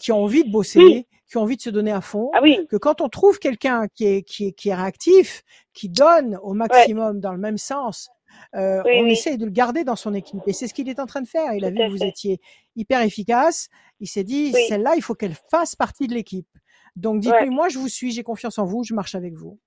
qui 0.00 0.10
ont 0.10 0.24
envie 0.24 0.42
de 0.42 0.50
bosser, 0.50 1.06
qui 1.28 1.36
ont 1.36 1.42
envie 1.42 1.56
de 1.56 1.62
se 1.62 1.70
donner 1.70 1.92
à 1.92 2.00
fond, 2.00 2.30
ah 2.34 2.40
que 2.68 2.76
quand 2.76 3.00
on 3.00 3.08
trouve 3.08 3.38
quelqu'un 3.38 3.86
qui 3.94 4.06
est, 4.06 4.22
qui, 4.22 4.46
est, 4.46 4.52
qui 4.52 4.70
est 4.70 4.74
réactif, 4.74 5.44
qui 5.72 5.88
donne 5.88 6.38
au 6.42 6.54
maximum 6.54 7.20
dans 7.20 7.32
le 7.32 7.38
même 7.38 7.58
sens, 7.58 8.08
euh, 8.54 8.82
on 8.84 9.06
essaye 9.06 9.38
de 9.38 9.44
le 9.44 9.50
garder 9.50 9.84
dans 9.84 9.96
son 9.96 10.14
équipe. 10.14 10.42
Et 10.46 10.52
c'est 10.52 10.68
ce 10.68 10.74
qu'il 10.74 10.88
est 10.88 11.00
en 11.00 11.06
train 11.06 11.20
de 11.20 11.28
faire. 11.28 11.52
Il 11.54 11.64
a 11.64 11.70
vu 11.70 11.76
que 11.76 11.90
vous 11.90 12.02
étiez 12.02 12.40
hyper 12.74 13.00
efficace. 13.02 13.68
Il 14.00 14.08
s'est 14.08 14.24
dit, 14.24 14.52
celle-là, 14.68 14.94
il 14.96 15.02
faut 15.02 15.14
qu'elle 15.14 15.36
fasse 15.50 15.74
partie 15.74 16.06
de 16.06 16.14
l'équipe. 16.14 16.48
Donc, 16.96 17.20
dites-lui, 17.20 17.50
moi, 17.50 17.68
je 17.68 17.78
vous 17.78 17.88
suis, 17.88 18.12
j'ai 18.12 18.22
confiance 18.22 18.58
en 18.58 18.64
vous, 18.64 18.82
je 18.84 18.94
marche 18.94 19.14
avec 19.14 19.34
vous. 19.34 19.58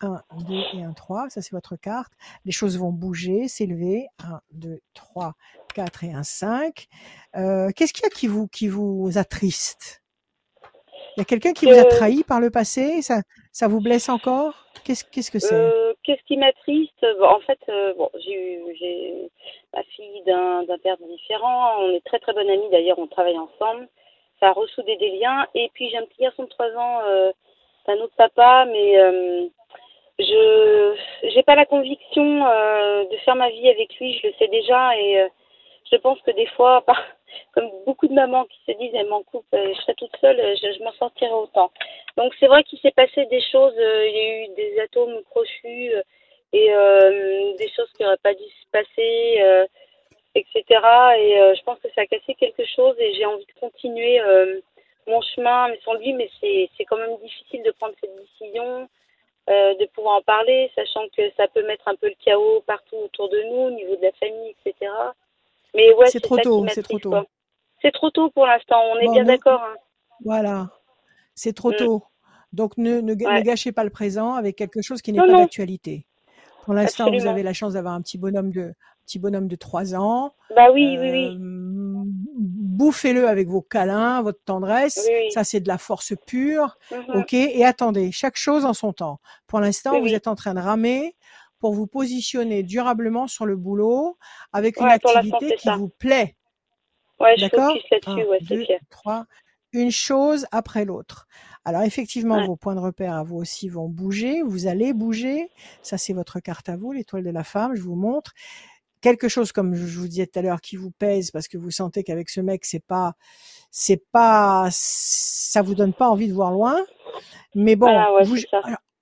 1, 0.00 0.22
2 0.46 0.54
et 0.74 0.82
1, 0.84 0.92
3, 0.92 1.30
ça 1.30 1.42
c'est 1.42 1.52
votre 1.52 1.76
carte. 1.76 2.12
Les 2.44 2.52
choses 2.52 2.78
vont 2.78 2.92
bouger, 2.92 3.48
s'élever. 3.48 4.06
1, 4.22 4.40
2, 4.52 4.80
3, 4.94 5.34
4 5.74 6.04
et 6.04 6.12
1, 6.12 6.22
5. 6.22 6.86
Euh, 7.36 7.70
qu'est-ce 7.74 7.92
qu'il 7.92 8.04
y 8.04 8.06
a 8.06 8.10
qui 8.10 8.26
vous, 8.26 8.46
qui 8.48 8.68
vous 8.68 9.10
attriste? 9.16 10.02
Il 11.16 11.20
y 11.20 11.22
a 11.22 11.24
quelqu'un 11.24 11.52
qui 11.52 11.66
vous 11.66 11.78
a 11.78 11.84
trahi 11.84 12.22
par 12.22 12.38
le 12.38 12.50
passé? 12.50 13.02
Ça, 13.02 13.22
ça 13.50 13.66
vous 13.66 13.80
blesse 13.80 14.08
encore? 14.08 14.67
Qu'est-ce 14.84 15.04
qu'est-ce 15.04 15.30
que 15.30 15.38
c'est? 15.38 15.54
Euh, 15.54 15.94
Qu'est-ce 16.02 16.22
qui 16.24 16.36
m'attriste? 16.36 17.06
En 17.20 17.40
fait, 17.40 17.58
euh, 17.68 17.94
bon, 17.94 18.08
j'ai 18.24 19.30
ma 19.74 19.82
fille 19.82 20.22
d'un 20.26 20.64
père 20.82 20.96
différent. 20.98 21.80
On 21.80 21.90
est 21.90 22.04
très 22.04 22.18
très 22.18 22.32
bonnes 22.32 22.48
amies 22.48 22.70
d'ailleurs. 22.70 22.98
On 22.98 23.06
travaille 23.06 23.38
ensemble. 23.38 23.88
Ça 24.40 24.48
a 24.48 24.52
ressoudé 24.52 24.96
des 24.96 25.10
liens. 25.18 25.46
Et 25.54 25.70
puis 25.74 25.90
j'ai 25.90 25.98
un 25.98 26.04
petit 26.04 26.22
garçon 26.22 26.44
de 26.44 26.48
3 26.48 26.66
ans, 26.76 27.00
euh, 27.06 27.32
un 27.88 27.96
autre 27.96 28.14
papa, 28.16 28.66
mais 28.70 28.98
euh, 28.98 29.46
je 30.18 30.94
j'ai 31.24 31.42
pas 31.42 31.56
la 31.56 31.66
conviction 31.66 32.24
de 32.24 33.16
faire 33.24 33.36
ma 33.36 33.50
vie 33.50 33.68
avec 33.68 33.94
lui. 33.98 34.18
Je 34.22 34.28
le 34.28 34.32
sais 34.38 34.48
déjà 34.48 34.96
et 34.96 35.28
je 35.90 35.96
pense 35.96 36.20
que 36.22 36.30
des 36.32 36.46
fois, 36.46 36.84
comme 37.52 37.70
beaucoup 37.86 38.08
de 38.08 38.14
mamans 38.14 38.44
qui 38.46 38.58
se 38.66 38.78
disent, 38.78 38.94
elles 38.94 39.08
m'en 39.08 39.22
coupent, 39.22 39.46
je 39.52 39.80
serai 39.80 39.94
toute 39.94 40.16
seule, 40.20 40.36
je, 40.36 40.72
je 40.72 40.82
m'en 40.84 40.92
sortirai 40.92 41.32
autant. 41.32 41.70
Donc 42.16 42.34
c'est 42.40 42.46
vrai 42.46 42.64
qu'il 42.64 42.78
s'est 42.80 42.92
passé 42.92 43.26
des 43.26 43.42
choses, 43.52 43.74
il 43.76 44.14
y 44.14 44.20
a 44.20 44.44
eu 44.44 44.48
des 44.54 44.80
atomes 44.80 45.22
crochus 45.30 45.92
et 46.52 46.72
euh, 46.72 47.54
des 47.56 47.68
choses 47.70 47.90
qui 47.96 48.02
n'auraient 48.02 48.16
pas 48.22 48.34
dû 48.34 48.44
se 48.44 48.70
passer, 48.72 49.36
euh, 49.40 49.66
etc. 50.34 50.64
Et 51.18 51.40
euh, 51.40 51.54
je 51.54 51.62
pense 51.62 51.78
que 51.80 51.88
ça 51.94 52.02
a 52.02 52.06
cassé 52.06 52.34
quelque 52.34 52.64
chose 52.64 52.96
et 52.98 53.14
j'ai 53.14 53.26
envie 53.26 53.46
de 53.46 53.60
continuer 53.60 54.20
mon 55.06 55.20
chemin, 55.22 55.68
mais 55.68 55.80
sans 55.84 55.94
lui, 55.94 56.12
mais 56.12 56.28
c'est 56.40 56.84
quand 56.84 56.98
même 56.98 57.16
difficile 57.18 57.62
de 57.62 57.70
prendre 57.72 57.94
cette 58.00 58.14
décision, 58.16 58.88
de 59.48 59.86
pouvoir 59.94 60.16
en 60.16 60.22
parler, 60.22 60.70
sachant 60.74 61.08
que 61.16 61.22
ça 61.36 61.48
peut 61.48 61.62
mettre 61.66 61.88
un 61.88 61.96
peu 61.96 62.08
le 62.08 62.16
chaos 62.22 62.62
partout 62.66 62.96
autour 62.96 63.30
de 63.30 63.40
nous, 63.44 63.68
au 63.68 63.70
niveau 63.70 63.96
de 63.96 64.02
la 64.02 64.12
famille, 64.12 64.54
etc. 64.64 64.92
Mais 65.78 65.94
ouais, 65.94 66.06
c'est 66.08 66.20
trop, 66.20 66.36
tôt, 66.38 66.66
c'est 66.68 66.82
trop 66.82 66.98
tôt. 66.98 67.14
C'est 67.80 67.92
trop 67.92 68.10
tôt 68.10 68.30
pour 68.30 68.46
l'instant, 68.46 68.80
on 68.92 68.98
est 68.98 69.12
bien 69.12 69.24
d'accord. 69.24 69.62
Hein. 69.62 69.76
Voilà. 70.24 70.70
C'est 71.36 71.52
trop 71.52 71.70
mmh. 71.70 71.76
tôt. 71.76 72.02
Donc 72.52 72.76
ne, 72.78 73.00
ne, 73.00 73.14
gâchez 73.14 73.70
pas 73.70 73.84
le 73.84 73.90
présent 73.90 74.34
avec 74.34 74.56
quelque 74.56 74.82
chose 74.82 75.02
qui 75.02 75.12
n'est 75.12 75.20
pas 75.20 75.28
d'actualité. 75.28 76.04
Pour 76.64 76.74
l'instant, 76.74 77.10
vous 77.10 77.26
avez 77.26 77.44
la 77.44 77.52
chance 77.52 77.74
d'avoir 77.74 77.94
un 77.94 78.02
petit 78.02 78.18
bonhomme 78.18 78.50
de 78.50 78.74
petit 79.06 79.18
bonhomme 79.18 79.48
de 79.48 79.56
3 79.56 79.94
ans. 79.94 80.34
Bah 80.54 80.70
oui, 80.70 80.98
oui, 81.00 81.10
oui. 81.10 81.36
Bouffez-le 81.38 83.26
avec 83.26 83.48
vos 83.48 83.62
câlins, 83.62 84.20
votre 84.20 84.42
tendresse. 84.44 85.08
Ça, 85.30 85.44
c'est 85.44 85.60
de 85.60 85.68
la 85.68 85.78
force 85.78 86.12
pure. 86.26 86.76
Mmh 86.90 87.18
ok. 87.18 87.32
Et 87.32 87.64
attendez, 87.64 88.12
chaque 88.12 88.36
chose 88.36 88.64
en 88.64 88.74
son 88.74 88.92
temps. 88.92 89.20
Pour 89.46 89.60
l'instant, 89.60 90.00
vous 90.00 90.12
êtes 90.12 90.26
en 90.26 90.34
train 90.34 90.54
de 90.54 90.60
ramer 90.60 91.16
pour 91.60 91.74
vous 91.74 91.86
positionner 91.86 92.62
durablement 92.62 93.26
sur 93.26 93.46
le 93.46 93.56
boulot 93.56 94.16
avec 94.52 94.78
une 94.78 94.86
activité 94.86 95.56
qui 95.56 95.68
vous 95.70 95.88
plaît. 95.88 96.36
Ouais, 97.20 97.36
D'accord. 97.36 97.74
ouais, 98.06 98.80
trois, 98.90 99.26
une 99.72 99.90
chose 99.90 100.46
après 100.52 100.84
l'autre. 100.84 101.26
Alors 101.64 101.82
effectivement, 101.82 102.46
vos 102.46 102.56
points 102.56 102.74
de 102.74 102.80
repère 102.80 103.14
à 103.14 103.22
vous 103.22 103.36
aussi 103.36 103.68
vont 103.68 103.88
bouger. 103.88 104.40
Vous 104.42 104.66
allez 104.66 104.92
bouger. 104.92 105.50
Ça, 105.82 105.98
c'est 105.98 106.12
votre 106.12 106.40
carte 106.40 106.68
à 106.68 106.76
vous, 106.76 106.92
l'étoile 106.92 107.24
de 107.24 107.30
la 107.30 107.44
femme. 107.44 107.74
Je 107.74 107.82
vous 107.82 107.96
montre 107.96 108.32
quelque 109.00 109.28
chose 109.28 109.52
comme 109.52 109.74
je 109.74 109.98
vous 109.98 110.08
disais 110.08 110.26
tout 110.26 110.38
à 110.38 110.42
l'heure 110.42 110.60
qui 110.60 110.76
vous 110.76 110.90
pèse 110.90 111.30
parce 111.30 111.48
que 111.48 111.58
vous 111.58 111.70
sentez 111.70 112.02
qu'avec 112.02 112.28
ce 112.28 112.40
mec 112.40 112.64
c'est 112.64 112.84
pas 112.84 113.14
c'est 113.70 114.02
pas 114.10 114.68
ça 114.72 115.62
vous 115.62 115.74
donne 115.74 115.92
pas 115.92 116.08
envie 116.08 116.28
de 116.28 116.32
voir 116.32 116.50
loin 116.50 116.84
mais 117.54 117.76
bon 117.76 117.86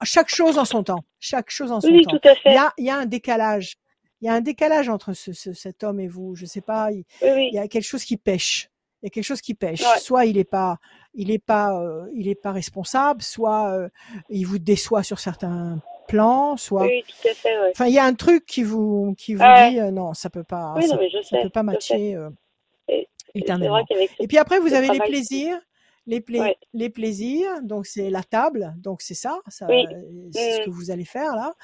chaque 0.05 0.29
chose 0.29 0.59
en 0.59 0.65
son 0.65 0.83
temps 0.83 1.05
chaque 1.21 1.51
chose 1.51 1.73
en 1.73 1.81
son 1.81 1.89
oui, 1.89 2.03
temps 2.03 2.19
tout 2.19 2.29
à 2.29 2.35
fait. 2.35 2.51
il 2.51 2.55
y 2.55 2.59
a 2.59 2.73
il 2.79 2.85
y 2.85 2.91
a 2.91 2.97
un 2.97 3.07
décalage 3.07 3.77
il 4.21 4.27
y 4.27 4.29
a 4.29 4.35
un 4.35 4.41
décalage 4.41 4.89
entre 4.89 5.13
ce, 5.13 5.33
cet 5.33 5.85
homme 5.85 6.01
et 6.01 6.09
vous 6.09 6.35
je 6.35 6.47
sais 6.47 6.61
pas 6.61 6.91
il, 6.93 7.05
il 7.23 7.51
y 7.53 7.59
a 7.59 7.69
quelque 7.69 7.85
chose 7.85 8.05
qui 8.05 8.17
pêche 8.17 8.71
il 9.03 9.07
y 9.07 9.09
a 9.09 9.11
quelque 9.11 9.25
chose 9.25 9.41
qui 9.41 9.55
pêche. 9.55 9.83
Soit 9.99 10.25
il 10.25 10.39
est 10.39 10.45
pas, 10.45 10.79
il 11.15 11.31
est 11.31 11.39
pas, 11.39 11.79
euh, 11.81 12.07
il 12.15 12.29
est 12.29 12.35
pas 12.35 12.53
responsable, 12.53 13.23
soit 13.23 13.71
euh, 13.71 13.89
il 14.31 14.47
vous 14.47 14.59
déçoit 14.59 15.03
sur 15.03 15.19
certains 15.19 15.81
plans, 16.09 16.57
soit. 16.57 16.87
Oui, 16.87 17.05
tout 17.07 17.29
à 17.29 17.35
fait. 17.35 17.61
Ouais. 17.61 17.71
Enfin, 17.73 17.87
il 17.87 17.95
y 17.95 17.99
a 17.99 18.05
un 18.05 18.15
truc 18.15 18.47
qui 18.47 18.63
vous, 18.63 19.15
qui 19.19 19.35
vous 19.35 19.43
dit 19.43 19.81
euh, 19.81 19.91
non, 19.91 20.15
ça 20.15 20.31
peut 20.31 20.45
pas, 20.45 20.75
oui, 20.77 20.89
ça, 20.89 20.97
non, 20.97 21.03
je 21.13 21.23
ça 21.23 21.37
sais, 21.37 21.43
peut 21.43 21.51
pas 21.51 21.63
matcher 21.63 22.17
et, 22.89 23.09
éternellement. 23.35 23.85
Et 24.19 24.27
puis 24.27 24.39
après, 24.39 24.59
vous 24.61 24.73
avez 24.73 24.89
les 24.89 24.99
plaisirs. 24.99 25.59
Les, 26.07 26.21
pla 26.21 26.55
les 26.73 26.89
plaisirs, 26.89 27.63
donc 27.63 27.87
c'est 27.87 28.11
la 28.11 28.23
table, 28.23 28.75
donc 28.79 29.03
c'est 29.03 29.15
ça, 29.15 29.41
ça 29.49 29.67
c'est 30.33 30.53
ce 30.53 30.65
que 30.65 30.71
mmh. 30.71 30.73
vous 30.73 30.91
allez 30.93 31.05
faire 31.05 31.35
là. 31.35 31.55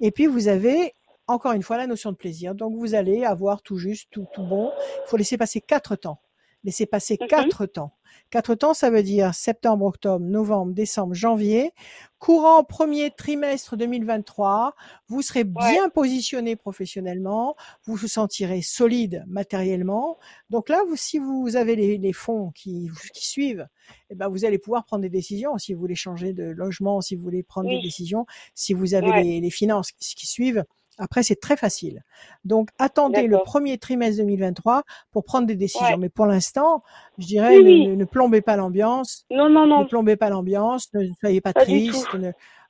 Et 0.00 0.10
puis 0.10 0.26
vous 0.26 0.48
avez 0.48 0.94
encore 1.26 1.52
une 1.52 1.62
fois 1.62 1.76
la 1.76 1.86
notion 1.86 2.10
de 2.10 2.16
plaisir. 2.16 2.54
Donc 2.54 2.76
vous 2.76 2.94
allez 2.94 3.24
avoir 3.24 3.62
tout 3.62 3.78
juste, 3.78 4.08
tout, 4.10 4.26
tout 4.32 4.44
bon. 4.44 4.72
Il 5.06 5.08
faut 5.08 5.16
laisser 5.16 5.36
passer 5.36 5.60
quatre 5.60 5.96
temps. 5.96 6.20
Laissez 6.64 6.86
passer 6.86 7.18
mmh 7.20 7.26
quatre 7.26 7.66
temps. 7.66 7.92
Quatre 8.30 8.54
temps, 8.54 8.74
ça 8.74 8.90
veut 8.90 9.02
dire 9.02 9.34
septembre, 9.34 9.84
octobre, 9.84 10.24
novembre, 10.24 10.72
décembre, 10.72 11.14
janvier. 11.14 11.72
Courant 12.18 12.62
premier 12.62 13.10
trimestre 13.10 13.76
2023, 13.76 14.74
vous 15.08 15.22
serez 15.22 15.44
bien 15.44 15.88
positionné 15.88 16.54
professionnellement, 16.54 17.56
vous 17.84 17.94
vous 17.94 18.08
sentirez 18.08 18.62
solide 18.62 19.24
matériellement. 19.26 20.18
Donc 20.50 20.68
là, 20.68 20.82
vous, 20.88 20.96
si 20.96 21.18
vous 21.18 21.56
avez 21.56 21.74
les, 21.74 22.12
fonds 22.12 22.52
qui, 22.54 22.90
qui 23.12 23.26
suivent, 23.26 23.66
eh 24.10 24.14
ben 24.14 24.28
vous 24.28 24.44
allez 24.44 24.58
pouvoir 24.58 24.84
prendre 24.84 25.02
des 25.02 25.10
décisions. 25.10 25.58
Si 25.58 25.74
vous 25.74 25.80
voulez 25.80 25.96
changer 25.96 26.32
de 26.32 26.44
logement, 26.44 27.00
si 27.00 27.16
vous 27.16 27.22
voulez 27.22 27.42
prendre 27.42 27.68
des 27.68 27.82
décisions, 27.82 28.24
si 28.54 28.72
vous 28.72 28.94
avez 28.94 29.22
les, 29.22 29.40
les, 29.40 29.50
finances 29.50 29.90
qui 29.92 30.26
suivent, 30.26 30.64
après, 30.98 31.22
c'est 31.22 31.40
très 31.40 31.56
facile. 31.56 32.02
Donc, 32.44 32.70
attendez 32.78 33.26
le 33.26 33.38
premier 33.38 33.78
trimestre 33.78 34.22
2023 34.22 34.82
pour 35.10 35.24
prendre 35.24 35.46
des 35.46 35.56
décisions. 35.56 35.96
Mais 35.98 36.08
pour 36.08 36.26
l'instant, 36.26 36.82
je 37.18 37.26
dirais, 37.26 37.58
ne, 37.58 38.04
plombez 38.04 38.42
pas 38.42 38.56
l'ambiance. 38.56 39.24
Non, 39.30 39.48
non, 39.48 39.66
non. 39.66 39.80
Ne 39.80 39.86
plombez 39.86 40.16
pas 40.16 40.28
l'ambiance. 40.28 40.92
Ne 40.94 41.06
soyez 41.20 41.40
pas, 41.40 41.52
triste. 41.52 42.08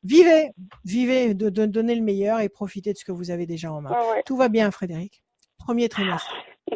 Vivez, 0.04 0.50
vivez, 0.84 1.34
de, 1.34 1.66
donner 1.66 1.94
le 1.94 2.02
meilleur 2.02 2.40
et 2.40 2.48
profitez 2.48 2.92
de 2.92 2.98
ce 2.98 3.04
que 3.04 3.12
vous 3.12 3.30
avez 3.30 3.46
déjà 3.46 3.72
en 3.72 3.80
main. 3.80 3.94
Tout 4.26 4.36
va 4.36 4.48
bien, 4.48 4.70
Frédéric. 4.70 5.22
Premier 5.58 5.88
trimestre. 5.88 6.34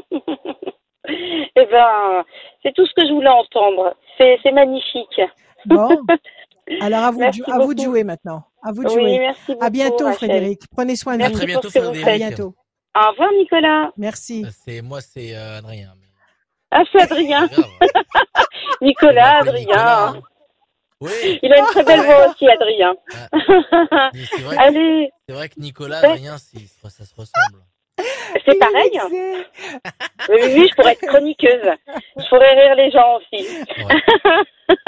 eh 1.09 1.67
ben, 1.71 2.25
c'est 2.63 2.73
tout 2.73 2.87
ce 2.87 2.95
que 2.95 3.07
je 3.07 3.13
voulais 3.13 3.29
entendre. 3.29 3.97
C'est 4.19 4.53
magnifique. 4.53 5.21
Bon. 5.67 5.89
Alors 6.81 7.05
à 7.05 7.11
vous, 7.11 7.21
de, 7.21 7.53
à 7.53 7.59
vous 7.59 7.75
de 7.75 7.83
jouer 7.83 8.05
maintenant. 8.05 8.45
À 8.63 8.73
vous 8.73 8.85
de 8.85 8.89
jouer. 8.89 9.19
merci 9.19 9.55
à 9.61 9.71
bientôt, 9.71 10.11
Frédéric. 10.13 10.63
Prenez 10.71 10.97
soin 10.97 11.17
de 11.17 11.23
vous. 11.23 11.29
À 11.29 11.31
très 11.31 11.47
bientôt, 11.47 11.71
Frédéric. 11.71 12.07
À 12.07 12.17
bientôt. 12.17 12.55
Au 12.97 13.11
revoir, 13.11 13.31
Nicolas. 13.39 13.93
Merci. 13.97 14.45
Euh, 14.45 14.51
c'est 14.65 14.83
moi, 14.83 15.01
c'est 15.01 15.37
euh, 15.37 15.59
Adrien. 15.59 15.95
Ah, 16.71 16.83
c'est 16.91 17.03
Adrien. 17.03 17.49
Nicolas, 18.83 19.41
Adrien. 19.41 20.21
Oui. 21.01 21.39
Il 21.43 21.53
a 21.53 21.59
une 21.59 21.67
très 21.67 21.85
belle 21.85 22.01
voix 22.01 22.29
aussi, 22.29 22.49
Adrien. 22.49 22.95
Ah. 23.33 24.11
C'est 24.15 24.41
vrai, 24.41 24.57
Allez. 24.59 25.11
C'est 25.29 25.35
vrai 25.35 25.49
que 25.49 25.61
Nicolas, 25.61 25.99
Adrien, 25.99 26.39
ça 26.39 27.05
se 27.05 27.15
ressemble. 27.15 27.63
C'est 28.45 28.59
pareil. 28.59 28.91
oui, 29.11 30.41
oui, 30.55 30.69
je 30.71 30.75
pourrais 30.75 30.93
être 30.93 31.07
chroniqueuse. 31.07 31.71
Je 32.17 32.29
pourrais 32.29 32.55
rire 32.55 32.75
les 32.77 32.91
gens 32.91 33.17
aussi. 33.17 33.49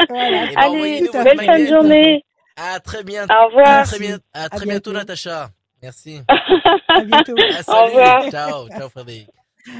Ben, 0.08 0.48
Allez, 0.56 1.08
belle 1.12 1.44
fin 1.44 1.58
de 1.58 1.66
journée. 1.66 2.24
À 2.56 2.80
très 2.80 3.04
bientôt. 3.04 3.32
Au 3.32 3.46
revoir. 3.46 3.68
À 3.68 3.82
très, 3.84 3.98
bien, 3.98 4.18
à 4.34 4.48
très 4.48 4.66
bientôt, 4.66 4.92
Natacha. 4.92 5.50
Merci. 5.82 6.20
à 6.88 7.00
bientôt. 7.02 7.34
Ah, 7.66 7.82
Au 7.82 7.86
revoir. 7.86 8.30
Ciao, 8.30 8.68
ciao 8.68 8.88
Frédéric. 8.88 9.28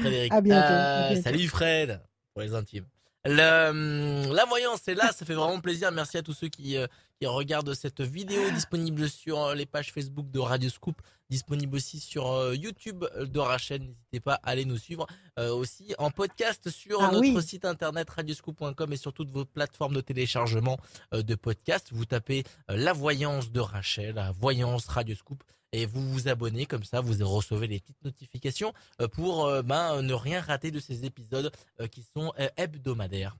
Frédéric. 0.01 0.33
À 0.33 0.41
bientôt. 0.41 0.73
Euh, 0.73 1.15
salut 1.21 1.47
Fred, 1.47 1.99
pour 2.33 2.41
les 2.41 2.53
intimes. 2.53 2.85
Le, 3.25 3.69
hum, 3.69 4.33
la 4.33 4.45
voyance 4.45 4.87
est 4.87 4.95
là, 4.95 5.11
ça 5.11 5.25
fait 5.25 5.33
vraiment 5.33 5.59
plaisir. 5.59 5.91
Merci 5.91 6.17
à 6.17 6.21
tous 6.21 6.33
ceux 6.33 6.47
qui, 6.47 6.77
euh, 6.77 6.87
qui 7.19 7.27
regardent 7.27 7.73
cette 7.73 7.99
vidéo 7.99 8.49
disponible 8.51 9.09
sur 9.09 9.39
euh, 9.43 9.55
les 9.55 9.65
pages 9.65 9.91
Facebook 9.91 10.31
de 10.31 10.39
Radio 10.39 10.69
Scoop, 10.69 11.01
disponible 11.29 11.75
aussi 11.75 11.99
sur 11.99 12.31
euh, 12.31 12.55
YouTube 12.55 13.03
de 13.19 13.39
Rachel. 13.39 13.81
N'hésitez 13.81 14.21
pas 14.21 14.35
à 14.35 14.51
aller 14.51 14.63
nous 14.65 14.77
suivre 14.77 15.05
aussi 15.37 15.93
en 15.99 16.11
podcast 16.11 16.69
sur 16.69 17.01
ah 17.01 17.11
notre 17.11 17.41
site 17.41 17.63
internet 17.65 18.09
radioscoop.com 18.09 18.93
et 18.93 18.97
sur 18.97 19.13
toutes 19.13 19.31
vos 19.31 19.45
plateformes 19.45 19.95
de 19.95 20.01
téléchargement 20.01 20.77
de 21.13 21.35
podcasts. 21.35 21.93
Vous 21.93 22.05
tapez 22.05 22.43
la 22.67 22.91
voyance 22.91 23.51
de 23.51 23.61
Rachel, 23.61 24.15
la 24.15 24.31
voyance 24.31 24.87
Radio 24.87 25.15
Scoop 25.15 25.43
et 25.71 25.85
vous 25.85 26.01
vous 26.11 26.27
abonnez 26.27 26.65
comme 26.65 26.83
ça, 26.83 27.01
vous 27.01 27.13
recevez 27.25 27.67
les 27.67 27.79
petites 27.79 28.03
notifications 28.03 28.73
euh, 29.01 29.07
pour 29.07 29.45
euh, 29.45 29.61
ben, 29.61 30.01
ne 30.01 30.13
rien 30.13 30.41
rater 30.41 30.71
de 30.71 30.79
ces 30.79 31.05
épisodes 31.05 31.51
euh, 31.79 31.87
qui 31.87 32.03
sont 32.15 32.33
hebdomadaires. 32.57 33.37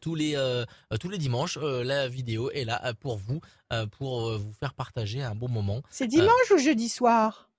Tous 0.00 0.16
les 0.16 0.34
tous 1.00 1.08
les 1.08 1.18
dimanches, 1.18 1.58
la 1.58 2.08
vidéo 2.08 2.50
est 2.50 2.64
là 2.64 2.92
pour 2.94 3.18
vous, 3.18 3.40
pour 3.92 4.36
vous 4.36 4.52
faire 4.52 4.74
partager 4.74 5.22
un 5.22 5.36
bon 5.36 5.48
moment. 5.48 5.80
C'est 5.90 6.08
dimanche 6.08 6.50
ou 6.52 6.58
jeudi 6.58 6.88
soir? 6.88 7.50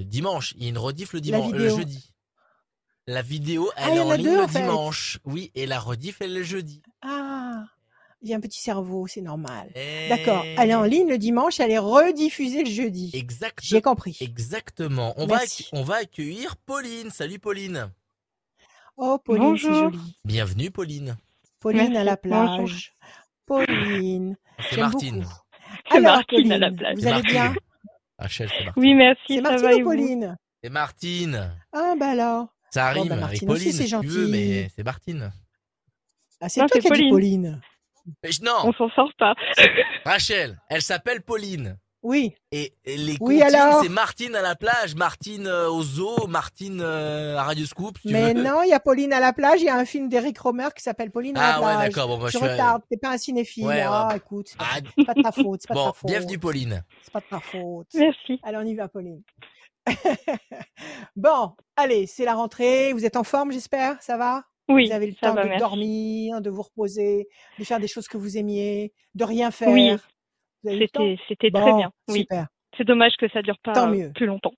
Dimanche, 0.00 0.52
il 0.56 0.64
y 0.64 0.66
a 0.66 0.70
une 0.70 0.78
rediff 0.78 1.12
le 1.12 1.20
dimanche, 1.20 1.52
le 1.52 1.68
jeudi. 1.68 2.12
La 3.06 3.22
vidéo, 3.22 3.70
elle 3.76 3.84
ah, 3.84 3.94
est 3.94 4.00
en 4.00 4.12
ligne 4.14 4.36
le 4.36 4.46
dimanche. 4.48 5.20
Oui, 5.24 5.52
et 5.54 5.66
la 5.66 5.78
rediff, 5.78 6.20
elle 6.20 6.32
est 6.32 6.38
le 6.38 6.42
jeudi. 6.42 6.82
Ah 7.02 7.66
il 8.22 8.30
y 8.30 8.34
a 8.34 8.36
un 8.36 8.40
petit 8.40 8.60
cerveau, 8.60 9.06
c'est 9.06 9.20
normal. 9.20 9.70
D'accord. 10.08 10.44
Elle 10.58 10.70
est 10.70 10.74
en 10.74 10.84
ligne 10.84 11.08
le 11.08 11.18
dimanche, 11.18 11.60
elle 11.60 11.70
est 11.70 11.78
rediffusée 11.78 12.64
le 12.64 12.70
jeudi. 12.70 13.10
Exact. 13.14 13.58
J'ai 13.62 13.82
compris. 13.82 14.16
Exactement. 14.20 15.14
On 15.16 15.26
va, 15.26 15.40
on 15.72 15.82
va 15.82 15.96
accueillir 15.96 16.56
Pauline. 16.56 17.10
Salut 17.10 17.38
Pauline. 17.38 17.90
Oh 18.96 19.18
Pauline, 19.22 19.58
c'est 19.58 19.72
joli. 19.72 19.98
Bienvenue 20.24 20.70
Pauline. 20.70 21.16
Pauline 21.60 21.96
à 21.96 22.04
la 22.04 22.16
plage. 22.16 22.94
Pauline. 23.44 24.36
C'est 24.70 24.78
Martine. 24.78 25.26
C'est 25.90 26.00
Martine 26.00 26.52
à 26.52 26.58
la 26.58 26.70
plage. 26.70 26.96
Vous 26.98 27.06
allez 27.06 27.22
bien? 27.22 27.54
Rachel, 28.18 28.48
c'est 28.48 28.80
Oui, 28.80 28.94
merci. 28.94 29.20
C'est 29.28 29.40
Martine 29.42 29.82
ou 29.82 29.84
Pauline? 29.84 30.38
C'est 30.62 30.70
Martine. 30.70 31.52
Ah 31.72 31.94
bah 31.98 32.10
alors. 32.10 32.48
Ça 32.70 32.86
arrive 32.86 33.08
bah, 33.08 33.26
avec 33.26 33.44
Pauline, 33.44 33.72
si 33.72 33.86
tu 33.86 34.06
veux, 34.06 34.28
mais 34.28 34.70
c'est 34.74 34.82
Martine. 34.82 35.30
Ah, 36.40 36.48
c'est 36.48 36.60
toi 36.66 36.80
qui 36.80 36.88
as 36.88 36.96
dit 36.96 37.10
Pauline. 37.10 37.60
Non. 38.42 38.52
On 38.64 38.72
s'en 38.72 38.88
sort 38.90 39.10
pas. 39.18 39.34
Rachel, 40.04 40.58
elle 40.68 40.82
s'appelle 40.82 41.22
Pauline. 41.22 41.78
Oui. 42.02 42.34
Et, 42.52 42.72
les 42.86 43.16
oui, 43.20 43.42
c'est 43.82 43.88
Martine 43.88 44.36
à 44.36 44.42
la 44.42 44.54
plage, 44.54 44.94
Martine 44.94 45.48
euh, 45.48 45.68
au 45.68 45.82
zoo, 45.82 46.28
Martine 46.28 46.80
euh, 46.80 47.36
à 47.36 47.42
Radio 47.42 47.66
Scoop. 47.66 47.98
Mais 48.04 48.32
non, 48.32 48.62
il 48.62 48.68
y 48.68 48.72
a 48.72 48.78
Pauline 48.78 49.12
à 49.12 49.18
la 49.18 49.32
plage. 49.32 49.60
Il 49.60 49.64
y 49.64 49.68
a 49.68 49.76
un 49.76 49.84
film 49.84 50.08
d'Eric 50.08 50.38
Romer 50.38 50.68
qui 50.76 50.84
s'appelle 50.84 51.10
Pauline 51.10 51.36
à 51.36 51.40
la 51.40 51.58
plage. 51.58 51.62
Ah 51.64 51.78
ouais, 51.78 51.88
d'accord. 51.88 52.06
Bon, 52.06 52.18
moi, 52.18 52.30
je 52.30 52.38
suis 52.38 52.46
retarde. 52.46 52.82
T'es 52.88 52.96
pas 52.96 53.10
un 53.10 53.18
cinéphile. 53.18 53.68
ah, 53.68 54.12
écoute, 54.14 54.46
c'est 54.50 54.58
pas, 54.58 54.66
pas, 55.04 55.14
de 55.14 55.22
ta 55.22 55.32
faute. 55.32 55.62
C'est 55.62 55.68
pas 55.68 55.74
bon, 55.74 55.86
de 55.86 55.86
ta 55.86 55.92
faute. 55.94 56.10
bienvenue 56.10 56.38
Pauline. 56.38 56.84
C'est 57.02 57.12
pas 57.12 57.20
de 57.20 57.26
ta 57.28 57.40
faute. 57.40 57.88
Merci. 57.94 58.40
Allez, 58.44 58.58
on 58.58 58.66
y 58.66 58.74
va, 58.76 58.86
Pauline. 58.86 59.22
bon, 61.16 61.56
allez, 61.74 62.06
c'est 62.06 62.24
la 62.24 62.34
rentrée. 62.34 62.92
Vous 62.92 63.04
êtes 63.04 63.16
en 63.16 63.24
forme, 63.24 63.50
j'espère. 63.50 64.00
Ça 64.00 64.16
va? 64.16 64.44
Oui, 64.68 64.86
vous 64.86 64.92
avez 64.92 65.06
le 65.06 65.14
temps 65.14 65.34
de 65.34 65.58
dormir, 65.58 66.40
de 66.40 66.50
vous 66.50 66.62
reposer, 66.62 67.28
de 67.58 67.64
faire 67.64 67.80
des 67.80 67.88
choses 67.88 68.08
que 68.08 68.16
vous 68.16 68.36
aimiez, 68.36 68.92
de 69.14 69.24
rien 69.24 69.50
faire. 69.50 69.68
Oui, 69.68 69.92
c'était 70.64 71.18
c'était 71.28 71.50
très 71.50 71.72
bien. 71.72 71.92
Oui. 72.08 72.20
Super. 72.20 72.48
C'est 72.76 72.84
dommage 72.84 73.16
que 73.18 73.28
ça 73.30 73.42
dure 73.42 73.58
pas 73.62 73.90
plus 74.14 74.26
longtemps. 74.26 74.54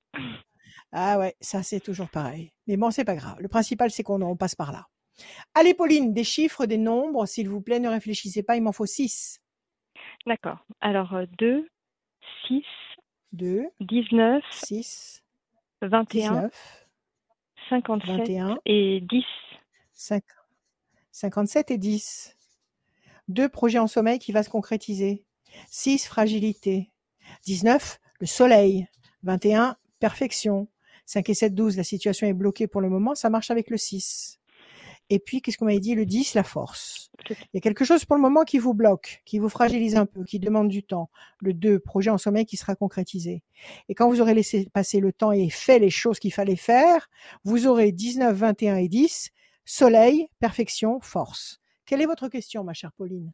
Ah 0.92 1.18
ouais, 1.18 1.34
ça 1.40 1.62
c'est 1.62 1.80
toujours 1.80 2.08
pareil. 2.08 2.52
Mais 2.66 2.76
bon, 2.76 2.90
c'est 2.90 3.04
pas 3.04 3.16
grave. 3.16 3.36
Le 3.38 3.48
principal 3.48 3.90
c'est 3.90 4.02
qu'on 4.02 4.36
passe 4.36 4.54
par 4.54 4.72
là. 4.72 4.86
Allez, 5.54 5.74
Pauline, 5.74 6.14
des 6.14 6.24
chiffres, 6.24 6.66
des 6.66 6.78
nombres, 6.78 7.26
s'il 7.26 7.48
vous 7.48 7.60
plaît, 7.60 7.80
ne 7.80 7.88
réfléchissez 7.88 8.42
pas, 8.42 8.56
il 8.56 8.62
m'en 8.62 8.72
faut 8.72 8.86
6. 8.86 9.40
D'accord. 10.26 10.58
Alors, 10.80 11.16
2, 11.38 11.68
6, 12.46 12.62
2, 13.32 13.64
19, 13.80 14.44
6, 14.50 15.24
21, 15.82 16.30
19, 16.32 16.86
57 17.68 18.16
21, 18.18 18.58
et 18.64 19.00
10. 19.00 19.24
5, 19.98 20.22
57 21.10 21.72
et 21.72 21.76
10. 21.76 22.36
Deux 23.26 23.48
projets 23.48 23.80
en 23.80 23.88
sommeil 23.88 24.20
qui 24.20 24.30
va 24.30 24.44
se 24.44 24.48
concrétiser. 24.48 25.24
6, 25.70 26.06
fragilité. 26.06 26.92
19, 27.44 28.00
le 28.20 28.26
soleil. 28.26 28.86
21, 29.24 29.76
perfection. 29.98 30.68
5 31.06 31.28
et 31.28 31.34
7, 31.34 31.54
12, 31.54 31.76
la 31.76 31.82
situation 31.82 32.28
est 32.28 32.32
bloquée 32.32 32.68
pour 32.68 32.80
le 32.80 32.88
moment, 32.88 33.16
ça 33.16 33.28
marche 33.28 33.50
avec 33.50 33.70
le 33.70 33.76
6. 33.76 34.38
Et 35.10 35.18
puis, 35.18 35.42
qu'est-ce 35.42 35.58
qu'on 35.58 35.64
m'avait 35.64 35.80
dit? 35.80 35.96
Le 35.96 36.06
10, 36.06 36.34
la 36.34 36.44
force. 36.44 37.10
Il 37.30 37.36
y 37.54 37.56
a 37.56 37.60
quelque 37.60 37.84
chose 37.84 38.04
pour 38.04 38.14
le 38.14 38.22
moment 38.22 38.44
qui 38.44 38.58
vous 38.58 38.74
bloque, 38.74 39.22
qui 39.24 39.40
vous 39.40 39.48
fragilise 39.48 39.96
un 39.96 40.06
peu, 40.06 40.22
qui 40.22 40.38
demande 40.38 40.68
du 40.68 40.84
temps. 40.84 41.10
Le 41.40 41.54
2, 41.54 41.80
projet 41.80 42.10
en 42.10 42.18
sommeil 42.18 42.46
qui 42.46 42.56
sera 42.56 42.76
concrétisé. 42.76 43.42
Et 43.88 43.96
quand 43.96 44.08
vous 44.08 44.20
aurez 44.20 44.34
laissé 44.34 44.68
passer 44.72 45.00
le 45.00 45.12
temps 45.12 45.32
et 45.32 45.50
fait 45.50 45.80
les 45.80 45.90
choses 45.90 46.20
qu'il 46.20 46.32
fallait 46.32 46.56
faire, 46.56 47.08
vous 47.42 47.66
aurez 47.66 47.90
19, 47.90 48.36
21 48.36 48.76
et 48.76 48.88
10, 48.88 49.30
soleil, 49.68 50.28
perfection, 50.40 50.98
force. 51.00 51.60
Quelle 51.86 52.00
est 52.00 52.06
votre 52.06 52.28
question, 52.28 52.64
ma 52.64 52.72
chère 52.72 52.92
Pauline? 52.96 53.32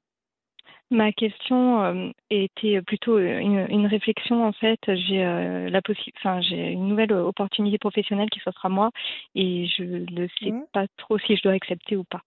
Ma 0.90 1.12
question 1.12 2.12
était 2.31 2.82
plutôt 2.82 3.19
une, 3.19 3.86
réflexion 3.86 4.44
en 4.44 4.52
fait. 4.52 4.78
J'ai 4.86 5.23
la 5.70 5.81
enfin 6.19 6.40
j'ai 6.40 6.73
une 6.73 6.89
nouvelle 6.89 7.12
opportunité 7.12 7.78
professionnelle 7.78 8.31
qui 8.31 8.40
s'offre 8.40 8.66
à 8.66 8.69
moi 8.69 8.90
et 9.35 9.66
je 9.66 9.82
ne 9.82 10.27
sais 10.39 10.51
mmh. 10.51 10.66
pas 10.73 10.86
trop 10.97 11.19
si 11.19 11.36
je 11.36 11.43
dois 11.43 11.52
accepter 11.52 11.97
ou 11.97 12.05
pas. 12.05 12.23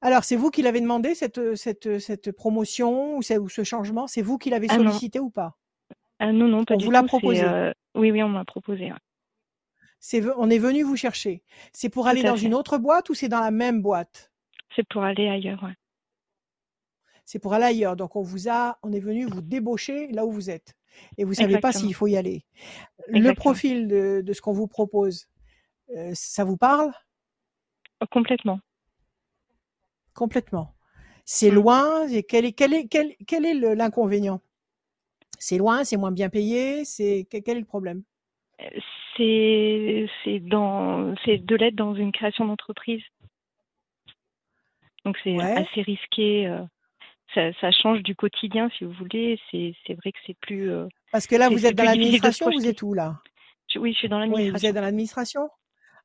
Alors 0.00 0.24
c'est 0.24 0.36
vous 0.36 0.50
qui 0.50 0.62
l'avez 0.62 0.80
demandé 0.80 1.14
cette, 1.14 1.56
cette, 1.56 1.98
cette 1.98 2.32
promotion 2.32 3.16
ou, 3.16 3.22
ce 3.22 3.64
changement? 3.64 4.06
C'est 4.06 4.22
vous 4.22 4.38
qui 4.38 4.50
l'avez 4.50 4.68
ah 4.70 4.76
sollicité 4.76 5.20
ou 5.20 5.30
pas? 5.30 5.56
Ah 6.18 6.32
Non 6.32 6.48
non 6.48 6.64
pas 6.64 6.74
on 6.74 6.78
vous 6.78 6.90
l'a 6.90 7.02
proposé. 7.02 7.44
oui 7.94 8.10
oui 8.10 8.22
on 8.22 8.28
m'a 8.28 8.44
proposé. 8.44 8.92
C'est 10.00 10.22
on 10.36 10.48
est 10.50 10.58
venu 10.58 10.82
vous 10.82 10.96
chercher. 10.96 11.42
C'est 11.72 11.88
pour 11.88 12.06
aller 12.06 12.22
dans 12.22 12.36
une 12.36 12.54
autre 12.54 12.78
boîte 12.78 13.08
ou 13.10 13.14
c'est 13.14 13.28
dans 13.28 13.40
la 13.40 13.50
même 13.50 13.82
boîte? 13.82 14.32
C'est 14.74 14.86
pour 14.88 15.02
aller 15.02 15.28
ailleurs. 15.28 15.62
Ouais 15.62 15.74
c'est 17.28 17.38
pour 17.38 17.52
aller 17.52 17.66
ailleurs. 17.66 17.94
Donc 17.94 18.16
on 18.16 18.22
vous 18.22 18.48
a, 18.48 18.78
on 18.82 18.90
est 18.90 19.00
venu 19.00 19.26
vous 19.26 19.42
débaucher 19.42 20.08
là 20.12 20.24
où 20.24 20.32
vous 20.32 20.48
êtes. 20.48 20.74
Et 21.18 21.24
vous 21.24 21.34
savez 21.34 21.60
pas 21.60 21.72
s'il 21.72 21.94
faut 21.94 22.06
y 22.06 22.16
aller. 22.16 22.46
Le 23.08 23.34
profil 23.34 23.86
de, 23.86 24.32
ce 24.32 24.40
qu'on 24.40 24.54
vous 24.54 24.66
propose, 24.66 25.28
euh, 25.94 26.10
ça 26.14 26.44
vous 26.44 26.56
parle? 26.56 26.90
Oh, 28.00 28.06
Complètement. 28.10 28.60
Complètement. 30.14 30.74
C'est 31.26 31.50
mmh. 31.50 31.54
loin. 31.54 32.08
Et 32.08 32.22
quel 32.22 32.46
est, 32.46 32.52
quel 32.52 32.72
est, 32.72 32.88
quel, 32.88 33.14
quel 33.26 33.44
est 33.44 33.74
l'inconvénient? 33.74 34.40
C'est 35.38 35.58
loin, 35.58 35.84
c'est 35.84 35.98
moins 35.98 36.12
bien 36.12 36.30
payé. 36.30 36.86
C'est 36.86 37.26
quel 37.30 37.58
est 37.58 37.60
le 37.60 37.66
problème? 37.66 38.04
C'est 39.18 40.06
c'est 40.24 40.38
dans 40.38 41.14
c'est 41.24 41.38
de 41.38 41.56
l'aide 41.56 41.74
dans 41.74 41.94
une 41.94 42.12
création 42.12 42.46
d'entreprise. 42.46 43.02
Donc 45.04 45.18
c'est 45.22 45.38
assez 45.38 45.82
risqué. 45.82 46.46
Euh 46.46 46.64
ça, 47.34 47.70
change 47.70 48.02
du 48.02 48.14
quotidien, 48.14 48.70
si 48.76 48.84
vous 48.84 48.92
voulez. 48.92 49.38
C'est, 49.50 49.94
vrai 49.94 50.12
que 50.12 50.18
c'est 50.26 50.36
plus. 50.40 50.70
Euh, 50.70 50.88
Parce 51.12 51.26
que 51.26 51.36
là, 51.36 51.48
vous 51.48 51.66
êtes 51.66 51.74
dans 51.74 51.84
l'administration, 51.84 52.50
vous 52.50 52.66
êtes 52.66 52.82
où 52.82 52.94
là? 52.94 53.20
Oui, 53.76 53.92
je 53.92 53.98
suis 53.98 54.08
dans 54.08 54.18
l'administration. 54.18 54.54
Oui, 54.54 54.60
vous 54.60 54.66
êtes 54.66 54.74
dans 54.74 54.80
l'administration? 54.80 55.50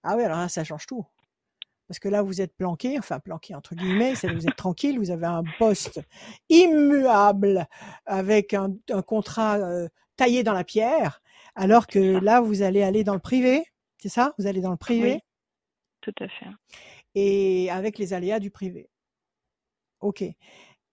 Ah 0.04 0.16
oui, 0.18 0.24
alors 0.24 0.38
là, 0.38 0.50
ça 0.50 0.64
change 0.64 0.86
tout. 0.86 1.06
Parce 1.88 2.00
que 2.00 2.10
là, 2.10 2.22
vous 2.22 2.42
êtes 2.42 2.56
planqué, 2.56 2.98
enfin 2.98 3.20
planqué 3.20 3.56
entre 3.56 3.76
guillemets, 3.76 4.14
vous 4.14 4.48
êtes 4.48 4.56
tranquille, 4.56 4.98
vous 4.98 5.12
avez 5.12 5.26
un 5.26 5.44
poste 5.60 6.02
immuable 6.50 7.68
avec 8.06 8.54
un, 8.54 8.74
contrat 9.06 9.58
euh, 9.58 9.88
taillé 10.16 10.44
dans 10.44 10.54
la 10.54 10.64
pierre, 10.64 11.22
alors 11.56 11.88
que 11.88 12.00
là, 12.00 12.42
vous 12.42 12.62
allez 12.62 12.82
aller 12.82 13.04
dans 13.04 13.14
le 13.14 13.20
privé, 13.20 13.64
c'est 13.98 14.10
ça? 14.10 14.34
Vous 14.38 14.48
allez 14.48 14.62
dans 14.62 14.72
le 14.72 14.78
privé? 14.78 15.14
Oui, 15.14 15.20
Tout 16.02 16.24
à 16.24 16.28
fait. 16.28 16.48
Et 17.16 17.70
avec 17.70 17.98
les 17.98 18.14
aléas 18.14 18.40
du 18.40 18.52
privé. 18.52 18.90
Ok. 20.00 20.24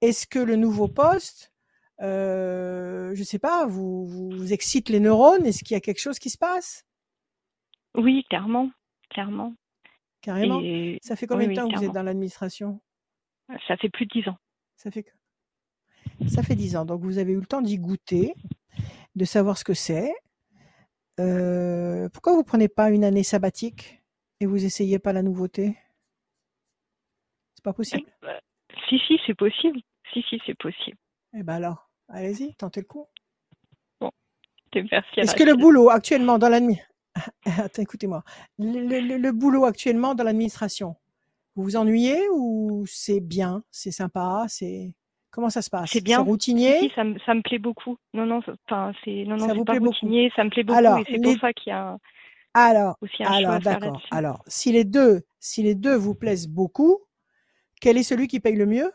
Est-ce 0.01 0.27
que 0.27 0.39
le 0.39 0.57
nouveau 0.57 0.89
poste, 0.89 1.53
euh, 2.01 3.15
je 3.15 3.23
sais 3.23 3.39
pas, 3.39 3.67
vous, 3.67 4.07
vous, 4.07 4.53
excite 4.53 4.89
les 4.89 5.01
neurones? 5.01 5.45
Est-ce 5.47 5.65
qu'il 5.65 5.75
y 5.75 5.79
a 5.79 5.81
quelque 5.81 6.01
chose 6.01 6.19
qui 6.19 6.31
se 6.31 6.39
passe? 6.39 6.87
Oui, 7.95 8.25
clairement, 8.29 8.71
clairement. 9.09 9.55
Carrément? 10.21 10.61
ça 11.03 11.17
fait 11.17 11.27
combien 11.27 11.49
de 11.49 11.55
temps 11.55 11.69
que 11.69 11.77
vous 11.77 11.85
êtes 11.85 11.93
dans 11.93 12.03
l'administration? 12.03 12.81
Ça 13.67 13.77
fait 13.79 13.89
plus 13.89 14.07
de 14.07 14.21
dix 14.21 14.29
ans. 14.29 14.37
Ça 14.77 14.91
fait 14.91 15.05
ça 16.29 16.43
fait 16.43 16.55
dix 16.55 16.77
ans. 16.77 16.85
Donc 16.85 17.03
vous 17.03 17.19
avez 17.19 17.33
eu 17.33 17.41
le 17.41 17.47
temps 17.47 17.63
d'y 17.63 17.79
goûter, 17.79 18.35
de 19.17 19.25
savoir 19.25 19.59
ce 19.59 19.65
que 19.65 19.75
c'est. 19.75 20.15
Euh, 21.21 22.09
pourquoi 22.09 22.35
vous 22.35 22.45
prenez 22.45 22.69
pas 22.69 22.91
une 22.91 23.05
année 23.05 23.23
sabbatique 23.23 24.03
et 24.41 24.47
vous 24.47 24.65
essayez 24.65 24.99
pas 24.99 25.13
la 25.13 25.23
nouveauté? 25.23 25.77
C'est 27.55 27.65
pas 27.65 27.75
possible? 27.75 28.11
Euh, 28.25 28.39
Si, 28.89 28.99
si, 29.07 29.21
c'est 29.27 29.35
possible. 29.35 29.81
Si, 30.13 30.23
si, 30.29 30.41
c'est 30.47 30.59
possible. 30.59 30.97
Eh 31.35 31.43
ben 31.43 31.55
alors, 31.55 31.91
allez-y, 32.09 32.55
tentez 32.55 32.81
le 32.81 32.87
coup. 32.87 33.07
Bon, 34.01 34.11
merci. 34.75 35.21
Est-ce 35.21 35.37
que 35.37 35.45
le 35.45 35.57
boulot 35.57 35.91
actuellement 35.91 36.39
dans 36.39 36.49
l'administration... 36.49 36.91
Attends, 37.45 37.83
écoutez-moi. 37.83 38.23
Le, 38.59 39.31
boulot 39.31 39.65
actuellement 39.65 40.15
dans 40.15 40.25
l'administration, 40.25 40.97
vous 41.55 41.65
vous 41.65 41.77
ennuyez 41.77 42.29
ou 42.33 42.85
c'est 42.87 43.21
bien, 43.21 43.63
c'est 43.71 43.91
sympa, 43.91 44.47
c'est 44.49 44.95
comment 45.31 45.51
ça 45.51 45.63
se 45.63 45.71
passe? 45.71 45.91
C'est 45.91 46.01
bien. 46.03 46.21
routinier? 46.21 46.91
Ça, 46.95 47.05
me, 47.05 47.19
ça 47.21 47.35
me 47.35 47.43
plaît 47.43 47.59
beaucoup. 47.59 47.97
Non, 48.15 48.27
non, 48.27 48.41
enfin 48.69 48.93
c'est 49.05 49.25
non, 49.27 49.37
non, 49.37 49.49
ça 49.49 49.55
vous 49.55 49.65
pas 49.65 49.75
plaît 49.75 49.87
routinier, 49.87 50.25
beaucoup. 50.25 50.37
ça 50.37 50.45
me 50.45 50.51
plaît 50.51 50.63
beaucoup. 50.65 50.79
Alors, 50.79 50.99
et 50.99 51.05
c'est 51.09 51.21
pour 51.21 51.39
ça 51.39 51.53
qu'il 51.53 51.71
y 51.71 51.75
a 51.75 51.97
alors, 52.53 52.97
aussi 53.01 53.23
un 53.23 53.31
alors, 53.31 53.61
d'accord. 53.61 54.03
Alors, 54.11 54.43
si 54.47 54.73
les 54.73 54.85
deux, 54.85 55.23
si 55.39 55.63
les 55.63 55.75
deux 55.75 55.95
vous 55.95 56.15
plaisent 56.15 56.49
beaucoup, 56.49 56.99
quel 57.81 57.97
est 57.97 58.03
celui 58.03 58.27
qui 58.27 58.41
paye 58.41 58.57
le 58.57 58.67
mieux? 58.67 58.93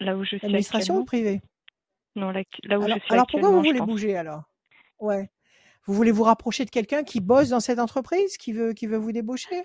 Là 0.00 0.16
où 0.16 0.24
je 0.24 0.36
suis 0.36 0.46
Administration 0.46 0.98
ou 0.98 1.04
privé 1.04 1.42
Non, 2.16 2.30
là, 2.30 2.42
là 2.64 2.78
où 2.78 2.82
alors, 2.82 2.98
je 2.98 3.04
suis 3.04 3.12
alors 3.12 3.26
pourquoi 3.26 3.50
vous 3.50 3.62
voulez 3.62 3.80
bouger 3.80 4.16
alors? 4.16 4.42
Ouais. 5.00 5.30
Vous 5.86 5.94
voulez 5.94 6.12
vous 6.12 6.22
rapprocher 6.22 6.64
de 6.64 6.70
quelqu'un 6.70 7.02
qui 7.02 7.20
bosse 7.20 7.50
dans 7.50 7.60
cette 7.60 7.78
entreprise, 7.78 8.36
qui 8.36 8.52
veut, 8.52 8.72
qui 8.72 8.86
veut 8.86 8.96
vous 8.96 9.12
débaucher? 9.12 9.64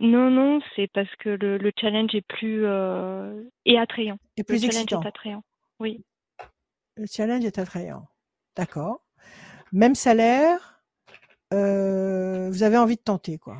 Non, 0.00 0.30
non, 0.30 0.60
c'est 0.74 0.88
parce 0.92 1.14
que 1.16 1.30
le, 1.30 1.58
le 1.58 1.72
challenge 1.78 2.14
est 2.14 2.26
plus 2.26 2.64
euh, 2.66 3.42
est 3.64 3.78
attrayant. 3.78 4.18
Et 4.36 4.44
plus 4.44 4.60
le 4.60 4.66
excitant. 4.66 4.96
challenge 4.96 5.04
est 5.04 5.08
attrayant. 5.08 5.44
Oui. 5.80 6.04
Le 6.96 7.06
challenge 7.06 7.44
est 7.44 7.58
attrayant. 7.58 8.06
D'accord. 8.56 9.02
Même 9.72 9.94
salaire. 9.94 10.82
Euh, 11.54 12.50
vous 12.50 12.62
avez 12.62 12.76
envie 12.76 12.96
de 12.96 13.02
tenter, 13.02 13.38
quoi. 13.38 13.58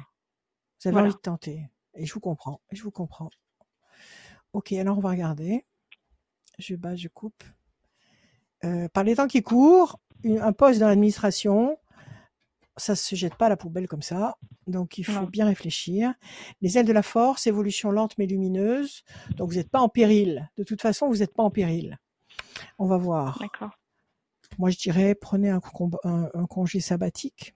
Vous 0.82 0.88
avez 0.88 1.00
envie 1.00 1.14
de 1.14 1.18
tenter. 1.18 1.62
Et 1.94 2.04
je 2.04 2.12
vous 2.12 2.20
comprends. 2.20 2.60
Et 2.70 2.76
je 2.76 2.82
vous 2.82 2.90
comprends. 2.90 3.30
Ok, 4.52 4.72
alors 4.72 4.98
on 4.98 5.00
va 5.00 5.10
regarder 5.10 5.64
je 6.58 6.74
bats, 6.74 6.96
je 6.96 7.08
coupe. 7.08 7.42
Euh, 8.64 8.88
par 8.88 9.04
les 9.04 9.16
temps 9.16 9.26
qui 9.26 9.42
courent, 9.42 10.00
un 10.24 10.52
poste 10.52 10.80
dans 10.80 10.88
l'administration, 10.88 11.78
ça 12.76 12.94
se 12.94 13.14
jette 13.14 13.36
pas 13.36 13.46
à 13.46 13.48
la 13.48 13.56
poubelle 13.56 13.88
comme 13.88 14.02
ça. 14.02 14.36
Donc 14.66 14.98
il 14.98 15.04
faut 15.04 15.26
bien 15.26 15.46
réfléchir. 15.46 16.14
Les 16.60 16.78
ailes 16.78 16.86
de 16.86 16.92
la 16.92 17.02
force, 17.02 17.46
évolution 17.46 17.90
lente 17.90 18.16
mais 18.18 18.26
lumineuse. 18.26 19.02
Donc 19.36 19.50
vous 19.50 19.56
n'êtes 19.56 19.70
pas 19.70 19.80
en 19.80 19.88
péril. 19.88 20.50
De 20.56 20.64
toute 20.64 20.82
façon, 20.82 21.08
vous 21.08 21.18
n'êtes 21.18 21.34
pas 21.34 21.42
en 21.42 21.50
péril. 21.50 21.98
On 22.78 22.86
va 22.86 22.96
voir. 22.96 23.38
D'accord. 23.40 23.78
Moi, 24.58 24.70
je 24.70 24.78
dirais 24.78 25.14
prenez 25.14 25.50
un, 25.50 25.60
congé 26.48 26.80
sabbatique 26.80 27.54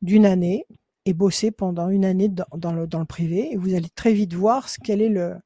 d'une 0.00 0.26
année 0.26 0.66
et 1.04 1.14
bossez 1.14 1.50
pendant 1.50 1.88
une 1.88 2.04
année 2.04 2.28
dans, 2.28 2.72
le, 2.72 2.86
dans, 2.86 3.00
le, 3.00 3.04
privé 3.04 3.52
et 3.52 3.56
vous 3.56 3.74
allez 3.74 3.88
très 3.90 4.12
vite 4.12 4.34
voir 4.34 4.68
ce 4.68 4.78
quel 4.82 5.02
est 5.02 5.08
le, 5.08 5.36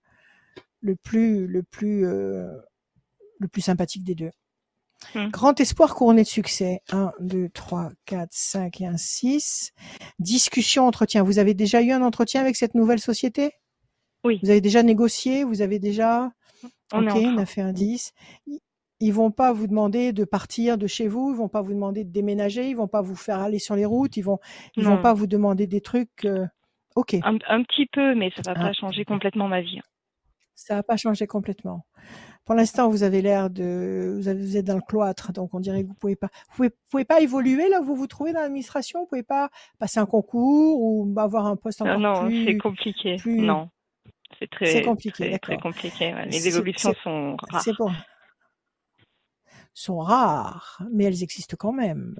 le 0.80 0.96
plus 0.96 1.46
le 1.46 1.62
plus 1.62 2.06
euh, 2.06 2.52
le 3.38 3.48
plus 3.48 3.62
sympathique 3.62 4.04
des 4.04 4.14
deux. 4.14 4.30
Mmh. 5.14 5.28
Grand 5.28 5.60
espoir 5.60 5.94
couronné 5.94 6.22
de 6.22 6.28
succès. 6.28 6.80
1, 6.90 7.12
2, 7.20 7.48
3, 7.50 7.90
4, 8.06 8.28
5 8.30 8.80
et 8.80 8.86
un 8.86 8.96
6. 8.96 9.72
Discussion, 10.18 10.86
entretien. 10.86 11.22
Vous 11.22 11.38
avez 11.38 11.54
déjà 11.54 11.82
eu 11.82 11.92
un 11.92 12.02
entretien 12.02 12.40
avec 12.40 12.56
cette 12.56 12.74
nouvelle 12.74 13.00
société? 13.00 13.52
Oui. 14.24 14.40
Vous 14.42 14.50
avez 14.50 14.60
déjà 14.60 14.82
négocié? 14.82 15.44
Vous 15.44 15.62
avez 15.62 15.78
déjà... 15.78 16.30
On 16.92 17.06
ok, 17.06 17.14
on 17.16 17.38
a 17.38 17.46
fait 17.46 17.62
un 17.62 17.72
10. 17.72 18.12
Ils 19.00 19.12
vont 19.12 19.30
pas 19.30 19.52
vous 19.52 19.66
demander 19.66 20.12
de 20.12 20.24
partir 20.24 20.78
de 20.78 20.86
chez 20.86 21.06
vous, 21.06 21.30
ils 21.30 21.36
vont 21.36 21.48
pas 21.48 21.60
vous 21.60 21.74
demander 21.74 22.04
de 22.04 22.10
déménager, 22.10 22.70
ils 22.70 22.76
vont 22.76 22.88
pas 22.88 23.02
vous 23.02 23.16
faire 23.16 23.40
aller 23.40 23.58
sur 23.58 23.76
les 23.76 23.84
routes, 23.84 24.16
ils 24.16 24.22
vont 24.22 24.38
ils 24.76 24.84
vont 24.84 25.02
pas 25.02 25.12
vous 25.12 25.26
demander 25.26 25.66
des 25.66 25.82
trucs. 25.82 26.24
Euh, 26.24 26.46
ok. 26.94 27.16
Un, 27.22 27.62
petit 27.62 27.86
peu, 27.86 28.14
mais 28.14 28.30
ça 28.34 28.42
va 28.46 28.54
pas 28.54 28.72
changer 28.72 29.04
complètement 29.04 29.48
ma 29.48 29.60
vie. 29.60 29.80
Ça 30.56 30.74
n'a 30.74 30.82
pas 30.82 30.96
changé 30.96 31.26
complètement. 31.26 31.86
Pour 32.44 32.54
l'instant, 32.54 32.88
vous 32.88 33.02
avez 33.02 33.22
l'air 33.22 33.50
de, 33.50 34.16
vous, 34.16 34.56
êtes 34.56 34.64
dans 34.64 34.76
le 34.76 34.80
cloître, 34.80 35.32
donc 35.32 35.52
on 35.52 35.60
dirait 35.60 35.82
que 35.82 35.88
vous 35.88 35.94
pouvez 35.94 36.16
pas, 36.16 36.28
vous 36.56 36.68
pouvez, 36.90 37.04
pas 37.04 37.20
évoluer 37.20 37.68
là 37.68 37.80
où 37.80 37.84
vous 37.84 37.96
vous 37.96 38.06
trouvez 38.06 38.32
dans 38.32 38.40
l'administration. 38.40 39.00
Vous 39.00 39.06
pouvez 39.06 39.22
pas 39.22 39.50
passer 39.78 39.98
un 39.98 40.06
concours 40.06 40.80
ou 40.80 41.12
avoir 41.18 41.46
un 41.46 41.56
poste 41.56 41.82
encore 41.82 41.98
non, 41.98 42.26
plus. 42.26 42.38
Non, 42.38 42.46
c'est 42.46 42.56
compliqué. 42.56 43.16
Non, 43.26 43.68
c'est 44.38 44.50
très, 44.50 44.82
compliqué. 44.82 45.38
Très, 45.40 45.58
compliqué. 45.58 46.14
Les 46.26 46.48
évolutions 46.48 46.94
sont 47.02 47.36
rares. 47.50 47.62
C'est 47.62 47.76
bon 47.76 47.92
sont 49.78 49.98
rares, 49.98 50.82
mais 50.90 51.04
elles 51.04 51.22
existent 51.22 51.56
quand 51.58 51.72
même. 51.72 52.16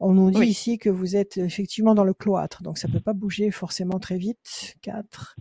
On 0.00 0.12
nous 0.12 0.30
dit 0.30 0.46
ici 0.46 0.76
que 0.76 0.90
vous 0.90 1.16
êtes 1.16 1.38
effectivement 1.38 1.94
dans 1.94 2.04
le 2.04 2.12
cloître, 2.12 2.62
donc 2.62 2.76
ça 2.76 2.88
peut 2.88 3.00
pas 3.00 3.14
bouger 3.14 3.50
forcément 3.50 3.98
très 3.98 4.18
vite. 4.18 4.76
4, 4.82 5.36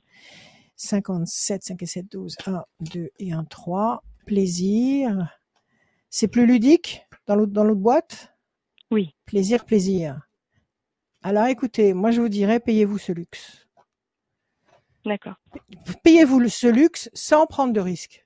57, 0.80 1.64
5 1.64 1.84
et 1.84 1.86
7, 1.86 2.12
12, 2.12 2.38
1, 2.48 2.64
2 2.80 3.10
et 3.20 3.34
1, 3.34 3.44
3 3.44 4.02
plaisir. 4.26 5.28
C'est 6.10 6.30
plus 6.30 6.46
ludique 6.46 7.02
dans 7.28 7.36
l'autre 7.36 7.52
dans 7.52 7.64
l'autre 7.64 7.82
boîte? 7.82 8.34
Oui. 8.92 9.16
Plaisir, 9.26 9.66
plaisir. 9.66 10.22
Alors 11.22 11.48
écoutez, 11.48 11.94
moi 11.94 12.12
je 12.12 12.22
vous 12.22 12.30
dirais 12.30 12.60
payez-vous 12.60 12.98
ce 12.98 13.12
luxe. 13.12 13.68
D'accord. 15.04 15.36
Payez-vous 16.04 16.48
ce 16.48 16.68
luxe 16.68 17.10
sans 17.14 17.46
prendre 17.46 17.74
de 17.74 17.80
risques. 17.82 18.26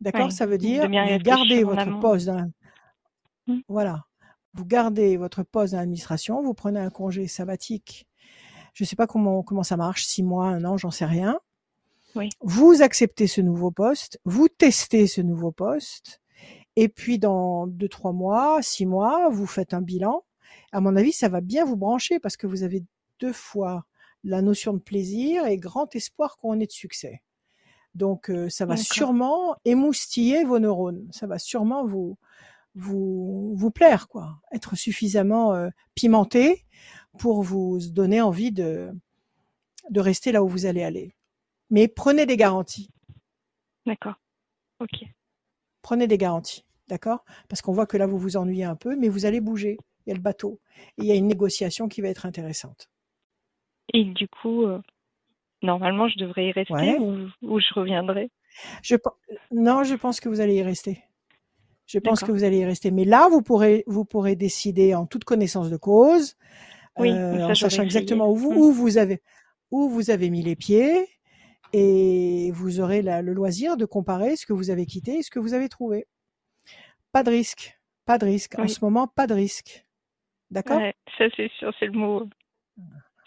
D'accord? 0.00 0.30
Ça 0.30 0.46
veut 0.46 0.58
dire 0.58 0.82
vous 0.82 1.18
gardez 1.18 1.64
votre 1.64 1.98
poste 1.98 2.26
dans... 2.26 2.50
Mmh. 3.46 3.60
Voilà. 3.68 4.04
Vous 4.52 4.64
gardez 4.64 5.16
votre 5.16 5.42
poste 5.42 5.72
dans 5.72 5.80
l'administration, 5.80 6.42
vous 6.42 6.54
prenez 6.54 6.78
un 6.78 6.90
congé 6.90 7.26
sabbatique. 7.26 8.06
Je 8.74 8.84
ne 8.84 8.86
sais 8.86 8.96
pas 8.96 9.06
comment 9.06 9.42
comment 9.42 9.62
ça 9.62 9.76
marche, 9.76 10.04
six 10.04 10.22
mois, 10.22 10.48
un 10.48 10.64
an, 10.64 10.76
j'en 10.76 10.90
sais 10.90 11.06
rien. 11.06 11.38
Vous 12.40 12.82
acceptez 12.82 13.26
ce 13.26 13.40
nouveau 13.40 13.70
poste, 13.70 14.20
vous 14.24 14.48
testez 14.48 15.06
ce 15.06 15.20
nouveau 15.20 15.50
poste, 15.50 16.20
et 16.76 16.88
puis 16.88 17.18
dans 17.18 17.66
deux, 17.66 17.88
trois 17.88 18.12
mois, 18.12 18.62
six 18.62 18.86
mois, 18.86 19.28
vous 19.30 19.46
faites 19.46 19.74
un 19.74 19.80
bilan. 19.80 20.24
À 20.72 20.80
mon 20.80 20.96
avis, 20.96 21.12
ça 21.12 21.28
va 21.28 21.40
bien 21.40 21.64
vous 21.64 21.76
brancher 21.76 22.18
parce 22.18 22.36
que 22.36 22.46
vous 22.46 22.62
avez 22.62 22.84
deux 23.20 23.32
fois 23.32 23.84
la 24.22 24.42
notion 24.42 24.72
de 24.72 24.78
plaisir 24.78 25.46
et 25.46 25.56
grand 25.56 25.94
espoir 25.94 26.36
qu'on 26.36 26.58
ait 26.60 26.66
de 26.66 26.72
succès. 26.72 27.22
Donc, 27.94 28.28
euh, 28.28 28.48
ça 28.48 28.66
va 28.66 28.76
sûrement 28.76 29.56
émoustiller 29.64 30.44
vos 30.44 30.58
neurones. 30.58 31.06
Ça 31.12 31.26
va 31.26 31.38
sûrement 31.38 31.84
vous 31.86 32.16
vous 32.74 33.54
vous 33.54 33.70
plaire, 33.70 34.08
quoi. 34.08 34.40
Être 34.52 34.74
suffisamment 34.74 35.54
euh, 35.54 35.68
pimenté 35.94 36.64
pour 37.18 37.42
vous 37.42 37.78
donner 37.90 38.20
envie 38.20 38.52
de 38.52 38.90
de 39.90 40.00
rester 40.00 40.32
là 40.32 40.42
où 40.42 40.48
vous 40.48 40.66
allez 40.66 40.82
aller 40.82 41.14
mais 41.70 41.88
prenez 41.88 42.26
des 42.26 42.36
garanties. 42.36 42.90
D'accord. 43.86 44.14
Ok. 44.80 45.04
Prenez 45.82 46.06
des 46.06 46.18
garanties, 46.18 46.64
d'accord? 46.88 47.24
Parce 47.48 47.62
qu'on 47.62 47.72
voit 47.72 47.86
que 47.86 47.96
là, 47.96 48.06
vous 48.06 48.18
vous 48.18 48.36
ennuyez 48.36 48.64
un 48.64 48.76
peu, 48.76 48.96
mais 48.96 49.08
vous 49.08 49.26
allez 49.26 49.40
bouger. 49.40 49.76
Il 50.06 50.10
y 50.10 50.12
a 50.12 50.14
le 50.14 50.22
bateau. 50.22 50.60
Et 50.98 51.02
il 51.02 51.06
y 51.06 51.12
a 51.12 51.14
une 51.14 51.26
négociation 51.26 51.88
qui 51.88 52.00
va 52.00 52.08
être 52.08 52.26
intéressante. 52.26 52.88
Et 53.92 54.04
du 54.04 54.28
coup, 54.28 54.64
euh, 54.64 54.80
normalement, 55.62 56.08
je 56.08 56.18
devrais 56.18 56.46
y 56.46 56.52
rester 56.52 56.98
ou, 56.98 57.60
je 57.60 57.74
reviendrai? 57.74 58.30
Je, 58.82 58.96
Non, 59.50 59.82
je 59.82 59.94
pense 59.94 60.20
que 60.20 60.28
vous 60.28 60.40
allez 60.40 60.54
y 60.54 60.62
rester. 60.62 61.02
Je 61.86 61.98
pense 61.98 62.20
que 62.20 62.32
vous 62.32 62.44
allez 62.44 62.58
y 62.58 62.64
rester. 62.64 62.90
Mais 62.90 63.04
là, 63.04 63.28
vous 63.28 63.42
pourrez, 63.42 63.84
vous 63.86 64.04
pourrez 64.04 64.36
décider 64.36 64.94
en 64.94 65.06
toute 65.06 65.24
connaissance 65.24 65.70
de 65.70 65.76
cause, 65.76 66.36
oui, 66.98 67.10
euh, 67.10 67.46
en 67.46 67.54
sachant 67.54 67.82
exactement 67.82 68.30
où 68.30 68.36
vous, 68.36 68.52
mmh. 68.52 68.56
où 68.56 68.72
vous 68.72 68.98
avez, 68.98 69.22
où 69.70 69.88
vous 69.88 70.10
avez 70.10 70.30
mis 70.30 70.42
les 70.42 70.56
pieds, 70.56 71.08
et 71.72 72.50
vous 72.52 72.80
aurez 72.80 73.02
le 73.02 73.32
loisir 73.32 73.76
de 73.76 73.84
comparer 73.84 74.36
ce 74.36 74.46
que 74.46 74.52
vous 74.52 74.70
avez 74.70 74.86
quitté 74.86 75.18
et 75.18 75.22
ce 75.22 75.30
que 75.30 75.40
vous 75.40 75.54
avez 75.54 75.68
trouvé. 75.68 76.06
Pas 77.10 77.22
de 77.22 77.30
risque, 77.30 77.78
pas 78.04 78.18
de 78.18 78.26
risque. 78.26 78.58
En 78.58 78.68
ce 78.68 78.84
moment, 78.84 79.08
pas 79.08 79.26
de 79.26 79.34
risque. 79.34 79.84
D'accord? 80.50 80.80
Ça 81.18 81.24
c'est 81.36 81.50
sûr, 81.58 81.72
c'est 81.80 81.86
le 81.86 81.92
mot, 81.92 82.28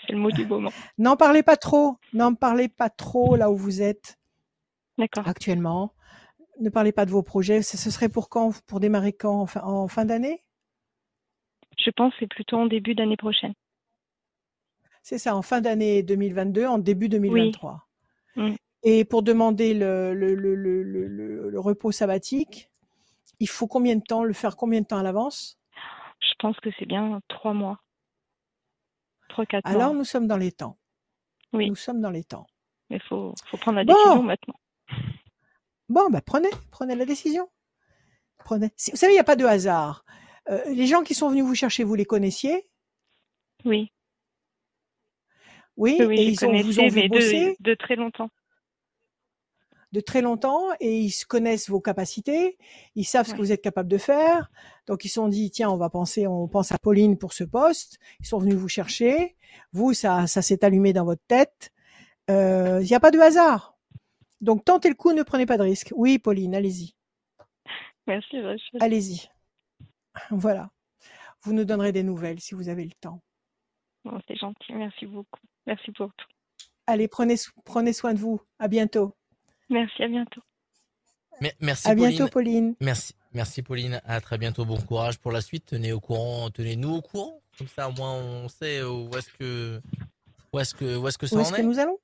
c'est 0.05 0.13
le 0.13 0.19
mot 0.19 0.31
du 0.31 0.45
moment. 0.45 0.71
N'en 0.97 1.17
parlez 1.17 1.43
pas 1.43 1.57
trop, 1.57 1.97
n'en 2.13 2.33
parlez 2.35 2.69
pas 2.69 2.89
trop 2.89 3.35
là 3.35 3.51
où 3.51 3.57
vous 3.57 3.81
êtes. 3.81 4.17
Actuellement, 5.25 5.93
ne 6.59 6.69
parlez 6.69 6.91
pas 6.91 7.05
de 7.05 7.11
vos 7.11 7.21
projets. 7.21 7.61
Ce, 7.61 7.77
serait 7.91 8.09
pour 8.09 8.29
quand? 8.29 8.59
Pour 8.65 8.79
démarrer 8.79 9.13
quand? 9.13 9.45
En 9.61 9.87
fin, 9.87 10.05
d'année? 10.05 10.43
Je 11.77 11.91
pense 11.91 12.13
que 12.13 12.19
c'est 12.21 12.27
plutôt 12.27 12.57
en 12.57 12.65
début 12.65 12.95
d'année 12.95 13.17
prochaine. 13.17 13.53
C'est 15.03 15.17
ça, 15.17 15.35
en 15.35 15.41
fin 15.41 15.61
d'année 15.61 16.03
2022, 16.03 16.65
en 16.65 16.79
début 16.79 17.07
2023. 17.07 17.87
Mmh. 18.35 18.55
Et 18.83 19.05
pour 19.05 19.23
demander 19.23 19.73
le, 19.73 20.13
le, 20.13 20.35
le, 20.35 20.55
le, 20.83 21.59
repos 21.59 21.91
sabbatique, 21.91 22.69
il 23.39 23.47
faut 23.47 23.67
combien 23.67 23.95
de 23.95 24.01
temps, 24.01 24.23
le 24.23 24.33
faire 24.33 24.55
combien 24.55 24.81
de 24.81 24.85
temps 24.85 24.97
à 24.97 25.03
l'avance? 25.03 25.59
Je 26.19 26.33
pense 26.39 26.59
que 26.59 26.69
c'est 26.77 26.85
bien 26.85 27.21
trois 27.27 27.53
mois. 27.53 27.79
Trois, 29.29 29.45
quatre 29.45 29.65
mois. 29.65 29.75
Alors 29.81 29.93
nous 29.93 30.03
sommes 30.03 30.27
dans 30.27 30.37
les 30.37 30.51
temps. 30.51 30.77
Oui. 31.53 31.69
Nous 31.69 31.75
sommes 31.75 32.01
dans 32.01 32.11
les 32.11 32.23
temps. 32.23 32.47
Mais 32.89 32.97
il 32.97 33.03
faut, 33.03 33.33
faut, 33.45 33.57
prendre 33.57 33.77
la 33.77 33.85
décision 33.85 34.23
maintenant. 34.23 34.55
Bon, 35.89 36.09
bah 36.09 36.21
prenez, 36.21 36.49
prenez 36.71 36.95
la 36.95 37.05
décision. 37.05 37.49
Prenez. 38.39 38.71
Vous 38.91 38.97
savez, 38.97 39.13
il 39.13 39.15
n'y 39.15 39.21
a 39.21 39.25
pas 39.25 39.35
de 39.35 39.45
hasard. 39.45 40.03
Euh, 40.49 40.63
les 40.67 40.87
gens 40.87 41.03
qui 41.03 41.13
sont 41.13 41.29
venus 41.29 41.43
vous 41.43 41.55
chercher, 41.55 41.83
vous 41.83 41.95
les 41.95 42.05
connaissiez? 42.05 42.67
Oui. 43.65 43.91
Oui, 45.75 45.97
et 45.99 46.23
ils 46.23 46.45
ont, 46.45 46.51
vous 46.61 46.79
ont 46.79 46.87
vu 46.87 47.07
bosser? 47.07 47.55
de, 47.59 47.73
très 47.75 47.95
longtemps. 47.95 48.29
De 49.91 49.99
très 49.99 50.21
longtemps, 50.21 50.63
et 50.79 50.99
ils 51.01 51.13
connaissent 51.27 51.69
vos 51.69 51.79
capacités, 51.79 52.57
ils 52.95 53.05
savent 53.05 53.27
ce 53.27 53.33
que 53.33 53.37
vous 53.37 53.51
êtes 53.51 53.61
capable 53.61 53.87
de 53.87 53.97
faire. 53.97 54.49
Donc 54.87 55.05
ils 55.05 55.09
se 55.09 55.15
sont 55.15 55.27
dit 55.27 55.51
tiens, 55.51 55.69
on 55.69 55.77
va 55.77 55.89
penser, 55.89 56.25
on 56.25 56.47
pense 56.47 56.71
à 56.71 56.79
Pauline 56.79 57.17
pour 57.17 57.33
ce 57.33 57.43
poste. 57.43 57.99
Ils 58.19 58.25
sont 58.25 58.39
venus 58.39 58.55
vous 58.55 58.67
chercher. 58.67 59.35
Vous, 59.71 59.93
ça, 59.93 60.25
ça 60.27 60.41
s'est 60.41 60.65
allumé 60.65 60.93
dans 60.93 61.05
votre 61.05 61.23
tête. 61.27 61.71
Euh, 62.29 62.79
il 62.81 62.87
n'y 62.87 62.95
a 62.95 62.99
pas 62.99 63.11
de 63.11 63.19
hasard. 63.19 63.77
Donc 64.41 64.65
tentez 64.65 64.89
le 64.89 64.95
coup, 64.95 65.13
ne 65.13 65.23
prenez 65.23 65.45
pas 65.45 65.57
de 65.57 65.63
risque. 65.63 65.93
Oui, 65.95 66.17
Pauline, 66.17 66.55
allez-y. 66.55 66.95
Merci, 68.07 68.41
Rachel. 68.41 68.81
Allez-y. 68.81 69.29
Voilà. 70.31 70.69
Vous 71.43 71.53
nous 71.53 71.65
donnerez 71.65 71.91
des 71.91 72.03
nouvelles 72.03 72.39
si 72.39 72.55
vous 72.55 72.69
avez 72.69 72.83
le 72.83 72.91
temps. 72.99 73.21
c'est 74.27 74.35
gentil, 74.35 74.73
merci 74.73 75.05
beaucoup. 75.05 75.39
Merci 75.65 75.91
pour 75.91 76.11
tout. 76.15 76.27
Allez, 76.87 77.07
prenez, 77.07 77.35
prenez 77.65 77.93
soin 77.93 78.13
de 78.13 78.19
vous. 78.19 78.41
À 78.59 78.67
bientôt. 78.67 79.13
Merci, 79.69 80.03
à 80.03 80.07
bientôt. 80.07 80.41
merci. 81.59 81.89
À 81.89 81.95
bientôt, 81.95 82.27
Pauline. 82.27 82.75
Merci, 82.79 83.13
merci, 83.33 83.61
Pauline. 83.61 84.01
À 84.05 84.21
très 84.21 84.37
bientôt. 84.37 84.65
Bon 84.65 84.79
courage 84.79 85.19
pour 85.19 85.31
la 85.31 85.41
suite. 85.41 85.65
Tenez 85.65 85.91
au 85.91 85.99
courant, 85.99 86.49
tenez-nous 86.49 86.95
au 86.95 87.01
courant. 87.01 87.41
Comme 87.57 87.67
ça, 87.67 87.89
au 87.89 87.91
moins, 87.93 88.13
on 88.13 88.47
sait 88.47 88.83
où 88.83 89.09
est-ce 89.17 89.31
que, 89.33 89.81
où 90.53 90.59
est-ce 90.59 90.73
que, 90.73 90.97
où 90.97 91.07
est-ce 91.07 91.17
que 91.17 91.27
ça 91.27 91.35
où 91.35 91.39
est-ce 91.41 91.53
que 91.53 91.61
nous 91.61 91.79
allons? 91.79 91.97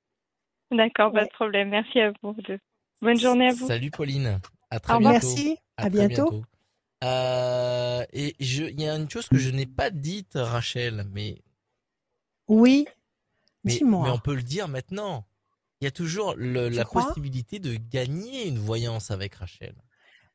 D'accord, 0.71 1.11
pas 1.13 1.25
de 1.25 1.29
problème. 1.29 1.69
Merci 1.69 1.99
à 1.99 2.11
vous 2.21 2.33
deux. 2.33 2.59
Bonne 3.01 3.19
journée 3.19 3.49
à 3.49 3.53
vous. 3.53 3.67
Salut, 3.67 3.91
Pauline. 3.91 4.39
À 4.69 4.79
très 4.79 4.97
bientôt. 4.97 5.27
Merci. 5.27 5.57
À, 5.77 5.89
bientôt. 5.89 6.43
Euh, 7.03 8.05
et 8.13 8.35
il 8.39 8.79
y 8.81 8.87
a 8.87 8.95
une 8.95 9.09
chose 9.09 9.27
que 9.27 9.37
je 9.37 9.49
n'ai 9.49 9.65
pas 9.65 9.89
dite, 9.89 10.33
Rachel, 10.35 11.05
mais. 11.11 11.41
Oui. 12.47 12.87
Mais, 13.63 13.79
on 13.83 14.19
peut 14.19 14.35
le 14.35 14.41
dire 14.41 14.67
maintenant. 14.67 15.25
Il 15.81 15.85
y 15.85 15.87
a 15.87 15.91
toujours 15.91 16.35
la 16.37 16.85
possibilité 16.85 17.59
de 17.59 17.75
gagner 17.75 18.47
une 18.47 18.57
voyance 18.57 19.11
avec 19.11 19.35
Rachel. 19.35 19.75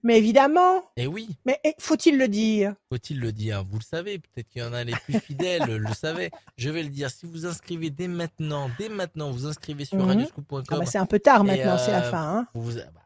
Mais 0.02 0.18
évidemment. 0.18 0.78
Et 0.96 1.04
eh 1.04 1.06
oui. 1.06 1.28
Mais 1.44 1.58
eh, 1.64 1.74
faut-il 1.78 2.18
le 2.18 2.28
dire? 2.28 2.74
Faut-il 2.88 3.18
le 3.18 3.32
dire? 3.32 3.64
Vous 3.64 3.78
le 3.78 3.84
savez. 3.84 4.18
Peut-être 4.18 4.48
qu'il 4.48 4.62
y 4.62 4.64
en 4.64 4.72
a 4.72 4.84
les 4.84 4.92
plus 4.92 5.18
fidèles 5.20 5.64
le 5.64 5.92
savaient. 5.94 6.30
Je 6.56 6.70
vais 6.70 6.82
le 6.82 6.88
dire. 6.88 7.10
Si 7.10 7.26
vous 7.26 7.46
inscrivez 7.46 7.90
dès 7.90 8.08
maintenant, 8.08 8.70
dès 8.78 8.88
maintenant, 8.88 9.30
vous 9.30 9.46
inscrivez 9.46 9.84
sur 9.84 9.96
mmh. 9.96 10.02
radioscoop.com. 10.02 10.64
Ah 10.70 10.78
bah 10.78 10.86
c'est 10.86 10.98
un 10.98 11.06
peu 11.06 11.18
tard 11.18 11.44
maintenant, 11.44 11.78
c'est 11.78 11.90
la 11.90 12.04
euh, 12.04 12.10
fin. 12.10 12.38
Hein. 12.38 12.46
vous, 12.54 12.74
bah, 12.74 13.02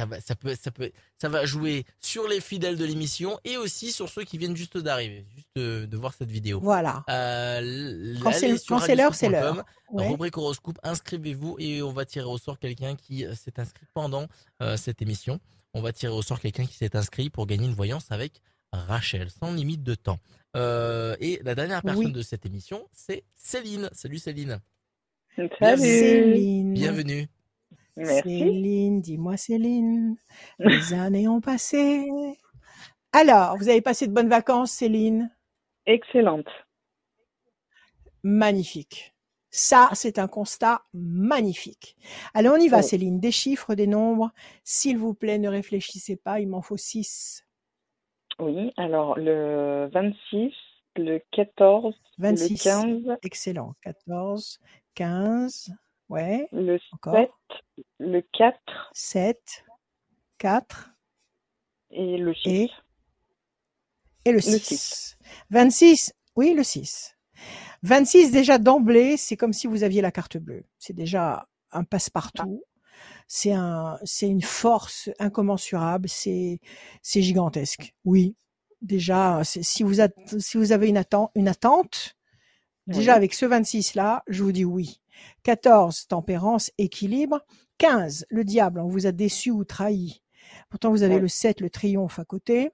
ça 0.00 0.06
va, 0.06 0.20
ça 0.20 0.34
peut, 0.34 0.54
ça 0.58 0.70
peut, 0.70 0.90
ça 1.18 1.28
va 1.28 1.44
jouer 1.44 1.84
sur 2.00 2.26
les 2.26 2.40
fidèles 2.40 2.76
de 2.76 2.84
l'émission 2.86 3.38
et 3.44 3.58
aussi 3.58 3.92
sur 3.92 4.08
ceux 4.08 4.24
qui 4.24 4.38
viennent 4.38 4.56
juste 4.56 4.78
d'arriver, 4.78 5.26
juste 5.34 5.56
de, 5.56 5.96
voir 5.96 6.14
cette 6.14 6.30
vidéo. 6.30 6.58
Voilà. 6.62 7.04
Euh, 7.10 8.14
quand 8.22 8.32
c'est 8.32 8.94
l'heure, 8.94 9.14
c'est 9.14 9.28
l'heure. 9.28 9.62
Rubrique 9.92 10.38
horoscope, 10.38 10.78
inscrivez-vous 10.82 11.56
et 11.58 11.82
on 11.82 11.92
va 11.92 12.06
tirer 12.06 12.26
au 12.26 12.38
sort 12.38 12.58
quelqu'un 12.58 12.96
qui 12.96 13.26
euh, 13.26 13.34
s'est 13.34 13.58
inscrit 13.58 13.86
pendant 13.92 14.26
euh, 14.62 14.76
cette 14.76 15.02
émission. 15.02 15.38
On 15.74 15.82
va 15.82 15.92
tirer 15.92 16.14
au 16.14 16.22
sort 16.22 16.40
quelqu'un 16.40 16.64
qui 16.64 16.76
s'est 16.76 16.96
inscrit 16.96 17.28
pour 17.28 17.46
gagner 17.46 17.66
une 17.66 17.74
voyance 17.74 18.10
avec 18.10 18.40
Rachel, 18.72 19.28
sans 19.30 19.52
limite 19.52 19.82
de 19.82 19.94
temps. 19.94 20.20
et 20.54 21.40
la 21.44 21.54
dernière 21.54 21.82
personne 21.82 22.12
de 22.12 22.22
cette 22.22 22.46
émission, 22.46 22.88
c'est 22.92 23.24
Céline. 23.34 23.90
Salut 23.92 24.18
Céline. 24.18 24.60
Salut. 25.36 25.76
Céline. 25.76 26.72
Bienvenue. 26.72 27.28
Céline, 28.04 29.00
dis-moi 29.00 29.36
Céline, 29.36 30.16
les 30.58 30.94
années 30.94 31.28
ont 31.28 31.40
passé. 31.40 32.06
Alors, 33.12 33.56
vous 33.56 33.68
avez 33.68 33.80
passé 33.80 34.06
de 34.06 34.12
bonnes 34.12 34.28
vacances, 34.28 34.72
Céline? 34.72 35.30
Excellente. 35.86 36.48
Magnifique. 38.22 39.14
Ça, 39.50 39.90
c'est 39.94 40.20
un 40.20 40.28
constat 40.28 40.82
magnifique. 40.94 41.96
Allez, 42.34 42.48
on 42.48 42.56
y 42.56 42.68
va, 42.68 42.82
Céline. 42.82 43.18
Des 43.18 43.32
chiffres, 43.32 43.74
des 43.74 43.88
nombres. 43.88 44.30
S'il 44.62 44.96
vous 44.96 45.12
plaît, 45.12 45.38
ne 45.38 45.48
réfléchissez 45.48 46.16
pas, 46.16 46.38
il 46.38 46.48
m'en 46.48 46.62
faut 46.62 46.76
6. 46.76 47.44
Oui, 48.38 48.72
alors 48.76 49.18
le 49.18 49.90
26, 49.92 50.52
le 50.96 51.20
14, 51.32 51.94
26. 52.18 52.50
le 52.50 53.02
15. 53.08 53.18
Excellent. 53.22 53.74
14, 53.82 54.60
15, 54.94 55.74
ouais. 56.10 56.48
Le 56.52 56.78
Encore. 56.92 57.14
7, 57.14 57.30
le 57.98 58.20
4. 58.32 58.58
7, 58.92 59.64
4. 60.38 60.90
Et 61.90 62.18
le 62.18 62.34
6. 62.34 62.70
Et, 64.26 64.32
le 64.32 64.40
6. 64.40 65.16
26, 65.50 66.12
oui, 66.36 66.54
le 66.54 66.62
6. 66.62 67.16
26 67.82 68.30
déjà 68.30 68.58
d'emblée, 68.58 69.16
c'est 69.16 69.36
comme 69.36 69.52
si 69.52 69.66
vous 69.66 69.82
aviez 69.82 70.02
la 70.02 70.12
carte 70.12 70.36
bleue. 70.36 70.64
C'est 70.78 70.92
déjà 70.92 71.48
un 71.72 71.84
passe-partout. 71.84 72.62
C'est 73.26 73.52
un, 73.52 73.98
c'est 74.04 74.28
une 74.28 74.42
force 74.42 75.08
incommensurable. 75.18 76.08
C'est, 76.08 76.60
c'est 77.02 77.22
gigantesque. 77.22 77.94
Oui, 78.04 78.36
déjà, 78.82 79.42
si 79.44 79.82
vous, 79.82 79.94
si 80.38 80.56
vous 80.56 80.72
avez 80.72 80.88
une 80.88 80.98
attente, 80.98 81.30
une 81.34 81.48
attente, 81.48 82.16
déjà 82.90 83.14
avec 83.14 83.34
ce 83.34 83.46
26 83.46 83.94
là, 83.94 84.22
je 84.28 84.42
vous 84.42 84.52
dis 84.52 84.64
oui. 84.64 85.00
14, 85.42 86.06
tempérance, 86.06 86.70
équilibre. 86.78 87.44
15, 87.78 88.26
le 88.28 88.44
diable, 88.44 88.80
on 88.80 88.88
vous 88.88 89.06
a 89.06 89.12
déçu 89.12 89.50
ou 89.50 89.64
trahi. 89.64 90.22
Pourtant, 90.68 90.90
vous 90.90 91.02
avez 91.02 91.18
le 91.18 91.28
7, 91.28 91.60
le 91.60 91.70
triomphe 91.70 92.18
à 92.18 92.24
côté. 92.24 92.70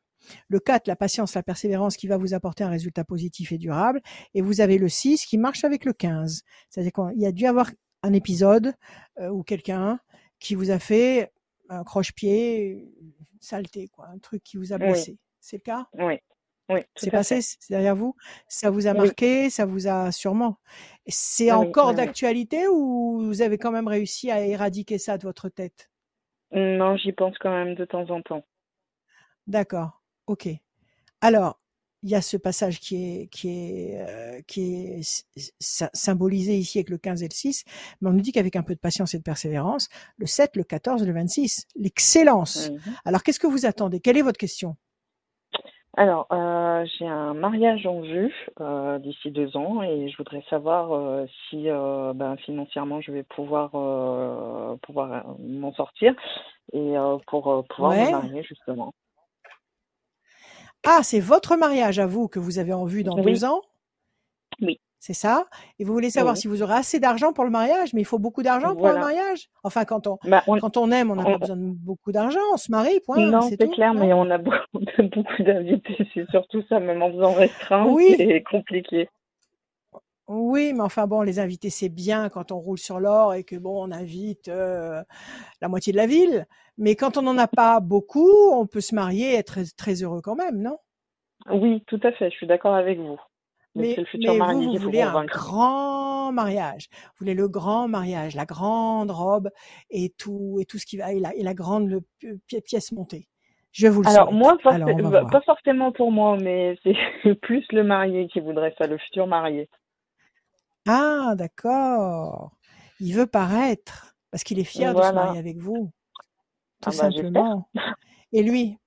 Le 0.48 0.59
4, 0.59 0.88
la 0.88 0.97
patience, 0.97 1.34
la 1.34 1.43
persévérance 1.43 1.97
qui 1.97 2.09
va 2.09 2.16
vous 2.16 2.34
apporter 2.34 2.64
un 2.64 2.68
résultat 2.68 3.05
positif 3.05 3.52
et 3.52 3.59
durable. 3.59 4.01
Et 4.34 4.40
vous 4.40 4.60
avez 4.60 4.78
le 4.78 4.88
6 4.88 5.24
qui 5.26 5.38
marche 5.38 5.64
avec 5.64 5.84
le 5.84 5.93
15. 5.93 6.43
C'est-à-dire 6.68 6.93
qu'il 6.93 7.20
y 7.20 7.26
a 7.26 7.32
dû 7.32 7.47
avoir 7.47 7.70
un 8.02 8.12
épisode 8.12 8.74
euh, 9.20 9.28
ou 9.28 9.43
quelqu'un 9.43 10.01
qui 10.40 10.55
vous 10.55 10.70
a 10.70 10.78
fait 10.78 11.32
un 11.68 11.84
croche-pied, 11.84 12.88
saleté, 13.40 13.88
quoi, 13.88 14.09
un 14.09 14.18
truc 14.18 14.43
qui 14.43 14.56
vous 14.56 14.72
a 14.72 14.78
blessé. 14.78 15.18
C'est 15.40 15.56
le 15.56 15.62
cas? 15.62 15.86
Oui. 15.94 16.18
Oui, 16.68 16.80
c'est 16.97 17.10
passé, 17.10 17.40
c'est 17.43 17.70
derrière 17.70 17.94
vous? 17.94 18.16
Ça 18.48 18.70
vous 18.70 18.86
a 18.88 18.94
marqué, 18.94 19.51
ça 19.51 19.66
vous 19.66 19.86
a 19.86 20.10
sûrement. 20.10 20.59
C'est 21.06 21.52
encore 21.52 21.94
d'actualité 21.94 22.66
ou 22.68 23.22
vous 23.24 23.43
avez 23.43 23.56
quand 23.56 23.70
même 23.70 23.86
réussi 23.86 24.30
à 24.30 24.44
éradiquer 24.44 24.98
ça 24.98 25.16
de 25.16 25.22
votre 25.22 25.48
tête? 25.48 25.90
Non, 26.52 26.97
j'y 26.97 27.12
pense 27.12 27.36
quand 27.38 27.51
même 27.51 27.74
de 27.74 27.84
temps 27.84 28.09
en 28.10 28.22
temps. 28.22 28.44
D'accord. 29.47 30.02
Ok. 30.26 30.48
Alors, 31.20 31.60
il 32.02 32.10
y 32.10 32.14
a 32.14 32.22
ce 32.22 32.36
passage 32.36 32.80
qui 32.80 32.97
est, 32.97 33.26
qui 33.28 33.48
est, 33.48 34.01
euh, 34.01 34.40
qui 34.47 34.76
est 34.76 35.24
symbolisé 35.60 36.56
ici 36.56 36.78
avec 36.78 36.90
le 36.90 36.98
15 36.98 37.22
et 37.22 37.28
le 37.28 37.34
6, 37.34 37.64
mais 38.01 38.10
on 38.10 38.12
nous 38.12 38.20
dit 38.20 38.32
qu'avec 38.32 38.55
un 38.56 38.62
peu 38.62 38.74
de 38.74 38.80
patience 38.80 39.14
et 39.14 39.18
de 39.18 39.22
persévérance, 39.22 39.88
le 40.16 40.26
7, 40.26 40.56
le 40.56 40.64
14, 40.64 41.05
le 41.05 41.12
26, 41.12 41.66
l'excellence. 41.74 42.70
Mmh 42.70 42.90
Alors, 43.05 43.22
qu'est-ce 43.22 43.40
que 43.40 43.47
vous 43.47 43.66
attendez? 43.66 44.01
Quelle 44.01 44.16
est 44.16 44.22
votre 44.22 44.38
question? 44.38 44.76
Alors, 45.97 46.27
euh, 46.31 46.85
j'ai 46.98 47.06
un 47.06 47.35
mariage 47.35 47.86
en 47.86 48.01
vue 48.01 48.35
euh, 48.60 48.98
d'ici 48.98 49.31
deux 49.31 49.56
ans 49.56 49.82
et 49.82 50.09
je 50.09 50.16
voudrais 50.16 50.44
savoir 50.51 51.27
si 51.48 51.64
ben, 51.64 52.36
financièrement 52.44 53.01
je 53.01 53.12
vais 53.12 53.23
pouvoir 53.23 53.70
pouvoir 54.82 55.36
m'en 55.39 55.73
sortir 55.73 56.14
et 56.73 56.94
pour 57.27 57.64
pouvoir 57.68 57.93
me 57.93 58.10
marier 58.10 58.43
justement. 58.43 58.93
Ah, 60.85 61.01
c'est 61.02 61.20
votre 61.20 61.56
mariage 61.56 61.98
à 61.98 62.06
vous 62.06 62.28
que 62.28 62.39
vous 62.39 62.59
avez 62.59 62.73
en 62.73 62.85
vue 62.85 63.02
dans 63.02 63.16
deux 63.16 63.44
ans? 63.44 63.62
C'est 64.98 65.12
ça 65.12 65.47
Et 65.78 65.85
vous 65.85 65.93
voulez 65.93 66.10
savoir 66.10 66.36
si 66.36 66.48
vous 66.48 66.62
aurez 66.62 66.74
assez 66.74 66.98
d'argent 66.98 67.32
pour 67.32 67.44
le 67.44 67.51
mariage 67.51 67.93
Mais 67.93 68.01
il 68.01 68.06
faut 68.06 68.18
beaucoup 68.18 68.43
d'argent 68.43 68.74
pour 68.74 68.89
le 68.89 68.94
mariage 68.94 69.48
Enfin, 69.62 69.85
quand 69.85 70.06
on, 70.06 70.18
bah, 70.24 70.43
quand 70.47 70.77
on 70.77 70.90
aime, 70.90 71.10
on 71.10 71.16
n'a 71.16 71.24
pas 71.24 71.39
besoin 71.39 71.56
de 71.56 71.62
beaucoup 71.62 72.12
d'argent, 72.12 72.40
on 72.52 72.56
se 72.56 72.70
marie, 72.70 73.01
point. 73.05 73.31
Non, 73.31 73.43
c'est 73.43 73.56
clair, 73.70 73.94
mais 73.94 74.12
on 74.14 74.31
a 74.31 74.39
beaucoup, 74.39 74.78
beaucoup 75.14 75.43
d'invités, 75.43 76.09
c'est 76.14 76.28
surtout 76.31 76.62
ça, 76.68 76.81
même 76.81 77.02
en 77.02 77.10
faisant 77.12 77.32
restreint, 77.32 77.86
oui. 77.86 78.14
c'est 78.16 78.43
compliqué. 78.43 79.09
Oui, 80.28 80.73
mais 80.73 80.82
enfin 80.82 81.06
bon, 81.06 81.23
les 81.23 81.39
invités, 81.39 81.70
c'est 81.70 81.89
bien 81.89 82.28
quand 82.28 82.51
on 82.51 82.59
roule 82.59 82.78
sur 82.78 82.98
l'or 82.98 83.35
et 83.35 83.44
que 83.44 83.55
bon, 83.55 83.86
on 83.86 83.93
invite 83.93 84.48
euh, 84.48 85.02
la 85.60 85.68
moitié 85.68 85.93
de 85.93 85.98
la 85.98 86.06
ville. 86.06 86.47
Mais 86.78 86.97
quand 86.97 87.16
on 87.16 87.23
n'en 87.23 87.39
a 87.39 87.47
pas 87.47 87.78
beaucoup, 87.81 88.51
on 88.52 88.66
peut 88.66 88.81
se 88.81 88.94
marier 88.94 89.35
et 89.35 89.36
être 89.36 89.60
très, 89.77 90.02
heureux 90.02 90.20
quand 90.23 90.35
même, 90.35 90.60
non? 90.60 90.78
Oui, 91.51 91.82
tout 91.86 92.01
à 92.02 92.10
fait, 92.12 92.31
je 92.31 92.36
suis 92.36 92.47
d'accord 92.47 92.74
avec 92.74 92.98
vous. 92.98 93.20
Mais, 93.77 93.94
le 93.97 94.05
futur 94.07 94.35
vous, 94.35 94.73
vous 94.73 94.78
voulez 94.78 95.03
un 95.03 95.24
grand 95.24 96.32
mariage. 96.32 96.89
Vous 96.90 97.20
voulez 97.20 97.35
le 97.35 97.48
grand 97.48 97.89
mariage, 97.89 98.35
la 98.35 98.47
grande 98.47 99.11
robe 99.11 99.51
et 99.90 100.15
tout, 100.16 100.59
et 100.61 100.65
tout 100.65 100.78
ce 100.78 100.86
qui 100.86 100.97
va, 100.97 101.12
et 101.12 101.20
la, 101.20 101.35
et 101.35 101.43
la 101.43 101.55
grande 101.55 102.01
pièce 102.65 102.93
montée. 102.93 103.28
Je 103.73 103.89
vous 103.89 104.03
le 104.03 104.09
Alors 104.09 104.32
moi, 104.32 104.57
Alors, 104.65 105.31
pas 105.31 105.43
forcément 105.43 105.93
pour 105.93 106.11
moi, 106.11 106.39
mais 106.39 106.78
c'est 107.23 107.35
plus 107.35 107.65
le 107.73 107.85
marié 107.85 108.27
qui 108.28 108.40
voudrait 108.40 108.74
ça, 108.78 108.86
le 108.86 108.97
futur 108.97 109.27
marié. 109.27 109.69
Ah, 110.89 111.35
d'accord. 111.36 112.53
Il 113.01 113.15
veut 113.15 113.27
paraître 113.27 114.15
parce 114.31 114.44
qu'il 114.44 114.59
est 114.59 114.65
fier 114.65 114.94
de 114.94 115.03
se 115.03 115.12
marier 115.12 115.39
avec 115.39 115.59
vous, 115.59 115.93
tout 116.81 116.90
ah 116.90 116.90
bah, 116.90 117.11
simplement. 117.11 117.69
Et 118.32 118.43
lui, 118.43 118.78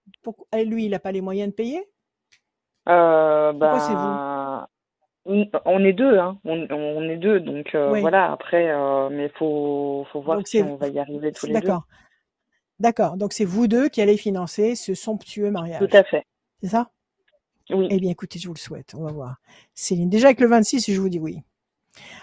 et 0.53 0.66
lui, 0.66 0.86
il 0.86 0.91
n'a 0.91 0.99
pas 0.99 1.11
les 1.11 1.22
moyens 1.22 1.49
de 1.49 1.56
payer? 1.56 1.86
Euh, 2.88 3.52
Pourquoi 3.52 3.80
c'est 3.80 3.95
vous? 3.95 3.99
bah, 3.99 4.70
on 5.65 5.84
est 5.84 5.93
deux, 5.93 6.18
hein. 6.18 6.39
on, 6.43 7.10
est 7.10 7.18
deux, 7.18 7.39
donc 7.39 7.76
euh, 7.76 7.99
voilà. 7.99 8.31
Après, 8.31 8.72
euh, 8.72 9.10
mais 9.10 9.30
faut, 9.30 10.06
faut 10.11 10.22
voir 10.22 10.45
si 10.45 10.61
on 10.61 10.76
va 10.76 10.88
y 10.88 10.99
arriver 10.99 11.31
tous 11.31 11.45
les 11.45 11.53
deux. 11.53 11.60
D'accord, 11.60 11.84
d'accord. 12.80 13.18
Donc 13.18 13.34
c'est 13.34 13.45
vous 13.45 13.68
deux 13.68 13.89
qui 13.89 14.01
allez 14.01 14.18
financer 14.18 14.76
ce 14.76 14.93
somptueux 14.93 15.51
mariage. 15.51 15.80
Tout 15.80 15.95
à 15.95 16.03
fait. 16.03 16.23
C'est 16.61 16.69
ça? 16.69 16.89
Oui. 17.69 17.88
Eh 17.91 17.99
bien, 17.99 18.10
écoutez, 18.10 18.39
je 18.39 18.47
vous 18.47 18.56
le 18.56 18.60
souhaite. 18.60 18.95
On 18.95 19.03
va 19.03 19.11
voir. 19.11 19.38
Céline, 19.76 20.10
déjà 20.10 20.27
avec 20.27 20.39
le 20.39 20.47
26, 20.47 20.91
je 20.91 20.99
vous 20.99 21.10
dis 21.10 21.19
oui. 21.19 21.43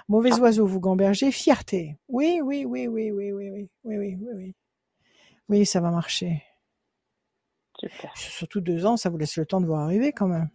Mauvais 0.08 0.30
ah. 0.32 0.40
oiseau, 0.40 0.66
vous 0.66 0.80
gambergez. 0.80 1.30
Fierté. 1.30 1.96
Oui, 2.08 2.40
oui, 2.42 2.64
oui, 2.64 2.88
oui, 2.88 3.10
oui, 3.10 3.30
oui, 3.32 3.50
oui, 3.50 3.68
oui, 3.84 3.96
oui, 3.96 4.18
oui, 4.20 4.28
oui. 4.34 4.54
Oui, 5.48 5.66
ça 5.66 5.80
va 5.80 5.90
marcher. 5.90 6.42
Surtout 8.14 8.60
deux 8.60 8.86
ans, 8.86 8.96
ça 8.96 9.10
vous 9.10 9.18
laisse 9.18 9.36
le 9.36 9.46
temps 9.46 9.60
de 9.60 9.66
voir 9.66 9.82
arriver 9.82 10.12
quand 10.12 10.26
même. 10.26 10.48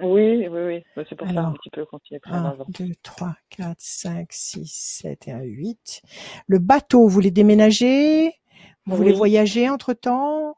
Oui, 0.00 0.46
oui, 0.46 0.48
oui. 0.48 0.84
Bah, 0.94 1.02
c'est 1.08 1.16
pour 1.16 1.28
ça 1.28 1.40
un 1.40 1.52
petit 1.52 1.70
peu 1.70 1.84
quand 1.84 1.98
il 2.10 2.16
est 2.16 2.20
très 2.20 2.32
1, 2.32 2.56
2, 2.68 2.94
3, 3.02 3.34
4, 3.50 3.76
5, 3.78 4.28
6, 4.30 4.66
7 4.66 5.28
et 5.28 5.32
1, 5.32 5.40
8. 5.42 6.02
Le 6.46 6.58
bateau, 6.58 7.02
vous 7.02 7.08
voulez 7.08 7.30
déménager 7.30 8.32
Vous 8.86 8.96
voulez 8.96 9.12
voyager 9.12 9.68
entre-temps? 9.68 10.54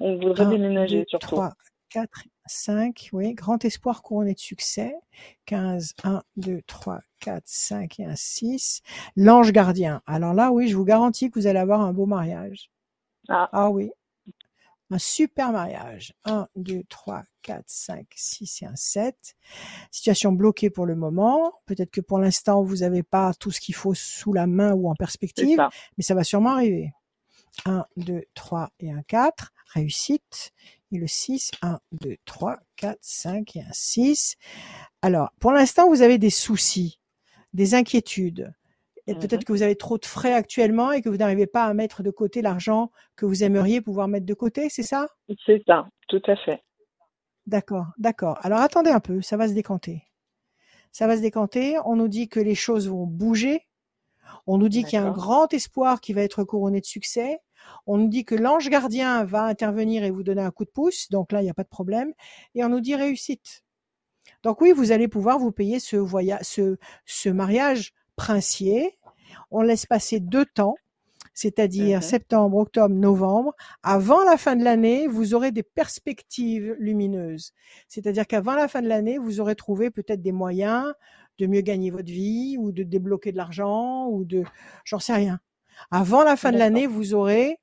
On 0.00 0.18
voudrait 0.18 0.46
déménager 0.46 1.04
surtout. 1.08 1.36
3, 1.36 1.54
4, 1.88 2.10
5, 2.46 3.08
oui, 3.12 3.32
grand 3.32 3.64
espoir 3.64 4.02
couronné 4.02 4.34
de 4.34 4.38
succès. 4.38 4.94
15, 5.46 5.94
1, 6.04 6.22
2, 6.36 6.60
3, 6.66 7.00
4, 7.20 7.42
5 7.46 8.00
et 8.00 8.04
1, 8.04 8.16
6. 8.16 8.82
L'ange 9.16 9.52
gardien. 9.52 10.02
Alors 10.06 10.34
là, 10.34 10.52
oui, 10.52 10.68
je 10.68 10.76
vous 10.76 10.84
garantis 10.84 11.30
que 11.30 11.38
vous 11.38 11.46
allez 11.46 11.58
avoir 11.58 11.80
un 11.80 11.94
beau 11.94 12.04
mariage. 12.04 12.70
Ah, 13.28 13.48
ah 13.52 13.70
oui. 13.70 13.90
Un 14.90 14.98
super 14.98 15.50
mariage. 15.50 16.14
1, 16.24 16.46
2, 16.54 16.84
3, 16.88 17.24
4, 17.42 17.64
5, 17.66 18.06
6 18.14 18.62
et 18.62 18.66
1, 18.66 18.76
7. 18.76 19.36
Situation 19.90 20.32
bloquée 20.32 20.70
pour 20.70 20.86
le 20.86 20.94
moment. 20.94 21.52
Peut-être 21.66 21.90
que 21.90 22.00
pour 22.00 22.18
l'instant, 22.20 22.62
vous 22.62 22.76
n'avez 22.76 23.02
pas 23.02 23.34
tout 23.34 23.50
ce 23.50 23.60
qu'il 23.60 23.74
faut 23.74 23.94
sous 23.94 24.32
la 24.32 24.46
main 24.46 24.72
ou 24.72 24.88
en 24.88 24.94
perspective, 24.94 25.60
mais 25.96 26.04
ça 26.04 26.14
va 26.14 26.22
sûrement 26.22 26.50
arriver. 26.50 26.92
1, 27.64 27.84
2, 27.96 28.22
3 28.34 28.70
et 28.80 28.92
1, 28.92 29.02
4. 29.02 29.52
Réussite 29.74 30.52
et 30.92 30.98
le 30.98 31.08
6, 31.08 31.50
1, 31.62 31.80
2, 31.92 32.16
3, 32.24 32.58
4, 32.76 32.98
5 33.00 33.56
et 33.56 33.62
un 33.62 33.72
6. 33.72 34.36
Alors, 35.02 35.30
pour 35.40 35.52
l'instant, 35.52 35.88
vous 35.88 36.02
avez 36.02 36.18
des 36.18 36.30
soucis, 36.30 37.00
des 37.52 37.74
inquiétudes. 37.74 38.54
Et 39.06 39.14
mmh 39.14 39.18
peut-être 39.18 39.44
que 39.44 39.52
vous 39.52 39.62
avez 39.62 39.76
trop 39.76 39.98
de 39.98 40.04
frais 40.04 40.32
actuellement 40.32 40.92
et 40.92 41.00
que 41.00 41.08
vous 41.08 41.16
n'arrivez 41.16 41.46
pas 41.46 41.64
à 41.64 41.74
mettre 41.74 42.02
de 42.02 42.10
côté 42.10 42.42
l'argent 42.42 42.90
que 43.14 43.24
vous 43.24 43.44
aimeriez 43.44 43.80
pouvoir 43.80 44.08
mettre 44.08 44.26
de 44.26 44.34
côté, 44.34 44.68
c'est 44.68 44.82
ça? 44.82 45.08
C'est 45.46 45.62
ça, 45.66 45.86
tout 46.08 46.22
à 46.26 46.36
fait. 46.36 46.62
D'accord, 47.46 47.86
d'accord. 47.98 48.38
Alors 48.42 48.58
attendez 48.58 48.90
un 48.90 49.00
peu, 49.00 49.22
ça 49.22 49.36
va 49.36 49.46
se 49.46 49.54
décanter. 49.54 50.02
Ça 50.90 51.06
va 51.06 51.16
se 51.16 51.22
décanter. 51.22 51.76
On 51.84 51.94
nous 51.94 52.08
dit 52.08 52.28
que 52.28 52.40
les 52.40 52.54
choses 52.54 52.88
vont 52.88 53.06
bouger. 53.06 53.66
On 54.46 54.58
nous 54.58 54.68
dit 54.68 54.82
qu'il 54.82 54.94
y 54.94 55.02
a 55.02 55.04
un 55.04 55.12
grand 55.12 55.52
espoir 55.52 56.00
qui 56.00 56.12
va 56.12 56.22
être 56.22 56.42
couronné 56.42 56.80
de 56.80 56.86
succès. 56.86 57.40
On 57.86 57.98
nous 57.98 58.08
dit 58.08 58.24
que 58.24 58.34
l'ange 58.34 58.68
gardien 58.68 59.24
va 59.24 59.44
intervenir 59.44 60.04
et 60.04 60.10
vous 60.10 60.22
donner 60.22 60.42
un 60.42 60.50
coup 60.50 60.64
de 60.64 60.70
pouce, 60.70 61.08
donc 61.10 61.32
là, 61.32 61.40
il 61.40 61.44
n'y 61.44 61.50
a 61.50 61.54
pas 61.54 61.64
de 61.64 61.68
problème. 61.68 62.12
Et 62.54 62.64
on 62.64 62.68
nous 62.68 62.80
dit 62.80 62.94
réussite. 62.94 63.64
Donc 64.42 64.60
oui, 64.60 64.72
vous 64.72 64.92
allez 64.92 65.08
pouvoir 65.08 65.38
vous 65.38 65.52
payer 65.52 65.80
ce, 65.80 65.96
voyage, 65.96 66.40
ce, 66.42 66.76
ce 67.04 67.28
mariage 67.28 67.92
princier. 68.16 68.98
On 69.50 69.62
laisse 69.62 69.86
passer 69.86 70.20
deux 70.20 70.44
temps. 70.46 70.76
c'est-à-dire 71.34 71.98
mmh 71.98 72.02
septembre, 72.02 72.56
octobre, 72.56 72.94
novembre, 72.94 73.54
avant 73.82 74.24
la 74.24 74.38
fin 74.38 74.56
de 74.56 74.64
l'année, 74.64 75.06
vous 75.06 75.34
aurez 75.34 75.52
des 75.52 75.62
perspectives 75.62 76.74
lumineuses. 76.78 77.52
C'est-à-dire 77.88 78.26
qu'avant 78.26 78.54
la 78.54 78.68
fin 78.68 78.80
de 78.80 78.88
l'année, 78.88 79.18
vous 79.18 79.38
aurez 79.40 79.54
trouvé 79.54 79.90
peut-être 79.90 80.22
des 80.22 80.32
moyens 80.32 80.94
de 81.38 81.46
mieux 81.46 81.60
gagner 81.60 81.90
votre 81.90 82.10
vie 82.10 82.56
ou 82.58 82.72
de 82.72 82.82
débloquer 82.82 83.32
de 83.32 83.36
l'argent 83.36 84.08
ou 84.08 84.24
de, 84.24 84.44
j'en 84.84 84.98
sais 84.98 85.12
rien. 85.12 85.38
Avant 85.90 86.24
la 86.24 86.36
fin 86.36 86.52
de 86.52 86.56
l'année, 86.58 86.86
vous 86.86 87.12
aurez, 87.12 87.58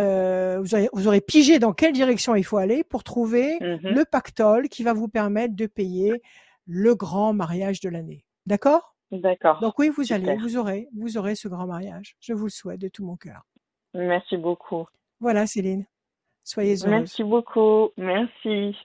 euh, 0.00 0.58
vous 0.60 0.74
aurez, 0.74 0.88
vous 0.92 1.06
aurez 1.06 1.20
pigé 1.20 1.60
dans 1.60 1.72
quelle 1.72 1.92
direction 1.92 2.34
il 2.34 2.42
faut 2.44 2.56
aller 2.56 2.82
pour 2.82 3.04
trouver 3.04 3.58
mmh 3.60 3.88
le 3.94 4.04
pactole 4.04 4.68
qui 4.68 4.82
va 4.82 4.92
vous 4.92 5.06
permettre 5.08 5.54
de 5.54 5.66
payer 5.66 6.20
le 6.66 6.96
grand 6.96 7.32
mariage 7.32 7.78
de 7.78 7.88
l'année. 7.88 8.24
D'accord? 8.46 8.96
D'accord. 9.10 9.60
Donc 9.60 9.78
oui, 9.78 9.88
vous 9.88 10.12
allez, 10.12 10.36
vous 10.36 10.56
aurez, 10.58 10.88
vous 10.94 11.16
aurez 11.16 11.34
ce 11.34 11.48
grand 11.48 11.66
mariage. 11.66 12.16
Je 12.20 12.34
vous 12.34 12.44
le 12.44 12.50
souhaite 12.50 12.80
de 12.80 12.88
tout 12.88 13.04
mon 13.06 13.16
cœur. 13.16 13.42
Merci 13.94 14.36
beaucoup. 14.36 14.86
Voilà, 15.20 15.46
Céline. 15.46 15.86
Soyez 16.44 16.72
heureuse. 16.76 16.86
Merci 16.86 17.24
beaucoup. 17.24 17.90
Merci. 17.96 18.76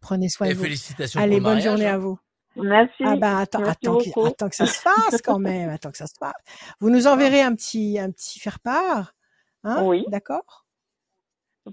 Prenez 0.00 0.28
soin 0.28 0.46
Et 0.48 0.50
de 0.50 0.54
vous. 0.56 0.64
félicitations 0.64 1.20
Allez, 1.20 1.36
pour 1.40 1.50
bonne 1.50 1.60
journée 1.60 1.86
à 1.86 1.96
vous. 1.98 2.18
Merci. 2.56 3.04
Ah 3.04 3.14
bah 3.16 3.38
attends, 3.38 3.60
Merci 3.60 3.78
attends, 3.86 3.98
que- 3.98 4.04
beaucoup. 4.06 4.26
attends 4.26 4.48
que 4.48 4.56
ça 4.56 4.66
se 4.66 4.80
fasse 4.80 5.22
quand 5.22 5.38
même, 5.38 5.70
attends 5.70 5.92
que 5.92 5.96
ça 5.96 6.06
se 6.08 6.14
fasse. 6.18 6.32
Vous 6.80 6.90
nous 6.90 7.06
enverrez 7.06 7.40
un 7.40 7.54
petit, 7.54 7.98
un 8.00 8.10
petit 8.10 8.40
faire 8.40 8.58
part, 8.58 9.14
hein 9.62 9.84
Oui. 9.84 10.04
D'accord? 10.08 10.66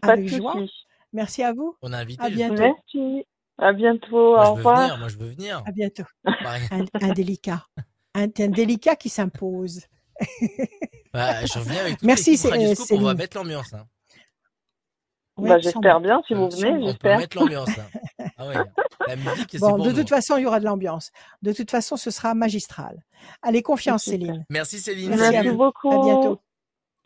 Pas 0.02 0.10
Avec 0.14 0.26
de 0.26 0.30
joie. 0.38 0.53
souci. 0.53 0.72
Merci 1.11 1.41
à 1.44 1.53
vous. 1.53 1.76
On 1.82 1.91
a 1.91 1.98
invité. 1.98 2.23
À 2.23 2.30
bientôt. 2.30 2.61
Merci. 2.61 3.26
À 3.57 3.73
bientôt. 3.73 4.34
Moi, 4.36 4.49
Au 4.49 4.53
revoir. 4.56 4.80
venir. 4.82 4.98
Moi, 4.99 5.07
je 5.07 5.18
veux 5.18 5.27
venir. 5.30 5.64
À 5.65 5.72
bientôt. 5.72 6.03
Pareil. 6.23 6.68
Un, 8.16 8.24
un 8.24 8.28
délicat, 8.28 8.44
un, 8.44 8.46
un 8.46 8.50
délicat 8.50 8.96
qui 8.96 9.10
s'impose. 9.10 9.82
Bah, 11.14 11.46
je 11.46 11.60
reviens 11.60 11.80
avec 11.80 12.02
Merci, 12.04 12.36
c'est- 12.36 12.52
euh, 12.52 12.74
On 12.92 13.02
va 13.02 13.14
mettre 13.14 13.38
l'ambiance. 13.38 13.74
Hein. 13.74 13.86
Ouais, 15.38 15.48
bah, 15.50 15.60
j'espère 15.60 16.02
bien 16.02 16.22
si 16.28 16.34
vous 16.34 16.44
Euh, 16.44 16.50
venez, 16.50 16.72
on 16.72 16.80
peut 16.80 16.86
j'espère. 16.88 17.18
mettre 17.20 17.38
l'ambiance. 17.38 17.70
hein. 17.70 18.26
Ah 18.38 18.48
ouais. 18.50 18.56
La 19.08 19.16
musique, 19.16 19.58
Bon, 19.60 19.78
de 19.78 19.90
nous. 19.92 19.96
toute 19.96 20.10
façon, 20.10 20.36
il 20.36 20.44
y 20.44 20.46
aura 20.46 20.60
de 20.60 20.66
l'ambiance. 20.66 21.12
De 21.42 21.54
toute 21.54 21.72
façon, 21.72 21.96
ce 21.96 22.12
sera 22.12 22.34
magistral. 22.34 23.02
Allez, 23.42 23.62
confiance. 23.62 24.04
Céline. 24.04 24.46
Merci 24.50 24.80
Céline. 24.80 25.10
Merci 25.12 25.24
à 25.24 25.32
Merci 25.32 25.38
Salut. 25.38 25.50
vous. 25.52 25.58
beaucoup. 25.58 26.38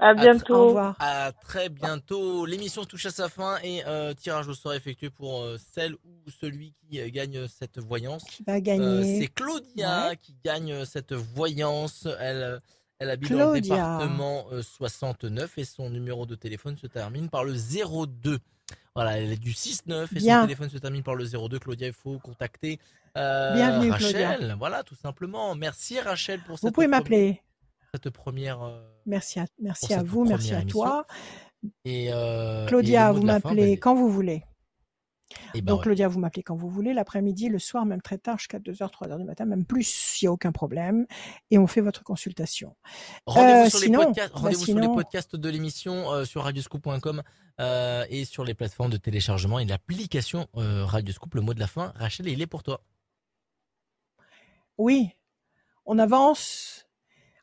À 0.01 0.13
bientôt. 0.13 0.19
À 0.19 0.21
Au 0.21 0.33
bientôt. 0.33 0.67
revoir. 0.67 0.95
À 0.99 1.31
très 1.33 1.69
bientôt. 1.69 2.45
L'émission 2.45 2.85
touche 2.85 3.05
à 3.05 3.11
sa 3.11 3.27
fin 3.29 3.57
et 3.63 3.83
euh, 3.85 4.13
tirage 4.13 4.47
au 4.47 4.53
sort 4.53 4.73
effectué 4.73 5.09
pour 5.09 5.41
euh, 5.41 5.57
celle 5.73 5.93
ou 5.93 6.29
celui 6.41 6.73
qui 6.73 6.99
euh, 7.01 7.09
gagne 7.11 7.47
cette 7.47 7.79
voyance. 7.79 8.23
Qui 8.23 8.43
va 8.43 8.53
Euh, 8.55 8.59
gagner 8.61 9.19
c'est 9.19 9.27
Claudia 9.27 10.07
Ouais. 10.09 10.17
qui 10.17 10.35
gagne 10.43 10.85
cette 10.85 11.13
voyance. 11.13 12.07
Elle, 12.19 12.43
euh, 12.43 12.59
elle 12.99 13.09
habite 13.09 13.27
Claudia. 13.29 13.45
dans 13.45 13.53
le 13.53 13.61
département 13.61 14.45
euh, 14.53 14.61
69 14.61 15.57
et 15.57 15.65
son 15.65 15.89
numéro 15.89 16.25
de 16.25 16.35
téléphone 16.35 16.77
se 16.77 16.87
termine 16.87 17.29
par 17.29 17.43
le 17.43 17.53
02. 17.53 18.39
Voilà, 18.95 19.17
elle 19.19 19.31
est 19.33 19.37
du 19.37 19.51
6-9 19.51 20.07
et 20.15 20.19
Bien. 20.19 20.39
son 20.41 20.47
téléphone 20.47 20.69
se 20.69 20.77
termine 20.77 21.03
par 21.03 21.15
le 21.15 21.25
02. 21.25 21.59
Claudia, 21.59 21.87
il 21.87 21.93
faut 21.93 22.19
contacter 22.19 22.79
euh, 23.17 23.53
Bienvenue, 23.55 23.91
Rachel. 23.91 24.37
Claudia. 24.37 24.55
Voilà, 24.55 24.83
tout 24.83 24.95
simplement. 24.95 25.55
Merci 25.55 25.99
Rachel 25.99 26.39
pour 26.41 26.55
Vous 26.55 26.67
cette, 26.67 26.73
pouvez 26.73 26.87
premi- 26.87 26.91
m'appeler. 26.97 27.41
Cette 27.93 28.09
première. 28.11 28.61
euh, 28.61 28.81
Merci 29.05 29.39
à, 29.39 29.45
merci 29.59 29.93
vous, 30.05 30.25
merci 30.25 30.53
à 30.53 30.63
toi. 30.63 31.05
et, 31.85 32.11
euh, 32.11 32.65
et 32.65 32.67
Claudia, 32.69 33.11
vous 33.11 33.23
m'appelez 33.23 33.77
quand 33.77 33.95
vous 33.95 34.09
voulez. 34.09 34.43
Eh 35.53 35.61
ben 35.61 35.65
Donc, 35.73 35.79
ouais. 35.79 35.83
Claudia, 35.83 36.07
vous 36.07 36.19
m'appelez 36.19 36.41
quand 36.41 36.55
vous 36.55 36.69
voulez, 36.69 36.91
l'après-midi, 36.91 37.49
le 37.49 37.59
soir, 37.59 37.85
même 37.85 38.01
très 38.01 38.17
tard, 38.17 38.39
jusqu'à 38.39 38.57
2h, 38.57 38.89
3h 38.91 39.17
du 39.19 39.23
matin, 39.25 39.45
même 39.45 39.63
plus, 39.63 40.19
il 40.21 40.25
n'y 40.25 40.27
a 40.27 40.31
aucun 40.31 40.51
problème. 40.51 41.05
Et 41.51 41.59
on 41.59 41.67
fait 41.67 41.81
votre 41.81 42.03
consultation. 42.03 42.75
Rendez-vous 43.27 43.65
Euh, 43.65 43.69
sur, 43.69 43.79
sinon, 43.79 43.99
les, 43.99 44.05
podcasts, 44.07 44.33
bah 44.41 44.53
sur 44.53 44.79
les 44.79 44.87
podcasts 44.87 45.35
de 45.35 45.49
l'émission 45.49 46.11
euh, 46.11 46.25
sur 46.25 46.43
radioscoop.com 46.43 47.21
euh, 47.59 48.05
et 48.09 48.25
sur 48.25 48.43
les 48.43 48.55
plateformes 48.55 48.89
de 48.89 48.97
téléchargement 48.97 49.59
et 49.59 49.65
l'application 49.65 50.47
Radioscoop. 50.55 51.35
Le 51.35 51.41
mot 51.41 51.53
de 51.53 51.59
la 51.59 51.67
fin, 51.67 51.93
Rachel, 51.95 52.27
il 52.27 52.41
est 52.41 52.47
pour 52.47 52.63
toi. 52.63 52.81
Oui, 54.79 55.09
on 55.85 55.99
avance. 55.99 56.88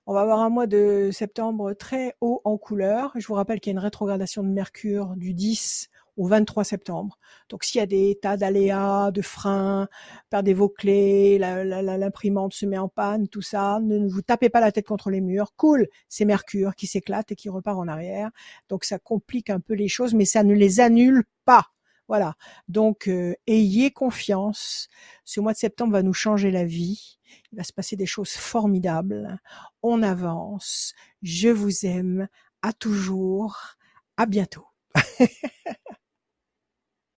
On 0.08 0.14
va 0.14 0.20
avoir 0.20 0.38
un 0.38 0.50
mois 0.50 0.68
de 0.68 1.10
septembre 1.12 1.72
très 1.72 2.14
haut 2.20 2.40
en 2.44 2.56
couleur. 2.58 3.10
Je 3.16 3.26
vous 3.26 3.34
rappelle 3.34 3.58
qu'il 3.58 3.70
y 3.70 3.74
a 3.74 3.76
une 3.76 3.82
rétrogradation 3.82 4.44
de 4.44 4.48
Mercure 4.48 5.16
du 5.16 5.34
10 5.34 5.88
au 6.16 6.28
23 6.28 6.62
septembre. 6.62 7.18
Donc 7.48 7.64
s'il 7.64 7.80
y 7.80 7.82
a 7.82 7.86
des 7.86 8.16
tas 8.22 8.36
d'aléas, 8.36 9.10
de 9.10 9.20
freins, 9.20 9.88
perdez 10.30 10.54
vos 10.54 10.68
clés, 10.68 11.38
l'imprimante 11.38 12.54
se 12.54 12.66
met 12.66 12.78
en 12.78 12.88
panne, 12.88 13.26
tout 13.26 13.42
ça, 13.42 13.80
ne 13.82 13.98
ne 13.98 14.08
vous 14.08 14.22
tapez 14.22 14.48
pas 14.48 14.60
la 14.60 14.70
tête 14.70 14.86
contre 14.86 15.10
les 15.10 15.20
murs. 15.20 15.54
Cool, 15.56 15.88
c'est 16.08 16.24
Mercure 16.24 16.76
qui 16.76 16.86
s'éclate 16.86 17.32
et 17.32 17.36
qui 17.36 17.48
repart 17.48 17.76
en 17.76 17.88
arrière. 17.88 18.30
Donc 18.68 18.84
ça 18.84 19.00
complique 19.00 19.50
un 19.50 19.58
peu 19.58 19.74
les 19.74 19.88
choses, 19.88 20.14
mais 20.14 20.24
ça 20.24 20.44
ne 20.44 20.54
les 20.54 20.78
annule 20.78 21.24
pas. 21.44 21.72
Voilà. 22.06 22.34
Donc 22.68 23.08
euh, 23.08 23.34
ayez 23.48 23.90
confiance. 23.90 24.88
Ce 25.24 25.40
mois 25.40 25.52
de 25.52 25.58
septembre 25.58 25.94
va 25.94 26.02
nous 26.04 26.14
changer 26.14 26.52
la 26.52 26.64
vie. 26.64 27.15
Il 27.56 27.60
va 27.60 27.64
se 27.64 27.72
passer 27.72 27.96
des 27.96 28.04
choses 28.04 28.32
formidables. 28.32 29.40
On 29.82 30.02
avance. 30.02 30.92
Je 31.22 31.48
vous 31.48 31.86
aime. 31.86 32.28
À 32.60 32.74
toujours. 32.74 33.76
À 34.18 34.26
bientôt. 34.26 34.66